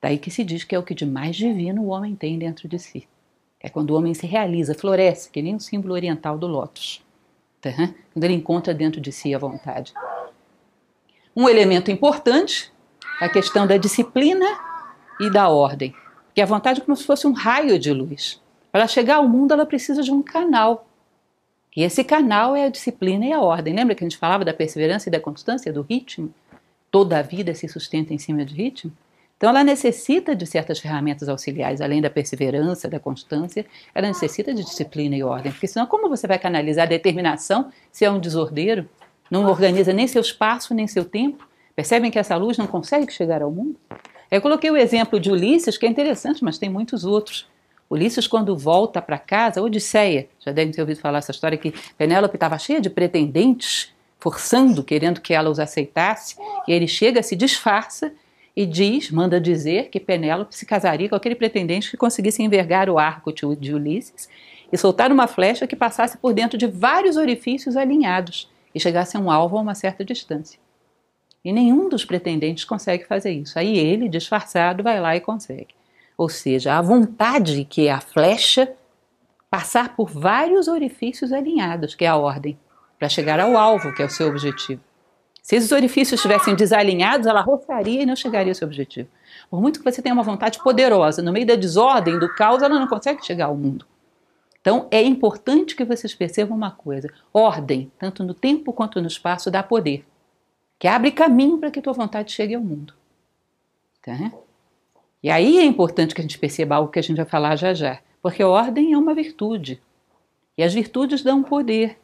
Daí 0.00 0.18
que 0.18 0.30
se 0.30 0.42
diz 0.42 0.64
que 0.64 0.74
é 0.74 0.78
o 0.78 0.82
que 0.82 0.94
de 0.94 1.04
mais 1.04 1.36
divino 1.36 1.82
o 1.82 1.88
homem 1.88 2.16
tem 2.16 2.38
dentro 2.38 2.66
de 2.66 2.78
si. 2.78 3.06
É 3.60 3.68
quando 3.68 3.90
o 3.90 3.96
homem 3.96 4.14
se 4.14 4.26
realiza, 4.26 4.74
floresce, 4.74 5.30
que 5.30 5.42
nem 5.42 5.54
o 5.54 5.60
símbolo 5.60 5.92
oriental 5.92 6.38
do 6.38 6.46
lótus. 6.46 7.04
Tá? 7.60 7.70
Quando 8.12 8.24
ele 8.24 8.34
encontra 8.34 8.72
dentro 8.72 9.00
de 9.00 9.12
si 9.12 9.34
a 9.34 9.38
vontade. 9.38 9.92
Um 11.36 11.48
elemento 11.48 11.90
importante 11.90 12.72
é 13.20 13.26
a 13.26 13.28
questão 13.28 13.66
da 13.66 13.76
disciplina 13.76 14.46
e 15.20 15.30
da 15.30 15.48
ordem. 15.50 15.94
Que 16.34 16.40
a 16.40 16.46
vontade 16.46 16.80
é 16.80 16.84
como 16.84 16.96
se 16.96 17.04
fosse 17.04 17.26
um 17.26 17.32
raio 17.32 17.78
de 17.78 17.92
luz. 17.92 18.40
Para 18.72 18.86
chegar 18.86 19.16
ao 19.16 19.28
mundo, 19.28 19.52
ela 19.52 19.66
precisa 19.66 20.02
de 20.02 20.10
um 20.10 20.22
canal 20.22 20.86
e 21.76 21.82
esse 21.82 22.02
canal 22.02 22.56
é 22.56 22.64
a 22.64 22.68
disciplina 22.68 23.26
e 23.26 23.32
a 23.32 23.40
ordem. 23.40 23.74
Lembra 23.74 23.94
que 23.94 24.04
a 24.04 24.08
gente 24.08 24.18
falava 24.18 24.44
da 24.44 24.52
perseverança 24.52 25.08
e 25.08 25.12
da 25.12 25.20
constância, 25.20 25.72
do 25.72 25.82
ritmo? 25.82 26.32
Toda 26.90 27.18
a 27.18 27.22
vida 27.22 27.54
se 27.54 27.68
sustenta 27.68 28.12
em 28.12 28.18
cima 28.18 28.44
de 28.44 28.54
ritmo. 28.54 28.92
Então, 29.36 29.48
ela 29.48 29.64
necessita 29.64 30.36
de 30.36 30.44
certas 30.44 30.78
ferramentas 30.78 31.28
auxiliares, 31.28 31.80
além 31.80 32.02
da 32.02 32.10
perseverança, 32.10 32.88
da 32.88 33.00
constância, 33.00 33.64
ela 33.94 34.08
necessita 34.08 34.52
de 34.52 34.62
disciplina 34.62 35.16
e 35.16 35.22
ordem, 35.22 35.50
porque 35.50 35.66
senão, 35.66 35.86
como 35.86 36.10
você 36.10 36.26
vai 36.26 36.38
canalizar 36.38 36.84
a 36.84 36.88
determinação 36.88 37.72
se 37.90 38.04
é 38.04 38.10
um 38.10 38.20
desordeiro? 38.20 38.86
não 39.30 39.46
organiza 39.46 39.92
nem 39.92 40.08
seu 40.08 40.20
espaço, 40.20 40.74
nem 40.74 40.86
seu 40.86 41.04
tempo. 41.04 41.48
Percebem 41.76 42.10
que 42.10 42.18
essa 42.18 42.36
luz 42.36 42.58
não 42.58 42.66
consegue 42.66 43.12
chegar 43.12 43.42
ao 43.42 43.50
mundo? 43.50 43.76
Eu 44.30 44.42
coloquei 44.42 44.70
o 44.70 44.76
exemplo 44.76 45.20
de 45.20 45.30
Ulisses, 45.30 45.78
que 45.78 45.86
é 45.86 45.88
interessante, 45.88 46.42
mas 46.42 46.58
tem 46.58 46.68
muitos 46.68 47.04
outros. 47.04 47.48
Ulisses, 47.90 48.28
quando 48.28 48.56
volta 48.56 49.02
para 49.02 49.18
casa, 49.18 49.60
Odisseia, 49.60 50.28
já 50.38 50.52
devem 50.52 50.72
ter 50.72 50.80
ouvido 50.80 51.00
falar 51.00 51.18
essa 51.18 51.32
história 51.32 51.58
que 51.58 51.74
Penélope 51.98 52.36
estava 52.36 52.56
cheia 52.56 52.80
de 52.80 52.88
pretendentes, 52.88 53.92
forçando, 54.20 54.84
querendo 54.84 55.20
que 55.20 55.34
ela 55.34 55.50
os 55.50 55.58
aceitasse, 55.58 56.36
e 56.68 56.72
ele 56.72 56.86
chega, 56.86 57.20
se 57.20 57.34
disfarça 57.34 58.12
e 58.54 58.64
diz, 58.64 59.10
manda 59.10 59.40
dizer 59.40 59.88
que 59.88 59.98
Penélope 59.98 60.54
se 60.54 60.64
casaria 60.64 61.08
com 61.08 61.16
aquele 61.16 61.34
pretendente 61.34 61.90
que 61.90 61.96
conseguisse 61.96 62.42
envergar 62.42 62.88
o 62.88 62.98
arco 62.98 63.32
de 63.32 63.74
Ulisses 63.74 64.28
e 64.72 64.78
soltar 64.78 65.10
uma 65.10 65.26
flecha 65.26 65.66
que 65.66 65.74
passasse 65.74 66.16
por 66.16 66.32
dentro 66.32 66.56
de 66.56 66.68
vários 66.68 67.16
orifícios 67.16 67.76
alinhados 67.76 68.48
e 68.72 68.78
chegasse 68.78 69.16
a 69.16 69.20
um 69.20 69.30
alvo 69.30 69.58
a 69.58 69.62
uma 69.62 69.74
certa 69.74 70.04
distância. 70.04 70.60
E 71.44 71.52
nenhum 71.52 71.88
dos 71.88 72.04
pretendentes 72.04 72.64
consegue 72.64 73.04
fazer 73.04 73.32
isso. 73.32 73.58
Aí 73.58 73.76
ele, 73.76 74.08
disfarçado, 74.08 74.82
vai 74.82 75.00
lá 75.00 75.16
e 75.16 75.20
consegue. 75.20 75.79
Ou 76.20 76.28
seja, 76.28 76.76
a 76.76 76.82
vontade 76.82 77.64
que 77.64 77.86
é 77.86 77.92
a 77.92 77.98
flecha 77.98 78.70
passar 79.48 79.96
por 79.96 80.10
vários 80.10 80.68
orifícios 80.68 81.32
alinhados, 81.32 81.94
que 81.94 82.04
é 82.04 82.08
a 82.08 82.16
ordem, 82.18 82.60
para 82.98 83.08
chegar 83.08 83.40
ao 83.40 83.56
alvo, 83.56 83.94
que 83.94 84.02
é 84.02 84.04
o 84.04 84.10
seu 84.10 84.28
objetivo. 84.28 84.82
Se 85.40 85.56
esses 85.56 85.72
orifícios 85.72 86.20
estivessem 86.20 86.54
desalinhados, 86.54 87.26
ela 87.26 87.40
roçaria 87.40 88.02
e 88.02 88.04
não 88.04 88.14
chegaria 88.14 88.50
ao 88.50 88.54
seu 88.54 88.68
objetivo. 88.68 89.08
Por 89.48 89.62
muito 89.62 89.78
que 89.78 89.90
você 89.90 90.02
tenha 90.02 90.12
uma 90.12 90.22
vontade 90.22 90.62
poderosa, 90.62 91.22
no 91.22 91.32
meio 91.32 91.46
da 91.46 91.54
desordem, 91.54 92.18
do 92.18 92.28
caos, 92.34 92.62
ela 92.62 92.78
não 92.78 92.86
consegue 92.86 93.24
chegar 93.24 93.46
ao 93.46 93.56
mundo. 93.56 93.86
Então 94.60 94.88
é 94.90 95.02
importante 95.02 95.74
que 95.74 95.86
vocês 95.86 96.14
percebam 96.14 96.54
uma 96.54 96.70
coisa: 96.70 97.10
ordem, 97.32 97.90
tanto 97.98 98.22
no 98.22 98.34
tempo 98.34 98.74
quanto 98.74 99.00
no 99.00 99.08
espaço, 99.08 99.50
dá 99.50 99.62
poder, 99.62 100.04
que 100.78 100.86
abre 100.86 101.12
caminho 101.12 101.56
para 101.56 101.70
que 101.70 101.80
tua 101.80 101.94
vontade 101.94 102.30
chegue 102.30 102.54
ao 102.54 102.60
mundo. 102.60 102.92
Tá? 104.04 104.30
E 105.22 105.30
aí 105.30 105.58
é 105.58 105.64
importante 105.64 106.14
que 106.14 106.20
a 106.20 106.24
gente 106.24 106.38
perceba 106.38 106.76
algo 106.76 106.90
que 106.90 106.98
a 106.98 107.02
gente 107.02 107.16
vai 107.16 107.26
falar 107.26 107.56
já 107.56 107.74
já, 107.74 108.00
porque 108.22 108.42
ordem 108.42 108.92
é 108.92 108.98
uma 108.98 109.14
virtude. 109.14 109.80
E 110.56 110.62
as 110.62 110.72
virtudes 110.72 111.22
dão 111.22 111.42
poder. 111.42 111.98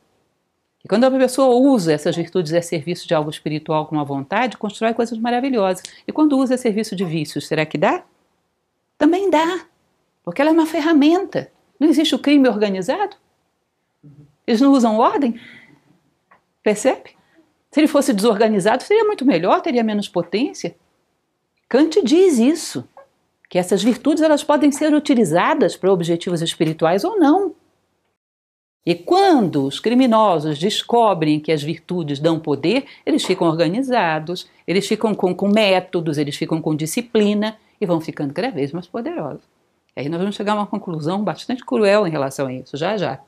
E 0.85 0.89
quando 0.89 1.05
a 1.05 1.11
pessoa 1.11 1.55
usa 1.57 1.93
essas 1.93 2.15
virtudes 2.15 2.53
a 2.53 2.61
serviço 2.61 3.09
de 3.09 3.15
algo 3.15 3.31
espiritual 3.31 3.87
com 3.87 3.99
a 3.99 4.05
vontade, 4.05 4.59
constrói 4.59 4.93
coisas 4.93 5.19
maravilhosas. 5.19 5.83
E 6.07 6.13
quando 6.13 6.39
usa 6.39 6.55
a 6.55 6.59
serviço 6.59 6.95
de 6.95 7.05
vícios, 7.05 7.47
será 7.47 7.65
que 7.65 7.79
dá? 7.79 8.05
Também 8.99 9.31
dá, 9.31 9.67
porque 10.23 10.41
ela 10.41 10.51
é 10.51 10.53
uma 10.53 10.67
ferramenta. 10.67 11.51
Não 11.81 11.89
existe 11.89 12.15
o 12.15 12.19
crime 12.19 12.49
organizado? 12.49 13.17
Eles 14.47 14.61
não 14.61 14.73
usam 14.73 14.99
ordem? 14.99 15.41
Percebe? 16.63 17.17
Se 17.71 17.81
ele 17.81 17.89
fosse 17.89 18.13
desorganizado, 18.13 18.83
seria 18.83 19.05
muito 19.05 19.25
melhor, 19.25 19.61
teria 19.61 19.83
menos 19.83 20.09
potência. 20.09 20.77
Kant 21.69 22.01
diz 22.03 22.39
isso 22.39 22.89
que 23.49 23.59
essas 23.59 23.83
virtudes 23.83 24.23
elas 24.23 24.43
podem 24.43 24.73
ser 24.73 24.93
utilizadas 24.93 25.77
para 25.77 25.93
objetivos 25.93 26.43
espirituais 26.43 27.05
ou 27.05 27.19
não. 27.19 27.55
E 28.85 28.95
quando 28.95 29.65
os 29.65 29.81
criminosos 29.81 30.59
descobrem 30.59 31.41
que 31.41 31.51
as 31.51 31.61
virtudes 31.61 32.21
dão 32.21 32.39
poder, 32.39 32.85
eles 33.05 33.25
ficam 33.25 33.49
organizados, 33.49 34.49
eles 34.65 34.87
ficam 34.87 35.13
com, 35.13 35.35
com 35.35 35.49
métodos, 35.49 36.19
eles 36.19 36.37
ficam 36.37 36.63
com 36.63 36.75
disciplina 36.75 37.59
e 37.81 37.87
vão 37.87 38.01
ficando 38.01 38.33
cada 38.33 38.51
vez 38.51 38.71
mais 38.71 38.87
poderosos. 38.87 39.43
E 39.97 40.01
aí 40.01 40.09
nós 40.09 40.21
vamos 40.21 40.37
chegar 40.37 40.53
a 40.53 40.57
uma 40.57 40.67
conclusão 40.67 41.25
bastante 41.25 41.65
cruel 41.65 42.07
em 42.07 42.11
relação 42.11 42.47
a 42.47 42.53
isso, 42.53 42.77
já 42.77 42.97
já. 42.97 43.21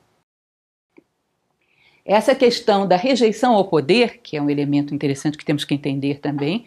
Essa 2.04 2.34
questão 2.34 2.86
da 2.86 2.96
rejeição 2.96 3.54
ao 3.54 3.64
poder, 3.64 4.18
que 4.22 4.36
é 4.36 4.40
um 4.40 4.48
elemento 4.48 4.94
interessante 4.94 5.36
que 5.36 5.44
temos 5.44 5.64
que 5.64 5.74
entender 5.74 6.20
também, 6.20 6.66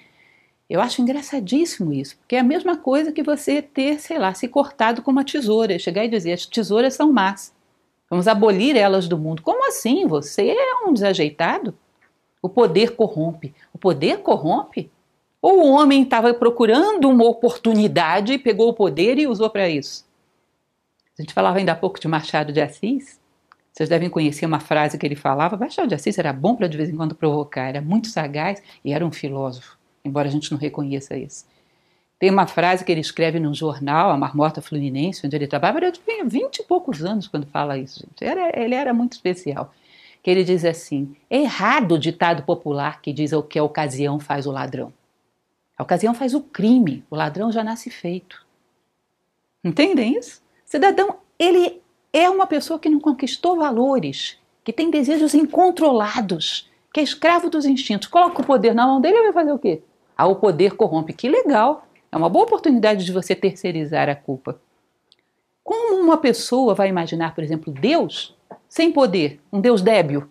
eu 0.71 0.79
acho 0.79 1.01
engraçadíssimo 1.01 1.91
isso, 1.91 2.17
porque 2.17 2.33
é 2.33 2.39
a 2.39 2.43
mesma 2.43 2.77
coisa 2.77 3.11
que 3.11 3.21
você 3.21 3.61
ter, 3.61 3.99
sei 3.99 4.17
lá, 4.17 4.33
se 4.33 4.47
cortado 4.47 5.01
com 5.01 5.11
uma 5.11 5.25
tesoura, 5.25 5.77
chegar 5.77 6.05
e 6.05 6.07
dizer 6.07 6.31
as 6.31 6.45
tesouras 6.45 6.93
são 6.93 7.11
más. 7.11 7.53
Vamos 8.09 8.25
abolir 8.25 8.77
elas 8.77 9.05
do 9.05 9.17
mundo. 9.17 9.41
Como 9.41 9.67
assim? 9.67 10.07
Você 10.07 10.51
é 10.51 10.87
um 10.87 10.93
desajeitado? 10.93 11.77
O 12.41 12.47
poder 12.47 12.95
corrompe. 12.95 13.53
O 13.73 13.77
poder 13.77 14.19
corrompe? 14.19 14.89
Ou 15.41 15.59
o 15.59 15.71
homem 15.71 16.03
estava 16.03 16.33
procurando 16.33 17.09
uma 17.09 17.25
oportunidade, 17.25 18.37
pegou 18.37 18.69
o 18.69 18.73
poder 18.73 19.19
e 19.19 19.27
usou 19.27 19.49
para 19.49 19.67
isso? 19.67 20.05
A 21.19 21.21
gente 21.21 21.33
falava 21.33 21.57
ainda 21.57 21.73
há 21.73 21.75
pouco 21.75 21.99
de 21.99 22.07
Machado 22.07 22.53
de 22.53 22.61
Assis. 22.61 23.19
Vocês 23.73 23.89
devem 23.89 24.09
conhecer 24.09 24.45
uma 24.45 24.61
frase 24.61 24.97
que 24.97 25.05
ele 25.05 25.17
falava. 25.17 25.57
Machado 25.57 25.89
de 25.89 25.95
Assis 25.95 26.17
era 26.17 26.31
bom 26.31 26.55
para 26.55 26.69
de 26.69 26.77
vez 26.77 26.87
em 26.87 26.95
quando 26.95 27.13
provocar, 27.13 27.67
era 27.67 27.81
muito 27.81 28.07
sagaz 28.07 28.63
e 28.85 28.93
era 28.93 29.05
um 29.05 29.11
filósofo 29.11 29.80
embora 30.03 30.27
a 30.27 30.31
gente 30.31 30.51
não 30.51 30.57
reconheça 30.57 31.17
isso. 31.17 31.45
Tem 32.21 32.29
uma 32.29 32.45
frase 32.45 32.85
que 32.85 32.91
ele 32.91 33.01
escreve 33.01 33.39
num 33.39 33.53
jornal, 33.53 34.11
a 34.11 34.17
Marmota 34.17 34.61
Fluminense, 34.61 35.25
onde 35.25 35.35
ele 35.35 35.47
trabalha, 35.47 35.77
ele 35.77 35.91
tinha 35.91 36.23
20 36.23 36.59
e 36.59 36.63
poucos 36.63 37.03
anos 37.03 37.27
quando 37.27 37.47
fala 37.47 37.79
isso, 37.79 37.99
gente. 37.99 38.23
Era, 38.23 38.51
ele 38.59 38.75
era 38.75 38.93
muito 38.93 39.13
especial. 39.13 39.73
Que 40.21 40.29
ele 40.29 40.43
diz 40.43 40.63
assim: 40.63 41.15
é 41.27 41.39
errado 41.39 41.93
o 41.93 41.99
ditado 41.99 42.43
popular 42.43 43.01
que 43.01 43.11
diz 43.11 43.33
o 43.33 43.41
que 43.41 43.57
a 43.57 43.63
ocasião 43.63 44.19
faz 44.19 44.45
o 44.45 44.51
ladrão. 44.51 44.93
A 45.75 45.81
ocasião 45.81 46.13
faz 46.13 46.35
o 46.35 46.41
crime, 46.41 47.03
o 47.09 47.15
ladrão 47.15 47.51
já 47.51 47.63
nasce 47.63 47.89
feito. 47.89 48.45
Entendem 49.63 50.15
isso? 50.15 50.43
Cidadão, 50.63 51.15
ele 51.39 51.81
é 52.13 52.29
uma 52.29 52.45
pessoa 52.45 52.77
que 52.77 52.87
não 52.87 52.99
conquistou 52.99 53.55
valores, 53.55 54.37
que 54.63 54.71
tem 54.71 54.91
desejos 54.91 55.33
incontrolados, 55.33 56.69
que 56.93 56.99
é 56.99 57.03
escravo 57.03 57.49
dos 57.49 57.65
instintos. 57.65 58.07
Coloca 58.07 58.43
o 58.43 58.45
poder 58.45 58.75
na 58.75 58.85
mão 58.85 59.01
dele 59.01 59.17
e 59.17 59.23
vai 59.23 59.33
fazer 59.33 59.51
o 59.51 59.57
quê? 59.57 59.81
Ah, 60.17 60.27
o 60.27 60.35
poder 60.35 60.75
corrompe. 60.75 61.13
Que 61.13 61.29
legal! 61.29 61.87
É 62.11 62.17
uma 62.17 62.29
boa 62.29 62.45
oportunidade 62.45 63.05
de 63.05 63.11
você 63.11 63.33
terceirizar 63.33 64.09
a 64.09 64.15
culpa. 64.15 64.59
Como 65.63 66.01
uma 66.01 66.17
pessoa 66.17 66.75
vai 66.75 66.89
imaginar, 66.89 67.33
por 67.33 67.43
exemplo, 67.43 67.71
Deus 67.71 68.35
sem 68.67 68.91
poder, 68.91 69.39
um 69.51 69.61
Deus 69.61 69.81
débil? 69.81 70.27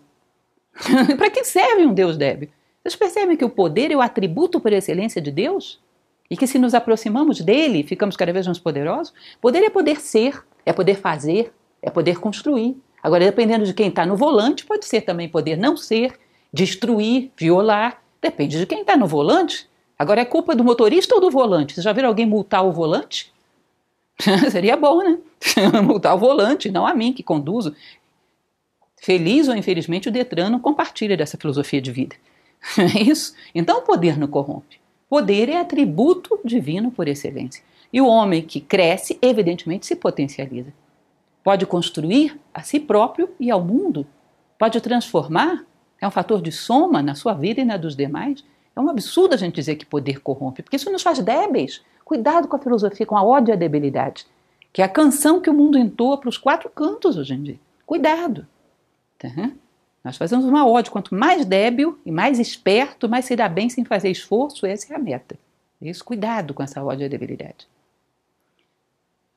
Para 1.17 1.29
que 1.29 1.43
serve 1.43 1.85
um 1.85 1.93
Deus 1.93 2.17
débil? 2.17 2.49
Vocês 2.83 2.95
percebem 2.95 3.37
que 3.37 3.45
o 3.45 3.49
poder 3.49 3.91
é 3.91 3.95
o 3.95 4.01
atributo 4.01 4.59
por 4.59 4.73
excelência 4.73 5.21
de 5.21 5.31
Deus? 5.31 5.79
E 6.29 6.37
que 6.37 6.47
se 6.47 6.57
nos 6.57 6.73
aproximamos 6.73 7.41
dele, 7.41 7.83
ficamos 7.83 8.15
cada 8.15 8.31
vez 8.31 8.45
mais 8.45 8.57
poderosos? 8.57 9.13
Poder 9.39 9.63
é 9.63 9.69
poder 9.69 9.99
ser, 9.99 10.43
é 10.65 10.71
poder 10.71 10.95
fazer, 10.95 11.53
é 11.81 11.89
poder 11.89 12.19
construir. 12.19 12.81
Agora, 13.03 13.25
dependendo 13.25 13.65
de 13.65 13.73
quem 13.73 13.89
está 13.89 14.05
no 14.05 14.15
volante, 14.15 14.65
pode 14.65 14.85
ser 14.85 15.01
também 15.01 15.27
poder 15.27 15.57
não 15.57 15.75
ser, 15.75 16.17
destruir, 16.53 17.31
violar. 17.35 18.01
Depende 18.21 18.59
de 18.59 18.65
quem 18.65 18.81
está 18.81 18.95
no 18.95 19.07
volante. 19.07 19.69
Agora 20.01 20.19
é 20.19 20.25
culpa 20.25 20.55
do 20.55 20.63
motorista 20.63 21.13
ou 21.13 21.21
do 21.21 21.29
volante? 21.29 21.75
Vocês 21.75 21.83
já 21.83 21.93
viram 21.93 22.09
alguém 22.09 22.25
multar 22.25 22.65
o 22.65 22.71
volante? 22.71 23.31
Seria 24.49 24.75
bom, 24.75 25.03
né? 25.03 25.19
multar 25.85 26.15
o 26.15 26.17
volante, 26.17 26.71
não 26.71 26.87
a 26.87 26.95
mim 26.95 27.13
que 27.13 27.21
conduzo. 27.21 27.75
Feliz 28.99 29.47
ou 29.47 29.55
infelizmente, 29.55 30.09
o 30.09 30.11
Detran 30.11 30.49
não 30.49 30.59
compartilha 30.59 31.15
dessa 31.15 31.37
filosofia 31.37 31.79
de 31.79 31.91
vida. 31.91 32.15
É 32.79 32.99
isso? 32.99 33.35
Então 33.53 33.77
o 33.77 33.81
poder 33.83 34.17
não 34.17 34.27
corrompe. 34.27 34.79
Poder 35.07 35.49
é 35.49 35.59
atributo 35.59 36.39
divino 36.43 36.89
por 36.89 37.07
excelência. 37.07 37.63
E 37.93 38.01
o 38.01 38.07
homem 38.07 38.41
que 38.41 38.59
cresce, 38.59 39.19
evidentemente, 39.21 39.85
se 39.85 39.95
potencializa. 39.95 40.73
Pode 41.43 41.67
construir 41.67 42.39
a 42.51 42.63
si 42.63 42.79
próprio 42.79 43.29
e 43.39 43.51
ao 43.51 43.63
mundo. 43.63 44.07
Pode 44.57 44.81
transformar. 44.81 45.63
É 46.01 46.07
um 46.07 46.11
fator 46.11 46.41
de 46.41 46.51
soma 46.51 47.03
na 47.03 47.13
sua 47.13 47.35
vida 47.35 47.61
e 47.61 47.65
na 47.65 47.77
dos 47.77 47.95
demais. 47.95 48.43
É 48.75 48.79
um 48.79 48.89
absurdo 48.89 49.33
a 49.33 49.37
gente 49.37 49.55
dizer 49.55 49.75
que 49.75 49.85
poder 49.85 50.21
corrompe, 50.21 50.63
porque 50.63 50.75
isso 50.75 50.91
nos 50.91 51.03
faz 51.03 51.19
débeis. 51.19 51.81
Cuidado 52.05 52.47
com 52.47 52.55
a 52.55 52.59
filosofia, 52.59 53.05
com 53.05 53.17
a 53.17 53.23
ódio 53.23 53.53
à 53.53 53.57
debilidade, 53.57 54.25
que 54.71 54.81
é 54.81 54.85
a 54.85 54.89
canção 54.89 55.41
que 55.41 55.49
o 55.49 55.53
mundo 55.53 55.77
entoa 55.77 56.17
para 56.17 56.29
os 56.29 56.37
quatro 56.37 56.69
cantos 56.69 57.17
hoje 57.17 57.33
em 57.33 57.43
dia. 57.43 57.59
Cuidado. 57.85 58.47
Tá? 59.19 59.51
Nós 60.03 60.17
fazemos 60.17 60.45
uma 60.45 60.67
ódio. 60.67 60.91
Quanto 60.91 61.13
mais 61.13 61.45
débil 61.45 61.99
e 62.05 62.11
mais 62.11 62.39
esperto, 62.39 63.07
mais 63.07 63.25
se 63.25 63.35
dá 63.35 63.47
bem 63.47 63.69
sem 63.69 63.85
fazer 63.85 64.09
esforço, 64.09 64.65
essa 64.65 64.93
é 64.93 64.95
a 64.95 64.99
meta. 64.99 65.37
Isso, 65.81 66.03
cuidado 66.03 66.53
com 66.53 66.63
essa 66.63 66.83
ódio 66.83 67.05
à 67.05 67.09
debilidade. 67.09 67.67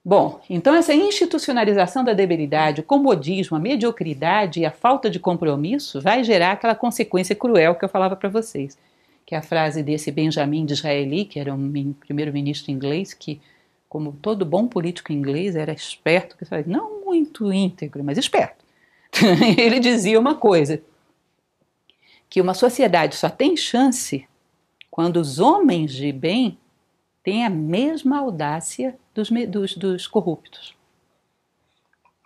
Bom, 0.05 0.40
então 0.51 0.74
essa 0.74 0.94
institucionalização 0.94 2.05
da 2.05 2.12
debilidade, 2.12 2.82
o 2.82 2.85
comodismo, 2.85 3.56
a 3.56 3.61
mediocridade 3.61 4.61
e 4.61 4.66
a 4.66 4.70
falta 4.70 5.09
de 5.09 5.19
compromisso 5.19 6.01
vai 6.01 6.23
gerar 6.23 6.52
aquela 6.52 6.74
consequência 6.74 7.35
cruel 7.35 7.74
que 7.74 7.85
eu 7.85 7.89
falava 7.89 8.15
para 8.15 8.28
vocês 8.28 8.77
que 9.24 9.34
é 9.34 9.38
a 9.38 9.42
frase 9.42 9.82
desse 9.82 10.10
Benjamin 10.10 10.66
Disraeli, 10.66 11.24
que 11.24 11.38
era 11.38 11.55
um 11.55 11.92
primeiro-ministro 11.94 12.70
inglês, 12.70 13.14
que, 13.14 13.40
como 13.88 14.12
todo 14.12 14.44
bom 14.44 14.66
político 14.66 15.12
inglês, 15.12 15.56
era 15.56 15.72
esperto, 15.72 16.36
não 16.66 17.05
muito 17.05 17.52
íntegro, 17.52 18.05
mas 18.05 18.18
esperto. 18.18 18.64
Ele 19.59 19.80
dizia 19.80 20.18
uma 20.18 20.34
coisa, 20.34 20.82
que 22.28 22.40
uma 22.40 22.55
sociedade 22.55 23.14
só 23.16 23.30
tem 23.30 23.56
chance 23.56 24.26
quando 24.90 25.16
os 25.16 25.38
homens 25.38 25.92
de 25.92 26.12
bem 26.12 26.59
têm 27.22 27.44
a 27.44 27.51
mesma 27.51 28.18
audácia 28.18 28.96
dos, 29.14 29.30
dos, 29.48 29.76
dos 29.76 30.06
corruptos. 30.06 30.74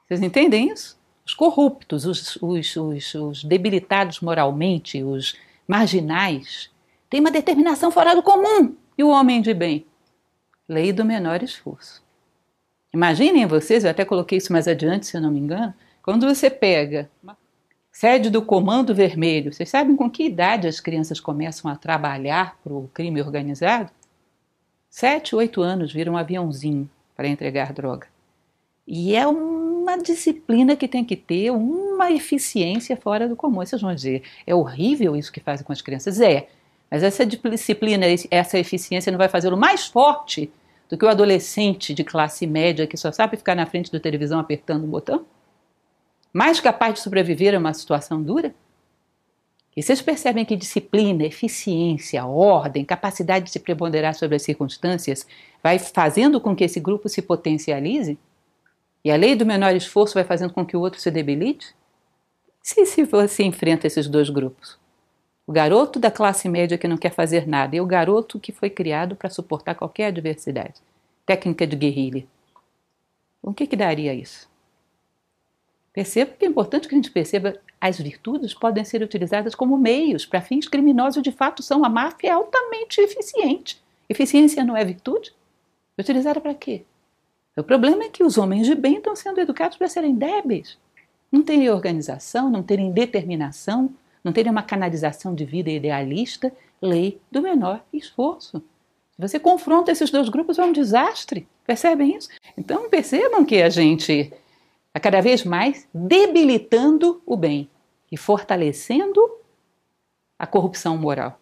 Vocês 0.06 0.22
entendem 0.22 0.70
isso? 0.70 0.98
os 1.28 1.34
corruptos, 1.34 2.06
os, 2.06 2.38
os, 2.40 2.76
os, 2.76 3.14
os 3.14 3.44
debilitados 3.44 4.20
moralmente, 4.20 5.02
os 5.04 5.36
marginais, 5.66 6.70
têm 7.08 7.20
uma 7.20 7.30
determinação 7.30 7.90
fora 7.90 8.14
do 8.14 8.22
comum. 8.22 8.74
E 8.96 9.04
o 9.04 9.08
homem 9.08 9.40
de 9.40 9.54
bem? 9.54 9.86
Lei 10.68 10.92
do 10.92 11.04
menor 11.04 11.42
esforço. 11.42 12.02
Imaginem 12.92 13.46
vocês, 13.46 13.84
eu 13.84 13.90
até 13.90 14.04
coloquei 14.04 14.38
isso 14.38 14.52
mais 14.52 14.66
adiante, 14.66 15.06
se 15.06 15.16
eu 15.16 15.20
não 15.20 15.30
me 15.30 15.38
engano, 15.38 15.74
quando 16.02 16.26
você 16.26 16.48
pega 16.48 17.10
sede 17.92 18.30
do 18.30 18.42
Comando 18.42 18.94
Vermelho, 18.94 19.52
vocês 19.52 19.68
sabem 19.68 19.94
com 19.94 20.10
que 20.10 20.24
idade 20.24 20.66
as 20.66 20.80
crianças 20.80 21.20
começam 21.20 21.70
a 21.70 21.76
trabalhar 21.76 22.56
para 22.62 22.72
o 22.72 22.88
crime 22.94 23.20
organizado? 23.20 23.90
Sete, 24.88 25.36
oito 25.36 25.60
anos 25.60 25.92
viram 25.92 26.14
um 26.14 26.16
aviãozinho 26.16 26.88
para 27.14 27.28
entregar 27.28 27.72
droga. 27.72 28.06
E 28.86 29.14
é 29.14 29.26
uma 29.26 29.98
disciplina 29.98 30.76
que 30.76 30.88
tem 30.88 31.04
que 31.04 31.14
ter 31.14 31.50
uma 31.50 32.10
eficiência 32.10 32.96
fora 32.96 33.28
do 33.28 33.36
comum. 33.36 33.56
Vocês 33.56 33.82
vão 33.82 33.94
dizer, 33.94 34.22
é 34.46 34.54
horrível 34.54 35.14
isso 35.14 35.32
que 35.32 35.40
fazem 35.40 35.66
com 35.66 35.72
as 35.72 35.82
crianças? 35.82 36.20
É, 36.20 36.48
mas 36.90 37.02
essa 37.02 37.24
disciplina, 37.26 38.06
essa 38.30 38.58
eficiência 38.58 39.10
não 39.12 39.18
vai 39.18 39.28
fazê-lo 39.28 39.56
mais 39.56 39.86
forte 39.86 40.50
do 40.88 40.96
que 40.96 41.04
o 41.04 41.08
adolescente 41.08 41.92
de 41.92 42.02
classe 42.02 42.46
média 42.46 42.86
que 42.86 42.96
só 42.96 43.12
sabe 43.12 43.36
ficar 43.36 43.54
na 43.54 43.66
frente 43.66 43.92
da 43.92 44.00
televisão 44.00 44.40
apertando 44.40 44.84
um 44.84 44.90
botão? 44.90 45.26
Mais 46.32 46.60
capaz 46.60 46.94
de 46.94 47.00
sobreviver 47.00 47.54
a 47.54 47.58
uma 47.58 47.74
situação 47.74 48.22
dura? 48.22 48.54
E 49.76 49.82
vocês 49.82 50.02
percebem 50.02 50.44
que 50.44 50.56
disciplina, 50.56 51.24
eficiência, 51.24 52.24
ordem, 52.26 52.84
capacidade 52.84 53.44
de 53.44 53.52
se 53.52 53.60
preponderar 53.60 54.14
sobre 54.14 54.36
as 54.36 54.42
circunstâncias 54.42 55.26
vai 55.62 55.78
fazendo 55.78 56.40
com 56.40 56.56
que 56.56 56.64
esse 56.64 56.80
grupo 56.80 57.08
se 57.08 57.22
potencialize? 57.22 58.18
E 59.04 59.10
a 59.10 59.16
lei 59.16 59.36
do 59.36 59.46
menor 59.46 59.76
esforço 59.76 60.14
vai 60.14 60.24
fazendo 60.24 60.52
com 60.52 60.66
que 60.66 60.76
o 60.76 60.80
outro 60.80 61.00
se 61.00 61.10
debilite? 61.10 61.74
Se, 62.60 62.84
se 62.86 63.04
você 63.04 63.44
enfrenta 63.44 63.86
esses 63.86 64.08
dois 64.08 64.28
grupos, 64.30 64.76
o 65.48 65.52
garoto 65.52 65.98
da 65.98 66.10
classe 66.10 66.46
média 66.46 66.76
que 66.76 66.86
não 66.86 66.98
quer 66.98 67.10
fazer 67.10 67.48
nada 67.48 67.74
e 67.74 67.80
o 67.80 67.86
garoto 67.86 68.38
que 68.38 68.52
foi 68.52 68.68
criado 68.68 69.16
para 69.16 69.30
suportar 69.30 69.74
qualquer 69.74 70.08
adversidade, 70.08 70.74
técnica 71.24 71.66
de 71.66 71.74
guerrilha, 71.74 72.26
o 73.42 73.54
que, 73.54 73.66
que 73.66 73.74
daria 73.74 74.12
isso? 74.12 74.46
Perceba 75.90 76.32
que 76.38 76.44
é 76.44 76.48
importante 76.48 76.86
que 76.86 76.94
a 76.94 76.98
gente 76.98 77.10
perceba 77.10 77.58
as 77.80 77.98
virtudes 77.98 78.52
podem 78.52 78.84
ser 78.84 79.02
utilizadas 79.02 79.54
como 79.54 79.78
meios 79.78 80.26
para 80.26 80.42
fins 80.42 80.68
criminosos 80.68 81.22
de 81.22 81.32
fato 81.32 81.62
são 81.62 81.82
a 81.82 81.88
máfia 81.88 82.28
é 82.28 82.32
altamente 82.32 83.00
eficiente. 83.00 83.82
Eficiência 84.06 84.62
não 84.62 84.76
é 84.76 84.84
virtude? 84.84 85.32
Utilizada 85.98 86.42
para 86.42 86.52
quê? 86.52 86.82
O 87.56 87.62
problema 87.62 88.04
é 88.04 88.10
que 88.10 88.22
os 88.22 88.36
homens 88.36 88.66
de 88.66 88.74
bem 88.74 88.98
estão 88.98 89.16
sendo 89.16 89.40
educados 89.40 89.78
para 89.78 89.88
serem 89.88 90.14
débeis. 90.14 90.76
Não 91.32 91.42
terem 91.42 91.70
organização, 91.70 92.50
não 92.50 92.62
terem 92.62 92.92
determinação, 92.92 93.90
não 94.28 94.32
terem 94.32 94.52
uma 94.52 94.62
canalização 94.62 95.34
de 95.34 95.46
vida 95.46 95.70
idealista, 95.70 96.52
lei 96.82 97.18
do 97.32 97.40
menor 97.40 97.82
esforço. 97.90 98.62
Se 99.12 99.18
você 99.18 99.40
confronta 99.40 99.90
esses 99.90 100.10
dois 100.10 100.28
grupos, 100.28 100.58
é 100.58 100.64
um 100.64 100.70
desastre. 100.70 101.48
Percebem 101.66 102.14
isso? 102.14 102.28
Então 102.54 102.90
percebam 102.90 103.42
que 103.42 103.62
a 103.62 103.70
gente 103.70 104.30
a 104.92 105.00
cada 105.00 105.22
vez 105.22 105.44
mais 105.44 105.88
debilitando 105.94 107.22
o 107.24 107.38
bem 107.38 107.70
e 108.12 108.18
fortalecendo 108.18 109.18
a 110.38 110.46
corrupção 110.46 110.98
moral. 110.98 111.40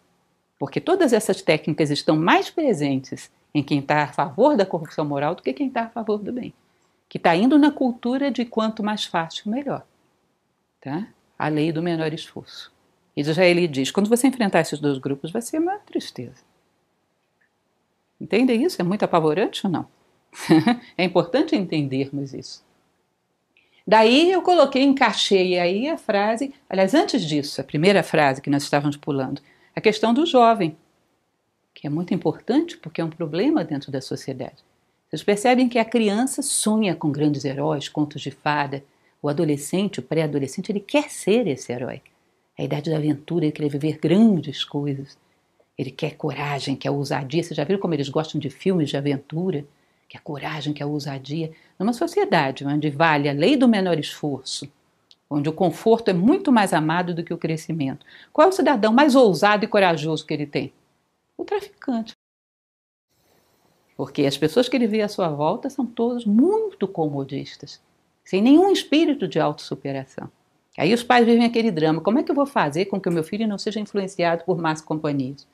Porque 0.57 0.79
todas 0.79 1.11
essas 1.11 1.41
técnicas 1.41 1.91
estão 1.91 2.15
mais 2.15 2.49
presentes 2.49 3.29
em 3.53 3.61
quem 3.61 3.79
está 3.79 4.03
a 4.03 4.13
favor 4.13 4.55
da 4.55 4.65
corrupção 4.65 5.03
moral 5.03 5.35
do 5.35 5.43
que 5.43 5.51
quem 5.51 5.67
está 5.67 5.83
a 5.83 5.89
favor 5.89 6.19
do 6.19 6.31
bem. 6.31 6.53
Que 7.09 7.17
está 7.17 7.35
indo 7.35 7.59
na 7.59 7.69
cultura 7.69 8.31
de 8.31 8.45
quanto 8.45 8.81
mais 8.81 9.03
fácil, 9.03 9.51
melhor. 9.51 9.85
Tá? 10.79 11.05
A 11.37 11.49
lei 11.49 11.73
do 11.73 11.83
menor 11.83 12.13
esforço. 12.13 12.76
E 13.17 13.21
ele 13.41 13.67
diz: 13.67 13.89
quando 13.89 14.07
você 14.07 14.27
enfrentar 14.27 14.59
esses 14.59 14.79
dois 14.79 14.99
grupos, 14.99 15.31
vai 15.31 15.41
ser 15.41 15.57
uma 15.57 15.79
tristeza. 15.79 16.45
Entende 18.21 18.53
isso? 18.53 18.79
É 18.79 18.85
muito 18.85 19.03
apavorante 19.03 19.65
ou 19.65 19.71
não? 19.71 19.87
é 20.95 21.03
importante 21.03 21.55
entendermos 21.55 22.31
isso. 22.35 22.63
Daí 23.87 24.31
eu 24.31 24.43
coloquei, 24.43 24.83
encaixei 24.83 25.57
aí 25.57 25.89
a 25.89 25.97
frase, 25.97 26.53
aliás, 26.69 26.93
antes 26.93 27.23
disso, 27.23 27.59
a 27.59 27.63
primeira 27.63 28.03
frase 28.03 28.41
que 28.41 28.49
nós 28.49 28.63
estávamos 28.63 28.97
pulando, 28.97 29.41
a 29.75 29.81
questão 29.81 30.13
do 30.13 30.25
jovem, 30.25 30.77
que 31.73 31.87
é 31.87 31.89
muito 31.89 32.13
importante 32.13 32.77
porque 32.77 33.01
é 33.01 33.03
um 33.03 33.09
problema 33.09 33.63
dentro 33.63 33.91
da 33.91 34.01
sociedade. 34.01 34.57
Vocês 35.09 35.23
percebem 35.23 35.69
que 35.69 35.79
a 35.79 35.85
criança 35.85 36.41
sonha 36.41 36.93
com 36.93 37.11
grandes 37.11 37.45
heróis, 37.45 37.87
contos 37.87 38.21
de 38.21 38.29
fada. 38.29 38.83
O 39.21 39.29
adolescente, 39.29 39.99
o 39.99 40.03
pré-adolescente, 40.03 40.69
ele 40.69 40.81
quer 40.81 41.09
ser 41.09 41.47
esse 41.47 41.71
herói. 41.71 42.01
A 42.57 42.63
idade 42.63 42.89
da 42.89 42.97
aventura, 42.97 43.45
ele 43.45 43.51
quer 43.51 43.69
viver 43.69 43.99
grandes 43.99 44.63
coisas. 44.63 45.17
Ele 45.77 45.91
quer 45.91 46.15
coragem, 46.15 46.75
quer 46.75 46.89
ousadia. 46.89 47.43
Vocês 47.43 47.55
já 47.55 47.63
viram 47.63 47.79
como 47.79 47.93
eles 47.93 48.09
gostam 48.09 48.39
de 48.39 48.49
filmes 48.49 48.89
de 48.89 48.97
aventura? 48.97 49.63
Que 50.09 50.17
a 50.17 50.21
coragem, 50.21 50.73
que 50.73 50.81
a 50.81 50.87
ousadia. 50.87 51.51
Numa 51.77 51.93
sociedade 51.93 52.65
onde 52.65 52.89
vale 52.89 53.29
a 53.29 53.33
lei 53.33 53.55
do 53.55 53.67
menor 53.67 53.99
esforço, 53.99 54.67
onde 55.29 55.47
o 55.47 55.53
conforto 55.53 56.09
é 56.09 56.13
muito 56.13 56.51
mais 56.51 56.73
amado 56.73 57.13
do 57.13 57.23
que 57.23 57.33
o 57.33 57.37
crescimento, 57.37 58.05
qual 58.33 58.47
é 58.47 58.49
o 58.49 58.53
cidadão 58.53 58.91
mais 58.91 59.13
ousado 59.13 59.63
e 59.63 59.67
corajoso 59.67 60.25
que 60.25 60.33
ele 60.33 60.47
tem? 60.47 60.73
O 61.37 61.45
traficante. 61.45 62.15
Porque 63.95 64.25
as 64.25 64.37
pessoas 64.37 64.67
que 64.67 64.75
ele 64.75 64.87
vê 64.87 65.01
à 65.01 65.07
sua 65.07 65.29
volta 65.29 65.69
são 65.69 65.85
todas 65.85 66.25
muito 66.25 66.87
comodistas, 66.87 67.81
sem 68.23 68.41
nenhum 68.41 68.71
espírito 68.71 69.27
de 69.27 69.39
autossuperação. 69.39 70.31
Aí 70.77 70.93
os 70.93 71.01
pais 71.01 71.25
vivem 71.25 71.43
aquele 71.43 71.71
drama: 71.71 71.99
como 72.01 72.19
é 72.19 72.23
que 72.23 72.29
eu 72.29 72.35
vou 72.35 72.45
fazer 72.45 72.85
com 72.85 73.01
que 73.01 73.09
o 73.09 73.11
meu 73.11 73.23
filho 73.23 73.47
não 73.47 73.57
seja 73.57 73.79
influenciado 73.79 74.45
por 74.45 74.57
más 74.57 74.79
companhias? 74.79 75.47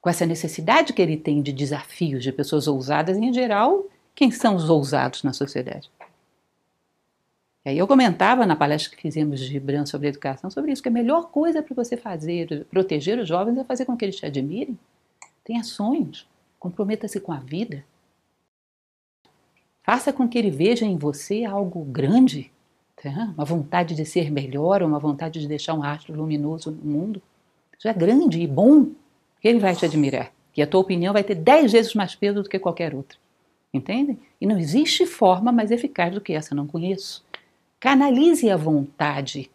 Com 0.00 0.08
essa 0.08 0.24
necessidade 0.24 0.92
que 0.92 1.02
ele 1.02 1.16
tem 1.16 1.42
de 1.42 1.52
desafios, 1.52 2.22
de 2.22 2.32
pessoas 2.32 2.66
ousadas, 2.66 3.18
em 3.18 3.32
geral, 3.32 3.84
quem 4.14 4.30
são 4.30 4.56
os 4.56 4.70
ousados 4.70 5.22
na 5.22 5.32
sociedade? 5.32 5.90
E 7.64 7.70
aí 7.70 7.78
eu 7.78 7.86
comentava 7.86 8.46
na 8.46 8.56
palestra 8.56 8.96
que 8.96 9.02
fizemos 9.02 9.38
de 9.40 9.46
Gibran 9.46 9.84
sobre 9.84 10.08
educação 10.08 10.50
sobre 10.50 10.72
isso, 10.72 10.82
que 10.82 10.88
a 10.88 10.92
melhor 10.92 11.30
coisa 11.30 11.62
para 11.62 11.74
você 11.74 11.96
fazer, 11.96 12.64
proteger 12.70 13.18
os 13.18 13.28
jovens 13.28 13.58
é 13.58 13.64
fazer 13.64 13.84
com 13.84 13.96
que 13.96 14.04
eles 14.04 14.16
te 14.16 14.24
admirem. 14.24 14.78
Tenha 15.44 15.62
sonhos, 15.62 16.26
comprometa-se 16.58 17.20
com 17.20 17.32
a 17.32 17.38
vida. 17.38 17.84
Faça 19.82 20.12
com 20.12 20.28
que 20.28 20.38
ele 20.38 20.50
veja 20.50 20.86
em 20.86 20.96
você 20.96 21.44
algo 21.44 21.84
grande, 21.84 22.50
tá? 23.02 23.32
uma 23.36 23.44
vontade 23.44 23.94
de 23.94 24.04
ser 24.04 24.30
melhor, 24.30 24.82
uma 24.82 24.98
vontade 24.98 25.40
de 25.40 25.48
deixar 25.48 25.74
um 25.74 25.80
rastro 25.80 26.14
luminoso 26.14 26.70
no 26.70 26.90
mundo. 26.90 27.22
Isso 27.78 27.88
é 27.88 27.92
grande 27.92 28.40
e 28.40 28.46
bom, 28.46 28.88
ele 29.42 29.58
vai 29.58 29.74
te 29.74 29.84
admirar. 29.84 30.32
E 30.56 30.62
a 30.62 30.66
tua 30.66 30.80
opinião 30.80 31.12
vai 31.12 31.22
ter 31.22 31.36
dez 31.36 31.72
vezes 31.72 31.94
mais 31.94 32.14
peso 32.14 32.42
do 32.42 32.48
que 32.48 32.58
qualquer 32.58 32.94
outra. 32.94 33.16
Entendem? 33.72 34.18
E 34.40 34.46
não 34.46 34.58
existe 34.58 35.06
forma 35.06 35.52
mais 35.52 35.70
eficaz 35.70 36.12
do 36.12 36.20
que 36.20 36.32
essa, 36.32 36.54
não 36.54 36.66
conheço. 36.66 37.24
Canalize 37.78 38.50
a 38.50 38.56
vontade. 38.56 39.50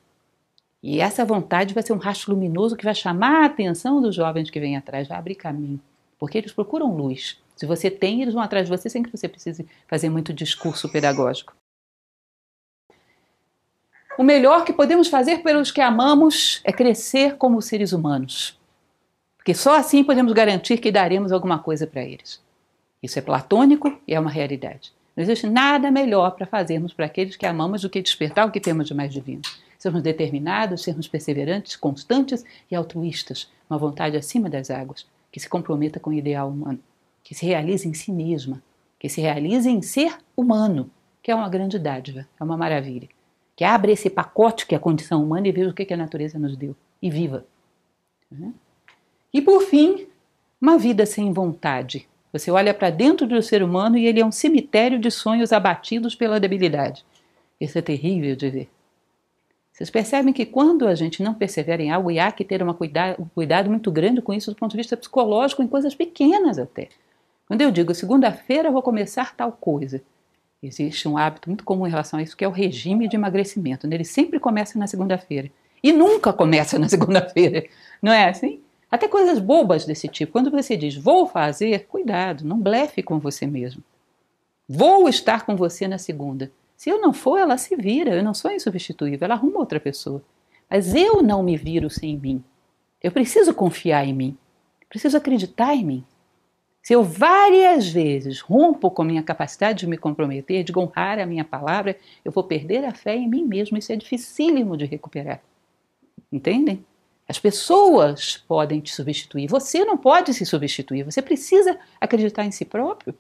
E 0.82 1.02
essa 1.02 1.26
vontade 1.26 1.74
vai 1.74 1.84
ser 1.84 1.94
um 1.94 1.98
rastro 1.98 2.34
luminoso 2.34 2.76
que 2.76 2.86
vai 2.86 2.96
chamar 2.96 3.44
a 3.44 3.46
atenção 3.46 4.02
dos 4.02 4.16
jovens 4.16 4.50
que 4.50 4.60
vêm 4.60 4.78
atrás, 4.78 5.08
vai 5.08 5.18
abrir 5.18 5.36
caminho. 5.36 5.80
Porque 6.18 6.38
eles 6.38 6.54
procuram 6.54 6.96
luz. 6.96 7.38
Se 7.56 7.66
você 7.66 7.90
tem, 7.92 8.22
eles 8.22 8.34
vão 8.34 8.44
atrás 8.44 8.70
de 8.70 8.78
você 8.78 8.90
sem 8.90 9.04
que 9.04 9.12
você 9.12 9.28
precise 9.28 9.66
fazer 9.88 10.10
muito 10.10 10.34
discurso 10.34 10.90
pedagógico. 10.90 11.54
O 14.16 14.22
melhor 14.22 14.64
que 14.64 14.72
podemos 14.72 15.08
fazer 15.08 15.40
pelos 15.40 15.72
que 15.72 15.82
amamos 15.82 16.62
é 16.64 16.72
crescer 16.72 17.36
como 17.36 17.62
seres 17.64 17.94
humanos. 17.94 18.60
Porque 19.38 19.56
só 19.56 19.76
assim 19.76 20.04
podemos 20.04 20.32
garantir 20.34 20.78
que 20.78 20.92
daremos 20.92 21.32
alguma 21.32 21.58
coisa 21.58 21.88
para 21.88 22.04
eles. 22.04 22.40
Isso 23.02 23.18
é 23.18 23.22
platônico 23.24 24.00
e 24.08 24.14
é 24.14 24.20
uma 24.20 24.30
realidade. 24.30 24.94
Não 25.16 25.24
existe 25.24 25.48
nada 25.48 25.90
melhor 25.90 26.32
para 26.32 26.46
fazermos 26.46 26.94
para 26.94 27.08
aqueles 27.08 27.36
que 27.36 27.46
amamos 27.46 27.82
do 27.82 27.90
que 27.90 28.02
despertar 28.04 28.48
o 28.48 28.52
que 28.52 28.60
temos 28.60 28.88
de 28.88 28.94
mais 28.94 29.12
divino. 29.12 29.42
Sermos 29.80 30.04
determinados, 30.04 30.84
sermos 30.84 31.08
perseverantes, 31.08 31.76
constantes 31.76 32.46
e 32.70 32.76
altruístas, 32.76 33.52
uma 33.68 33.80
vontade 33.80 34.16
acima 34.16 34.48
das 34.48 34.70
águas, 34.70 35.08
que 35.32 35.40
se 35.40 35.50
comprometa 35.50 36.00
com 36.00 36.12
o 36.12 36.14
ideal 36.14 36.50
humano, 36.50 36.80
que 37.24 37.34
se 37.34 37.46
realize 37.48 37.88
em 37.88 37.94
si 37.96 38.12
mesma, 38.12 38.62
que 39.00 39.10
se 39.10 39.22
realize 39.22 39.68
em 39.68 39.82
ser 39.82 40.16
humano, 40.38 40.90
que 41.22 41.32
é 41.32 41.36
uma 41.36 41.50
grande 41.50 41.80
dádiva, 41.80 42.28
é 42.40 42.44
uma 42.44 42.56
maravilha. 42.56 43.10
Que 43.56 43.64
abra 43.64 43.92
esse 43.92 44.10
pacote 44.10 44.66
que 44.66 44.74
é 44.74 44.78
a 44.78 44.82
condição 44.82 45.24
humana 45.24 45.48
e 45.48 45.52
veja 45.52 45.70
o 45.70 45.74
que 45.74 45.94
a 45.94 45.98
natureza 45.98 46.40
nos 46.40 46.58
deu 46.58 46.76
e 47.02 47.10
viva. 47.10 47.46
Uhum. 48.32 48.54
E 49.34 49.42
por 49.42 49.62
fim, 49.62 50.08
uma 50.60 50.78
vida 50.78 51.06
sem 51.06 51.32
vontade, 51.32 52.08
você 52.32 52.50
olha 52.50 52.74
para 52.74 52.90
dentro 52.90 53.28
do 53.28 53.42
ser 53.44 53.62
humano 53.62 53.96
e 53.98 54.08
ele 54.08 54.20
é 54.20 54.26
um 54.26 54.32
cemitério 54.32 54.98
de 54.98 55.12
sonhos 55.12 55.54
abatidos 55.54 56.16
pela 56.16 56.40
debilidade. 56.40 57.06
Isso 57.62 57.78
é 57.78 57.82
terrível 57.82 58.36
de 58.36 58.50
ver. 58.50 58.70
Vocês 59.72 59.90
percebem 59.90 60.34
que 60.34 60.46
quando 60.46 60.88
a 60.88 60.96
gente 60.96 61.24
não 61.24 61.34
persevera 61.34 61.82
em 61.82 61.92
algo, 61.92 62.12
e 62.12 62.20
há 62.20 62.32
que 62.32 62.44
ter 62.44 62.62
uma 62.62 62.74
cuidado, 62.74 63.22
um 63.22 63.26
cuidado 63.26 63.70
muito 63.70 63.92
grande 63.92 64.22
com 64.22 64.34
isso 64.34 64.52
do 64.52 64.58
ponto 64.58 64.72
de 64.72 64.78
vista 64.78 64.96
psicológico, 64.96 65.64
em 65.64 65.68
coisas 65.68 65.96
pequenas 65.96 66.60
até. 66.60 66.90
Quando 67.48 67.62
eu 67.62 67.72
digo 67.72 67.94
segunda-feira 67.94 68.72
vou 68.72 68.82
começar 68.82 69.36
tal 69.36 69.52
coisa, 69.52 70.02
Existe 70.64 71.10
um 71.10 71.18
hábito 71.18 71.50
muito 71.50 71.66
comum 71.66 71.86
em 71.86 71.90
relação 71.90 72.20
a 72.20 72.24
isso, 72.24 72.38
que 72.38 72.46
é 72.46 72.48
o 72.48 72.52
regime 72.52 73.08
de 73.08 73.18
emagrecimento. 73.18 73.86
Né? 73.86 73.98
Ele 73.98 74.06
sempre 74.06 74.40
começa 74.40 74.80
na 74.80 74.88
segunda-feira. 74.88 75.52
E 75.84 75.92
nunca 75.92 76.32
começa 76.32 76.80
na 76.80 76.88
segunda-feira. 76.90 77.66
Não 78.02 78.14
é 78.14 78.30
assim? 78.30 78.62
Até 78.90 79.08
coisas 79.08 79.40
bobas 79.40 79.86
desse 79.86 80.08
tipo. 80.08 80.32
Quando 80.32 80.50
você 80.50 80.78
diz 80.78 80.96
vou 80.96 81.28
fazer, 81.28 81.88
cuidado, 81.88 82.46
não 82.46 82.58
blefe 82.60 83.04
com 83.04 83.20
você 83.20 83.46
mesmo. 83.46 83.84
Vou 84.70 85.10
estar 85.10 85.46
com 85.46 85.56
você 85.56 85.88
na 85.88 85.98
segunda. 85.98 86.50
Se 86.78 86.90
eu 86.90 87.02
não 87.02 87.12
for, 87.12 87.38
ela 87.38 87.58
se 87.58 87.76
vira. 87.76 88.16
Eu 88.16 88.24
não 88.24 88.34
sou 88.34 88.52
insubstituível. 88.52 89.26
Ela 89.26 89.34
arruma 89.34 89.60
outra 89.60 89.80
pessoa. 89.80 90.24
Mas 90.70 90.96
eu 90.96 91.22
não 91.22 91.44
me 91.44 91.58
viro 91.58 91.90
sem 91.90 92.18
mim. 92.18 92.44
Eu 93.02 93.12
preciso 93.12 93.54
confiar 93.54 94.08
em 94.08 94.14
mim. 94.14 94.38
Preciso 94.88 95.18
acreditar 95.18 95.76
em 95.76 95.84
mim. 95.84 96.04
Se 96.84 96.94
eu 96.94 97.02
várias 97.02 97.88
vezes 97.88 98.42
rompo 98.42 98.92
com 98.92 99.04
a 99.04 99.06
minha 99.06 99.24
capacidade 99.24 99.80
de 99.80 99.88
me 99.88 99.98
comprometer, 99.98 100.66
de 100.66 100.78
honrar 100.78 101.18
a 101.18 101.26
minha 101.26 101.46
palavra, 101.46 101.98
eu 102.26 102.32
vou 102.32 102.44
perder 102.44 102.84
a 102.84 102.94
fé 102.94 103.16
em 103.16 103.26
mim 103.26 103.46
mesmo. 103.46 103.78
Isso 103.78 103.94
é 103.94 103.96
dificílimo 103.96 104.76
de 104.76 104.84
recuperar. 104.84 105.42
Entendem? 106.30 106.86
As 107.26 107.40
pessoas 107.40 108.36
podem 108.36 108.82
te 108.82 108.94
substituir. 108.94 109.48
Você 109.48 109.86
não 109.86 109.98
pode 109.98 110.34
se 110.34 110.46
substituir. 110.46 111.04
Você 111.04 111.22
precisa 111.22 111.80
acreditar 112.02 112.44
em 112.44 112.52
si 112.52 112.66
próprio. 112.66 113.16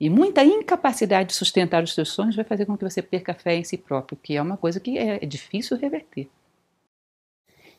E 0.00 0.08
muita 0.08 0.42
incapacidade 0.42 1.28
de 1.28 1.34
sustentar 1.34 1.82
os 1.82 1.94
seus 1.94 2.08
sonhos 2.08 2.36
vai 2.36 2.44
fazer 2.44 2.64
com 2.64 2.76
que 2.76 2.84
você 2.84 3.02
perca 3.02 3.32
a 3.32 3.34
fé 3.34 3.54
em 3.54 3.64
si 3.64 3.76
próprio, 3.76 4.18
que 4.22 4.34
é 4.34 4.40
uma 4.40 4.56
coisa 4.56 4.80
que 4.80 4.96
é 4.96 5.18
difícil 5.26 5.76
reverter. 5.76 6.26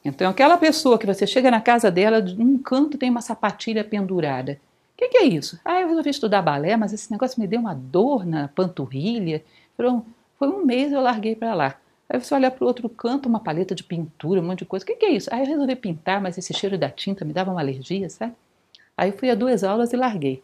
Então, 0.06 0.30
aquela 0.30 0.58
pessoa 0.58 1.00
que 1.00 1.06
você 1.08 1.26
chega 1.26 1.50
na 1.50 1.62
casa 1.62 1.90
dela, 1.90 2.22
num 2.22 2.60
canto 2.60 2.96
tem 2.98 3.10
uma 3.10 3.22
sapatilha 3.22 3.84
pendurada. 3.84 4.62
O 4.98 5.00
que, 5.00 5.10
que, 5.10 5.18
é 5.20 5.26
isso? 5.26 5.60
Ah, 5.64 5.80
eu 5.80 5.90
resolvi 5.90 6.10
estudar 6.10 6.42
balé, 6.42 6.76
mas 6.76 6.92
esse 6.92 7.12
negócio 7.12 7.40
me 7.40 7.46
deu 7.46 7.60
uma 7.60 7.76
dor 7.76 8.26
na 8.26 8.48
panturrilha. 8.48 9.44
Foi 9.78 10.48
um 10.48 10.66
mês 10.66 10.92
eu 10.92 11.00
larguei 11.02 11.36
para 11.36 11.54
lá. 11.54 11.80
Aí 12.10 12.20
você 12.20 12.34
olha 12.34 12.50
para 12.50 12.64
o 12.64 12.68
outro 12.68 12.90
canto, 12.90 13.30
uma 13.30 13.40
paleta 13.40 13.76
de 13.76 13.84
pintura, 13.84 14.42
um 14.42 14.44
monte 14.44 14.60
de 14.60 14.66
coisa. 14.66 14.84
O 14.84 14.88
que, 14.88 14.96
que, 14.96 15.06
é 15.06 15.12
isso? 15.12 15.30
Aí 15.32 15.42
eu 15.42 15.46
resolvi 15.46 15.76
pintar, 15.76 16.20
mas 16.20 16.36
esse 16.36 16.52
cheiro 16.52 16.80
da 16.80 16.90
tinta 16.90 17.24
me 17.24 17.32
dava 17.32 17.52
uma 17.52 17.62
alergia, 17.62 18.10
sabe? 18.10 18.34
Aí 18.98 19.12
fui 19.12 19.30
a 19.30 19.36
duas 19.36 19.64
aulas 19.64 19.94
e 19.94 19.96
larguei. 19.96 20.42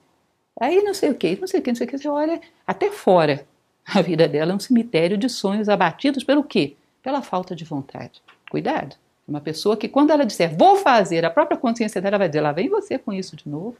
Aí 0.62 0.84
não 0.84 0.94
sei 0.94 1.10
o 1.10 1.16
que, 1.16 1.36
não 1.36 1.48
sei 1.48 1.60
o 1.60 1.64
que, 1.64 1.72
não 1.72 1.76
sei 1.76 1.88
o 1.88 1.90
que. 1.90 1.98
Você 1.98 2.08
olha 2.08 2.40
até 2.68 2.92
fora. 2.92 3.48
A 3.84 4.04
vida 4.04 4.28
dela 4.28 4.52
é 4.52 4.56
um 4.56 4.60
cemitério 4.60 5.18
de 5.18 5.28
sonhos 5.30 5.68
abatidos 5.68 6.24
pelo 6.24 6.44
quê? 6.44 6.76
Pela 7.02 7.24
falta 7.24 7.56
de 7.56 7.66
vontade. 7.66 8.22
Cuidado. 8.52 8.96
Uma 9.28 9.42
pessoa 9.42 9.76
que, 9.76 9.90
quando 9.90 10.12
ela 10.12 10.26
disser 10.26 10.56
vou 10.56 10.76
fazer, 10.76 11.26
a 11.26 11.30
própria 11.32 11.58
consciência 11.58 12.00
dela 12.00 12.20
vai 12.20 12.30
dizer: 12.30 12.42
lá 12.42 12.52
vem 12.52 12.70
você 12.70 13.00
com 13.00 13.12
isso 13.12 13.36
de 13.36 13.50
novo. 13.50 13.76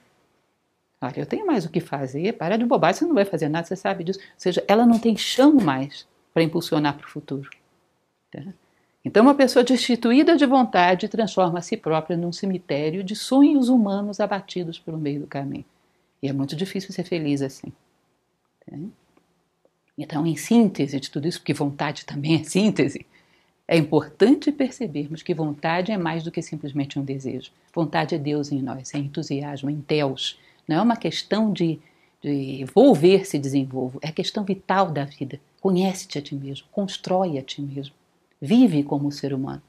Olha, 1.04 1.20
eu 1.20 1.26
tenho 1.26 1.46
mais 1.46 1.66
o 1.66 1.70
que 1.70 1.82
fazer, 1.82 2.32
para 2.34 2.56
de 2.56 2.64
bobagem, 2.64 3.00
você 3.00 3.06
não 3.06 3.14
vai 3.14 3.26
fazer 3.26 3.50
nada, 3.50 3.68
você 3.68 3.76
sabe 3.76 4.06
disso. 4.06 4.20
Ou 4.20 4.26
seja, 4.38 4.64
ela 4.70 4.86
não 4.86 4.98
tem 4.98 5.18
chão 5.18 5.54
mais 5.54 6.08
para 6.34 6.42
impulsionar 6.42 6.98
para 6.98 7.06
o 7.06 7.10
futuro. 7.10 7.50
Tá? 8.32 8.42
Então, 9.04 9.24
uma 9.24 9.36
pessoa 9.36 9.66
destituída 9.66 10.38
de 10.38 10.46
vontade 10.46 11.10
transforma 11.10 11.60
a 11.60 11.62
si 11.62 11.76
própria 11.76 12.16
num 12.16 12.32
cemitério 12.32 13.04
de 13.04 13.18
sonhos 13.18 13.68
humanos 13.68 14.22
abatidos 14.22 14.80
pelo 14.80 14.98
meio 14.98 15.20
do 15.20 15.28
caminho. 15.28 15.66
E 16.22 16.30
é 16.30 16.32
muito 16.32 16.56
difícil 16.56 16.94
ser 16.94 17.04
feliz 17.04 17.42
assim. 17.42 17.74
Tá? 18.66 18.78
Então, 19.98 20.26
em 20.26 20.38
síntese 20.38 21.02
de 21.02 21.12
tudo 21.12 21.28
isso, 21.28 21.40
porque 21.40 21.54
vontade 21.54 22.06
também 22.06 22.40
é 22.40 22.44
síntese, 22.46 23.06
é 23.68 23.78
importante 23.78 24.54
percebermos 24.54 25.22
que 25.22 25.34
vontade 25.34 25.92
é 25.92 25.98
mais 25.98 26.24
do 26.24 26.32
que 26.32 26.42
simplesmente 26.42 26.98
um 26.98 27.04
desejo. 27.04 27.52
Vontade 27.76 28.16
é 28.16 28.18
Deus 28.18 28.54
em 28.54 28.62
nós, 28.62 28.94
é 28.94 28.98
entusiasmo, 28.98 29.70
é 29.70 29.74
Deus, 29.74 30.40
não 30.68 30.78
é 30.78 30.82
uma 30.82 30.96
questão 30.96 31.52
de, 31.52 31.80
de 32.22 32.66
vou 32.74 32.94
ver 32.94 33.26
se 33.26 33.38
desenvolvo, 33.38 34.00
é 34.02 34.12
questão 34.12 34.44
vital 34.44 34.92
da 34.92 35.06
vida. 35.06 35.40
Conhece-te 35.62 36.18
a 36.18 36.22
ti 36.22 36.36
mesmo, 36.36 36.68
constrói 36.72 37.38
a 37.38 37.42
ti 37.42 37.62
mesmo, 37.62 37.94
vive 38.42 38.84
como 38.84 39.12
ser 39.12 39.34
humano. 39.34 39.62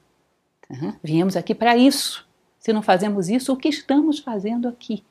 Uhum. 0.69 0.93
Viemos 1.03 1.35
aqui 1.35 1.53
para 1.53 1.77
isso. 1.77 2.25
Se 2.59 2.73
não 2.73 2.81
fazemos 2.81 3.29
isso, 3.29 3.53
o 3.53 3.57
que 3.57 3.69
estamos 3.69 4.19
fazendo 4.19 4.67
aqui? 4.67 5.03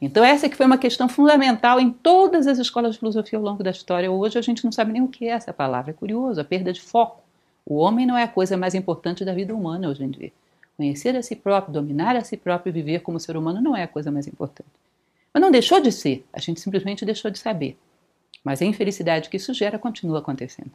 Então, 0.00 0.24
essa 0.24 0.48
que 0.48 0.56
foi 0.56 0.66
uma 0.66 0.78
questão 0.78 1.08
fundamental 1.08 1.78
em 1.78 1.92
todas 1.92 2.48
as 2.48 2.58
escolas 2.58 2.94
de 2.94 2.98
filosofia 2.98 3.38
ao 3.38 3.44
longo 3.44 3.62
da 3.62 3.70
história. 3.70 4.10
Hoje 4.10 4.36
a 4.36 4.42
gente 4.42 4.64
não 4.64 4.72
sabe 4.72 4.92
nem 4.92 5.00
o 5.00 5.06
que 5.06 5.26
é 5.26 5.30
essa 5.30 5.52
palavra. 5.52 5.92
É 5.92 5.94
curioso, 5.94 6.40
a 6.40 6.44
perda 6.44 6.72
de 6.72 6.80
foco. 6.80 7.22
O 7.64 7.76
homem 7.76 8.04
não 8.04 8.18
é 8.18 8.24
a 8.24 8.28
coisa 8.28 8.56
mais 8.56 8.74
importante 8.74 9.24
da 9.24 9.32
vida 9.32 9.54
humana 9.54 9.88
hoje 9.88 10.02
em 10.02 10.10
dia. 10.10 10.32
Conhecer 10.82 11.14
a 11.14 11.22
si 11.22 11.36
próprio, 11.36 11.72
dominar 11.72 12.16
a 12.16 12.24
si 12.24 12.36
próprio 12.36 12.70
e 12.70 12.72
viver 12.72 13.02
como 13.02 13.20
ser 13.20 13.36
humano 13.36 13.60
não 13.60 13.76
é 13.76 13.84
a 13.84 13.88
coisa 13.88 14.10
mais 14.10 14.26
importante. 14.26 14.68
Mas 15.32 15.40
não 15.40 15.48
deixou 15.48 15.80
de 15.80 15.92
ser, 15.92 16.26
a 16.32 16.40
gente 16.40 16.60
simplesmente 16.60 17.04
deixou 17.04 17.30
de 17.30 17.38
saber. 17.38 17.78
Mas 18.42 18.60
a 18.60 18.64
infelicidade 18.64 19.28
que 19.28 19.36
isso 19.36 19.54
gera 19.54 19.78
continua 19.78 20.18
acontecendo. 20.18 20.72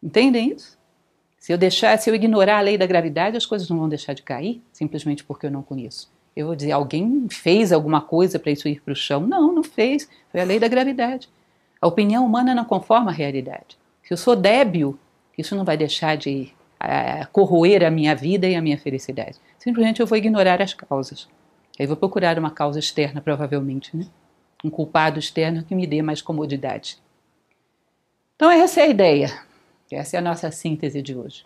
Entendem 0.00 0.52
isso? 0.52 0.78
Se 1.40 1.52
eu 1.52 1.58
deixar, 1.58 1.98
se 1.98 2.08
eu 2.08 2.14
ignorar 2.14 2.58
a 2.58 2.60
lei 2.60 2.78
da 2.78 2.86
gravidade, 2.86 3.36
as 3.36 3.44
coisas 3.44 3.68
não 3.68 3.80
vão 3.80 3.88
deixar 3.88 4.12
de 4.12 4.22
cair, 4.22 4.62
simplesmente 4.72 5.24
porque 5.24 5.46
eu 5.46 5.50
não 5.50 5.60
conheço. 5.60 6.08
Eu 6.36 6.46
vou 6.46 6.54
dizer, 6.54 6.70
alguém 6.70 7.26
fez 7.28 7.72
alguma 7.72 8.00
coisa 8.00 8.38
para 8.38 8.52
isso 8.52 8.68
ir 8.68 8.80
para 8.80 8.92
o 8.92 8.96
chão? 8.96 9.26
Não, 9.26 9.52
não 9.52 9.64
fez. 9.64 10.08
Foi 10.30 10.40
a 10.40 10.44
lei 10.44 10.60
da 10.60 10.68
gravidade. 10.68 11.28
A 11.80 11.88
opinião 11.88 12.24
humana 12.24 12.54
não 12.54 12.64
conforma 12.64 13.10
a 13.10 13.14
realidade. 13.14 13.76
Se 14.04 14.12
eu 14.12 14.16
sou 14.16 14.36
débil, 14.36 14.96
isso 15.36 15.56
não 15.56 15.64
vai 15.64 15.76
deixar 15.76 16.16
de 16.16 16.54
corroer 17.32 17.84
a 17.84 17.90
minha 17.90 18.14
vida 18.14 18.46
e 18.46 18.54
a 18.54 18.62
minha 18.62 18.78
felicidade. 18.78 19.38
Simplesmente 19.58 20.00
eu 20.00 20.06
vou 20.06 20.16
ignorar 20.16 20.60
as 20.62 20.74
causas. 20.74 21.28
Aí 21.78 21.86
vou 21.86 21.96
procurar 21.96 22.38
uma 22.38 22.50
causa 22.50 22.78
externa, 22.78 23.20
provavelmente, 23.20 23.96
né? 23.96 24.06
um 24.64 24.70
culpado 24.70 25.18
externo 25.18 25.62
que 25.62 25.74
me 25.74 25.86
dê 25.86 26.02
mais 26.02 26.22
comodidade. 26.22 26.98
Então, 28.34 28.50
essa 28.50 28.80
é 28.80 28.84
a 28.84 28.88
ideia. 28.88 29.40
Essa 29.90 30.16
é 30.16 30.18
a 30.18 30.22
nossa 30.22 30.50
síntese 30.50 31.00
de 31.00 31.14
hoje. 31.14 31.44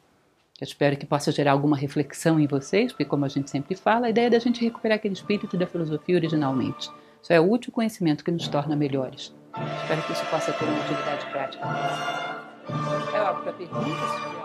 Eu 0.61 0.65
espero 0.65 0.97
que 0.97 1.07
possa 1.07 1.33
gerar 1.33 1.53
alguma 1.53 1.77
reflexão 1.77 2.39
em 2.39 2.47
vocês, 2.47 2.93
porque, 2.93 3.05
como 3.05 3.25
a 3.25 3.29
gente 3.29 3.51
sempre 3.51 3.75
fala, 3.75 4.07
a 4.07 4.11
ideia 4.11 4.27
é 4.27 4.31
da 4.31 4.39
gente 4.39 4.63
recuperar 4.63 4.97
aquele 4.97 5.15
espírito 5.15 5.57
da 5.57 5.67
filosofia 5.67 6.17
originalmente. 6.17 6.91
Isso 7.23 7.33
é 7.33 7.41
o 7.41 7.51
útil 7.51 7.73
conhecimento 7.73 8.25
que 8.25 8.31
nos 8.31 8.49
torna 8.49 8.77
melhores. 8.77 9.35
Espero 9.83 10.03
que 10.03 10.13
isso 10.13 10.25
possa 10.27 10.53
ter 10.53 10.65
uma 10.65 10.81
utilidade 10.81 11.27
prática. 11.27 11.67
É 13.15 13.19
algo 13.19 13.43
para 13.43 13.53
perguntas? 13.53 14.40